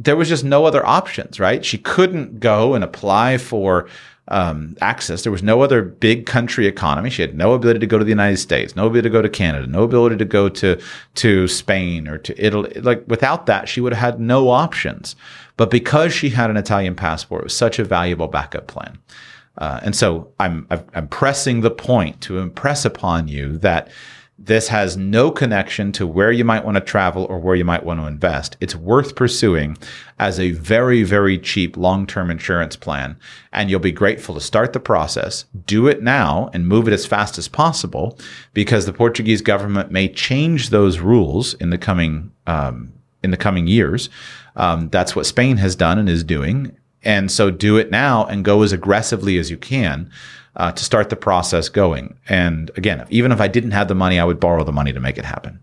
there 0.00 0.16
was 0.16 0.28
just 0.28 0.44
no 0.44 0.64
other 0.64 0.84
options 0.84 1.38
right 1.38 1.64
she 1.64 1.78
couldn't 1.78 2.40
go 2.40 2.74
and 2.74 2.82
apply 2.82 3.38
for 3.38 3.88
um, 4.28 4.76
access. 4.80 5.22
There 5.22 5.32
was 5.32 5.42
no 5.42 5.62
other 5.62 5.82
big 5.82 6.26
country 6.26 6.66
economy. 6.66 7.10
She 7.10 7.22
had 7.22 7.34
no 7.34 7.54
ability 7.54 7.80
to 7.80 7.86
go 7.86 7.98
to 7.98 8.04
the 8.04 8.10
United 8.10 8.36
States, 8.36 8.76
no 8.76 8.86
ability 8.86 9.08
to 9.08 9.12
go 9.12 9.22
to 9.22 9.28
Canada, 9.28 9.66
no 9.66 9.82
ability 9.82 10.16
to 10.16 10.24
go 10.24 10.48
to 10.50 10.80
to 11.14 11.48
Spain 11.48 12.06
or 12.06 12.18
to 12.18 12.44
Italy. 12.44 12.72
Like 12.80 13.04
without 13.08 13.46
that, 13.46 13.68
she 13.68 13.80
would 13.80 13.92
have 13.92 14.12
had 14.12 14.20
no 14.20 14.50
options. 14.50 15.16
But 15.58 15.70
because 15.70 16.14
she 16.14 16.30
had 16.30 16.48
an 16.48 16.56
Italian 16.56 16.94
passport, 16.94 17.42
it 17.42 17.44
was 17.44 17.56
such 17.56 17.78
a 17.78 17.84
valuable 17.84 18.28
backup 18.28 18.66
plan. 18.66 18.96
Uh, 19.58 19.80
and 19.82 19.94
so 19.94 20.32
I'm 20.38 20.66
I'm 20.70 21.08
pressing 21.08 21.60
the 21.60 21.70
point 21.70 22.20
to 22.22 22.38
impress 22.38 22.86
upon 22.86 23.28
you 23.28 23.58
that 23.58 23.90
This 24.40 24.68
has 24.68 24.96
no 24.96 25.32
connection 25.32 25.90
to 25.92 26.06
where 26.06 26.30
you 26.30 26.44
might 26.44 26.64
want 26.64 26.76
to 26.76 26.80
travel 26.80 27.24
or 27.24 27.40
where 27.40 27.56
you 27.56 27.64
might 27.64 27.84
want 27.84 27.98
to 27.98 28.06
invest. 28.06 28.56
It's 28.60 28.76
worth 28.76 29.16
pursuing 29.16 29.76
as 30.20 30.38
a 30.38 30.52
very, 30.52 31.02
very 31.02 31.38
cheap 31.38 31.76
long 31.76 32.06
term 32.06 32.30
insurance 32.30 32.76
plan. 32.76 33.18
And 33.52 33.68
you'll 33.68 33.80
be 33.80 33.90
grateful 33.90 34.36
to 34.36 34.40
start 34.40 34.72
the 34.74 34.80
process, 34.80 35.44
do 35.66 35.88
it 35.88 36.04
now, 36.04 36.50
and 36.54 36.68
move 36.68 36.86
it 36.86 36.94
as 36.94 37.04
fast 37.04 37.36
as 37.36 37.48
possible 37.48 38.16
because 38.54 38.86
the 38.86 38.92
Portuguese 38.92 39.42
government 39.42 39.90
may 39.90 40.08
change 40.08 40.70
those 40.70 41.00
rules 41.00 41.54
in 41.54 41.70
the 41.70 41.78
coming. 41.78 42.30
Um, 42.46 42.92
in 43.24 43.32
the 43.32 43.36
coming 43.36 43.66
years. 43.66 44.08
Um, 44.58 44.88
that's 44.90 45.16
what 45.16 45.24
Spain 45.24 45.56
has 45.56 45.74
done 45.74 45.98
and 45.98 46.08
is 46.08 46.24
doing. 46.24 46.76
And 47.02 47.30
so 47.30 47.50
do 47.50 47.76
it 47.76 47.90
now 47.90 48.26
and 48.26 48.44
go 48.44 48.62
as 48.62 48.72
aggressively 48.72 49.38
as 49.38 49.50
you 49.50 49.56
can 49.56 50.10
uh, 50.56 50.72
to 50.72 50.84
start 50.84 51.08
the 51.08 51.16
process 51.16 51.68
going. 51.68 52.18
And 52.28 52.70
again, 52.76 53.06
even 53.08 53.32
if 53.32 53.40
I 53.40 53.48
didn't 53.48 53.70
have 53.70 53.88
the 53.88 53.94
money, 53.94 54.18
I 54.18 54.24
would 54.24 54.40
borrow 54.40 54.64
the 54.64 54.72
money 54.72 54.92
to 54.92 55.00
make 55.00 55.16
it 55.16 55.24
happen. 55.24 55.60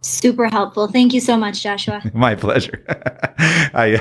Super 0.00 0.46
helpful. 0.48 0.86
Thank 0.86 1.12
you 1.12 1.20
so 1.20 1.36
much, 1.36 1.62
Joshua. 1.62 2.00
my 2.14 2.36
pleasure. 2.36 2.84
I, 3.38 3.98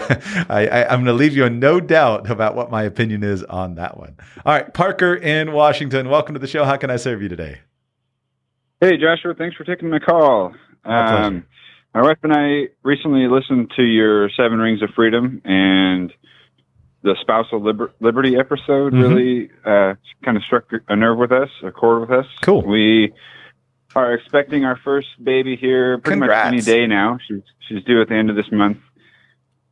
I, 0.47 0.67
I, 0.67 0.93
am 0.93 1.03
going 1.03 1.05
to 1.05 1.13
leave 1.13 1.35
you 1.35 1.45
in 1.45 1.59
no 1.59 1.79
doubt 1.79 2.29
about 2.29 2.55
what 2.55 2.69
my 2.69 2.83
opinion 2.83 3.23
is 3.23 3.43
on 3.43 3.75
that 3.75 3.97
one. 3.97 4.15
All 4.45 4.53
right, 4.53 4.71
Parker 4.71 5.15
in 5.15 5.53
Washington, 5.53 6.07
welcome 6.09 6.35
to 6.35 6.39
the 6.39 6.47
show. 6.47 6.65
How 6.65 6.77
can 6.77 6.91
I 6.91 6.97
serve 6.97 7.23
you 7.23 7.29
today? 7.29 7.61
Hey, 8.79 8.97
Joshua. 8.97 9.33
Thanks 9.33 9.57
for 9.57 9.63
taking 9.63 9.89
my 9.89 9.97
call. 9.97 10.53
My, 10.85 11.25
um, 11.25 11.45
my 11.93 12.01
wife 12.01 12.17
and 12.23 12.33
I 12.33 12.69
recently 12.83 13.27
listened 13.27 13.71
to 13.75 13.83
your 13.83 14.29
Seven 14.29 14.59
Rings 14.59 14.81
of 14.81 14.89
Freedom 14.91 15.41
and 15.45 16.13
the 17.03 17.15
spousal 17.21 17.61
liber- 17.61 17.93
liberty 17.99 18.37
episode 18.37 18.93
mm-hmm. 18.93 19.01
really 19.01 19.49
uh, 19.65 19.95
kind 20.23 20.37
of 20.37 20.43
struck 20.43 20.65
a 20.87 20.95
nerve 20.95 21.17
with 21.17 21.31
us, 21.31 21.49
a 21.63 21.71
chord 21.71 22.01
with 22.01 22.11
us. 22.11 22.25
Cool. 22.41 22.63
We 22.63 23.13
are 23.95 24.13
expecting 24.13 24.65
our 24.65 24.77
first 24.77 25.07
baby 25.23 25.55
here 25.55 25.97
pretty 25.97 26.19
Congrats. 26.19 26.45
much 26.45 26.53
any 26.53 26.61
day 26.61 26.87
now. 26.87 27.17
She's 27.27 27.41
she's 27.67 27.83
due 27.83 28.01
at 28.01 28.09
the 28.09 28.15
end 28.15 28.29
of 28.29 28.35
this 28.35 28.51
month. 28.51 28.77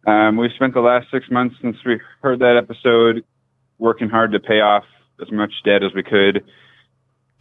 Um, 0.07 0.37
we've 0.37 0.51
spent 0.53 0.73
the 0.73 0.81
last 0.81 1.07
six 1.11 1.29
months 1.29 1.55
since 1.61 1.77
we 1.85 1.99
heard 2.21 2.39
that 2.39 2.57
episode 2.57 3.23
working 3.77 4.09
hard 4.09 4.31
to 4.31 4.39
pay 4.39 4.61
off 4.61 4.85
as 5.21 5.31
much 5.31 5.51
debt 5.63 5.83
as 5.83 5.93
we 5.93 6.03
could 6.03 6.43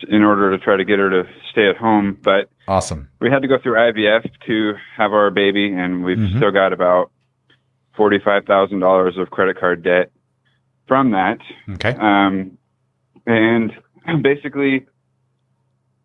in 0.08 0.22
order 0.22 0.56
to 0.56 0.62
try 0.62 0.76
to 0.76 0.84
get 0.84 0.98
her 0.98 1.10
to 1.10 1.28
stay 1.50 1.68
at 1.68 1.76
home. 1.76 2.18
But 2.22 2.50
awesome, 2.68 3.08
we 3.20 3.30
had 3.30 3.42
to 3.42 3.48
go 3.48 3.58
through 3.62 3.74
IVF 3.74 4.30
to 4.46 4.74
have 4.96 5.12
our 5.12 5.30
baby, 5.30 5.72
and 5.72 6.04
we've 6.04 6.18
mm-hmm. 6.18 6.36
still 6.36 6.50
got 6.50 6.72
about 6.72 7.10
forty-five 7.96 8.44
thousand 8.44 8.80
dollars 8.80 9.16
of 9.18 9.30
credit 9.30 9.58
card 9.58 9.82
debt 9.82 10.10
from 10.86 11.12
that. 11.12 11.38
Okay. 11.70 11.94
Um, 11.94 12.58
and 13.26 13.72
basically, 14.22 14.86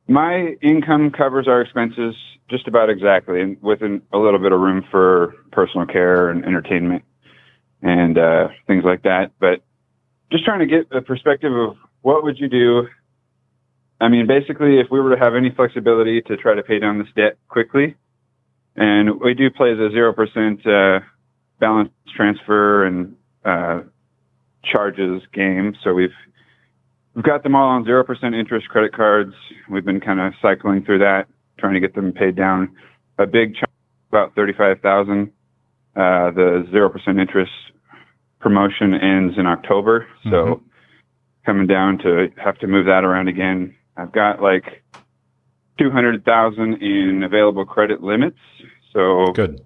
my 0.08 0.56
income 0.62 1.12
covers 1.12 1.48
our 1.48 1.62
expenses 1.62 2.16
just 2.50 2.68
about 2.68 2.90
exactly, 2.90 3.42
and 3.42 3.62
within 3.62 4.02
a 4.12 4.18
little 4.18 4.40
bit 4.40 4.52
of 4.52 4.60
room 4.60 4.84
for 4.90 5.36
personal 5.52 5.86
care 5.86 6.30
and 6.30 6.44
entertainment 6.46 7.04
and 7.82 8.18
uh, 8.18 8.48
things 8.68 8.84
like 8.84 9.04
that. 9.04 9.32
But 9.40 9.62
just 10.32 10.46
trying 10.46 10.60
to 10.60 10.66
get 10.66 10.88
a 10.92 11.02
perspective 11.02 11.54
of 11.54 11.78
what 12.02 12.24
would 12.24 12.40
you 12.40 12.50
do. 12.50 12.88
I 14.02 14.08
mean, 14.08 14.28
basically, 14.28 14.80
if 14.80 14.88
we 14.90 15.00
were 15.00 15.16
to 15.16 15.22
have 15.22 15.36
any 15.36 15.50
flexibility 15.50 16.22
to 16.24 16.38
try 16.38 16.56
to 16.56 16.64
pay 16.64 16.80
down 16.80 17.00
this 17.00 17.08
debt 17.16 17.38
quickly, 17.50 17.96
and 18.76 19.20
we 19.20 19.34
do 19.34 19.50
play 19.50 19.74
the 19.74 19.90
zero 19.92 20.14
percent 20.14 20.66
uh, 20.66 21.02
balance 21.60 21.92
transfer 22.16 22.86
and 22.86 23.16
uh, 23.44 23.82
charges 24.64 25.22
game. 25.34 25.76
So 25.84 25.94
we've 25.94 26.16
we've 27.14 27.26
got 27.26 27.44
them 27.44 27.56
all 27.56 27.68
on 27.68 27.84
zero 27.84 28.04
percent 28.06 28.36
interest 28.36 28.70
credit 28.70 28.94
cards. 28.94 29.34
We've 29.70 29.86
been 29.86 30.00
kind 30.00 30.22
of 30.22 30.34
cycling 30.42 30.86
through 30.86 31.00
that, 31.00 31.28
trying 31.58 31.74
to 31.74 31.82
get 31.82 31.94
them 31.94 32.14
paid 32.14 32.36
down. 32.36 32.74
A 33.18 33.28
big 33.28 33.56
chunk, 33.56 33.72
about 34.10 34.34
thirty-five 34.34 34.80
thousand. 34.80 35.32
Uh, 35.96 36.32
the 36.32 36.66
zero 36.72 36.90
percent 36.90 37.20
interest 37.20 37.52
promotion 38.40 38.94
ends 38.94 39.38
in 39.38 39.46
October, 39.46 40.08
so 40.24 40.30
mm-hmm. 40.30 40.66
coming 41.46 41.68
down 41.68 41.98
to 41.98 42.30
have 42.38 42.58
to 42.60 42.68
move 42.68 42.86
that 42.86 43.04
around 43.04 43.28
again. 43.28 43.76
I've 44.00 44.12
got 44.12 44.42
like 44.42 44.84
two 45.78 45.92
hundred 45.92 46.24
thousand 46.26 46.82
in 46.82 47.24
available 47.24 47.66
credit 47.66 48.02
limits. 48.02 48.40
So 48.94 49.28
good 49.34 49.60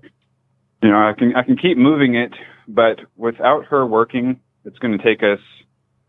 you 0.84 0.90
know, 0.90 0.98
I 0.98 1.14
can 1.18 1.34
I 1.36 1.44
can 1.44 1.58
keep 1.58 1.78
moving 1.78 2.16
it, 2.16 2.34
but 2.68 3.00
without 3.16 3.66
her 3.68 3.86
working, 3.86 4.42
it's 4.66 4.78
going 4.80 4.98
to 4.98 5.04
take 5.04 5.24
us 5.24 5.40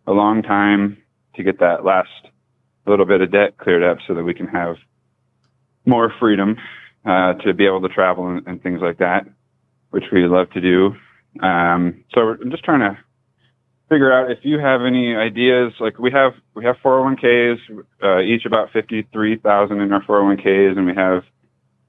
a 0.07 0.13
long 0.13 0.43
time 0.43 0.99
to 1.37 1.45
get 1.45 1.61
that 1.61 1.85
last 1.85 2.11
little 2.85 3.07
bit 3.07 3.21
of 3.21 3.31
debt 3.31 3.57
cleared 3.57 3.85
up, 3.85 3.99
so 4.07 4.15
that 4.15 4.25
we 4.25 4.35
can 4.35 4.49
have 4.49 4.77
more 5.87 6.13
freedom 6.19 6.57
uh, 7.07 7.35
to 7.35 7.55
be 7.55 7.67
able 7.67 7.81
to 7.83 7.89
travel 7.89 8.29
and, 8.29 8.47
and, 8.47 8.63
things 8.63 8.81
like 8.83 8.99
that, 8.99 9.27
which 9.91 10.05
we 10.13 10.27
love 10.27 10.51
to 10.51 10.61
do. 10.61 10.95
Um, 11.41 12.05
so 12.13 12.21
I'm 12.43 12.51
just 12.51 12.65
trying 12.65 12.81
to 12.81 12.99
figure 13.95 14.13
out 14.13 14.31
if 14.31 14.39
you 14.43 14.59
have 14.59 14.83
any 14.83 15.15
ideas. 15.15 15.73
Like 15.79 15.99
we 15.99 16.11
have 16.11 16.33
we 16.55 16.65
have 16.65 16.77
401ks, 16.85 17.59
uh, 18.03 18.21
each 18.21 18.45
about 18.45 18.73
fifty 18.73 19.07
three 19.13 19.37
thousand 19.39 19.81
in 19.81 19.93
our 19.93 20.03
401ks, 20.03 20.77
and 20.77 20.87
we 20.87 20.95
have 20.97 21.23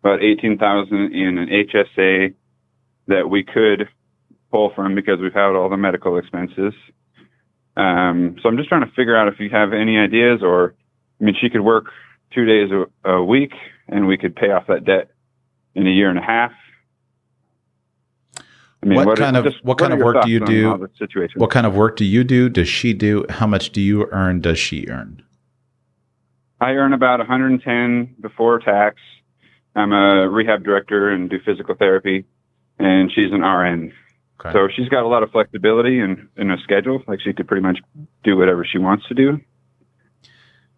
about 0.04 0.22
eighteen 0.22 0.58
thousand 0.58 1.14
in 1.14 1.38
an 1.40 1.50
HSA 1.50 2.36
that 3.08 3.30
we 3.30 3.44
could 3.44 3.90
pull 4.52 4.72
from 4.76 4.94
because 4.94 5.20
we've 5.20 5.34
had 5.34 5.56
all 5.56 5.70
the 5.70 5.78
medical 5.78 6.18
expenses. 6.18 6.74
Um, 7.76 8.38
so 8.42 8.50
I'm 8.50 8.58
just 8.58 8.70
trying 8.70 8.86
to 8.86 8.92
figure 8.96 9.18
out 9.18 9.28
if 9.28 9.40
you 9.40 9.50
have 9.50 9.74
any 9.74 9.98
ideas, 9.98 10.42
or 10.44 10.76
I 11.20 11.24
mean, 11.24 11.36
she 11.42 11.50
could 11.50 11.62
work 11.62 11.86
two 12.34 12.46
days 12.46 12.70
a, 12.72 13.10
a 13.10 13.24
week, 13.24 13.54
and 13.88 14.08
we 14.08 14.18
could 14.18 14.36
pay 14.36 14.52
off 14.52 14.68
that 14.68 14.86
debt 14.86 15.10
in 15.74 15.88
a 15.88 15.92
year 15.92 16.10
and 16.10 16.20
a 16.20 16.22
half. 16.22 16.52
I 18.86 18.88
mean, 18.88 18.98
what, 18.98 19.08
what 19.08 19.18
kind 19.18 19.36
of 19.36 19.46
just, 19.46 19.66
what 19.66 19.80
kind 19.80 19.94
of 19.94 20.00
work 20.00 20.24
do 20.24 20.30
you 20.30 20.46
do? 20.46 20.88
Situation? 21.00 21.42
What 21.42 21.50
kind 21.50 21.66
of 21.66 21.76
work 21.76 21.98
do 21.98 22.06
you 22.06 22.24
do? 22.24 22.50
Does 22.50 22.70
she 22.70 22.94
do? 22.94 23.26
How 23.30 23.48
much 23.48 23.72
do 23.72 23.82
you 23.82 24.08
earn? 24.12 24.42
Does 24.42 24.60
she 24.60 24.86
earn? 24.88 25.24
I 26.62 26.72
earn 26.72 26.94
about 26.94 27.18
110 27.18 28.16
before 28.22 28.60
tax. 28.60 28.98
I'm 29.76 29.92
a 29.92 30.30
rehab 30.30 30.64
director 30.64 31.10
and 31.10 31.30
do 31.30 31.40
physical 31.44 31.74
therapy 31.74 32.26
and 32.78 33.12
she's 33.12 33.32
an 33.32 33.42
RN. 33.42 33.92
Okay. 34.40 34.54
So 34.54 34.68
she's 34.74 34.90
got 34.90 35.04
a 35.04 35.08
lot 35.08 35.24
of 35.24 35.32
flexibility 35.32 36.00
in, 36.00 36.30
in 36.38 36.52
a 36.52 36.58
schedule. 36.60 37.02
Like 37.08 37.22
she 37.22 37.34
could 37.34 37.48
pretty 37.48 37.64
much 37.64 37.80
do 38.24 38.38
whatever 38.38 38.66
she 38.66 38.78
wants 38.78 39.08
to 39.08 39.16
do. 39.16 39.40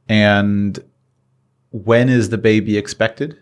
And 0.07 0.79
when 1.71 2.07
is 2.07 2.29
the 2.29 2.37
baby 2.37 2.77
expected? 2.77 3.37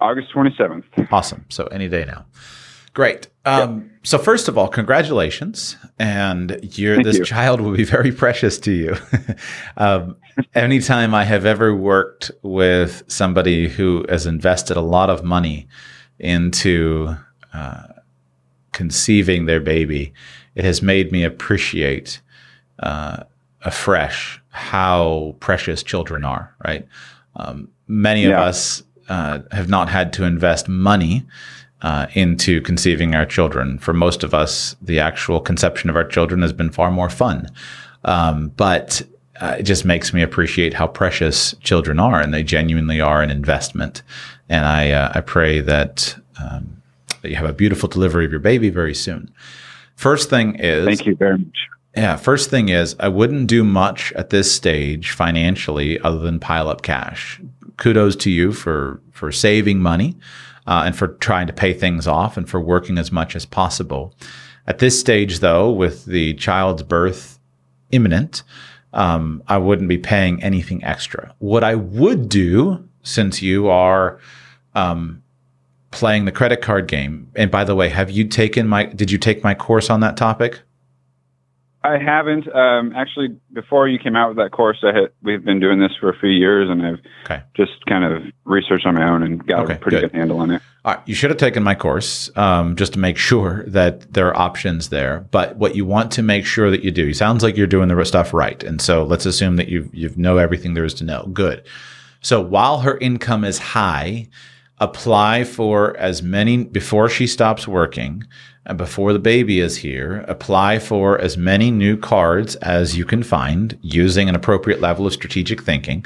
August 0.00 0.28
27th. 0.34 0.84
Awesome. 1.12 1.44
So 1.50 1.66
any 1.66 1.88
day 1.88 2.04
now. 2.06 2.26
Great. 2.94 3.26
Um, 3.44 3.80
yep. 3.80 3.90
So 4.04 4.18
first 4.18 4.48
of 4.48 4.56
all, 4.56 4.68
congratulations, 4.68 5.76
and 5.98 6.50
this 6.50 7.18
you. 7.18 7.24
child 7.24 7.60
will 7.60 7.76
be 7.76 7.84
very 7.96 8.12
precious 8.12 8.58
to 8.60 8.72
you. 8.72 8.96
um, 9.76 10.16
anytime 10.54 11.12
I 11.12 11.24
have 11.24 11.44
ever 11.44 11.74
worked 11.74 12.30
with 12.42 13.02
somebody 13.08 13.68
who 13.68 14.06
has 14.08 14.26
invested 14.26 14.76
a 14.76 14.80
lot 14.80 15.10
of 15.10 15.24
money 15.24 15.66
into 16.20 17.16
uh, 17.52 17.88
conceiving 18.72 19.46
their 19.46 19.60
baby, 19.60 20.14
it 20.54 20.64
has 20.64 20.80
made 20.80 21.10
me 21.10 21.24
appreciate 21.24 22.20
uh, 22.78 23.24
afresh 23.62 24.40
how 24.50 25.34
precious 25.40 25.82
children 25.82 26.24
are, 26.24 26.54
right? 26.64 26.86
Um, 27.34 27.68
many 27.88 28.22
yeah. 28.22 28.40
of 28.40 28.48
us 28.48 28.84
uh, 29.08 29.40
have 29.50 29.68
not 29.68 29.88
had 29.88 30.12
to 30.14 30.24
invest 30.24 30.68
money 30.68 31.26
uh, 31.84 32.06
into 32.14 32.62
conceiving 32.62 33.14
our 33.14 33.26
children. 33.26 33.78
For 33.78 33.92
most 33.92 34.24
of 34.24 34.32
us, 34.32 34.74
the 34.80 34.98
actual 34.98 35.38
conception 35.38 35.90
of 35.90 35.96
our 35.96 36.04
children 36.04 36.40
has 36.40 36.52
been 36.52 36.70
far 36.70 36.90
more 36.90 37.10
fun. 37.10 37.46
Um, 38.04 38.48
but 38.56 39.02
uh, 39.38 39.56
it 39.58 39.64
just 39.64 39.84
makes 39.84 40.14
me 40.14 40.22
appreciate 40.22 40.72
how 40.72 40.86
precious 40.86 41.54
children 41.60 42.00
are, 42.00 42.20
and 42.22 42.32
they 42.32 42.42
genuinely 42.42 43.02
are 43.02 43.20
an 43.22 43.30
investment. 43.30 44.02
And 44.48 44.64
I, 44.64 44.92
uh, 44.92 45.12
I 45.14 45.20
pray 45.20 45.60
that, 45.60 46.16
um, 46.42 46.82
that 47.20 47.28
you 47.28 47.36
have 47.36 47.48
a 47.48 47.52
beautiful 47.52 47.90
delivery 47.90 48.24
of 48.24 48.30
your 48.30 48.40
baby 48.40 48.70
very 48.70 48.94
soon. 48.94 49.30
First 49.94 50.30
thing 50.30 50.54
is, 50.54 50.86
thank 50.86 51.04
you 51.04 51.16
very 51.16 51.36
much. 51.36 51.68
Yeah, 51.94 52.16
first 52.16 52.48
thing 52.48 52.70
is, 52.70 52.96
I 52.98 53.08
wouldn't 53.08 53.46
do 53.46 53.62
much 53.62 54.10
at 54.14 54.30
this 54.30 54.50
stage 54.50 55.10
financially 55.10 56.00
other 56.00 56.18
than 56.18 56.40
pile 56.40 56.68
up 56.68 56.80
cash. 56.80 57.42
Kudos 57.76 58.16
to 58.16 58.30
you 58.30 58.52
for 58.52 59.00
for 59.12 59.30
saving 59.30 59.80
money 59.80 60.16
uh, 60.66 60.82
and 60.86 60.96
for 60.96 61.08
trying 61.08 61.46
to 61.46 61.52
pay 61.52 61.72
things 61.72 62.06
off 62.06 62.36
and 62.36 62.48
for 62.48 62.60
working 62.60 62.98
as 62.98 63.12
much 63.12 63.36
as 63.36 63.46
possible. 63.46 64.14
At 64.66 64.78
this 64.78 64.98
stage, 64.98 65.40
though, 65.40 65.70
with 65.70 66.06
the 66.06 66.34
child's 66.34 66.82
birth 66.82 67.38
imminent, 67.90 68.42
um, 68.92 69.42
I 69.48 69.58
wouldn't 69.58 69.88
be 69.88 69.98
paying 69.98 70.42
anything 70.42 70.82
extra. 70.84 71.34
What 71.38 71.64
I 71.64 71.74
would 71.74 72.28
do 72.28 72.88
since 73.02 73.42
you 73.42 73.68
are 73.68 74.18
um, 74.74 75.22
playing 75.90 76.24
the 76.24 76.32
credit 76.32 76.62
card 76.62 76.88
game. 76.88 77.30
And 77.36 77.50
by 77.50 77.64
the 77.64 77.74
way, 77.74 77.88
have 77.88 78.10
you 78.10 78.26
taken 78.26 78.66
my? 78.66 78.86
Did 78.86 79.10
you 79.10 79.18
take 79.18 79.44
my 79.44 79.54
course 79.54 79.90
on 79.90 80.00
that 80.00 80.16
topic? 80.16 80.60
I 81.84 81.98
haven't 81.98 82.48
um, 82.54 82.92
actually. 82.96 83.36
Before 83.52 83.86
you 83.86 83.98
came 83.98 84.16
out 84.16 84.28
with 84.28 84.38
that 84.38 84.50
course, 84.52 84.78
I 84.82 84.86
had, 84.88 85.10
we've 85.22 85.44
been 85.44 85.60
doing 85.60 85.78
this 85.78 85.92
for 86.00 86.08
a 86.08 86.18
few 86.18 86.30
years, 86.30 86.68
and 86.70 86.84
I've 86.84 86.98
Okay. 87.26 87.42
just 87.54 87.72
kind 87.86 88.04
of 88.04 88.22
researched 88.44 88.86
on 88.86 88.94
my 88.94 89.06
own 89.08 89.22
and 89.22 89.46
got 89.46 89.64
Okay, 89.64 89.74
a 89.74 89.78
pretty 89.78 89.98
good. 90.00 90.10
good. 90.10 90.18
handle 90.18 90.38
on 90.40 90.50
it. 90.50 90.62
All 90.84 90.94
right, 90.94 91.02
you 91.06 91.14
should 91.14 91.30
have 91.30 91.38
taken 91.38 91.62
my 91.62 91.74
course 91.74 92.30
um, 92.36 92.74
just 92.76 92.94
to 92.94 92.98
make 92.98 93.16
sure 93.18 93.64
that 93.66 94.12
there 94.12 94.26
are 94.28 94.36
options 94.36 94.88
there. 94.88 95.26
But 95.30 95.56
what 95.56 95.76
you 95.76 95.84
want 95.84 96.10
to 96.12 96.22
make 96.22 96.46
sure 96.46 96.70
that 96.70 96.82
you 96.82 96.90
do, 96.90 97.08
it 97.08 97.14
sounds 97.16 97.42
like 97.42 97.56
you're 97.56 97.66
doing 97.66 97.88
the 97.88 98.04
stuff 98.04 98.32
right, 98.34 98.62
and 98.64 98.80
so 98.80 99.04
let's 99.04 99.26
assume 99.26 99.56
that 99.56 99.68
you 99.68 99.88
you 99.92 100.10
know 100.16 100.38
everything 100.38 100.72
there 100.74 100.84
is 100.86 100.94
to 100.94 101.04
know. 101.04 101.28
Good. 101.32 101.64
So 102.22 102.40
while 102.40 102.80
her 102.80 102.96
income 102.98 103.44
is 103.44 103.58
high, 103.58 104.28
apply 104.78 105.44
for 105.44 105.96
as 105.96 106.22
many 106.22 106.64
before 106.64 107.08
she 107.08 107.26
stops 107.26 107.68
working 107.68 108.24
and 108.66 108.78
before 108.78 109.12
the 109.12 109.18
baby 109.18 109.60
is 109.60 109.76
here. 109.78 110.24
Apply 110.26 110.78
for 110.78 111.20
as 111.20 111.36
many 111.36 111.70
new 111.70 111.96
cards 111.96 112.56
as 112.56 112.96
you 112.96 113.04
can 113.04 113.22
find 113.22 113.78
using 113.82 114.28
an 114.28 114.34
appropriate 114.34 114.80
level 114.80 115.06
of 115.06 115.12
strategic 115.12 115.62
thinking, 115.62 116.04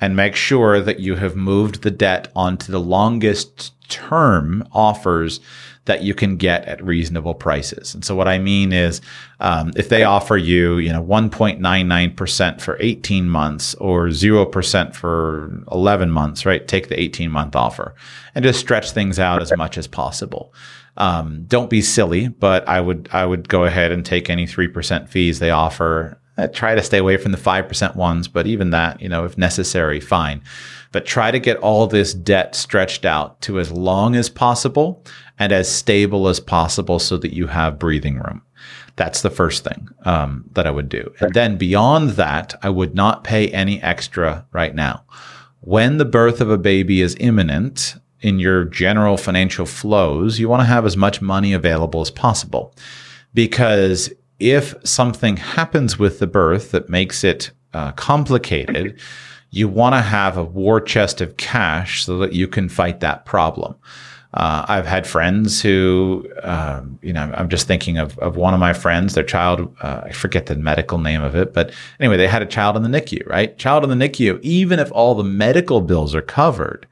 and 0.00 0.16
make 0.16 0.34
sure 0.34 0.80
that 0.80 1.00
you 1.00 1.16
have 1.16 1.36
moved 1.36 1.82
the 1.82 1.90
debt 1.90 2.28
onto 2.34 2.72
the 2.72 2.80
longest 2.80 3.72
term 3.88 4.66
offers 4.72 5.40
that 5.86 6.02
you 6.02 6.14
can 6.14 6.36
get 6.36 6.64
at 6.66 6.84
reasonable 6.84 7.34
prices. 7.34 7.94
And 7.94 8.04
so 8.04 8.14
what 8.14 8.28
I 8.28 8.38
mean 8.38 8.72
is, 8.72 9.00
um, 9.40 9.72
if 9.76 9.88
they 9.88 10.04
offer 10.04 10.36
you, 10.36 10.78
you 10.78 10.92
know, 10.92 11.02
1.99% 11.02 12.60
for 12.60 12.76
18 12.80 13.28
months 13.28 13.74
or 13.76 14.08
0% 14.08 14.94
for 14.94 15.64
11 15.72 16.10
months, 16.10 16.44
right? 16.44 16.66
Take 16.68 16.88
the 16.88 17.00
18 17.00 17.30
month 17.30 17.56
offer 17.56 17.94
and 18.34 18.44
just 18.44 18.60
stretch 18.60 18.90
things 18.90 19.18
out 19.18 19.40
as 19.40 19.56
much 19.56 19.78
as 19.78 19.86
possible. 19.86 20.52
Um, 20.96 21.44
don't 21.48 21.70
be 21.70 21.80
silly, 21.80 22.28
but 22.28 22.68
I 22.68 22.80
would, 22.80 23.08
I 23.12 23.24
would 23.24 23.48
go 23.48 23.64
ahead 23.64 23.90
and 23.90 24.04
take 24.04 24.28
any 24.28 24.46
3% 24.46 25.08
fees 25.08 25.38
they 25.38 25.50
offer. 25.50 26.18
Uh, 26.36 26.46
try 26.48 26.74
to 26.74 26.82
stay 26.82 26.98
away 26.98 27.16
from 27.16 27.32
the 27.32 27.38
5% 27.38 27.96
ones, 27.96 28.28
but 28.28 28.46
even 28.46 28.70
that, 28.70 29.00
you 29.00 29.08
know, 29.08 29.24
if 29.24 29.38
necessary, 29.38 29.98
fine. 29.98 30.42
But 30.92 31.06
try 31.06 31.30
to 31.30 31.38
get 31.38 31.56
all 31.58 31.86
this 31.86 32.14
debt 32.14 32.54
stretched 32.54 33.04
out 33.04 33.40
to 33.42 33.60
as 33.60 33.70
long 33.70 34.16
as 34.16 34.28
possible 34.28 35.04
and 35.38 35.52
as 35.52 35.72
stable 35.72 36.28
as 36.28 36.40
possible 36.40 36.98
so 36.98 37.16
that 37.18 37.34
you 37.34 37.46
have 37.46 37.78
breathing 37.78 38.18
room. 38.18 38.42
That's 38.96 39.22
the 39.22 39.30
first 39.30 39.64
thing 39.64 39.88
um, 40.04 40.44
that 40.52 40.66
I 40.66 40.70
would 40.70 40.88
do. 40.88 41.12
And 41.20 41.32
then 41.32 41.56
beyond 41.56 42.10
that, 42.10 42.54
I 42.62 42.70
would 42.70 42.94
not 42.94 43.24
pay 43.24 43.48
any 43.48 43.80
extra 43.82 44.46
right 44.52 44.74
now. 44.74 45.04
When 45.60 45.98
the 45.98 46.04
birth 46.04 46.40
of 46.40 46.50
a 46.50 46.58
baby 46.58 47.00
is 47.00 47.16
imminent 47.20 47.94
in 48.20 48.38
your 48.38 48.64
general 48.64 49.16
financial 49.16 49.66
flows, 49.66 50.38
you 50.38 50.48
want 50.48 50.60
to 50.60 50.66
have 50.66 50.84
as 50.84 50.96
much 50.96 51.22
money 51.22 51.52
available 51.52 52.00
as 52.00 52.10
possible. 52.10 52.74
Because 53.32 54.12
if 54.38 54.74
something 54.84 55.36
happens 55.36 55.98
with 55.98 56.18
the 56.18 56.26
birth 56.26 56.72
that 56.72 56.88
makes 56.88 57.24
it 57.24 57.50
uh, 57.72 57.92
complicated, 57.92 58.98
you 59.50 59.68
want 59.68 59.94
to 59.94 60.00
have 60.00 60.36
a 60.36 60.44
war 60.44 60.80
chest 60.80 61.20
of 61.20 61.36
cash 61.36 62.04
so 62.04 62.18
that 62.18 62.32
you 62.32 62.46
can 62.46 62.68
fight 62.68 63.00
that 63.00 63.24
problem. 63.24 63.74
Uh, 64.32 64.64
I've 64.68 64.86
had 64.86 65.08
friends 65.08 65.60
who, 65.60 66.24
um, 66.44 67.00
you 67.02 67.12
know, 67.12 67.32
I'm 67.34 67.48
just 67.48 67.66
thinking 67.66 67.98
of, 67.98 68.16
of 68.20 68.36
one 68.36 68.54
of 68.54 68.60
my 68.60 68.72
friends, 68.72 69.14
their 69.14 69.24
child, 69.24 69.74
uh, 69.80 70.02
I 70.04 70.12
forget 70.12 70.46
the 70.46 70.54
medical 70.54 70.98
name 70.98 71.20
of 71.20 71.34
it, 71.34 71.52
but 71.52 71.72
anyway, 71.98 72.16
they 72.16 72.28
had 72.28 72.40
a 72.42 72.46
child 72.46 72.76
in 72.76 72.84
the 72.84 72.88
NICU, 72.88 73.26
right? 73.26 73.58
Child 73.58 73.82
in 73.82 73.98
the 73.98 74.08
NICU, 74.08 74.40
even 74.42 74.78
if 74.78 74.92
all 74.92 75.16
the 75.16 75.24
medical 75.24 75.80
bills 75.80 76.14
are 76.14 76.22
covered, 76.22 76.86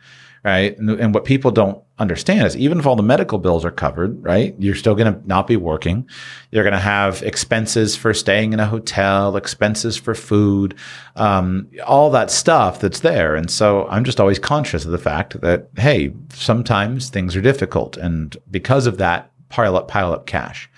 right? 0.45 0.77
And, 0.79 0.91
and 0.91 1.15
what 1.15 1.25
people 1.25 1.51
don't 1.51 1.83
understand 1.99 2.47
is 2.47 2.57
even 2.57 2.79
if 2.79 2.87
all 2.87 2.97
the 2.97 3.03
medical 3.03 3.39
bills 3.39 3.65
are 3.65 3.71
covered, 3.71 4.23
right? 4.23 4.55
You're 4.59 4.75
still 4.75 4.95
going 4.95 5.13
to 5.13 5.27
not 5.27 5.47
be 5.47 5.57
working. 5.57 6.09
You're 6.51 6.65
going 6.65 6.75
to 6.75 6.79
have 6.79 7.23
expenses 7.23 7.97
for 7.97 8.15
staying 8.15 8.53
in 8.53 8.61
a 8.61 8.67
hotel, 8.67 9.37
expenses 9.37 9.97
for 9.97 10.15
food, 10.15 10.75
um, 11.17 11.69
all 11.87 12.11
that 12.11 12.31
stuff 12.31 12.81
that's 12.81 13.01
there. 13.01 13.35
And 13.35 13.51
so 13.51 13.87
I'm 13.89 14.05
just 14.05 14.21
always 14.21 14.39
conscious 14.39 14.85
of 14.85 14.93
the 14.93 14.99
fact 14.99 15.41
that, 15.41 15.69
hey, 15.77 16.13
sometimes 16.33 17.09
things 17.11 17.35
are 17.37 17.43
difficult. 17.43 17.97
And 17.97 18.37
because 18.51 18.87
of 18.87 18.99
that, 18.99 19.31
pile 19.49 19.77
up, 19.77 19.89
pile 19.89 20.13
up 20.13 20.27
cash. 20.27 20.71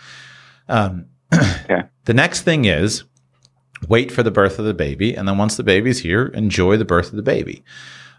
Um, 0.69 1.07
Okay. 1.65 1.83
The 2.07 2.15
next 2.15 2.43
thing 2.43 2.65
is 2.65 3.05
wait 3.89 4.11
for 4.11 4.23
the 4.23 4.31
birth 4.31 4.59
of 4.59 4.65
the 4.65 4.75
baby. 4.75 5.15
And 5.15 5.29
then 5.29 5.39
once 5.39 5.57
the 5.57 5.63
baby's 5.63 6.01
here, 6.01 6.27
enjoy 6.27 6.77
the 6.77 6.85
birth 6.85 7.11
of 7.11 7.17
the 7.17 7.23
baby. 7.23 7.65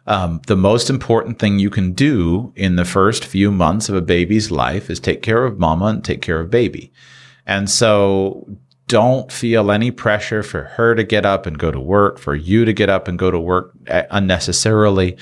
Um, 0.08 0.42
the 0.48 0.58
most 0.58 0.90
important 0.90 1.40
thing 1.40 1.60
you 1.60 1.70
can 1.70 1.94
do 1.94 2.54
in 2.56 2.76
the 2.76 2.86
first 2.86 3.24
few 3.24 3.52
months 3.52 3.88
of 3.88 3.96
a 3.96 4.02
baby's 4.02 4.52
life 4.52 4.90
is 4.90 5.00
take 5.00 5.22
care 5.22 5.46
of 5.46 5.60
mama 5.60 5.86
and 5.86 6.04
take 6.04 6.22
care 6.22 6.40
of 6.40 6.50
baby. 6.50 6.92
And 7.46 7.70
so 7.70 8.48
don't 8.88 9.32
feel 9.32 9.72
any 9.72 9.92
pressure 9.92 10.44
for 10.44 10.64
her 10.64 10.96
to 10.96 11.04
get 11.04 11.26
up 11.26 11.46
and 11.46 11.58
go 11.58 11.72
to 11.72 11.80
work, 11.80 12.20
for 12.20 12.36
you 12.36 12.66
to 12.66 12.74
get 12.74 12.90
up 12.90 13.08
and 13.08 13.18
go 13.18 13.32
to 13.32 13.40
work 13.40 13.72
uh, 13.88 14.04
unnecessarily. 14.12 15.18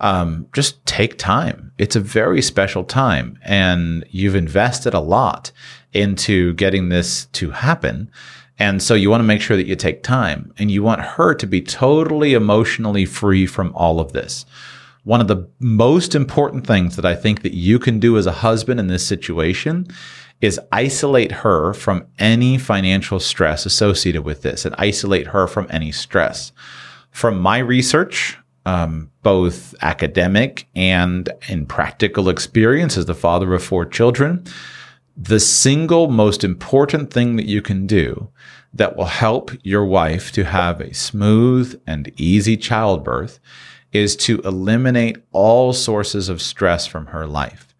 Um, 0.00 0.46
just 0.52 0.84
take 0.84 1.16
time. 1.16 1.72
It's 1.78 1.96
a 1.96 2.00
very 2.00 2.42
special 2.42 2.84
time, 2.84 3.38
and 3.42 4.04
you've 4.10 4.34
invested 4.34 4.92
a 4.92 5.00
lot 5.00 5.50
into 5.94 6.52
getting 6.54 6.90
this 6.90 7.26
to 7.26 7.50
happen. 7.52 8.10
And 8.58 8.82
so 8.82 8.94
you 8.94 9.10
want 9.10 9.20
to 9.20 9.26
make 9.26 9.42
sure 9.42 9.56
that 9.56 9.66
you 9.66 9.76
take 9.76 10.02
time 10.02 10.52
and 10.58 10.70
you 10.70 10.82
want 10.82 11.00
her 11.00 11.34
to 11.34 11.46
be 11.46 11.60
totally 11.60 12.32
emotionally 12.32 13.04
free 13.04 13.46
from 13.46 13.72
all 13.74 14.00
of 14.00 14.12
this. 14.12 14.46
One 15.04 15.20
of 15.20 15.28
the 15.28 15.48
most 15.60 16.14
important 16.14 16.66
things 16.66 16.96
that 16.96 17.04
I 17.04 17.14
think 17.14 17.42
that 17.42 17.54
you 17.54 17.78
can 17.78 18.00
do 18.00 18.16
as 18.18 18.26
a 18.26 18.32
husband 18.32 18.80
in 18.80 18.88
this 18.88 19.06
situation 19.06 19.86
is 20.40 20.60
isolate 20.72 21.32
her 21.32 21.72
from 21.72 22.06
any 22.18 22.58
financial 22.58 23.20
stress 23.20 23.66
associated 23.66 24.22
with 24.22 24.42
this 24.42 24.64
and 24.64 24.74
isolate 24.78 25.28
her 25.28 25.46
from 25.46 25.66
any 25.70 25.92
stress. 25.92 26.52
From 27.10 27.38
my 27.40 27.58
research, 27.58 28.36
um, 28.66 29.10
both 29.22 29.74
academic 29.80 30.68
and 30.74 31.28
in 31.48 31.66
practical 31.66 32.28
experience 32.28 32.96
as 32.96 33.06
the 33.06 33.14
father 33.14 33.54
of 33.54 33.62
four 33.62 33.86
children, 33.86 34.44
the 35.16 35.40
single 35.40 36.08
most 36.08 36.44
important 36.44 37.10
thing 37.12 37.36
that 37.36 37.46
you 37.46 37.62
can 37.62 37.86
do 37.86 38.28
that 38.74 38.96
will 38.96 39.06
help 39.06 39.50
your 39.62 39.84
wife 39.84 40.30
to 40.32 40.44
have 40.44 40.80
a 40.80 40.92
smooth 40.92 41.80
and 41.86 42.12
easy 42.20 42.56
childbirth 42.56 43.40
is 43.92 44.14
to 44.14 44.40
eliminate 44.40 45.16
all 45.32 45.72
sources 45.72 46.28
of 46.28 46.42
stress 46.42 46.86
from 46.86 47.06
her 47.06 47.26
life. 47.26 47.74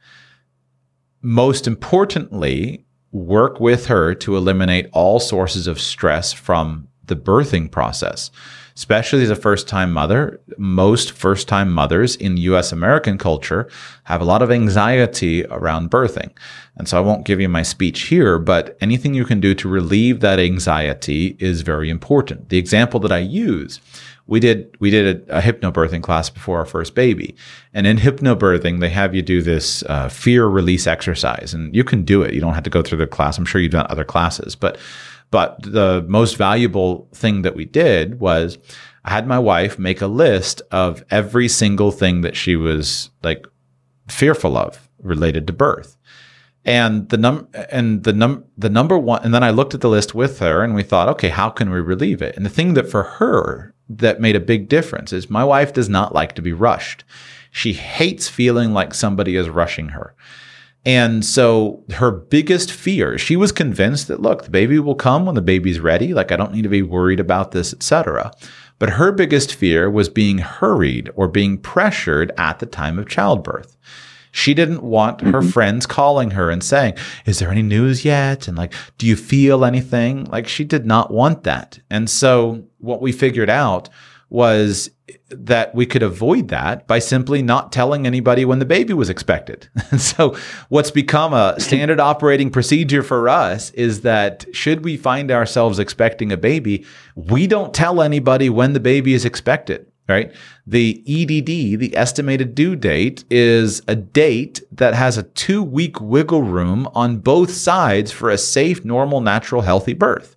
Most 1.21 1.67
importantly, 1.67 2.87
work 3.13 3.61
with 3.61 3.87
her 3.87 4.15
to 4.15 4.37
eliminate 4.37 4.89
all 4.93 5.21
sources 5.21 5.67
of 5.67 5.81
stress 5.81 6.33
from 6.33 6.89
the 7.05 7.17
birthing 7.17 7.71
process. 7.71 8.31
Especially 8.77 9.23
as 9.23 9.31
a 9.31 9.37
first 9.37 9.67
time 9.67 9.91
mother, 9.91 10.39
most 10.59 11.13
first 11.13 11.49
time 11.49 11.73
mothers 11.73 12.15
in 12.15 12.37
US 12.37 12.73
American 12.73 13.17
culture 13.17 13.69
have 14.05 14.21
a 14.21 14.25
lot 14.25 14.43
of 14.43 14.51
anxiety 14.51 15.47
around 15.47 15.91
birthing. 15.91 16.31
And 16.77 16.87
so 16.87 16.99
I 16.99 17.01
won't 17.01 17.25
give 17.25 17.41
you 17.41 17.49
my 17.49 17.63
speech 17.63 18.03
here, 18.03 18.39
but 18.39 18.77
anything 18.83 19.15
you 19.15 19.25
can 19.25 19.41
do 19.41 19.55
to 19.55 19.69
relieve 19.69 20.21
that 20.21 20.39
anxiety 20.39 21.37
is 21.39 21.63
very 21.63 21.89
important. 21.89 22.51
The 22.51 22.59
example 22.59 23.01
that 23.01 23.13
I 23.13 23.19
use 23.19 23.81
we 24.27 24.41
did 24.41 24.77
we 24.81 24.91
did 24.91 25.29
a, 25.29 25.39
a 25.39 25.41
hypnobirthing 25.41 26.03
class 26.03 26.31
before 26.31 26.59
our 26.59 26.67
first 26.67 26.95
baby, 26.95 27.37
and 27.73 27.87
in 27.87 27.97
hypnobirthing 27.97 28.81
they 28.81 28.89
have 28.89 29.15
you 29.15 29.23
do 29.23 29.41
this 29.41 29.83
uh, 29.85 30.09
fear 30.09 30.47
release 30.47 30.87
exercise, 30.87 31.55
and 31.55 31.75
you 31.75 31.85
can 31.85 32.05
do 32.05 32.23
it. 32.23 32.35
You 32.35 32.41
don't 32.41 32.55
have 32.55 32.65
to 32.65 32.71
go 32.71 32.83
through 32.83 32.99
the 32.99 33.07
class. 33.07 33.39
I'm 33.39 33.45
sure 33.45 33.61
you've 33.61 33.73
done 33.73 33.87
other 33.89 34.05
classes, 34.05 34.57
but 34.57 34.79
but 35.31 35.61
the 35.63 36.05
most 36.09 36.37
valuable 36.37 37.09
thing 37.13 37.43
that 37.43 37.57
we 37.57 37.65
did 37.65 38.21
was 38.21 38.59
I 39.05 39.11
had 39.11 39.27
my 39.27 39.39
wife 39.39 39.79
make 39.79 40.01
a 40.01 40.07
list 40.07 40.63
of 40.71 41.05
every 41.11 41.49
single 41.49 41.91
thing 41.91 42.23
that 42.23 42.37
she 42.37 42.57
was 42.57 43.11
like 43.23 43.47
fearful 44.09 44.57
of 44.57 44.89
related 45.03 45.47
to 45.47 45.53
birth. 45.53 45.97
And 46.65 47.09
the 47.11 47.17
num 47.17 47.49
and 47.71 48.03
the 48.03 48.13
num 48.13 48.45
the 48.59 48.69
number 48.69 48.99
one 48.99 49.23
and 49.23 49.33
then 49.33 49.45
I 49.45 49.51
looked 49.51 49.75
at 49.75 49.81
the 49.81 49.89
list 49.89 50.15
with 50.15 50.41
her 50.41 50.65
and 50.65 50.75
we 50.75 50.83
thought, 50.83 51.09
okay, 51.11 51.29
how 51.29 51.49
can 51.49 51.71
we 51.71 51.81
relieve 51.81 52.21
it? 52.23 52.37
And 52.37 52.45
the 52.45 52.51
thing 52.51 52.75
that 52.75 52.91
for 52.91 53.05
her 53.05 53.73
that 53.89 54.21
made 54.21 54.35
a 54.35 54.41
big 54.41 54.69
difference 54.69 55.13
is 55.13 55.31
my 55.31 55.45
wife 55.45 55.73
does 55.73 55.89
not 55.89 56.13
like 56.13 56.35
to 56.35 56.43
be 56.43 56.53
rushed. 56.53 57.05
She 57.53 57.73
hates 57.73 58.29
feeling 58.29 58.73
like 58.73 58.93
somebody 58.93 59.37
is 59.37 59.49
rushing 59.49 59.91
her. 59.91 60.15
And 60.87 61.25
so 61.25 61.83
her 61.95 62.13
biggest 62.13 62.71
fear, 62.71 63.19
she 63.19 63.35
was 63.35 63.51
convinced 63.51 64.07
that 64.07 64.23
look, 64.23 64.45
the 64.45 64.51
baby 64.51 64.79
will 64.79 64.95
come 64.95 65.27
when 65.27 65.35
the 65.35 65.43
baby's 65.43 65.81
ready, 65.81 66.15
like 66.15 66.31
I 66.31 66.37
don't 66.37 66.55
need 66.55 66.63
to 66.63 66.69
be 66.69 66.83
worried 66.83 67.19
about 67.19 67.51
this, 67.51 67.75
etc. 67.75 68.31
But 68.79 68.91
her 68.91 69.11
biggest 69.11 69.53
fear 69.53 69.91
was 69.91 70.09
being 70.09 70.39
hurried 70.39 71.11
or 71.17 71.27
being 71.27 71.59
pressured 71.59 72.31
at 72.39 72.61
the 72.61 72.67
time 72.67 73.01
of 73.01 73.09
childbirth. 73.09 73.77
She 74.31 74.55
didn't 74.55 74.83
want 74.83 75.23
her 75.23 75.41
mm-hmm. 75.41 75.49
friends 75.49 75.87
calling 75.87 76.33
her 76.33 76.51
and 76.51 76.63
saying, 76.63 76.95
Is 77.25 77.41
there 77.41 77.51
any 77.51 77.63
news 77.63 78.05
yet? 78.05 78.47
And 78.47 78.57
like, 78.57 78.75
do 78.99 79.07
you 79.07 79.17
feel 79.17 79.65
anything? 79.65 80.25
Like, 80.27 80.47
she 80.47 80.63
did 80.63 80.87
not 80.87 81.11
want 81.11 81.45
that. 81.45 81.81
And 81.91 82.09
so, 82.09 82.65
what 82.79 83.01
we 83.01 83.13
figured 83.13 83.49
out 83.49 83.89
was 84.29 84.91
that 85.31 85.75
we 85.75 85.87
could 85.87 86.03
avoid 86.03 86.49
that 86.49 86.87
by 86.87 86.99
simply 86.99 87.43
not 87.43 87.71
telling 87.71 88.07
anybody 88.07 88.45
when 88.45 88.59
the 88.59 88.65
baby 88.65 88.93
was 88.93 89.09
expected. 89.09 89.69
And 89.91 90.01
so, 90.13 90.37
what's 90.69 90.91
become 90.91 91.33
a 91.33 91.59
standard 91.59 92.01
operating 92.01 92.51
procedure 92.51 93.03
for 93.03 93.29
us 93.29 93.71
is 93.71 94.01
that 94.03 94.47
should 94.53 94.85
we 94.85 94.97
find 94.97 95.31
ourselves 95.31 95.79
expecting 95.79 96.33
a 96.33 96.37
baby, 96.37 96.85
we 97.15 97.47
don't 97.47 97.75
tell 97.75 98.03
anybody 98.03 98.51
when 98.51 98.73
the 98.73 98.81
baby 98.81 99.15
is 99.15 99.25
expected. 99.25 99.87
Right. 100.09 100.33
The 100.69 101.03
EDD, 101.05 101.81
the 101.81 101.97
estimated 101.97 102.55
due 102.55 102.77
date, 102.77 103.25
is 103.29 103.83
a 103.89 103.97
date 103.97 104.63
that 104.71 104.95
has 104.95 105.19
a 105.19 105.25
two 105.25 105.65
week 105.65 106.01
wiggle 106.01 106.45
room 106.45 106.89
on 106.95 107.19
both 107.19 107.51
sides 107.51 108.13
for 108.13 108.31
a 108.31 108.39
safe, 108.39 108.85
normal, 108.85 109.21
natural, 109.21 109.63
healthy 109.63 109.95
birth. 109.95 110.36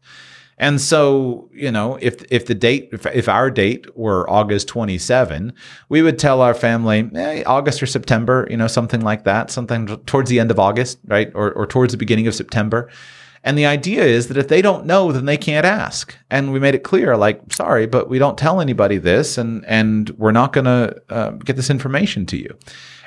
And 0.60 0.82
so, 0.82 1.50
you 1.54 1.72
know, 1.72 1.98
if 2.02 2.22
if 2.30 2.46
the 2.46 2.54
date, 2.54 2.90
if, 2.92 3.06
if 3.06 3.30
our 3.30 3.50
date 3.50 3.98
were 3.98 4.30
August 4.30 4.68
27, 4.68 5.54
we 5.88 6.02
would 6.02 6.20
tell 6.20 6.42
our 6.42 6.54
family 6.54 7.10
eh, 7.16 7.44
August 7.46 7.82
or 7.82 7.86
September, 7.86 8.46
you 8.50 8.58
know, 8.58 8.68
something 8.68 9.00
like 9.00 9.24
that, 9.24 9.50
something 9.52 9.88
towards 10.06 10.30
the 10.30 10.40
end 10.40 10.52
of 10.52 10.60
August, 10.60 11.00
right, 11.06 11.32
or 11.34 11.54
or 11.54 11.66
towards 11.66 11.94
the 11.94 11.98
beginning 11.98 12.28
of 12.28 12.36
September. 12.36 12.90
And 13.44 13.58
the 13.58 13.66
idea 13.66 14.04
is 14.04 14.28
that 14.28 14.38
if 14.38 14.50
they 14.50 14.62
don't 14.62 14.86
know, 14.86 15.14
then 15.14 15.26
they 15.26 15.38
can't 15.38 15.66
ask. 15.66 16.14
And 16.30 16.52
we 16.52 16.60
made 16.60 16.76
it 16.76 16.84
clear, 16.84 17.16
like, 17.16 17.42
sorry, 17.54 17.88
but 17.88 18.10
we 18.10 18.20
don't 18.20 18.38
tell 18.38 18.60
anybody 18.60 18.98
this, 18.98 19.38
and 19.38 19.66
and 19.66 20.10
we're 20.12 20.34
not 20.34 20.52
going 20.52 20.66
to 20.66 21.02
uh, 21.10 21.32
get 21.32 21.56
this 21.56 21.70
information 21.70 22.26
to 22.28 22.38
you. 22.38 22.58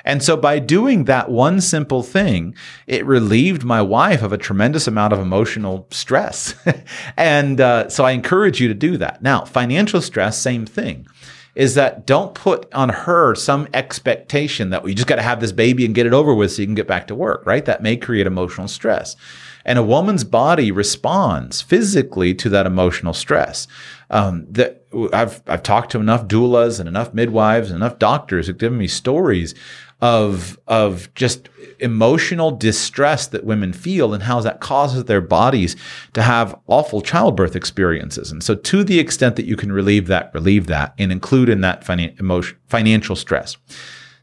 And 0.05 0.21
so 0.21 0.35
by 0.35 0.59
doing 0.59 1.05
that 1.05 1.29
one 1.29 1.61
simple 1.61 2.03
thing, 2.03 2.55
it 2.87 3.05
relieved 3.05 3.63
my 3.63 3.81
wife 3.81 4.21
of 4.21 4.33
a 4.33 4.37
tremendous 4.37 4.87
amount 4.87 5.13
of 5.13 5.19
emotional 5.19 5.87
stress. 5.91 6.55
and 7.17 7.61
uh, 7.61 7.89
so 7.89 8.03
I 8.03 8.11
encourage 8.11 8.59
you 8.59 8.67
to 8.67 8.73
do 8.73 8.97
that. 8.97 9.21
Now, 9.21 9.45
financial 9.45 10.01
stress, 10.01 10.37
same 10.37 10.65
thing. 10.65 11.07
Is 11.55 11.75
that 11.75 12.07
don't 12.07 12.33
put 12.33 12.73
on 12.73 12.89
her 12.89 13.35
some 13.35 13.67
expectation 13.75 14.71
that 14.71 14.81
we 14.81 14.95
just 14.95 15.07
got 15.07 15.17
to 15.17 15.21
have 15.21 15.39
this 15.39 15.51
baby 15.51 15.85
and 15.85 15.93
get 15.93 16.07
it 16.07 16.13
over 16.13 16.33
with 16.33 16.51
so 16.51 16.63
you 16.63 16.67
can 16.67 16.73
get 16.73 16.87
back 16.87 17.05
to 17.07 17.15
work, 17.15 17.45
right? 17.45 17.63
That 17.63 17.83
may 17.83 17.95
create 17.95 18.25
emotional 18.25 18.67
stress. 18.67 19.15
And 19.63 19.79
a 19.79 19.83
woman's 19.83 20.23
body 20.23 20.71
responds 20.71 21.61
physically 21.61 22.33
to 22.35 22.49
that 22.49 22.65
emotional 22.65 23.13
stress. 23.13 23.67
Um, 24.09 24.45
that 24.49 24.85
I've 25.13 25.41
I've 25.47 25.63
talked 25.63 25.91
to 25.91 25.99
enough 25.99 26.27
doulas 26.27 26.79
and 26.79 26.89
enough 26.89 27.13
midwives 27.13 27.69
and 27.69 27.77
enough 27.77 27.97
doctors 27.99 28.47
who've 28.47 28.57
given 28.57 28.77
me 28.77 28.87
stories 28.87 29.55
of 30.03 30.59
of 30.67 31.13
just 31.15 31.47
emotional 31.79 32.51
distress 32.51 33.25
that 33.27 33.45
women 33.45 33.71
feel 33.71 34.13
and 34.13 34.23
how 34.23 34.41
that 34.41 34.59
causes 34.59 35.05
their 35.05 35.21
bodies 35.21 35.77
to 36.13 36.21
have 36.21 36.53
awful 36.67 37.01
childbirth 37.01 37.55
experiences. 37.55 38.29
And 38.29 38.43
so 38.43 38.53
to 38.53 38.83
the 38.83 38.99
extent 38.99 39.37
that 39.37 39.45
you 39.45 39.55
can 39.55 39.71
relieve 39.71 40.07
that, 40.07 40.29
relieve 40.33 40.67
that 40.67 40.93
and 40.97 41.09
include 41.09 41.47
in 41.47 41.61
that 41.61 41.85
finan- 41.85 42.19
emotion, 42.19 42.57
financial 42.67 43.15
stress. 43.15 43.55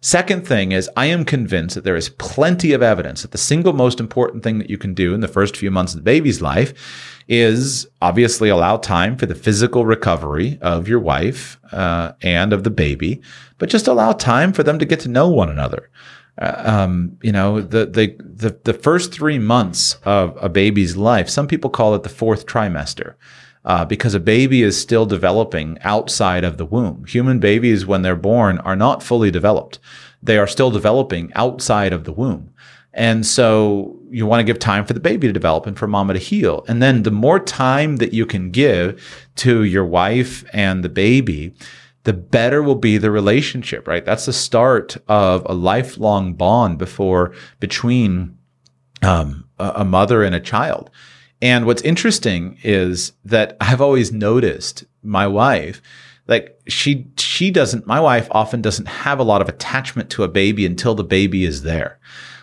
Second 0.03 0.47
thing 0.47 0.73
is, 0.73 0.89
I 0.97 1.07
am 1.07 1.27
convinced 1.27 1.75
that 1.75 1.85
there 1.85 1.97
is 1.97 2.09
plenty 2.09 2.73
of 2.73 2.83
evidence 2.83 3.21
that 3.21 3.33
the 3.33 3.39
single 3.39 3.75
most 3.75 4.01
important 4.01 4.43
thing 4.43 4.59
that 4.59 4.71
you 4.71 4.79
can 4.79 4.95
do 4.95 5.13
in 5.13 5.21
the 5.21 5.29
first 5.29 5.59
few 5.59 5.71
months 5.71 5.93
of 5.93 5.99
the 5.99 6.05
baby's 6.05 6.41
life 6.41 6.73
is 7.29 7.87
obviously 8.01 8.49
allow 8.49 8.79
time 8.79 9.19
for 9.19 9.27
the 9.27 9.35
physical 9.35 9.85
recovery 9.85 10.59
of 10.63 10.89
your 10.89 11.01
wife 11.01 11.59
uh, 11.73 12.13
and 12.23 12.55
of 12.55 12.65
the 12.65 12.71
baby, 12.71 13.21
but 13.59 13.69
just 13.69 13.87
allow 13.87 14.13
time 14.13 14.55
for 14.55 14.63
them 14.63 14.79
to 14.79 14.87
get 14.87 15.01
to 15.01 15.09
know 15.11 15.29
one 15.29 15.51
another. 15.51 15.91
Uh, 16.41 16.63
um, 16.65 17.19
you 17.21 17.33
know, 17.33 17.61
the, 17.61 17.85
the 17.85 18.17
the 18.21 18.59
the 18.65 18.73
first 18.73 19.13
three 19.13 19.39
months 19.39 19.99
of 20.05 20.39
a 20.41 20.49
baby's 20.49 20.97
life, 20.97 21.29
some 21.29 21.47
people 21.47 21.69
call 21.69 21.95
it 21.95 22.05
the 22.05 22.09
fourth 22.09 22.47
trimester 22.47 23.17
uh, 23.65 23.85
because 23.85 24.15
a 24.15 24.21
baby 24.21 24.63
is 24.63 24.81
still 24.81 25.07
developing 25.07 25.79
outside 25.83 26.45
of 26.45 26.57
the 26.57 26.65
womb. 26.65 27.05
Human 27.07 27.39
babies, 27.39 27.87
when 27.87 28.03
they're 28.03 28.17
born, 28.17 28.59
are 28.59 28.77
not 28.77 29.03
fully 29.03 29.31
developed. 29.31 29.79
They 30.23 30.39
are 30.39 30.47
still 30.47 30.71
developing 30.71 31.33
outside 31.35 31.93
of 31.93 32.05
the 32.05 32.13
womb. 32.13 32.53
And 32.93 33.25
so 33.25 33.99
you 34.11 34.27
want 34.27 34.41
to 34.41 34.45
give 34.45 34.59
time 34.59 34.85
for 34.85 34.95
the 34.95 35.01
baby 35.01 35.27
to 35.27 35.33
develop 35.33 35.67
and 35.67 35.79
for 35.79 35.87
mama 35.87 36.15
to 36.15 36.19
heal. 36.19 36.65
And 36.67 36.83
then 36.83 37.05
the 37.05 37.11
more 37.11 37.39
time 37.39 37.97
that 37.97 38.13
you 38.13 38.27
can 38.27 38.51
give 38.51 39.29
to 39.37 39.63
your 39.63 39.85
wife 39.85 40.45
and 40.53 40.83
the 40.83 40.89
baby, 40.89 41.55
the 42.05 42.13
better 42.13 42.63
will 42.63 42.75
be 42.75 42.99
the 42.99 43.11
relationship, 43.11 43.87
right? 43.87 44.05
That's 44.05 44.27
the 44.27 44.33
start 44.33 44.97
of 45.07 45.47
a 45.47 45.55
lifelong 45.55 46.35
bond 46.35 46.79
before 46.79 47.33
between 47.61 48.37
um, 49.03 49.49
a 49.59 49.85
mother 49.85 50.25
and 50.25 50.35
a 50.35 50.41
child. 50.41 50.91
And 51.43 51.67
what's 51.67 51.83
interesting 51.83 52.59
is 52.63 53.13
that 53.25 53.57
I've 53.61 53.81
always 53.81 54.13
noticed 54.13 54.85
my 55.03 55.27
wife, 55.27 55.81
like 56.27 56.61
she 56.69 57.07
she 57.17 57.51
doesn't 57.51 57.87
my 57.87 57.99
wife 58.01 58.29
often 58.31 58.61
doesn't 58.63 58.87
have 58.87 59.19
a 59.19 59.25
lot 59.25 59.41
of 59.43 59.49
attachment 59.49 60.11
to 60.11 60.23
a 60.23 60.29
baby 60.29 60.67
until 60.67 60.95
the 60.95 61.05
baby 61.05 61.45
is 61.45 61.63
there. 61.63 61.99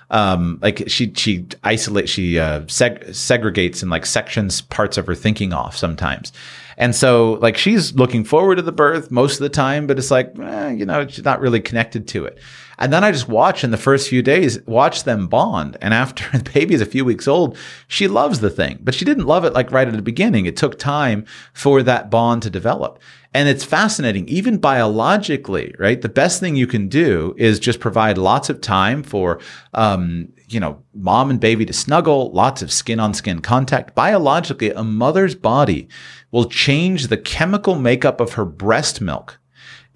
Um, 0.09 0.57
like 0.61 0.83
she 0.87 1.13
she 1.13 1.45
isolates 1.63 2.09
she 2.09 2.39
uh, 2.39 2.61
seg- 2.61 3.09
segregates 3.09 3.83
in 3.83 3.89
like 3.89 4.05
sections 4.05 4.61
parts 4.61 4.97
of 4.97 5.05
her 5.05 5.15
thinking 5.15 5.53
off 5.53 5.75
sometimes. 5.77 6.31
And 6.77 6.95
so, 6.95 7.33
like, 7.41 7.57
she's 7.57 7.95
looking 7.95 8.23
forward 8.23 8.57
to 8.57 8.61
the 8.61 8.71
birth 8.71 9.09
most 9.09 9.33
of 9.33 9.39
the 9.39 9.49
time, 9.49 9.87
but 9.87 9.97
it's 9.97 10.11
like, 10.11 10.37
eh, 10.39 10.69
you 10.69 10.85
know, 10.85 11.07
she's 11.07 11.25
not 11.25 11.41
really 11.41 11.59
connected 11.59 12.07
to 12.09 12.25
it. 12.25 12.37
And 12.79 12.93
then 12.93 13.03
I 13.03 13.11
just 13.11 13.27
watch 13.27 13.63
in 13.63 13.71
the 13.71 13.77
first 13.77 14.07
few 14.07 14.21
days, 14.21 14.61
watch 14.65 15.03
them 15.03 15.27
bond. 15.27 15.77
And 15.81 15.93
after 15.93 16.25
the 16.37 16.49
baby 16.49 16.73
is 16.73 16.81
a 16.81 16.85
few 16.85 17.03
weeks 17.03 17.27
old, 17.27 17.57
she 17.87 18.07
loves 18.07 18.39
the 18.39 18.49
thing, 18.49 18.79
but 18.81 18.93
she 18.93 19.05
didn't 19.05 19.25
love 19.25 19.45
it 19.45 19.53
like 19.53 19.71
right 19.71 19.87
at 19.87 19.95
the 19.95 20.01
beginning. 20.01 20.45
It 20.45 20.57
took 20.57 20.77
time 20.77 21.25
for 21.53 21.81
that 21.83 22.09
bond 22.09 22.43
to 22.43 22.49
develop. 22.49 22.99
And 23.33 23.49
it's 23.49 23.63
fascinating, 23.63 24.27
even 24.29 24.57
biologically, 24.57 25.73
right? 25.77 26.01
The 26.01 26.09
best 26.09 26.39
thing 26.39 26.55
you 26.55 26.65
can 26.65 26.87
do 26.87 27.35
is 27.37 27.59
just 27.59 27.79
provide 27.79 28.17
lots 28.17 28.49
of 28.49 28.61
time 28.61 29.03
for, 29.03 29.39
um, 29.73 30.29
you 30.47 30.59
know, 30.59 30.81
mom 30.93 31.29
and 31.29 31.39
baby 31.39 31.65
to 31.65 31.73
snuggle, 31.73 32.31
lots 32.31 32.61
of 32.61 32.71
skin 32.71 32.99
on 32.99 33.13
skin 33.13 33.41
contact. 33.41 33.93
Biologically, 33.95 34.71
a 34.71 34.83
mother's 34.83 35.35
body 35.35 35.87
will 36.31 36.45
change 36.45 37.07
the 37.07 37.17
chemical 37.17 37.75
makeup 37.75 38.21
of 38.21 38.33
her 38.33 38.45
breast 38.45 39.01
milk 39.01 39.39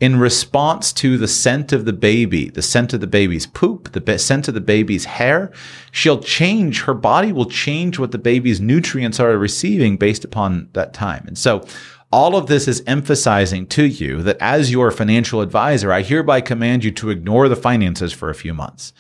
in 0.02 0.20
response 0.20 0.92
to 0.92 1.16
the 1.16 1.28
scent 1.28 1.72
of 1.72 1.86
the 1.86 1.94
baby, 1.94 2.50
the 2.50 2.64
scent 2.64 2.92
of 2.92 3.02
the 3.02 3.08
baby's 3.08 3.46
poop, 3.46 3.92
the 3.92 4.18
scent 4.18 4.48
of 4.48 4.56
the 4.56 4.60
baby's 4.60 5.06
hair, 5.06 5.52
she'll 5.92 6.20
change, 6.20 6.82
her 6.82 6.96
body 6.96 7.32
will 7.32 7.46
change 7.46 8.00
what 8.00 8.12
the 8.12 8.18
baby's 8.18 8.60
nutrients 8.60 9.20
are 9.20 9.38
receiving 9.38 9.98
based 9.98 10.26
upon 10.26 10.70
that 10.74 10.92
time. 10.92 11.24
And 11.28 11.38
so 11.38 11.64
all 12.12 12.36
of 12.36 12.48
this 12.48 12.68
is 12.68 12.84
emphasizing 12.88 13.68
to 13.68 13.86
you 13.86 14.24
that 14.24 14.38
as 14.40 14.72
your 14.72 14.90
financial 14.90 15.40
advisor, 15.40 15.94
I 15.94 16.02
hereby 16.02 16.42
command 16.42 16.84
you 16.84 16.92
to 16.94 17.12
ignore 17.12 17.48
the 17.48 17.56
finances 17.56 18.12
for 18.12 18.32
a 18.32 18.36
few 18.36 18.56
months. 18.56 18.94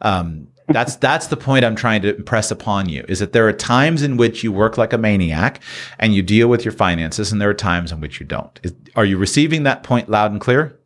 Um, 0.00 0.48
that's 0.72 0.96
that's 0.96 1.28
the 1.28 1.36
point 1.36 1.64
I'm 1.64 1.76
trying 1.76 2.02
to 2.02 2.16
impress 2.16 2.50
upon 2.50 2.88
you 2.88 3.04
is 3.08 3.18
that 3.18 3.32
there 3.32 3.46
are 3.48 3.52
times 3.52 4.02
in 4.02 4.16
which 4.16 4.42
you 4.44 4.52
work 4.52 4.78
like 4.78 4.92
a 4.92 4.98
maniac 4.98 5.60
and 5.98 6.14
you 6.14 6.22
deal 6.22 6.48
with 6.48 6.64
your 6.64 6.72
finances, 6.72 7.32
and 7.32 7.40
there 7.40 7.50
are 7.50 7.54
times 7.54 7.92
in 7.92 8.00
which 8.00 8.20
you 8.20 8.26
don't. 8.26 8.58
Is, 8.62 8.74
are 8.96 9.04
you 9.04 9.18
receiving 9.18 9.62
that 9.64 9.82
point 9.82 10.08
loud 10.08 10.32
and 10.32 10.40
clear? 10.40 10.76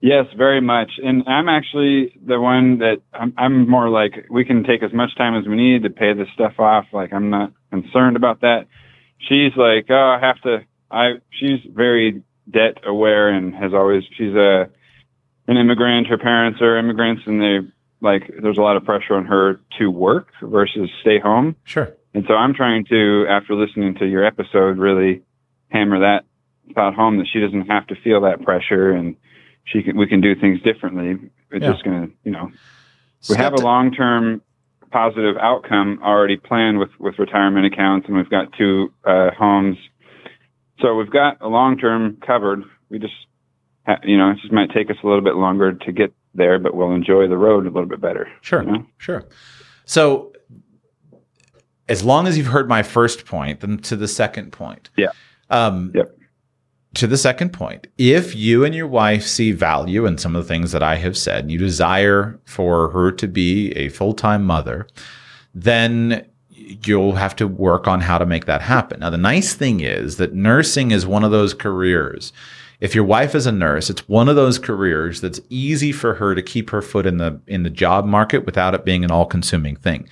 Yes, 0.00 0.26
very 0.36 0.60
much. 0.60 0.90
And 1.02 1.22
I'm 1.28 1.48
actually 1.48 2.18
the 2.26 2.40
one 2.40 2.78
that 2.78 2.96
I'm, 3.12 3.32
I'm 3.38 3.68
more 3.68 3.88
like 3.88 4.26
we 4.28 4.44
can 4.44 4.64
take 4.64 4.82
as 4.82 4.92
much 4.92 5.16
time 5.16 5.36
as 5.36 5.46
we 5.46 5.54
need 5.54 5.84
to 5.84 5.90
pay 5.90 6.12
this 6.12 6.26
stuff 6.34 6.58
off. 6.58 6.86
Like 6.92 7.12
I'm 7.12 7.30
not 7.30 7.52
concerned 7.70 8.16
about 8.16 8.40
that. 8.40 8.66
She's 9.18 9.52
like, 9.56 9.86
oh, 9.90 10.18
I 10.18 10.18
have 10.20 10.40
to. 10.42 10.64
I 10.90 11.12
she's 11.38 11.60
very 11.72 12.22
debt 12.50 12.78
aware 12.84 13.28
and 13.28 13.54
has 13.54 13.72
always. 13.72 14.02
She's 14.18 14.34
a 14.34 14.68
an 15.46 15.56
immigrant. 15.56 16.08
Her 16.08 16.18
parents 16.18 16.60
are 16.60 16.78
immigrants, 16.78 17.22
and 17.26 17.40
they 17.40 17.58
like 18.02 18.30
there's 18.42 18.58
a 18.58 18.62
lot 18.62 18.76
of 18.76 18.84
pressure 18.84 19.14
on 19.14 19.24
her 19.26 19.60
to 19.78 19.88
work 19.88 20.28
versus 20.42 20.90
stay 21.00 21.18
home. 21.18 21.56
Sure. 21.64 21.96
And 22.14 22.24
so 22.28 22.34
I'm 22.34 22.52
trying 22.52 22.84
to, 22.86 23.26
after 23.30 23.54
listening 23.54 23.94
to 24.00 24.06
your 24.06 24.24
episode, 24.24 24.76
really 24.76 25.22
hammer 25.70 26.00
that 26.00 26.24
thought 26.74 26.94
home 26.94 27.18
that 27.18 27.26
she 27.32 27.40
doesn't 27.40 27.68
have 27.68 27.86
to 27.86 27.94
feel 28.02 28.20
that 28.22 28.42
pressure 28.42 28.90
and 28.90 29.16
she 29.64 29.82
can, 29.82 29.96
we 29.96 30.06
can 30.06 30.20
do 30.20 30.34
things 30.34 30.60
differently. 30.62 31.30
It's 31.50 31.62
yeah. 31.62 31.72
just 31.72 31.84
going 31.84 32.08
to, 32.08 32.14
you 32.24 32.32
know, 32.32 32.50
we 33.28 33.36
have 33.36 33.54
a 33.54 33.60
long 33.60 33.92
term 33.92 34.42
positive 34.90 35.36
outcome 35.40 36.00
already 36.02 36.36
planned 36.36 36.78
with, 36.78 36.90
with 36.98 37.18
retirement 37.18 37.66
accounts 37.66 38.06
and 38.08 38.16
we've 38.16 38.28
got 38.28 38.52
two 38.58 38.92
uh, 39.04 39.30
homes. 39.36 39.76
So 40.80 40.94
we've 40.96 41.10
got 41.10 41.40
a 41.40 41.48
long 41.48 41.78
term 41.78 42.18
covered. 42.26 42.64
We 42.90 42.98
just, 42.98 43.14
ha- 43.86 44.00
you 44.02 44.18
know, 44.18 44.30
it 44.30 44.38
just 44.42 44.52
might 44.52 44.70
take 44.74 44.90
us 44.90 44.96
a 45.02 45.06
little 45.06 45.22
bit 45.22 45.36
longer 45.36 45.72
to 45.72 45.92
get 45.92 46.12
there, 46.34 46.58
but 46.58 46.74
we'll 46.74 46.92
enjoy 46.92 47.28
the 47.28 47.36
road 47.36 47.66
a 47.66 47.70
little 47.70 47.88
bit 47.88 48.00
better. 48.00 48.28
Sure, 48.40 48.62
you 48.62 48.72
know? 48.72 48.86
sure. 48.98 49.24
So, 49.84 50.32
as 51.88 52.04
long 52.04 52.26
as 52.26 52.38
you've 52.38 52.46
heard 52.46 52.68
my 52.68 52.82
first 52.82 53.26
point, 53.26 53.60
then 53.60 53.78
to 53.78 53.96
the 53.96 54.08
second 54.08 54.52
point. 54.52 54.90
Yeah. 54.96 55.10
Um, 55.50 55.92
yep. 55.94 56.16
To 56.94 57.06
the 57.06 57.16
second 57.16 57.54
point, 57.54 57.86
if 57.96 58.34
you 58.34 58.64
and 58.64 58.74
your 58.74 58.86
wife 58.86 59.26
see 59.26 59.52
value 59.52 60.04
in 60.04 60.18
some 60.18 60.36
of 60.36 60.44
the 60.44 60.48
things 60.48 60.72
that 60.72 60.82
I 60.82 60.96
have 60.96 61.16
said, 61.16 61.44
and 61.44 61.50
you 61.50 61.58
desire 61.58 62.38
for 62.44 62.90
her 62.90 63.10
to 63.12 63.26
be 63.26 63.72
a 63.72 63.88
full 63.88 64.12
time 64.12 64.44
mother, 64.44 64.86
then 65.54 66.26
you'll 66.48 67.14
have 67.14 67.34
to 67.36 67.48
work 67.48 67.88
on 67.88 68.00
how 68.00 68.18
to 68.18 68.26
make 68.26 68.44
that 68.44 68.62
happen. 68.62 69.00
Now, 69.00 69.10
the 69.10 69.16
nice 69.16 69.54
thing 69.54 69.80
is 69.80 70.16
that 70.18 70.34
nursing 70.34 70.90
is 70.90 71.06
one 71.06 71.24
of 71.24 71.30
those 71.30 71.54
careers. 71.54 72.32
If 72.82 72.96
your 72.96 73.04
wife 73.04 73.36
is 73.36 73.46
a 73.46 73.52
nurse, 73.52 73.90
it's 73.90 74.08
one 74.08 74.28
of 74.28 74.34
those 74.34 74.58
careers 74.58 75.20
that's 75.20 75.40
easy 75.48 75.92
for 75.92 76.14
her 76.14 76.34
to 76.34 76.42
keep 76.42 76.70
her 76.70 76.82
foot 76.82 77.06
in 77.06 77.18
the 77.18 77.40
in 77.46 77.62
the 77.62 77.70
job 77.70 78.04
market 78.04 78.44
without 78.44 78.74
it 78.74 78.84
being 78.84 79.04
an 79.04 79.12
all-consuming 79.12 79.76
thing. 79.76 80.08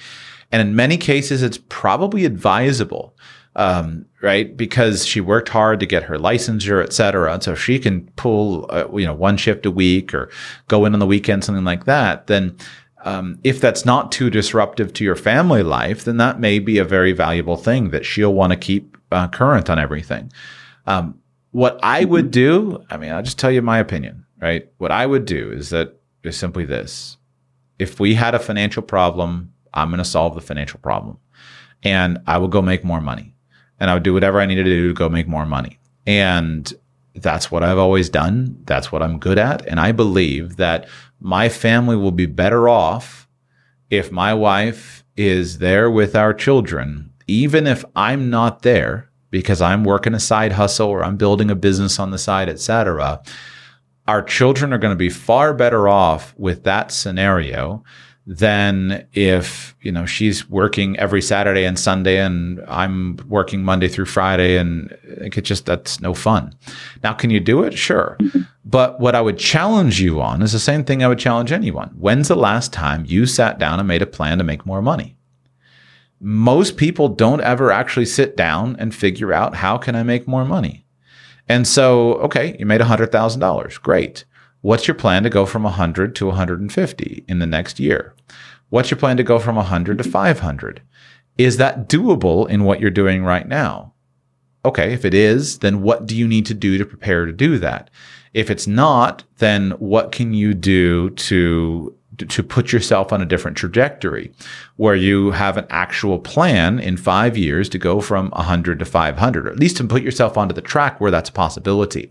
And 0.53 0.63
in 0.63 0.77
many 0.77 0.97
cases, 0.97 1.43
it's 1.43 1.59
probably 1.69 2.25
advisable, 2.25 3.17
um, 3.57 4.07
right? 4.23 4.57
Because 4.57 5.05
she 5.05 5.21
worked 5.21 5.49
hard 5.49 5.81
to 5.81 5.87
get 5.87 6.05
her 6.05 6.17
licensure, 6.17 6.83
et 6.83 6.93
cetera. 6.93 7.35
And 7.35 7.43
so 7.43 7.53
if 7.53 7.61
she 7.61 7.79
can 7.81 8.03
pull, 8.15 8.67
uh, 8.71 8.87
you 8.95 9.07
know, 9.07 9.15
one 9.15 9.37
shift 9.37 9.67
a 9.67 9.71
week 9.71 10.15
or 10.15 10.31
go 10.69 10.85
in 10.85 10.93
on 10.93 11.01
the 11.01 11.07
weekend, 11.07 11.45
something 11.45 11.65
like 11.65 11.87
that, 11.87 12.27
then 12.27 12.57
um, 13.05 13.39
if 13.43 13.61
that's 13.61 13.85
not 13.85 14.13
too 14.13 14.31
disruptive 14.31 14.93
to 14.93 15.05
your 15.05 15.17
family 15.17 15.65
life, 15.65 16.05
then 16.05 16.19
that 16.19 16.39
may 16.39 16.61
be 16.61 16.79
a 16.79 16.85
very 16.85 17.13
valuable 17.13 17.57
thing 17.57 17.91
that 17.91 18.05
she'll 18.05 18.35
want 18.35 18.53
to 18.53 18.57
keep 18.57 18.97
uh, 19.11 19.27
current 19.29 19.69
on 19.69 19.79
everything. 19.79 20.31
Um, 20.87 21.20
what 21.51 21.79
I 21.83 22.05
would 22.05 22.31
do, 22.31 22.85
I 22.91 22.97
mean, 22.97 23.13
I'll 23.13 23.23
just 23.23 23.39
tell 23.39 23.51
you 23.51 23.63
my 23.63 23.79
opinion, 23.79 24.27
right? 24.41 24.69
What 24.79 24.93
I 24.93 25.07
would 25.07 25.25
do 25.25 25.51
is 25.51 25.71
that 25.71 26.01
is 26.23 26.37
simply 26.37 26.65
this. 26.65 27.17
If 27.79 27.99
we 27.99 28.15
had 28.15 28.35
a 28.35 28.39
financial 28.39 28.83
problem, 28.83 29.53
I'm 29.73 29.89
going 29.89 29.99
to 29.99 30.05
solve 30.05 30.35
the 30.35 30.41
financial 30.41 30.81
problem 30.81 31.19
and 31.83 32.19
I 32.27 32.39
will 32.39 32.49
go 32.49 32.63
make 32.63 32.85
more 32.85 33.01
money 33.01 33.35
and 33.79 33.91
I 33.91 33.95
would 33.95 34.03
do 34.03 34.13
whatever 34.13 34.41
I 34.41 34.47
needed 34.47 34.65
to 34.65 34.71
do 34.71 34.89
to 34.89 34.95
go 34.95 35.09
make 35.09 35.29
more 35.29 35.47
money. 35.47 35.79
And 36.07 36.73
that's 37.15 37.51
what 37.51 37.63
I've 37.63 37.79
always 37.79 38.09
done. 38.09 38.61
That's 38.65 38.93
what 38.93 39.03
I'm 39.03 39.19
good 39.19 39.39
at. 39.39 39.67
And 39.67 39.81
I 39.81 39.93
believe 39.93 40.57
that 40.57 40.89
my 41.21 41.49
family 41.49 41.97
will 41.97 42.13
be 42.13 42.27
better 42.27 42.69
off 42.69 43.29
if 43.89 44.13
my 44.13 44.35
wife 44.35 45.05
is 45.17 45.59
there 45.59 45.91
with 45.91 46.15
our 46.15 46.33
children, 46.33 47.13
even 47.27 47.67
if 47.67 47.85
I'm 47.97 48.31
not 48.31 48.63
there 48.63 49.10
because 49.31 49.61
I'm 49.61 49.85
working 49.85 50.15
a 50.15 50.21
side 50.21 50.53
hustle 50.53 50.89
or 50.89 51.05
I'm 51.05 51.17
building 51.17 51.51
a 51.51 51.55
business 51.55 51.99
on 51.99 52.11
the 52.11 52.19
side, 52.19 52.49
etc. 52.49 53.23
Our 54.09 54.23
children 54.23 54.73
are 54.73 54.79
going 54.79 54.93
to 54.93 54.99
be 54.99 55.11
far 55.11 55.55
better 55.55 55.89
off 55.89 56.35
with 56.37 56.65
that 56.65 56.91
scenario 56.91 57.85
than 58.27 59.07
if 59.13 59.75
you 59.81 59.91
know 59.91 60.07
she's 60.07 60.49
working 60.49 60.97
every 60.99 61.23
Saturday 61.23 61.65
and 61.65 61.79
Sunday 61.79 62.19
and 62.19 62.61
I'm 62.69 63.19
working 63.29 63.65
Monday 63.65 63.89
through 63.89 64.05
Friday 64.05 64.57
and 64.57 64.97
it 65.03 65.43
just 65.43 65.67
that's 65.67 66.01
no 66.01 66.15
fun. 66.15 66.55
Now 67.03 67.13
can 67.13 67.31
you 67.31 67.41
do 67.41 67.63
it? 67.63 67.77
Sure. 67.77 68.17
But 68.63 69.01
what 69.01 69.17
I 69.17 69.21
would 69.21 69.39
challenge 69.39 70.01
you 70.01 70.21
on 70.21 70.43
is 70.43 70.53
the 70.53 70.61
same 70.61 70.85
thing 70.85 71.03
I 71.03 71.09
would 71.09 71.19
challenge 71.19 71.51
anyone. 71.51 71.89
When's 71.99 72.29
the 72.29 72.37
last 72.37 72.73
time 72.73 73.05
you 73.05 73.27
sat 73.27 73.59
down 73.59 73.81
and 73.81 73.89
made 73.89 74.03
a 74.03 74.07
plan 74.07 74.39
to 74.39 74.45
make 74.45 74.65
more 74.65 74.81
money? 74.81 75.17
Most 76.21 76.77
people 76.77 77.09
don't 77.09 77.41
ever 77.41 77.73
actually 77.73 78.05
sit 78.05 78.37
down 78.37 78.77
and 78.79 78.95
figure 78.95 79.33
out 79.33 79.57
how 79.57 79.79
can 79.79 79.97
I 79.97 80.03
make 80.03 80.29
more 80.29 80.45
money? 80.45 80.85
And 81.49 81.67
so, 81.67 82.15
okay, 82.17 82.57
you 82.59 82.67
made 82.67 82.83
$100,000. 82.83 83.83
Great. 83.83 84.25
What's 84.61 84.87
your 84.87 84.95
plan 84.95 85.23
to 85.23 85.31
go 85.31 85.47
from 85.47 85.63
100 85.63 86.15
to 86.17 86.27
150 86.27 87.25
in 87.27 87.39
the 87.39 87.47
next 87.47 87.81
year? 87.81 88.15
What's 88.69 88.91
your 88.91 88.99
plan 88.99 89.17
to 89.17 89.23
go 89.23 89.39
from 89.39 89.57
100 89.57 89.99
to 89.99 90.05
500? 90.05 90.83
Is 91.39 91.57
that 91.57 91.89
doable 91.89 92.49
in 92.49 92.65
what 92.65 92.81
you're 92.81 92.91
doing 92.91 93.25
right 93.25 93.49
now? 93.49 93.95
Okay, 94.65 94.93
if 94.93 95.07
it 95.07 95.15
is, 95.15 95.61
then 95.61 95.81
what 95.81 96.05
do 96.05 96.15
you 96.15 96.29
need 96.29 96.45
to 96.47 96.55
do 96.55 96.77
to 96.77 96.85
prepare 96.85 97.25
to 97.25 97.33
do 97.33 97.59
that? 97.59 97.89
If 98.35 98.51
it's 98.51 98.67
not, 98.67 99.25
then 99.39 99.71
what 99.73 100.13
can 100.13 100.35
you 100.35 100.53
do 100.53 101.11
to 101.11 101.97
to 102.29 102.43
put 102.43 102.73
yourself 102.73 103.13
on 103.13 103.23
a 103.23 103.27
different 103.27 103.57
trajectory 103.57 104.33
where 104.77 104.95
you 104.95 105.31
have 105.33 105.57
an 105.57 105.67
actual 105.71 106.19
plan 106.19 106.79
in 106.79 106.97
five 106.97 107.37
years 107.37 107.69
to 107.71 107.79
go 107.79 108.01
from 108.01 108.31
100 108.31 108.79
to 108.79 108.85
500, 108.85 109.47
or 109.47 109.51
at 109.51 109.59
least 109.59 109.77
to 109.79 109.85
put 109.85 110.03
yourself 110.03 110.37
onto 110.37 110.55
the 110.55 110.61
track 110.61 111.01
where 111.01 111.11
that's 111.11 111.31
a 111.31 111.33
possibility. 111.33 112.11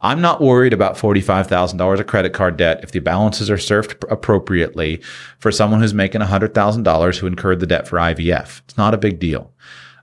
I'm 0.00 0.20
not 0.20 0.40
worried 0.40 0.72
about 0.72 0.96
$45,000 0.96 2.00
of 2.00 2.06
credit 2.06 2.32
card 2.32 2.56
debt 2.56 2.80
if 2.82 2.92
the 2.92 3.00
balances 3.00 3.50
are 3.50 3.58
served 3.58 4.04
appropriately 4.10 5.02
for 5.38 5.50
someone 5.50 5.80
who's 5.80 5.94
making 5.94 6.20
$100,000 6.20 7.18
who 7.18 7.26
incurred 7.26 7.60
the 7.60 7.66
debt 7.66 7.88
for 7.88 7.98
IVF. 7.98 8.60
It's 8.60 8.76
not 8.76 8.94
a 8.94 8.98
big 8.98 9.18
deal. 9.18 9.52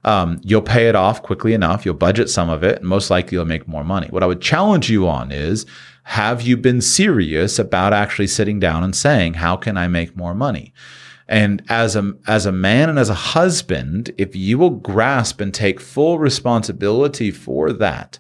Um, 0.03 0.39
you'll 0.43 0.61
pay 0.61 0.87
it 0.87 0.95
off 0.95 1.23
quickly 1.23 1.53
enough. 1.53 1.83
You'll 1.83 1.95
budget 1.95 2.29
some 2.29 2.49
of 2.49 2.63
it, 2.63 2.79
and 2.79 2.87
most 2.87 3.09
likely 3.09 3.37
you'll 3.37 3.45
make 3.45 3.67
more 3.67 3.83
money. 3.83 4.07
What 4.09 4.21
I 4.21 4.27
would 4.27 4.41
challenge 4.41 4.89
you 4.89 5.07
on 5.07 5.31
is 5.31 5.65
have 6.09 6.43
you 6.43 6.55
been 6.55 6.81
serious 6.81 7.57
about 7.57 7.91
actually 7.91 8.27
sitting 8.27 8.59
down 8.59 8.83
and 8.83 8.95
saying, 8.95 9.33
how 9.33 9.55
can 9.55 9.75
I 9.75 9.87
make 9.87 10.15
more 10.15 10.35
money? 10.35 10.71
And 11.27 11.63
as 11.67 11.95
a, 11.95 12.13
as 12.27 12.45
a 12.45 12.51
man 12.51 12.89
and 12.89 12.99
as 12.99 13.09
a 13.09 13.15
husband, 13.15 14.11
if 14.15 14.35
you 14.35 14.59
will 14.59 14.69
grasp 14.69 15.41
and 15.41 15.51
take 15.51 15.79
full 15.79 16.19
responsibility 16.19 17.31
for 17.31 17.73
that, 17.73 18.19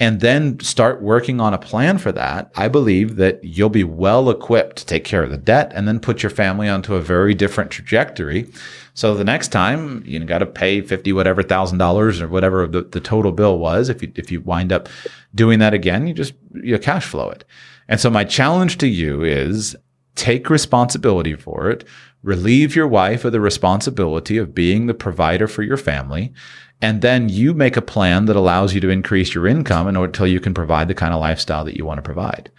and 0.00 0.20
then 0.20 0.60
start 0.60 1.02
working 1.02 1.40
on 1.40 1.54
a 1.54 1.58
plan 1.58 1.98
for 1.98 2.12
that, 2.12 2.52
I 2.54 2.68
believe 2.68 3.16
that 3.16 3.42
you'll 3.42 3.68
be 3.68 3.84
well 3.84 4.30
equipped 4.30 4.76
to 4.76 4.86
take 4.86 5.04
care 5.04 5.24
of 5.24 5.30
the 5.30 5.36
debt 5.36 5.72
and 5.74 5.88
then 5.88 5.98
put 5.98 6.22
your 6.22 6.30
family 6.30 6.68
onto 6.68 6.94
a 6.94 7.00
very 7.00 7.34
different 7.34 7.72
trajectory. 7.72 8.48
So 8.94 9.14
the 9.14 9.24
next 9.24 9.48
time 9.48 10.04
you 10.06 10.22
got 10.24 10.38
to 10.38 10.46
pay 10.46 10.82
50 10.82 11.12
whatever 11.12 11.42
thousand 11.42 11.78
dollars 11.78 12.20
or 12.20 12.28
whatever 12.28 12.66
the, 12.66 12.82
the 12.82 13.00
total 13.00 13.32
bill 13.32 13.58
was, 13.58 13.88
if 13.88 14.02
you, 14.02 14.12
if 14.14 14.30
you 14.30 14.40
wind 14.40 14.72
up 14.72 14.88
doing 15.34 15.58
that 15.58 15.74
again, 15.74 16.06
you 16.06 16.14
just, 16.14 16.34
you 16.54 16.78
cash 16.78 17.06
flow 17.06 17.30
it. 17.30 17.44
And 17.88 17.98
so 17.98 18.08
my 18.08 18.22
challenge 18.22 18.78
to 18.78 18.86
you 18.86 19.24
is 19.24 19.76
take 20.14 20.50
responsibility 20.50 21.34
for 21.34 21.70
it, 21.70 21.84
relieve 22.22 22.76
your 22.76 22.88
wife 22.88 23.24
of 23.24 23.32
the 23.32 23.40
responsibility 23.40 24.36
of 24.36 24.54
being 24.54 24.86
the 24.86 24.94
provider 24.94 25.46
for 25.46 25.62
your 25.62 25.76
family, 25.76 26.32
and 26.80 27.02
then 27.02 27.28
you 27.28 27.54
make 27.54 27.76
a 27.76 27.82
plan 27.82 28.26
that 28.26 28.36
allows 28.36 28.74
you 28.74 28.80
to 28.80 28.90
increase 28.90 29.34
your 29.34 29.46
income 29.46 29.88
in 29.88 29.96
order 29.96 30.10
until 30.10 30.26
you 30.26 30.40
can 30.40 30.54
provide 30.54 30.88
the 30.88 30.94
kind 30.94 31.12
of 31.12 31.20
lifestyle 31.20 31.64
that 31.64 31.76
you 31.76 31.84
want 31.84 31.98
to 31.98 32.02
provide. 32.02 32.50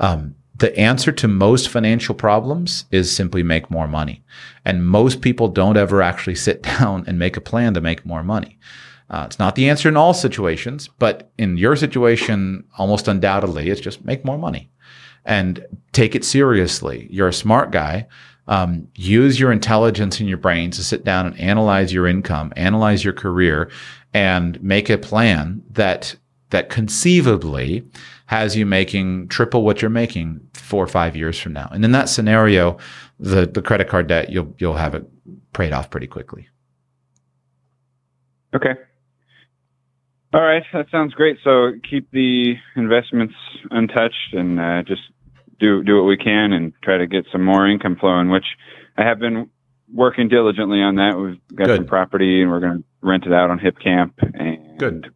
Um, 0.00 0.34
the 0.56 0.76
answer 0.76 1.12
to 1.12 1.28
most 1.28 1.68
financial 1.68 2.14
problems 2.14 2.84
is 2.90 3.14
simply 3.14 3.44
make 3.44 3.70
more 3.70 3.86
money. 3.86 4.24
And 4.64 4.86
most 4.86 5.20
people 5.20 5.48
don't 5.48 5.76
ever 5.76 6.02
actually 6.02 6.34
sit 6.46 6.62
down 6.62 7.04
and 7.06 7.18
make 7.18 7.36
a 7.36 7.40
plan 7.40 7.74
to 7.74 7.80
make 7.80 8.04
more 8.04 8.24
money. 8.24 8.58
Uh, 9.10 9.24
it's 9.26 9.38
not 9.38 9.54
the 9.54 9.70
answer 9.70 9.88
in 9.88 9.96
all 9.96 10.12
situations, 10.12 10.88
but 10.98 11.30
in 11.38 11.56
your 11.56 11.76
situation, 11.76 12.64
almost 12.76 13.08
undoubtedly, 13.08 13.70
it's 13.70 13.80
just 13.80 14.04
make 14.04 14.24
more 14.24 14.36
money 14.36 14.70
and 15.24 15.64
take 15.92 16.14
it 16.14 16.24
seriously. 16.24 17.06
You're 17.10 17.28
a 17.28 17.32
smart 17.32 17.70
guy. 17.70 18.06
Um, 18.48 18.88
use 18.94 19.38
your 19.38 19.52
intelligence 19.52 20.20
and 20.20 20.28
your 20.28 20.38
brain 20.38 20.70
to 20.72 20.82
sit 20.82 21.04
down 21.04 21.26
and 21.26 21.38
analyze 21.38 21.92
your 21.92 22.06
income, 22.06 22.52
analyze 22.56 23.04
your 23.04 23.12
career, 23.12 23.70
and 24.14 24.60
make 24.62 24.90
a 24.90 24.98
plan 24.98 25.62
that 25.70 26.16
that 26.50 26.70
conceivably 26.70 27.84
has 28.26 28.56
you 28.56 28.64
making 28.66 29.28
triple 29.28 29.62
what 29.62 29.82
you're 29.82 29.90
making 29.90 30.40
four 30.54 30.82
or 30.82 30.88
five 30.88 31.14
years 31.14 31.38
from 31.38 31.52
now. 31.52 31.68
And 31.72 31.84
in 31.84 31.92
that 31.92 32.08
scenario, 32.08 32.78
the 33.20 33.46
the 33.46 33.62
credit 33.62 33.88
card 33.88 34.06
debt 34.06 34.30
you'll 34.30 34.54
you'll 34.58 34.74
have 34.74 34.94
it 34.94 35.06
paid 35.52 35.72
off 35.72 35.90
pretty 35.90 36.06
quickly. 36.06 36.48
Okay. 38.54 38.74
All 40.34 40.42
right, 40.42 40.62
that 40.74 40.90
sounds 40.90 41.14
great. 41.14 41.38
So 41.42 41.72
keep 41.88 42.10
the 42.10 42.54
investments 42.76 43.34
untouched 43.70 44.34
and 44.34 44.60
uh, 44.60 44.82
just 44.82 45.00
do 45.58 45.82
do 45.82 45.96
what 45.96 46.04
we 46.04 46.16
can 46.16 46.52
and 46.52 46.72
try 46.82 46.98
to 46.98 47.06
get 47.06 47.26
some 47.32 47.44
more 47.44 47.68
income 47.68 47.96
flowing, 47.96 48.30
which 48.30 48.46
I 48.96 49.04
have 49.04 49.18
been 49.18 49.50
working 49.92 50.28
diligently 50.28 50.82
on 50.82 50.96
that. 50.96 51.16
We've 51.18 51.56
got 51.56 51.66
Good. 51.66 51.76
some 51.78 51.86
property 51.86 52.42
and 52.42 52.50
we're 52.50 52.60
going 52.60 52.78
to 52.78 52.84
rent 53.00 53.24
it 53.26 53.32
out 53.32 53.50
on 53.50 53.58
HipCamp. 53.58 54.12
And 54.34 54.78
Good. 54.78 55.12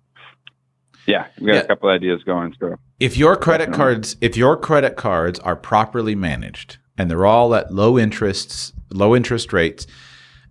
Yeah, 1.06 1.26
we 1.38 1.46
got 1.46 1.54
yeah. 1.54 1.60
a 1.60 1.66
couple 1.66 1.88
ideas 1.88 2.22
going. 2.24 2.54
So 2.60 2.76
if 3.00 3.16
your 3.16 3.36
credit 3.36 3.72
cards, 3.72 4.16
if 4.20 4.36
your 4.36 4.56
credit 4.56 4.96
cards 4.96 5.38
are 5.40 5.56
properly 5.56 6.14
managed 6.14 6.78
and 6.96 7.10
they're 7.10 7.26
all 7.26 7.54
at 7.54 7.72
low 7.72 7.98
interests, 7.98 8.72
low 8.90 9.16
interest 9.16 9.52
rates, 9.52 9.86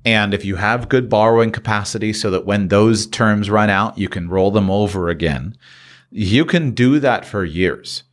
and 0.03 0.33
if 0.33 0.43
you 0.43 0.57
have 0.57 0.89
good 0.89 1.09
borrowing 1.09 1.51
capacity 1.51 2.11
so 2.11 2.29
that 2.31 2.45
when 2.45 2.67
those 2.67 3.07
terms 3.07 3.49
run 3.49 3.69
out, 3.69 3.97
you 3.97 4.09
can 4.09 4.29
roll 4.29 4.51
them 4.51 4.69
over 4.69 5.09
again, 5.09 5.55
you 6.09 6.43
can 6.43 6.71
do 6.71 6.99
that 6.99 7.25
for 7.25 7.45
years 7.45 8.03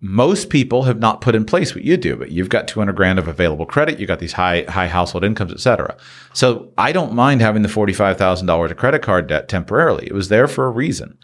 most 0.00 0.48
people 0.48 0.84
have 0.84 0.98
not 0.98 1.20
put 1.20 1.34
in 1.34 1.44
place 1.44 1.74
what 1.74 1.84
you 1.84 1.96
do, 1.96 2.16
but 2.16 2.30
you've 2.30 2.48
got 2.48 2.66
200 2.66 2.94
grand 2.94 3.18
of 3.18 3.28
available 3.28 3.66
credit. 3.66 3.98
You've 3.98 4.08
got 4.08 4.18
these 4.18 4.32
high, 4.32 4.64
high 4.68 4.88
household 4.88 5.24
incomes, 5.24 5.52
et 5.52 5.60
cetera. 5.60 5.96
So 6.32 6.72
I 6.78 6.92
don't 6.92 7.12
mind 7.12 7.42
having 7.42 7.62
the 7.62 7.68
$45,000 7.68 8.70
of 8.70 8.76
credit 8.78 9.02
card 9.02 9.26
debt 9.26 9.48
temporarily. 9.48 10.06
It 10.06 10.14
was 10.14 10.28
there 10.28 10.48
for 10.48 10.66
a 10.66 10.70
reason. 10.70 11.18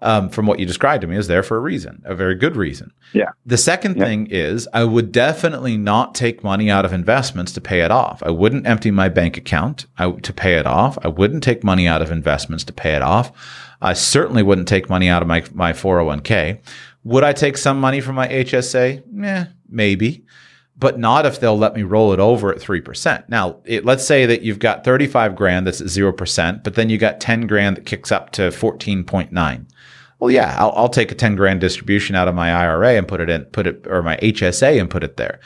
Um, 0.00 0.28
from 0.28 0.46
what 0.46 0.60
you 0.60 0.66
described 0.66 1.00
to 1.00 1.08
me, 1.08 1.16
is 1.16 1.26
there 1.26 1.42
for 1.42 1.56
a 1.56 1.60
reason, 1.60 2.02
a 2.04 2.14
very 2.14 2.36
good 2.36 2.54
reason. 2.54 2.92
Yeah. 3.14 3.30
The 3.44 3.56
second 3.56 3.96
yeah. 3.96 4.04
thing 4.04 4.28
is, 4.30 4.68
I 4.72 4.84
would 4.84 5.10
definitely 5.10 5.76
not 5.76 6.14
take 6.14 6.44
money 6.44 6.70
out 6.70 6.84
of 6.84 6.92
investments 6.92 7.50
to 7.54 7.60
pay 7.60 7.80
it 7.80 7.90
off. 7.90 8.22
I 8.22 8.30
wouldn't 8.30 8.64
empty 8.64 8.92
my 8.92 9.08
bank 9.08 9.36
account 9.36 9.86
to 9.98 10.32
pay 10.32 10.54
it 10.54 10.68
off. 10.68 10.98
I 11.02 11.08
wouldn't 11.08 11.42
take 11.42 11.64
money 11.64 11.88
out 11.88 12.00
of 12.00 12.12
investments 12.12 12.62
to 12.64 12.72
pay 12.72 12.94
it 12.94 13.02
off. 13.02 13.32
I 13.80 13.92
certainly 13.92 14.44
wouldn't 14.44 14.68
take 14.68 14.88
money 14.88 15.08
out 15.08 15.22
of 15.22 15.28
my 15.28 15.44
my 15.52 15.72
401k. 15.72 16.60
Would 17.08 17.24
I 17.24 17.32
take 17.32 17.56
some 17.56 17.80
money 17.80 18.00
from 18.00 18.14
my 18.16 18.28
HSA? 18.28 19.02
Yeah, 19.12 19.46
maybe. 19.68 20.24
but 20.78 20.98
not 20.98 21.26
if 21.26 21.40
they'll 21.40 21.58
let 21.58 21.74
me 21.74 21.82
roll 21.82 22.12
it 22.12 22.20
over 22.20 22.52
at 22.52 22.60
3%. 22.60 23.28
Now, 23.28 23.56
it, 23.64 23.84
let's 23.84 24.04
say 24.06 24.26
that 24.26 24.42
you've 24.42 24.60
got 24.60 24.84
35 24.84 25.34
grand 25.34 25.66
that's 25.66 25.80
at 25.80 25.88
0%, 25.88 26.62
but 26.62 26.74
then 26.74 26.88
you 26.88 26.98
got 26.98 27.20
10 27.20 27.46
grand 27.46 27.76
that 27.76 27.86
kicks 27.86 28.12
up 28.12 28.30
to 28.32 28.42
14.9. 28.42 29.66
Well, 30.20 30.30
yeah, 30.30 30.54
I'll, 30.58 30.72
I'll 30.76 30.88
take 30.88 31.10
a 31.10 31.16
10 31.16 31.34
grand 31.36 31.60
distribution 31.60 32.14
out 32.14 32.28
of 32.28 32.34
my 32.34 32.52
IRA 32.52 32.94
and 32.96 33.08
put 33.08 33.20
it 33.20 33.28
in, 33.28 33.44
put 33.46 33.66
it, 33.66 33.86
or 33.88 34.02
my 34.02 34.16
HSA 34.18 34.80
and 34.80 34.88
put 34.90 35.02
it 35.02 35.16
there. 35.16 35.40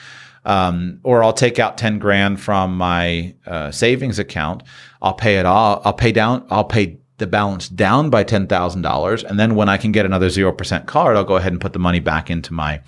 Um, 0.45 0.99
or 1.03 1.23
I'll 1.23 1.33
take 1.33 1.59
out 1.59 1.79
10 1.79 1.99
grand 1.99 2.41
from 2.41 2.77
my 2.77 3.35
uh, 3.47 3.71
savings 3.71 4.19
account. 4.19 4.65
I'll 5.01 5.15
pay 5.15 5.39
it 5.39 5.47
all. 5.47 5.81
I'll 5.85 5.93
pay 5.95 6.13
down, 6.13 6.47
I'll 6.51 6.65
pay 6.65 6.99
the 7.19 7.27
balance 7.27 7.69
down 7.69 8.11
by 8.11 8.25
$10,000. 8.25 9.25
And 9.25 9.39
then 9.39 9.55
when 9.55 9.69
I 9.69 9.77
can 9.77 9.93
get 9.93 10.07
another 10.07 10.29
0% 10.29 10.87
card, 10.87 11.17
I'll 11.17 11.25
go 11.25 11.37
ahead 11.37 11.53
and 11.53 11.61
put 11.61 11.73
the 11.73 11.79
money 11.79 12.01
back 12.01 12.31
into 12.31 12.53
my 12.53 12.81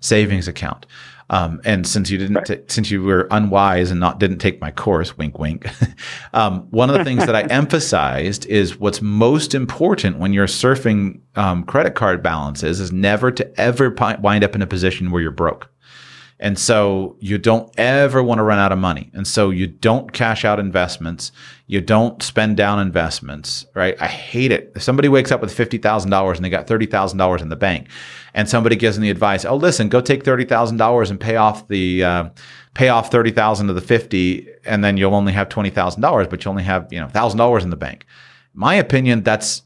savings 0.00 0.48
account. 0.48 0.86
Um, 1.30 1.62
and 1.64 1.86
since 1.86 2.10
you 2.10 2.18
didn't, 2.18 2.34
right. 2.34 2.46
t- 2.46 2.60
since 2.68 2.90
you 2.90 3.02
were 3.02 3.26
unwise 3.30 3.90
and 3.90 3.98
not 3.98 4.20
didn't 4.20 4.38
take 4.38 4.60
my 4.60 4.70
course, 4.70 5.16
wink, 5.16 5.38
wink. 5.38 5.66
um, 6.34 6.68
one 6.70 6.90
of 6.90 6.98
the 6.98 7.04
things 7.04 7.24
that 7.24 7.34
I 7.34 7.42
emphasized 7.50 8.44
is 8.46 8.78
what's 8.78 9.00
most 9.00 9.54
important 9.54 10.18
when 10.18 10.34
you're 10.34 10.46
surfing 10.46 11.20
um, 11.34 11.64
credit 11.64 11.94
card 11.94 12.22
balances 12.22 12.80
is 12.80 12.92
never 12.92 13.30
to 13.30 13.60
ever 13.60 13.90
wind 14.20 14.44
up 14.44 14.54
in 14.54 14.60
a 14.60 14.66
position 14.66 15.10
where 15.10 15.22
you're 15.22 15.30
broke. 15.30 15.71
And 16.42 16.58
so 16.58 17.14
you 17.20 17.38
don't 17.38 17.72
ever 17.78 18.20
want 18.20 18.40
to 18.40 18.42
run 18.42 18.58
out 18.58 18.72
of 18.72 18.78
money. 18.78 19.12
And 19.14 19.28
so 19.28 19.50
you 19.50 19.68
don't 19.68 20.12
cash 20.12 20.44
out 20.44 20.58
investments. 20.58 21.30
You 21.68 21.80
don't 21.80 22.20
spend 22.20 22.56
down 22.56 22.80
investments, 22.80 23.64
right? 23.76 23.94
I 24.00 24.08
hate 24.08 24.50
it. 24.50 24.72
If 24.74 24.82
somebody 24.82 25.08
wakes 25.08 25.30
up 25.30 25.40
with 25.40 25.56
$50,000 25.56 26.34
and 26.34 26.44
they 26.44 26.50
got 26.50 26.66
$30,000 26.66 27.42
in 27.42 27.48
the 27.48 27.54
bank 27.54 27.86
and 28.34 28.48
somebody 28.48 28.74
gives 28.74 28.96
them 28.96 29.04
the 29.04 29.10
advice, 29.10 29.44
oh, 29.44 29.54
listen, 29.54 29.88
go 29.88 30.00
take 30.00 30.24
$30,000 30.24 31.10
and 31.10 31.20
pay 31.20 31.36
off 31.36 31.68
the, 31.68 32.02
uh, 32.02 32.28
pay 32.74 32.88
off 32.88 33.12
30,000 33.12 33.68
of 33.68 33.76
the 33.76 33.80
50 33.80 34.48
and 34.64 34.82
then 34.82 34.96
you'll 34.96 35.14
only 35.14 35.32
have 35.32 35.48
$20,000, 35.48 36.28
but 36.28 36.44
you 36.44 36.50
only 36.50 36.64
have, 36.64 36.92
you 36.92 36.98
know, 36.98 37.06
$1,000 37.06 37.62
in 37.62 37.70
the 37.70 37.76
bank. 37.76 38.04
My 38.52 38.74
opinion, 38.74 39.22
that's 39.22 39.62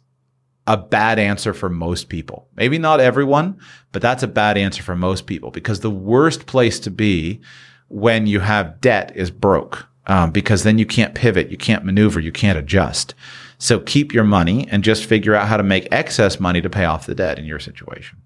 a 0.67 0.77
bad 0.77 1.19
answer 1.19 1.55
for 1.55 1.69
most 1.69 2.09
people. 2.09 2.49
Maybe 2.57 2.79
not 2.79 3.01
everyone, 3.01 3.59
but 3.93 4.03
that's 4.03 4.23
a 4.23 4.29
bad 4.29 4.59
answer 4.59 4.83
for 4.83 4.97
most 4.97 5.27
people 5.27 5.51
because 5.51 5.81
the 5.81 5.91
worst 5.91 6.47
place 6.47 6.81
to 6.81 6.91
be 6.91 7.41
when 7.89 8.27
you 8.27 8.41
have 8.41 8.81
debt 8.81 9.13
is 9.15 9.31
broke 9.31 9.87
um, 10.07 10.31
because 10.31 10.63
then 10.63 10.79
you 10.79 10.87
can't 10.87 11.15
pivot, 11.15 11.51
you 11.51 11.57
can't 11.57 11.85
maneuver, 11.85 12.21
you 12.21 12.33
can't 12.33 12.59
adjust. 12.59 13.15
So 13.59 13.81
keep 13.81 14.13
your 14.13 14.25
money 14.25 14.69
and 14.71 14.85
just 14.85 15.05
figure 15.05 15.35
out 15.35 15.49
how 15.49 15.57
to 15.57 15.63
make 15.63 15.89
excess 15.91 16.39
money 16.41 16.61
to 16.61 16.71
pay 16.71 16.85
off 16.85 17.07
the 17.07 17.15
debt 17.15 17.39
in 17.39 17.45
your 17.45 17.59
situation. 17.59 18.19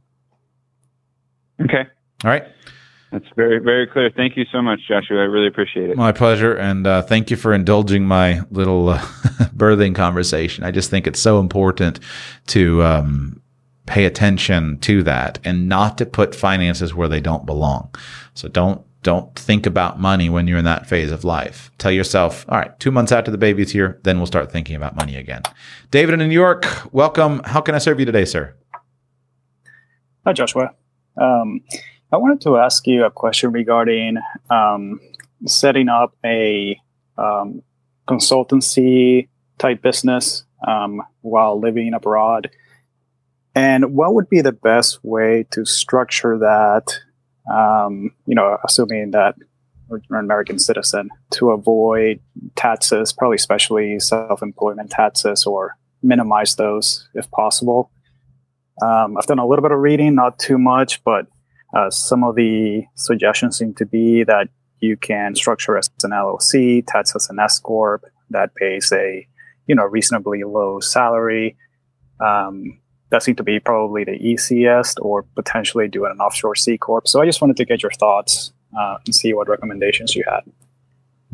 Okay. 1.60 1.84
All 2.24 2.30
right. 2.30 2.44
That's 3.10 3.26
very, 3.34 3.58
very 3.58 3.88
clear. 3.88 4.10
Thank 4.14 4.36
you 4.36 4.44
so 4.52 4.62
much, 4.62 4.80
Joshua. 4.86 5.18
I 5.18 5.24
really 5.24 5.48
appreciate 5.48 5.90
it. 5.90 5.96
My 5.96 6.12
pleasure. 6.12 6.54
And 6.54 6.86
uh, 6.86 7.02
thank 7.02 7.30
you 7.30 7.36
for 7.36 7.52
indulging 7.52 8.04
my 8.04 8.42
little 8.50 8.90
uh, 8.90 8.98
birthing 9.56 9.96
conversation. 9.96 10.62
I 10.62 10.70
just 10.70 10.90
think 10.90 11.08
it's 11.08 11.18
so 11.18 11.40
important 11.40 11.98
to 12.48 12.82
um, 12.84 13.42
pay 13.86 14.04
attention 14.04 14.78
to 14.78 15.02
that 15.02 15.40
and 15.42 15.68
not 15.68 15.98
to 15.98 16.06
put 16.06 16.36
finances 16.36 16.94
where 16.94 17.08
they 17.08 17.20
don't 17.20 17.44
belong. 17.44 17.92
So 18.34 18.48
don't 18.48 18.82
don't 19.02 19.34
think 19.34 19.64
about 19.64 19.98
money 19.98 20.28
when 20.28 20.46
you're 20.46 20.58
in 20.58 20.66
that 20.66 20.86
phase 20.86 21.10
of 21.10 21.24
life. 21.24 21.70
Tell 21.78 21.90
yourself, 21.90 22.44
all 22.50 22.58
right, 22.58 22.78
two 22.78 22.90
months 22.90 23.12
after 23.12 23.30
the 23.30 23.38
baby's 23.38 23.72
here, 23.72 23.98
then 24.02 24.18
we'll 24.18 24.26
start 24.26 24.52
thinking 24.52 24.76
about 24.76 24.94
money 24.94 25.16
again. 25.16 25.42
David 25.90 26.20
in 26.20 26.28
New 26.28 26.34
York, 26.34 26.66
welcome. 26.92 27.40
How 27.46 27.62
can 27.62 27.74
I 27.74 27.78
serve 27.78 27.98
you 27.98 28.04
today, 28.04 28.26
sir? 28.26 28.54
Hi, 30.26 30.34
Joshua. 30.34 30.74
Um, 31.16 31.62
I 32.12 32.16
wanted 32.16 32.40
to 32.42 32.56
ask 32.56 32.88
you 32.88 33.04
a 33.04 33.10
question 33.10 33.52
regarding 33.52 34.16
um, 34.50 35.00
setting 35.46 35.88
up 35.88 36.16
a 36.24 36.76
um, 37.16 37.62
consultancy 38.08 39.28
type 39.58 39.80
business 39.80 40.44
um, 40.66 41.02
while 41.20 41.60
living 41.60 41.94
abroad. 41.94 42.50
And 43.54 43.94
what 43.94 44.14
would 44.14 44.28
be 44.28 44.40
the 44.40 44.52
best 44.52 44.98
way 45.04 45.46
to 45.52 45.64
structure 45.64 46.36
that? 46.38 46.98
Um, 47.52 48.10
you 48.26 48.34
know, 48.34 48.58
assuming 48.64 49.12
that 49.12 49.36
you're 49.88 50.18
an 50.18 50.24
American 50.24 50.58
citizen, 50.58 51.10
to 51.32 51.50
avoid 51.50 52.20
taxes, 52.56 53.12
probably 53.12 53.36
especially 53.36 54.00
self-employment 54.00 54.90
taxes, 54.90 55.46
or 55.46 55.76
minimize 56.02 56.56
those 56.56 57.08
if 57.14 57.30
possible. 57.30 57.90
Um, 58.82 59.16
I've 59.16 59.26
done 59.26 59.38
a 59.38 59.46
little 59.46 59.62
bit 59.62 59.72
of 59.72 59.78
reading, 59.78 60.14
not 60.14 60.38
too 60.38 60.58
much, 60.58 61.02
but 61.04 61.26
uh, 61.74 61.90
some 61.90 62.24
of 62.24 62.34
the 62.34 62.84
suggestions 62.94 63.58
seem 63.58 63.74
to 63.74 63.86
be 63.86 64.24
that 64.24 64.48
you 64.80 64.96
can 64.96 65.34
structure 65.34 65.76
as 65.76 65.90
an 66.02 66.10
LLC, 66.10 66.84
tax 66.86 67.14
as 67.14 67.28
an 67.30 67.38
S 67.38 67.58
corp 67.58 68.04
that 68.30 68.54
pays 68.54 68.92
a 68.92 69.26
you 69.66 69.74
know 69.74 69.84
reasonably 69.84 70.42
low 70.42 70.80
salary. 70.80 71.56
Um, 72.20 72.78
that 73.10 73.22
seemed 73.22 73.38
to 73.38 73.42
be 73.42 73.58
probably 73.58 74.04
the 74.04 74.12
easiest, 74.12 74.98
or 75.00 75.24
potentially 75.34 75.88
doing 75.88 76.12
an 76.12 76.20
offshore 76.20 76.54
C 76.54 76.78
corp. 76.78 77.08
So 77.08 77.20
I 77.20 77.26
just 77.26 77.40
wanted 77.40 77.56
to 77.56 77.64
get 77.64 77.82
your 77.82 77.90
thoughts 77.92 78.52
uh, 78.78 78.98
and 79.04 79.14
see 79.14 79.32
what 79.32 79.48
recommendations 79.48 80.14
you 80.14 80.24
had. 80.28 80.42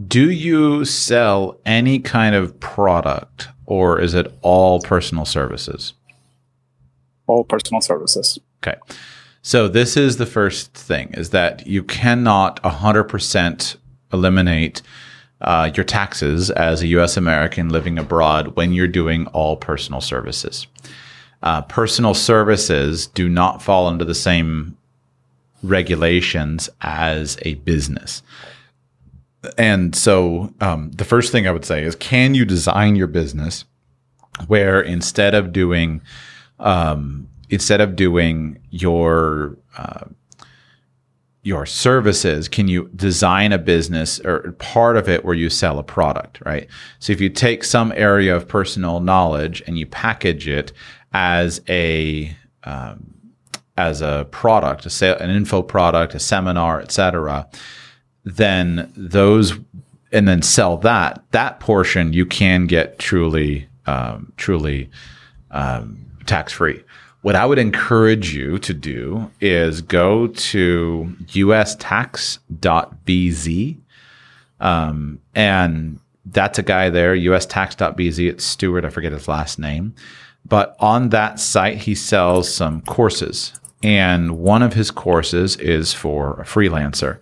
Do 0.07 0.31
you 0.31 0.85
sell 0.85 1.59
any 1.65 1.99
kind 1.99 2.35
of 2.35 2.59
product, 2.61 3.49
or 3.67 4.01
is 4.01 4.15
it 4.15 4.33
all 4.43 4.81
personal 4.81 5.25
services? 5.25 5.95
All 7.27 7.45
personal 7.45 7.81
services. 7.81 8.39
Okay. 8.63 8.79
So 9.47 9.69
this 9.69 9.97
is 9.97 10.17
the 10.17 10.27
first 10.27 10.75
thing 10.75 11.15
is 11.15 11.31
that 11.31 11.69
you 11.69 11.85
cannot 11.85 12.61
100% 12.65 13.77
eliminate 14.13 14.83
uh, 15.41 15.71
your 15.73 15.85
taxes 15.85 16.51
as 16.51 16.83
a 16.83 16.89
U.S. 16.89 17.17
American 17.17 17.69
living 17.69 17.97
abroad 17.97 18.57
when 18.57 18.73
you're 18.73 18.89
doing 18.89 19.29
all 19.29 19.57
personal 19.57 20.01
services. 20.01 20.67
Uh, 21.45 21.63
personal 21.63 22.13
services 22.13 23.07
do 23.07 23.29
not 23.29 23.63
fall 23.63 23.87
under 23.87 24.05
the 24.05 24.17
same 24.17 24.77
regulations 25.63 26.69
as 26.81 27.39
a 27.43 27.55
business. 27.55 28.25
And 29.57 29.95
so 29.95 30.53
um, 30.61 30.91
the 30.91 31.05
first 31.05 31.31
thing 31.31 31.47
I 31.47 31.53
would 31.53 31.65
say 31.65 31.85
is 31.85 31.95
can 31.95 32.35
you 32.35 32.45
design 32.45 32.97
your 32.97 33.07
business 33.07 33.65
where 34.49 34.81
instead 34.81 35.37
of 35.37 35.53
doing 35.53 36.01
um, 36.59 37.29
instead 37.49 37.81
of 37.81 37.97
doing 37.97 38.59
your 38.71 39.57
uh, 39.77 40.07
your 41.47 41.65
services, 41.65 42.49
can 42.49 42.67
you 42.67 42.91
design 42.97 43.53
a 43.53 43.59
business 43.59 44.19
or 44.25 44.51
part 44.59 44.97
of 44.97 45.09
it 45.09 45.25
where 45.25 45.35
you 45.35 45.49
sell 45.49 45.79
a 45.79 45.85
product, 45.85 46.41
right? 46.45 46.67
So 46.99 47.13
if 47.13 47.21
you 47.21 47.29
take 47.29 47.63
some 47.63 47.93
area 47.95 48.35
of 48.35 48.49
personal 48.49 48.99
knowledge 48.99 49.63
and 49.65 49.79
you 49.79 49.87
package 49.87 50.49
it 50.49 50.73
as 51.13 51.61
a 51.69 52.37
um, 52.65 53.13
as 53.77 54.01
a 54.01 54.27
product, 54.33 54.87
a 54.87 54.91
sale, 54.91 55.17
an 55.19 55.31
info 55.31 55.63
product, 55.63 56.17
a 56.17 56.19
seminar, 56.19 56.81
etc., 56.81 57.49
then 58.25 58.93
those 58.97 59.57
and 60.11 60.27
then 60.27 60.43
sell 60.43 60.77
that 60.79 61.23
that 61.31 61.61
portion 61.61 62.13
you 62.13 62.27
can 62.27 62.67
get 62.67 62.99
truly 62.99 63.69
um, 63.87 64.33
truly 64.37 64.91
um, 65.53 66.05
tax 66.27 66.53
free 66.53 66.83
what 67.27 67.35
I 67.35 67.45
would 67.45 67.59
encourage 67.59 68.33
you 68.33 68.57
to 68.61 68.73
do 68.73 69.33
is 69.41 69.81
go 69.81 70.29
to 70.29 71.17
ustax.bz. 71.27 72.37
Um, 74.61 75.21
and 75.35 75.99
that's 76.25 76.61
a 76.61 76.63
guy 76.63 76.89
there, 76.89 77.17
ustax.bz. 77.17 78.29
It's 78.29 78.45
Stewart. 78.45 78.85
I 78.85 78.91
forget 78.91 79.11
his 79.11 79.27
last 79.27 79.59
name. 79.59 79.93
But 80.45 80.77
on 80.79 81.09
that 81.09 81.41
site, 81.41 81.79
he 81.79 81.97
sells 81.97 82.49
some 82.55 82.83
courses. 82.83 83.53
And 83.83 84.39
one 84.39 84.63
of 84.63 84.75
his 84.75 84.93
courses 84.93 85.57
is 85.57 85.93
for 85.93 86.41
a 86.41 86.45
freelancer. 86.45 87.19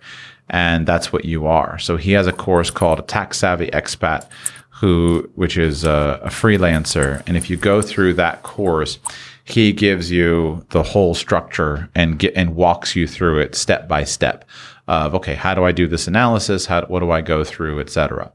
And 0.51 0.85
that's 0.85 1.11
what 1.11 1.25
you 1.25 1.47
are. 1.47 1.79
So 1.79 1.97
he 1.97 2.11
has 2.11 2.27
a 2.27 2.31
course 2.31 2.69
called 2.69 2.99
a 2.99 3.01
tax 3.01 3.39
savvy 3.39 3.71
expat 3.71 4.29
who, 4.69 5.27
which 5.33 5.57
is 5.57 5.83
a, 5.83 6.19
a 6.21 6.29
freelancer. 6.29 7.23
And 7.25 7.35
if 7.37 7.49
you 7.49 7.57
go 7.57 7.81
through 7.81 8.13
that 8.15 8.43
course, 8.43 8.99
he 9.45 9.71
gives 9.71 10.11
you 10.11 10.65
the 10.71 10.81
whole 10.81 11.13
structure 11.13 11.87
and 11.95 12.17
get 12.19 12.33
and 12.35 12.55
walks 12.55 12.95
you 12.95 13.07
through 13.07 13.39
it 13.39 13.55
step 13.55 13.87
by 13.87 14.03
step 14.03 14.43
of 14.87 15.15
okay 15.15 15.35
how 15.35 15.53
do 15.53 15.63
i 15.63 15.71
do 15.71 15.87
this 15.87 16.07
analysis? 16.07 16.65
How 16.65 16.81
what 16.87 16.99
do 16.99 17.11
i 17.11 17.21
go 17.21 17.43
through 17.43 17.79
etc 17.79 18.31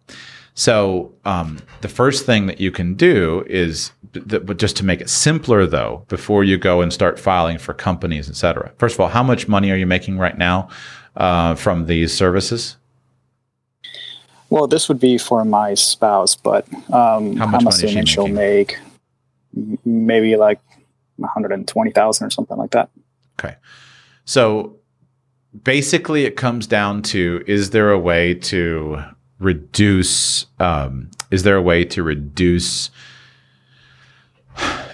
so 0.55 1.15
um, 1.25 1.61
the 1.81 1.89
first 1.89 2.27
thing 2.27 2.47
that 2.47 2.61
you 2.61 2.71
can 2.71 2.95
do 2.95 3.45
is 3.49 3.93
but 4.13 4.57
just 4.59 4.77
to 4.77 4.85
make 4.85 5.01
it 5.01 5.09
simpler 5.11 5.67
though 5.67 6.05
before 6.09 6.45
you 6.45 6.57
go 6.59 6.81
and 6.81 6.93
start 6.93 7.19
filing 7.19 7.59
for 7.59 7.75
companies 7.75 8.29
etc 8.29 8.73
first 8.79 8.95
of 8.95 9.01
all 9.01 9.09
how 9.09 9.23
much 9.23 9.49
money 9.49 9.71
are 9.71 9.77
you 9.77 9.87
making 9.87 10.19
right 10.19 10.39
now 10.39 10.69
uh, 11.17 11.55
from 11.57 11.87
these 11.87 12.15
services? 12.15 12.77
Well 14.49 14.67
this 14.67 14.89
would 14.89 15.01
be 15.01 15.19
for 15.19 15.45
my 15.45 15.75
spouse 15.75 16.35
but 16.37 16.67
um, 16.93 17.37
how 17.37 17.47
much 17.47 17.63
I'm 17.63 17.69
assuming 17.69 18.05
she'll 18.05 18.29
make 18.29 18.79
maybe 19.85 20.37
like 20.37 20.61
120,000 21.23 22.27
or 22.27 22.31
something 22.31 22.57
like 22.57 22.71
that. 22.71 22.91
Okay. 23.39 23.57
So 24.25 24.77
basically, 25.65 26.25
it 26.25 26.37
comes 26.37 26.67
down 26.67 27.03
to: 27.03 27.43
is 27.47 27.71
there 27.71 27.91
a 27.91 27.99
way 27.99 28.35
to 28.35 29.03
reduce? 29.39 30.47
Um, 30.59 31.11
is 31.31 31.43
there 31.43 31.57
a 31.57 31.63
way 31.63 31.85
to 31.87 32.03
reduce? 32.03 32.91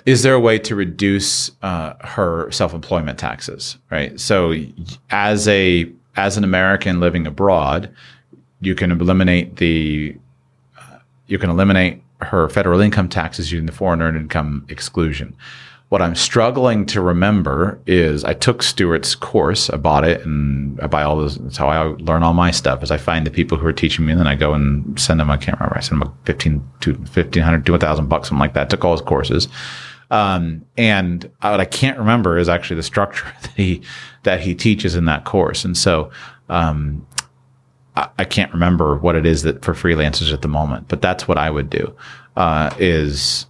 Is 0.05 0.23
there 0.23 0.35
a 0.35 0.40
way 0.40 0.59
to 0.61 0.77
reduce 0.77 1.51
uh, 1.62 1.94
her 2.01 2.51
self-employment 2.53 3.19
taxes? 3.19 3.77
Right. 3.90 4.19
So, 4.20 4.55
as 5.11 5.48
a 5.48 5.90
as 6.16 6.36
an 6.36 6.44
American 6.44 7.01
living 7.01 7.27
abroad, 7.27 7.90
you 8.61 8.74
can 8.74 8.90
eliminate 8.93 9.57
the 9.57 10.16
uh, 10.78 10.98
you 11.27 11.39
can 11.39 11.51
eliminate 11.51 12.03
her 12.23 12.48
federal 12.48 12.81
income 12.81 13.09
taxes 13.09 13.53
using 13.53 13.66
the 13.66 13.73
foreign 13.73 14.01
earned 14.01 14.16
income 14.16 14.65
exclusion. 14.69 15.36
What 15.88 16.02
I'm 16.02 16.16
struggling 16.16 16.84
to 16.86 17.00
remember 17.00 17.80
is 17.86 18.24
I 18.24 18.34
took 18.34 18.62
Stuart's 18.64 19.14
course, 19.14 19.70
I 19.70 19.76
bought 19.76 20.04
it, 20.04 20.26
and 20.26 20.80
I 20.80 20.88
buy 20.88 21.04
all 21.04 21.16
those. 21.16 21.36
That's 21.36 21.56
how 21.56 21.68
I 21.68 21.82
learn 21.98 22.24
all 22.24 22.34
my 22.34 22.50
stuff. 22.50 22.82
Is 22.82 22.90
I 22.90 22.96
find 22.96 23.24
the 23.24 23.30
people 23.30 23.56
who 23.56 23.66
are 23.68 23.72
teaching 23.72 24.04
me, 24.04 24.12
and 24.12 24.20
then 24.20 24.26
I 24.26 24.34
go 24.34 24.52
and 24.52 24.98
send 24.98 25.20
them. 25.20 25.30
I 25.30 25.36
can't 25.36 25.58
remember. 25.60 25.78
I 25.78 25.80
send 25.80 26.00
them 26.00 26.08
a 26.08 26.26
fifteen 26.26 26.68
to 26.80 26.94
fifteen 27.06 27.44
hundred 27.44 27.66
to 27.66 27.74
a 27.74 27.78
thousand 27.78 28.08
bucks, 28.08 28.28
something 28.28 28.40
like 28.40 28.54
that. 28.54 28.68
Took 28.68 28.84
all 28.84 28.92
his 28.92 29.00
courses, 29.00 29.46
um, 30.10 30.64
and 30.76 31.30
what 31.40 31.60
I 31.60 31.64
can't 31.64 31.98
remember 31.98 32.38
is 32.38 32.48
actually 32.48 32.76
the 32.76 32.82
structure 32.82 33.26
that 33.42 33.52
he 33.56 33.82
that 34.22 34.40
he 34.40 34.54
teaches 34.54 34.94
in 34.94 35.04
that 35.06 35.24
course. 35.24 35.64
And 35.64 35.76
so 35.76 36.10
um, 36.48 37.06
I, 37.96 38.08
I, 38.18 38.24
can't 38.24 38.52
remember 38.52 38.96
what 38.96 39.16
it 39.16 39.26
is 39.26 39.42
that 39.42 39.64
for 39.64 39.72
freelancers 39.72 40.32
at 40.32 40.42
the 40.42 40.48
moment, 40.48 40.88
but 40.88 41.00
that's 41.00 41.26
what 41.26 41.38
I 41.38 41.50
would 41.50 41.70
do 41.70 41.94
uh, 42.36 42.74
is 42.78 43.46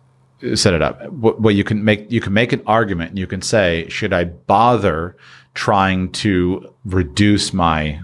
set 0.54 0.74
it 0.74 0.82
up. 0.82 1.06
What 1.10 1.54
you 1.54 1.64
can 1.64 1.84
make 1.84 2.10
you 2.10 2.20
can 2.20 2.32
make 2.32 2.52
an 2.52 2.62
argument 2.66 3.10
and 3.10 3.18
you 3.18 3.26
can 3.26 3.42
say, 3.42 3.88
should 3.88 4.12
I 4.12 4.24
bother 4.24 5.16
trying 5.54 6.12
to 6.12 6.72
reduce 6.84 7.52
my 7.52 8.00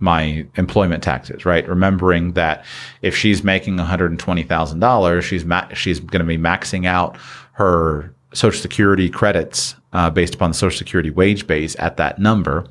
my 0.00 0.46
employment 0.56 1.02
taxes, 1.02 1.46
right? 1.46 1.66
Remembering 1.66 2.32
that 2.32 2.64
if 3.00 3.16
she's 3.16 3.42
making 3.42 3.76
$120,000, 3.76 5.22
she's 5.22 5.44
ma- 5.44 5.68
she's 5.72 5.98
going 5.98 6.20
to 6.20 6.26
be 6.26 6.36
maxing 6.36 6.86
out 6.86 7.16
her 7.52 8.14
Social 8.34 8.60
Security 8.60 9.08
credits 9.08 9.76
uh, 9.92 10.10
based 10.10 10.34
upon 10.34 10.50
the 10.50 10.56
Social 10.56 10.76
Security 10.76 11.10
wage 11.10 11.46
base 11.46 11.74
at 11.78 11.96
that 11.96 12.18
number. 12.18 12.66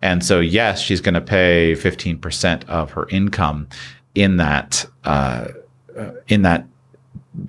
And 0.00 0.24
so, 0.24 0.40
yes, 0.40 0.80
she's 0.80 1.00
going 1.00 1.14
to 1.14 1.20
pay 1.20 1.74
15% 1.74 2.66
of 2.68 2.92
her 2.92 3.08
income 3.10 3.68
in 4.14 4.38
that 4.38 4.86
uh, 5.04 5.48
in 6.28 6.42
that 6.42 6.64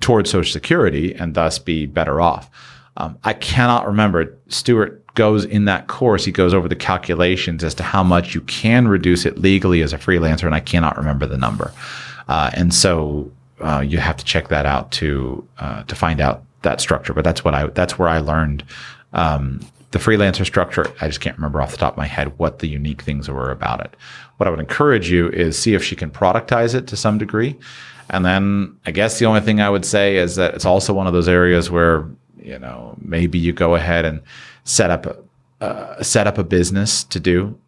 towards 0.00 0.30
Social 0.30 0.52
Security, 0.52 1.14
and 1.14 1.34
thus 1.34 1.58
be 1.58 1.86
better 1.86 2.20
off. 2.20 2.50
Um, 2.96 3.18
I 3.24 3.32
cannot 3.32 3.86
remember. 3.86 4.36
Stuart 4.48 5.00
goes 5.14 5.44
in 5.44 5.64
that 5.64 5.86
course. 5.88 6.24
He 6.24 6.32
goes 6.32 6.54
over 6.54 6.68
the 6.68 6.76
calculations 6.76 7.64
as 7.64 7.74
to 7.74 7.82
how 7.82 8.02
much 8.02 8.34
you 8.34 8.40
can 8.42 8.88
reduce 8.88 9.26
it 9.26 9.38
legally 9.38 9.82
as 9.82 9.92
a 9.92 9.98
freelancer, 9.98 10.44
and 10.44 10.54
I 10.54 10.60
cannot 10.60 10.96
remember 10.96 11.26
the 11.26 11.38
number. 11.38 11.72
Uh, 12.28 12.50
and 12.54 12.72
so 12.72 13.30
uh, 13.60 13.80
you 13.80 13.98
have 13.98 14.16
to 14.16 14.24
check 14.24 14.48
that 14.48 14.66
out 14.66 14.90
to 14.92 15.46
uh, 15.58 15.82
to 15.84 15.94
find 15.94 16.20
out 16.20 16.44
that 16.62 16.80
structure. 16.80 17.12
But 17.12 17.24
that's 17.24 17.44
what 17.44 17.54
I 17.54 17.66
that's 17.66 17.98
where 17.98 18.08
I 18.08 18.18
learned 18.18 18.64
um, 19.12 19.60
the 19.90 19.98
freelancer 19.98 20.46
structure. 20.46 20.86
I 21.00 21.08
just 21.08 21.20
can't 21.20 21.36
remember 21.36 21.60
off 21.60 21.72
the 21.72 21.76
top 21.76 21.94
of 21.94 21.98
my 21.98 22.06
head 22.06 22.38
what 22.38 22.60
the 22.60 22.68
unique 22.68 23.02
things 23.02 23.28
were 23.28 23.50
about 23.50 23.80
it. 23.84 23.96
What 24.36 24.46
I 24.46 24.50
would 24.50 24.60
encourage 24.60 25.10
you 25.10 25.28
is 25.28 25.58
see 25.58 25.74
if 25.74 25.82
she 25.82 25.96
can 25.96 26.10
productize 26.10 26.74
it 26.74 26.86
to 26.88 26.96
some 26.96 27.18
degree. 27.18 27.58
And 28.08 28.24
then 28.24 28.76
I 28.86 28.90
guess 28.90 29.18
the 29.18 29.26
only 29.26 29.40
thing 29.40 29.60
I 29.60 29.70
would 29.70 29.84
say 29.84 30.16
is 30.16 30.36
that 30.36 30.54
it's 30.54 30.64
also 30.64 30.92
one 30.92 31.06
of 31.06 31.12
those 31.12 31.28
areas 31.28 31.70
where 31.70 32.06
you 32.42 32.58
know 32.58 32.96
maybe 33.00 33.38
you 33.38 33.52
go 33.52 33.74
ahead 33.74 34.04
and 34.04 34.22
set 34.64 34.90
up 34.90 35.06
a, 35.06 35.64
uh, 35.64 36.02
set 36.02 36.26
up 36.26 36.38
a 36.38 36.44
business 36.44 37.04
to 37.04 37.20
do. 37.20 37.58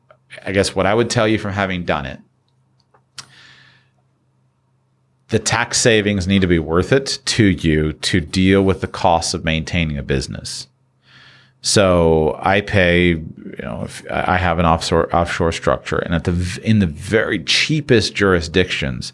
I 0.45 0.53
guess 0.53 0.75
what 0.75 0.87
I 0.87 0.95
would 0.95 1.11
tell 1.11 1.29
you 1.29 1.39
from 1.39 1.53
having 1.53 1.85
done 1.85 2.07
it 2.07 2.19
the 5.33 5.39
tax 5.39 5.81
savings 5.81 6.27
need 6.27 6.43
to 6.43 6.47
be 6.47 6.59
worth 6.59 6.93
it 6.93 7.19
to 7.25 7.45
you 7.45 7.95
to 7.95 8.21
deal 8.21 8.63
with 8.63 8.83
the 8.83 8.87
costs 8.87 9.33
of 9.33 9.47
maintaining 9.47 9.97
a 9.97 10.03
business. 10.03 10.69
So 11.63 12.39
I 12.43 12.61
pay, 12.61 13.11
you 13.11 13.63
know, 13.63 13.83
if 13.85 14.05
I 14.11 14.37
have 14.37 14.59
an 14.59 14.67
offshore 14.67 15.15
offshore 15.15 15.53
structure, 15.53 15.99
and 15.99 16.15
at 16.15 16.25
the 16.25 16.61
in 16.65 16.81
the 16.81 16.87
very 16.87 17.43
cheapest 17.45 18.15
jurisdictions, 18.15 19.13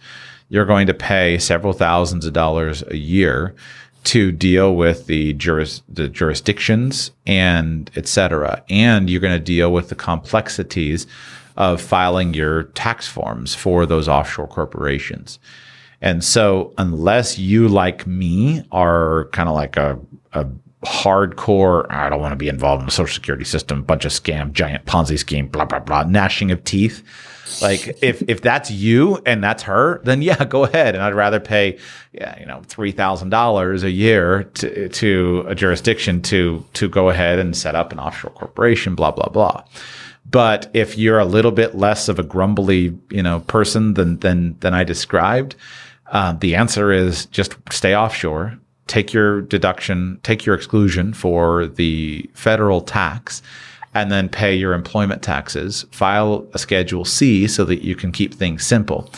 you're 0.49 0.65
going 0.65 0.87
to 0.87 0.95
pay 0.95 1.39
several 1.39 1.75
thousands 1.75 2.25
of 2.25 2.33
dollars 2.33 2.83
a 2.89 2.97
year 2.97 3.55
to 4.05 4.33
deal 4.33 4.75
with 4.75 5.07
the 5.07 5.35
juris 5.35 5.83
the 5.91 6.09
jurisdictions 6.09 7.11
and 7.27 7.91
et 7.97 8.09
cetera, 8.09 8.65
and 8.71 9.11
you're 9.11 9.21
going 9.21 9.39
to 9.39 9.45
deal 9.45 9.71
with 9.71 9.91
the 9.91 9.95
complexities 9.95 11.07
of 11.59 11.83
filing 11.83 12.33
your 12.33 12.63
tax 12.63 13.07
forms 13.07 13.55
for 13.55 13.85
those 13.85 14.09
offshore 14.09 14.49
corporations. 14.49 15.39
And 16.01 16.25
so, 16.25 16.73
unless 16.79 17.39
you, 17.39 17.69
like 17.69 18.07
me, 18.07 18.63
are 18.71 19.29
kind 19.33 19.49
of 19.49 19.55
like 19.55 19.77
a, 19.77 19.99
a 20.33 20.47
hardcore, 20.85 21.91
I 21.91 22.09
don't 22.09 22.21
want 22.21 22.33
to 22.33 22.37
be 22.37 22.49
involved 22.49 22.81
in 22.81 22.87
the 22.87 22.93
social 22.93 23.15
security 23.15 23.45
system, 23.45 23.83
bunch 23.83 24.05
of 24.05 24.13
scam, 24.13 24.53
giant 24.53 24.85
Ponzi 24.87 25.19
scheme, 25.19 25.49
blah, 25.49 25.65
blah, 25.65 25.81
blah, 25.81 26.05
gnashing 26.05 26.51
of 26.51 26.63
teeth. 26.65 27.03
Like 27.61 27.99
if, 28.03 28.23
if 28.29 28.43
that's 28.43 28.71
you 28.71 29.21
and 29.27 29.43
that's 29.43 29.65
her, 29.65 30.01
then 30.05 30.23
yeah, 30.23 30.45
go 30.45 30.65
ahead. 30.65 30.95
And 30.95 31.03
I'd 31.03 31.15
rather 31.15 31.41
pay, 31.41 31.79
yeah, 32.13 32.39
you 32.39 32.47
know, 32.47 32.61
$3,000 32.69 33.83
a 33.83 33.91
year 33.91 34.45
to, 34.45 34.89
to 34.89 35.45
a 35.49 35.55
jurisdiction 35.55 36.23
to, 36.23 36.65
to 36.75 36.89
go 36.89 37.11
ahead 37.11 37.39
and 37.39 37.57
set 37.57 37.75
up 37.75 37.91
an 37.91 37.99
offshore 37.99 38.31
corporation, 38.31 38.95
blah, 38.95 39.11
blah, 39.11 39.29
blah. 39.29 39.65
But 40.31 40.71
if 40.75 40.97
you're 40.97 41.19
a 41.19 41.25
little 41.25 41.53
bit 41.53 41.75
less 41.75 42.09
of 42.09 42.19
a 42.19 42.23
grumbly, 42.23 42.97
you 43.11 43.23
know, 43.23 43.41
person 43.41 43.95
than, 43.95 44.19
than, 44.19 44.59
than 44.61 44.75
I 44.75 44.85
described, 44.85 45.57
uh, 46.13 46.35
the 46.35 46.55
answer 46.55 46.93
is 46.93 47.27
just 47.27 47.57
stay 47.71 47.97
offshore, 47.97 48.59
take 48.89 49.13
your 49.13 49.43
deduction, 49.43 50.19
take 50.23 50.45
your 50.45 50.55
exclusion 50.55 51.13
for 51.13 51.67
the 51.67 52.29
federal 52.35 52.81
tax, 52.81 53.43
and 53.95 54.11
then 54.11 54.29
pay 54.29 54.55
your 54.55 54.75
employment 54.75 55.23
taxes. 55.23 55.87
File 55.93 56.47
a 56.53 56.59
Schedule 56.59 57.05
C 57.05 57.47
so 57.47 57.65
that 57.65 57.85
you 57.85 57.95
can 57.95 58.13
keep 58.13 58.35
things 58.35 58.67
simple. 58.67 59.11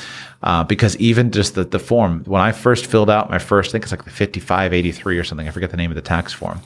Uh, 0.43 0.65
because 0.65 0.97
even 0.97 1.31
just 1.31 1.55
the, 1.55 1.65
the 1.65 1.79
form, 1.79 2.25
when 2.25 2.41
I 2.41 2.53
first 2.53 2.87
filled 2.87 3.11
out 3.11 3.29
my 3.29 3.39
first, 3.39 3.71
I 3.71 3.73
think 3.73 3.85
it's 3.85 3.93
like 3.93 4.05
the 4.05 4.11
5583 4.11 5.19
or 5.19 5.25
something, 5.25 5.47
I 5.47 5.51
forget 5.51 5.71
the 5.71 5.77
name 5.77 5.91
of 5.91 5.97
the 5.97 6.03
tax 6.03 6.33
form. 6.33 6.61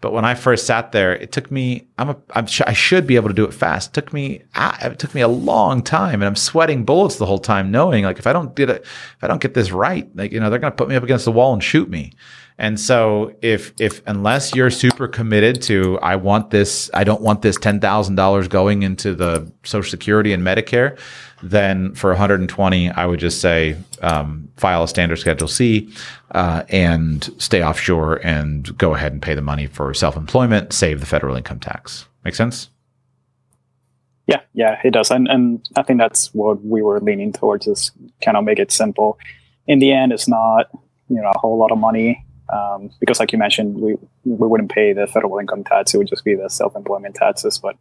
But 0.00 0.12
when 0.12 0.24
I 0.24 0.34
first 0.34 0.66
sat 0.66 0.92
there, 0.92 1.14
it 1.14 1.30
took 1.30 1.50
me. 1.50 1.86
I'm 1.98 2.10
a. 2.10 2.16
I'm, 2.30 2.46
I 2.66 2.72
should 2.72 3.06
be 3.06 3.16
able 3.16 3.28
to 3.28 3.34
do 3.34 3.44
it 3.44 3.52
fast. 3.52 3.90
It 3.90 3.92
took 4.00 4.14
me. 4.14 4.42
It 4.56 4.98
took 4.98 5.14
me 5.14 5.20
a 5.20 5.28
long 5.28 5.82
time, 5.82 6.14
and 6.14 6.24
I'm 6.24 6.36
sweating 6.36 6.84
bullets 6.84 7.16
the 7.16 7.26
whole 7.26 7.38
time, 7.38 7.70
knowing 7.70 8.04
like 8.04 8.18
if 8.18 8.26
I 8.26 8.32
don't 8.32 8.56
get 8.56 8.70
it, 8.70 8.80
if 8.82 9.18
I 9.22 9.26
don't 9.26 9.42
get 9.42 9.52
this 9.52 9.70
right, 9.72 10.08
like 10.16 10.32
you 10.32 10.40
know, 10.40 10.48
they're 10.48 10.58
gonna 10.58 10.74
put 10.74 10.88
me 10.88 10.96
up 10.96 11.02
against 11.02 11.26
the 11.26 11.32
wall 11.32 11.52
and 11.52 11.62
shoot 11.62 11.90
me. 11.90 12.14
And 12.60 12.78
so 12.78 13.34
if 13.40 13.72
if 13.80 14.02
unless 14.06 14.54
you're 14.54 14.68
super 14.68 15.08
committed 15.08 15.62
to 15.62 15.98
I 16.02 16.16
want 16.16 16.50
this, 16.50 16.90
I 16.92 17.04
don't 17.04 17.22
want 17.22 17.40
this 17.40 17.56
ten 17.56 17.80
thousand 17.80 18.16
dollars 18.16 18.48
going 18.48 18.82
into 18.82 19.14
the 19.14 19.50
Social 19.64 19.90
Security 19.90 20.34
and 20.34 20.42
Medicare, 20.42 20.98
then 21.42 21.94
for 21.94 22.10
120, 22.10 22.90
I 22.90 23.06
would 23.06 23.18
just 23.18 23.40
say 23.40 23.78
um, 24.02 24.50
file 24.58 24.82
a 24.82 24.88
standard 24.88 25.16
Schedule 25.16 25.48
C 25.48 25.90
uh, 26.32 26.64
and 26.68 27.30
stay 27.38 27.64
offshore 27.64 28.16
and 28.16 28.76
go 28.76 28.94
ahead 28.94 29.12
and 29.12 29.22
pay 29.22 29.32
the 29.32 29.40
money 29.40 29.66
for 29.66 29.94
self 29.94 30.14
employment, 30.14 30.74
save 30.74 31.00
the 31.00 31.06
federal 31.06 31.36
income 31.36 31.60
tax. 31.60 32.08
Make 32.26 32.34
sense? 32.34 32.68
Yeah, 34.26 34.42
yeah, 34.52 34.78
it 34.84 34.90
does, 34.90 35.10
and 35.10 35.28
and 35.28 35.66
I 35.76 35.82
think 35.82 35.98
that's 35.98 36.34
what 36.34 36.62
we 36.62 36.82
were 36.82 37.00
leaning 37.00 37.32
towards 37.32 37.66
is 37.66 37.90
kind 38.22 38.36
of 38.36 38.44
make 38.44 38.58
it 38.58 38.70
simple. 38.70 39.18
In 39.66 39.78
the 39.78 39.92
end, 39.92 40.12
it's 40.12 40.28
not 40.28 40.68
you 41.08 41.22
know 41.22 41.30
a 41.34 41.38
whole 41.38 41.56
lot 41.56 41.72
of 41.72 41.78
money 41.78 42.22
um, 42.52 42.90
because, 42.98 43.20
like 43.20 43.32
you 43.32 43.38
mentioned, 43.38 43.76
we 43.80 43.94
we 44.24 44.48
wouldn't 44.48 44.70
pay 44.70 44.92
the 44.92 45.06
federal 45.06 45.38
income 45.38 45.64
tax; 45.64 45.94
it 45.94 45.98
would 45.98 46.08
just 46.08 46.24
be 46.24 46.34
the 46.34 46.48
self 46.48 46.74
employment 46.74 47.14
taxes, 47.14 47.58
but 47.58 47.76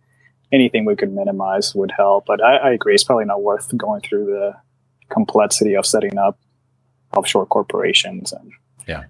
anything 0.52 0.86
we 0.86 0.96
could 0.96 1.12
minimize 1.12 1.74
would 1.76 1.91
help. 1.91 2.26
But 2.26 2.44
I, 2.44 2.58
I, 2.58 2.72
agree, 2.72 2.94
it's 2.94 3.04
probably 3.04 3.26
not 3.26 3.41
worth 3.41 3.76
going 3.78 4.02
through 4.02 4.26
the 4.26 4.56
complexity 5.10 5.76
of 5.76 5.86
setting 5.86 6.18
up 6.18 6.38
offshore 7.16 7.46
corporations. 7.46 8.32
And 8.32 8.52
yeah. 8.88 9.06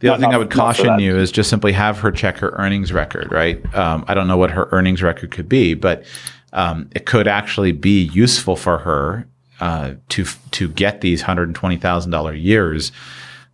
The 0.00 0.10
other 0.10 0.20
thing 0.20 0.34
I 0.34 0.36
would 0.36 0.50
caution 0.50 0.98
you 0.98 1.16
is 1.16 1.32
just 1.32 1.48
simply 1.48 1.72
have 1.72 2.00
her 2.00 2.12
check 2.12 2.36
her 2.38 2.50
earnings 2.50 2.92
record, 2.92 3.32
right? 3.32 3.62
Um, 3.74 4.04
I 4.06 4.14
don't 4.14 4.28
know 4.28 4.36
what 4.36 4.50
her 4.50 4.68
earnings 4.70 5.02
record 5.02 5.30
could 5.30 5.48
be, 5.48 5.72
but 5.72 6.04
um, 6.52 6.90
it 6.94 7.06
could 7.06 7.26
actually 7.26 7.72
be 7.72 8.02
useful 8.02 8.56
for 8.56 8.78
her 8.78 9.26
uh, 9.60 9.94
to 10.10 10.26
to 10.50 10.68
get 10.68 11.00
these 11.00 11.22
hundred 11.22 11.44
and 11.44 11.54
twenty 11.54 11.76
thousand 11.76 12.10
dollar 12.10 12.34
years 12.34 12.92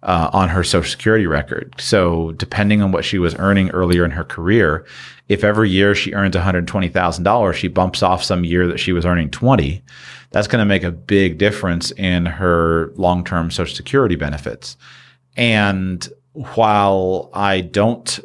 uh, 0.03 0.31
on 0.33 0.49
her 0.49 0.65
Social 0.65 0.91
Security 0.91 1.27
record. 1.27 1.75
So, 1.79 2.33
depending 2.33 2.83
on 2.83 2.93
what 2.93 3.05
she 3.05 3.19
was 3.19 3.35
earning 3.37 3.71
earlier 3.71 4.05
in 4.05 4.11
her 4.13 4.25
career, 4.25 4.85
if 5.29 5.45
every 5.45 5.71
year 5.71 5.95
she 5.95 6.13
earns 6.13 6.35
$120,000, 6.35 7.55
she 7.55 7.69
bumps 7.69 8.03
off 8.03 8.25
some 8.25 8.45
year 8.45 8.67
that 8.67 8.81
she 8.81 8.93
was 8.93 9.07
earning 9.07 9.31
20, 9.31 9.83
that's 10.31 10.49
going 10.49 10.61
to 10.61 10.67
make 10.67 10.83
a 10.83 10.91
big 10.91 11.39
difference 11.39 11.91
in 11.93 12.27
her 12.27 12.93
long-term 12.97 13.51
social 13.51 13.75
security 13.75 14.17
benefits. 14.17 14.77
And 15.37 16.07
while 16.33 17.31
I 17.33 17.61
don't 17.61 18.19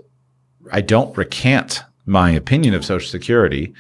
I 0.72 0.82
don't 0.82 1.16
recant 1.18 1.84
my 2.06 2.30
opinion 2.32 2.74
of 2.74 2.86
social 2.86 3.10
security, 3.10 3.74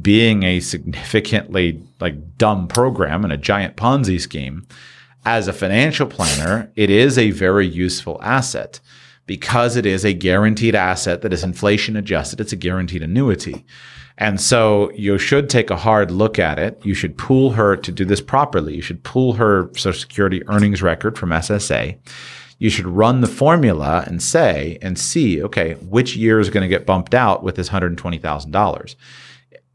being 0.00 0.42
a 0.42 0.60
significantly 0.60 1.82
like 2.00 2.38
dumb 2.38 2.68
program 2.68 3.24
and 3.24 3.32
a 3.32 3.36
giant 3.36 3.76
Ponzi 3.76 4.20
scheme, 4.20 4.66
as 5.24 5.48
a 5.48 5.52
financial 5.52 6.06
planner, 6.06 6.70
it 6.76 6.90
is 6.90 7.18
a 7.18 7.30
very 7.30 7.66
useful 7.66 8.18
asset 8.22 8.80
because 9.26 9.76
it 9.76 9.86
is 9.86 10.04
a 10.04 10.12
guaranteed 10.12 10.74
asset 10.74 11.22
that 11.22 11.32
is 11.32 11.44
inflation 11.44 11.96
adjusted. 11.96 12.40
It's 12.40 12.52
a 12.52 12.56
guaranteed 12.56 13.02
annuity. 13.02 13.64
And 14.18 14.40
so 14.40 14.90
you 14.92 15.18
should 15.18 15.48
take 15.48 15.70
a 15.70 15.76
hard 15.76 16.10
look 16.10 16.38
at 16.38 16.58
it. 16.58 16.80
You 16.84 16.94
should 16.94 17.16
pool 17.16 17.52
her 17.52 17.76
to 17.76 17.92
do 17.92 18.04
this 18.04 18.20
properly. 18.20 18.74
You 18.74 18.82
should 18.82 19.02
pool 19.02 19.34
her 19.34 19.70
Social 19.76 20.00
Security 20.00 20.46
earnings 20.48 20.82
record 20.82 21.16
from 21.16 21.30
SSA. 21.30 21.96
You 22.58 22.68
should 22.68 22.86
run 22.86 23.22
the 23.22 23.26
formula 23.26 24.04
and 24.06 24.22
say 24.22 24.78
and 24.82 24.98
see, 24.98 25.42
okay, 25.42 25.74
which 25.74 26.16
year 26.16 26.38
is 26.38 26.50
going 26.50 26.62
to 26.62 26.68
get 26.68 26.84
bumped 26.84 27.14
out 27.14 27.42
with 27.42 27.56
this 27.56 27.70
$120,000 27.70 28.96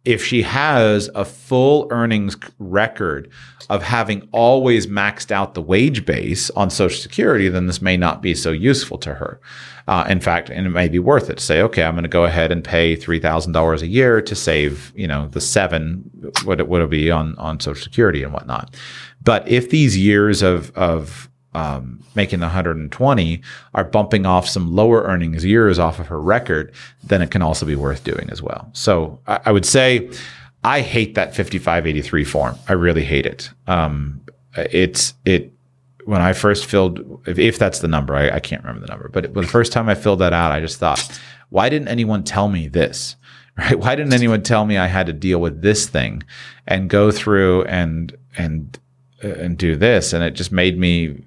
if 0.05 0.23
she 0.23 0.43
has 0.43 1.09
a 1.15 1.25
full 1.25 1.87
earnings 1.91 2.37
record 2.59 3.29
of 3.69 3.81
having 3.81 4.27
always 4.31 4.87
maxed 4.87 5.31
out 5.31 5.55
the 5.55 5.61
wage 5.61 6.05
base 6.05 6.49
on 6.51 6.69
Social 6.69 7.01
Security, 7.01 7.49
then 7.49 7.65
this 7.65 7.81
may 7.81 7.97
not 7.97 8.21
be 8.21 8.35
so 8.35 8.51
useful 8.51 8.97
to 8.99 9.15
her. 9.15 9.41
Uh, 9.87 10.05
in 10.09 10.19
fact, 10.19 10.49
and 10.49 10.65
it 10.65 10.69
may 10.69 10.87
be 10.87 10.99
worth 10.99 11.29
it 11.29 11.37
to 11.37 11.43
say, 11.43 11.61
okay, 11.61 11.83
I'm 11.83 11.93
going 11.93 12.03
to 12.03 12.09
go 12.09 12.25
ahead 12.25 12.51
and 12.51 12.63
pay 12.63 12.95
three 12.95 13.19
thousand 13.19 13.53
dollars 13.53 13.81
a 13.81 13.87
year 13.87 14.21
to 14.21 14.35
save, 14.35 14.91
you 14.95 15.07
know, 15.07 15.27
the 15.27 15.41
seven 15.41 16.09
what 16.43 16.59
it 16.59 16.67
would 16.67 16.89
be 16.89 17.11
on 17.11 17.35
on 17.37 17.59
Social 17.59 17.83
Security 17.83 18.23
and 18.23 18.33
whatnot. 18.33 18.75
But 19.23 19.47
if 19.47 19.69
these 19.69 19.97
years 19.97 20.41
of 20.41 20.71
of 20.75 21.29
um, 21.55 22.03
making 22.15 22.39
the 22.39 22.47
120 22.47 23.41
are 23.73 23.83
bumping 23.85 24.25
off 24.25 24.47
some 24.47 24.75
lower 24.75 25.03
earnings 25.03 25.45
years 25.45 25.79
off 25.79 25.99
of 25.99 26.07
her 26.07 26.21
record, 26.21 26.73
then 27.05 27.21
it 27.21 27.31
can 27.31 27.41
also 27.41 27.65
be 27.65 27.75
worth 27.75 28.03
doing 28.03 28.29
as 28.29 28.41
well. 28.41 28.69
So 28.73 29.19
I, 29.25 29.39
I 29.45 29.51
would 29.53 29.65
say 29.65 30.09
I 30.65 30.81
hate 30.81 31.15
that 31.15 31.33
5583 31.33 32.23
form. 32.25 32.57
I 32.67 32.73
really 32.73 33.05
hate 33.05 33.25
it. 33.25 33.49
Um, 33.67 34.21
it's 34.55 35.13
it 35.23 35.53
when 36.03 36.21
I 36.21 36.33
first 36.33 36.65
filled, 36.65 37.21
if, 37.25 37.39
if 37.39 37.57
that's 37.57 37.79
the 37.79 37.87
number, 37.87 38.15
I, 38.15 38.29
I, 38.29 38.39
can't 38.39 38.61
remember 38.63 38.85
the 38.85 38.91
number, 38.91 39.09
but 39.09 39.25
it, 39.25 39.33
the 39.33 39.47
first 39.47 39.71
time 39.71 39.89
I 39.89 39.95
filled 39.95 40.19
that 40.19 40.33
out, 40.33 40.51
I 40.51 40.59
just 40.59 40.77
thought, 40.77 41.19
why 41.49 41.67
didn't 41.67 41.87
anyone 41.87 42.23
tell 42.23 42.47
me 42.47 42.67
this? 42.67 43.15
Right? 43.57 43.79
Why 43.79 43.95
didn't 43.95 44.11
anyone 44.11 44.43
tell 44.43 44.65
me 44.65 44.77
I 44.77 44.87
had 44.87 45.05
to 45.05 45.13
deal 45.13 45.39
with 45.39 45.61
this 45.61 45.87
thing 45.87 46.23
and 46.67 46.89
go 46.89 47.09
through 47.09 47.63
and 47.63 48.13
and 48.37 48.77
and 49.21 49.57
do 49.57 49.77
this? 49.77 50.11
And 50.11 50.21
it 50.25 50.31
just 50.31 50.51
made 50.51 50.77
me 50.77 51.23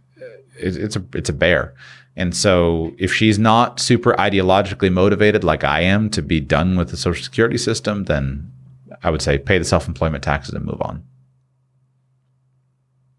it's 0.59 0.97
a 0.97 1.05
it's 1.15 1.29
a 1.29 1.33
bear. 1.33 1.75
And 2.17 2.35
so 2.35 2.95
if 2.99 3.15
she's 3.15 3.39
not 3.39 3.79
super 3.79 4.13
ideologically 4.15 4.93
motivated 4.93 5.45
like 5.45 5.63
I 5.63 5.83
am 5.83 6.11
to 6.11 6.21
be 6.21 6.41
done 6.41 6.77
with 6.77 6.91
the 6.91 6.97
social 6.97 7.23
security 7.23 7.59
system, 7.59 8.05
then 8.05 8.51
I 9.05 9.11
would 9.11 9.23
say 9.23 9.39
pay 9.39 9.59
the 9.59 9.65
self-employment 9.65 10.25
taxes 10.25 10.55
and 10.55 10.65
move 10.65 10.83
on. 10.83 11.05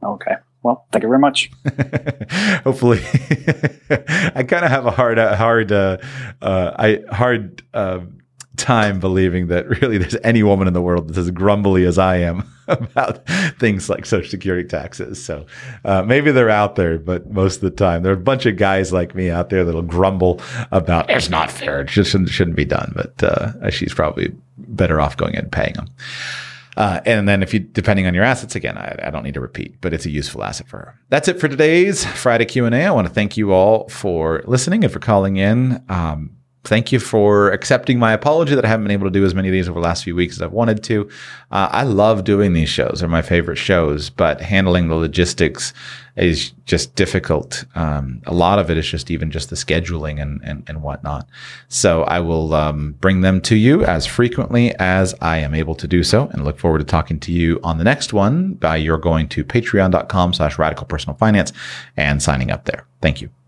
Okay. 0.04 0.36
Well, 0.64 0.86
thank 0.92 1.04
you 1.04 1.10
very 1.10 1.20
much. 1.20 1.50
Hopefully, 2.66 3.00
I 4.36 4.44
kind 4.44 4.66
of 4.66 4.72
have 4.72 4.86
a 4.86 4.92
hard, 4.92 5.18
hard, 5.18 5.72
uh, 5.72 5.98
uh, 6.42 6.72
I 6.78 7.00
hard 7.16 7.64
uh, 7.74 8.02
time 8.60 9.00
believing 9.00 9.48
that 9.48 9.68
really 9.82 9.98
there's 9.98 10.18
any 10.24 10.44
woman 10.44 10.68
in 10.68 10.74
the 10.74 10.82
world 10.82 11.08
that's 11.08 11.18
as 11.18 11.32
grumbly 11.32 11.86
as 11.86 11.98
I 11.98 12.18
am 12.18 12.50
about 12.68 13.26
things 13.60 13.90
like 13.90 14.06
Social 14.06 14.30
Security 14.30 14.68
taxes. 14.68 15.24
So 15.24 15.46
uh, 15.86 16.04
maybe 16.04 16.32
they're 16.32 16.50
out 16.50 16.76
there, 16.76 17.00
but 17.00 17.32
most 17.32 17.56
of 17.56 17.62
the 17.62 17.72
time 17.72 18.04
there 18.04 18.12
are 18.12 18.16
a 18.16 18.20
bunch 18.20 18.46
of 18.46 18.58
guys 18.58 18.94
like 18.94 19.16
me 19.16 19.30
out 19.30 19.50
there 19.50 19.64
that'll 19.64 19.82
grumble 19.82 20.42
about 20.72 21.10
it's 21.10 21.30
not 21.30 21.50
fair. 21.50 21.82
It 21.82 21.88
just 21.88 22.12
shouldn't, 22.12 22.30
shouldn't 22.30 22.58
be 22.58 22.66
done. 22.66 22.92
But 22.96 23.24
uh, 23.24 23.70
she's 23.72 23.94
probably 23.94 24.34
better 24.58 25.00
off 25.02 25.18
going 25.18 25.36
and 25.36 25.52
paying 25.52 25.74
them. 25.74 25.88
Uh, 26.78 27.02
and 27.06 27.28
then 27.28 27.44
if 27.44 27.54
you, 27.54 27.60
depending 27.60 28.08
on 28.08 28.14
your 28.14 28.24
assets, 28.24 28.56
again, 28.56 28.78
I, 28.78 28.98
I, 29.04 29.10
don't 29.10 29.24
need 29.24 29.34
to 29.34 29.42
repeat, 29.42 29.82
but 29.82 29.94
it's 29.94 30.06
a 30.06 30.10
useful 30.10 30.46
asset 30.46 30.68
for 30.70 30.78
her. 30.78 31.00
That's 31.10 31.28
it 31.28 31.38
for 31.38 31.50
today's 31.50 32.06
Friday 32.06 32.46
Q&A. 32.46 32.72
I 32.72 32.92
want 32.92 33.06
to 33.06 33.14
thank 33.14 33.36
you 33.36 33.52
all 33.52 33.90
for 33.90 34.44
listening 34.46 34.86
and 34.86 34.94
for 34.94 35.00
calling 35.00 35.36
in. 35.36 35.84
Um, 35.90 36.38
thank 36.70 36.92
you 36.92 37.00
for 37.00 37.50
accepting 37.50 37.98
my 37.98 38.14
apology 38.14 38.54
that 38.54 38.64
I 38.64 38.68
haven't 38.68 38.86
been 38.86 38.92
able 38.92 39.08
to 39.08 39.12
do 39.12 39.26
as 39.26 39.34
many 39.34 39.48
of 39.48 39.52
these 39.52 39.68
over 39.68 39.80
the 39.80 39.86
last 39.86 40.04
few 40.04 40.16
weeks 40.16 40.36
as 40.36 40.42
I've 40.44 40.52
wanted 40.52 40.84
to. 40.84 41.10
Uh, 41.52 41.68
I 41.72 41.84
love 41.84 42.24
doing 42.24 42.54
these 42.54 42.70
shows; 42.70 43.00
they're 43.00 43.10
my 43.10 43.24
favorite 43.24 43.58
shows. 43.58 44.12
But 44.12 44.40
handling 44.40 44.88
the 44.88 44.96
logistics 44.96 45.74
is 46.16 46.52
just 46.66 46.94
difficult. 46.96 47.66
Um, 47.74 48.22
a 48.28 48.34
lot 48.34 48.60
of 48.60 48.70
it 48.70 48.78
is 48.78 48.88
just 48.88 49.10
even 49.10 49.32
just 49.32 49.50
the 49.50 49.56
scheduling 49.56 50.22
and 50.22 50.40
and, 50.44 50.64
and 50.70 50.84
whatnot. 50.84 51.28
So 51.70 52.04
I 52.04 52.20
will 52.20 52.54
um, 52.54 52.94
bring 53.02 53.22
them 53.22 53.42
to 53.42 53.56
you 53.56 53.84
as 53.84 54.06
frequently 54.06 54.76
as 54.76 55.16
I 55.22 55.40
am 55.40 55.56
able 55.56 55.76
to 55.76 55.88
do 55.88 56.04
so, 56.04 56.28
and 56.28 56.46
look 56.46 56.60
forward 56.60 56.80
to 56.80 56.86
talking 56.86 57.20
to 57.22 57.32
you 57.32 57.60
on 57.64 57.80
the 57.80 57.84
next 57.84 58.14
one. 58.14 58.54
By 58.54 58.78
you're 58.78 59.00
going 59.00 59.28
to 59.30 59.44
Patreon.com/slash 59.44 60.60
Radical 60.60 60.86
Personal 60.86 61.18
Finance 61.18 61.52
and 61.98 62.22
signing 62.22 62.52
up 62.52 62.66
there. 62.66 62.86
Thank 63.02 63.22
you. 63.22 63.39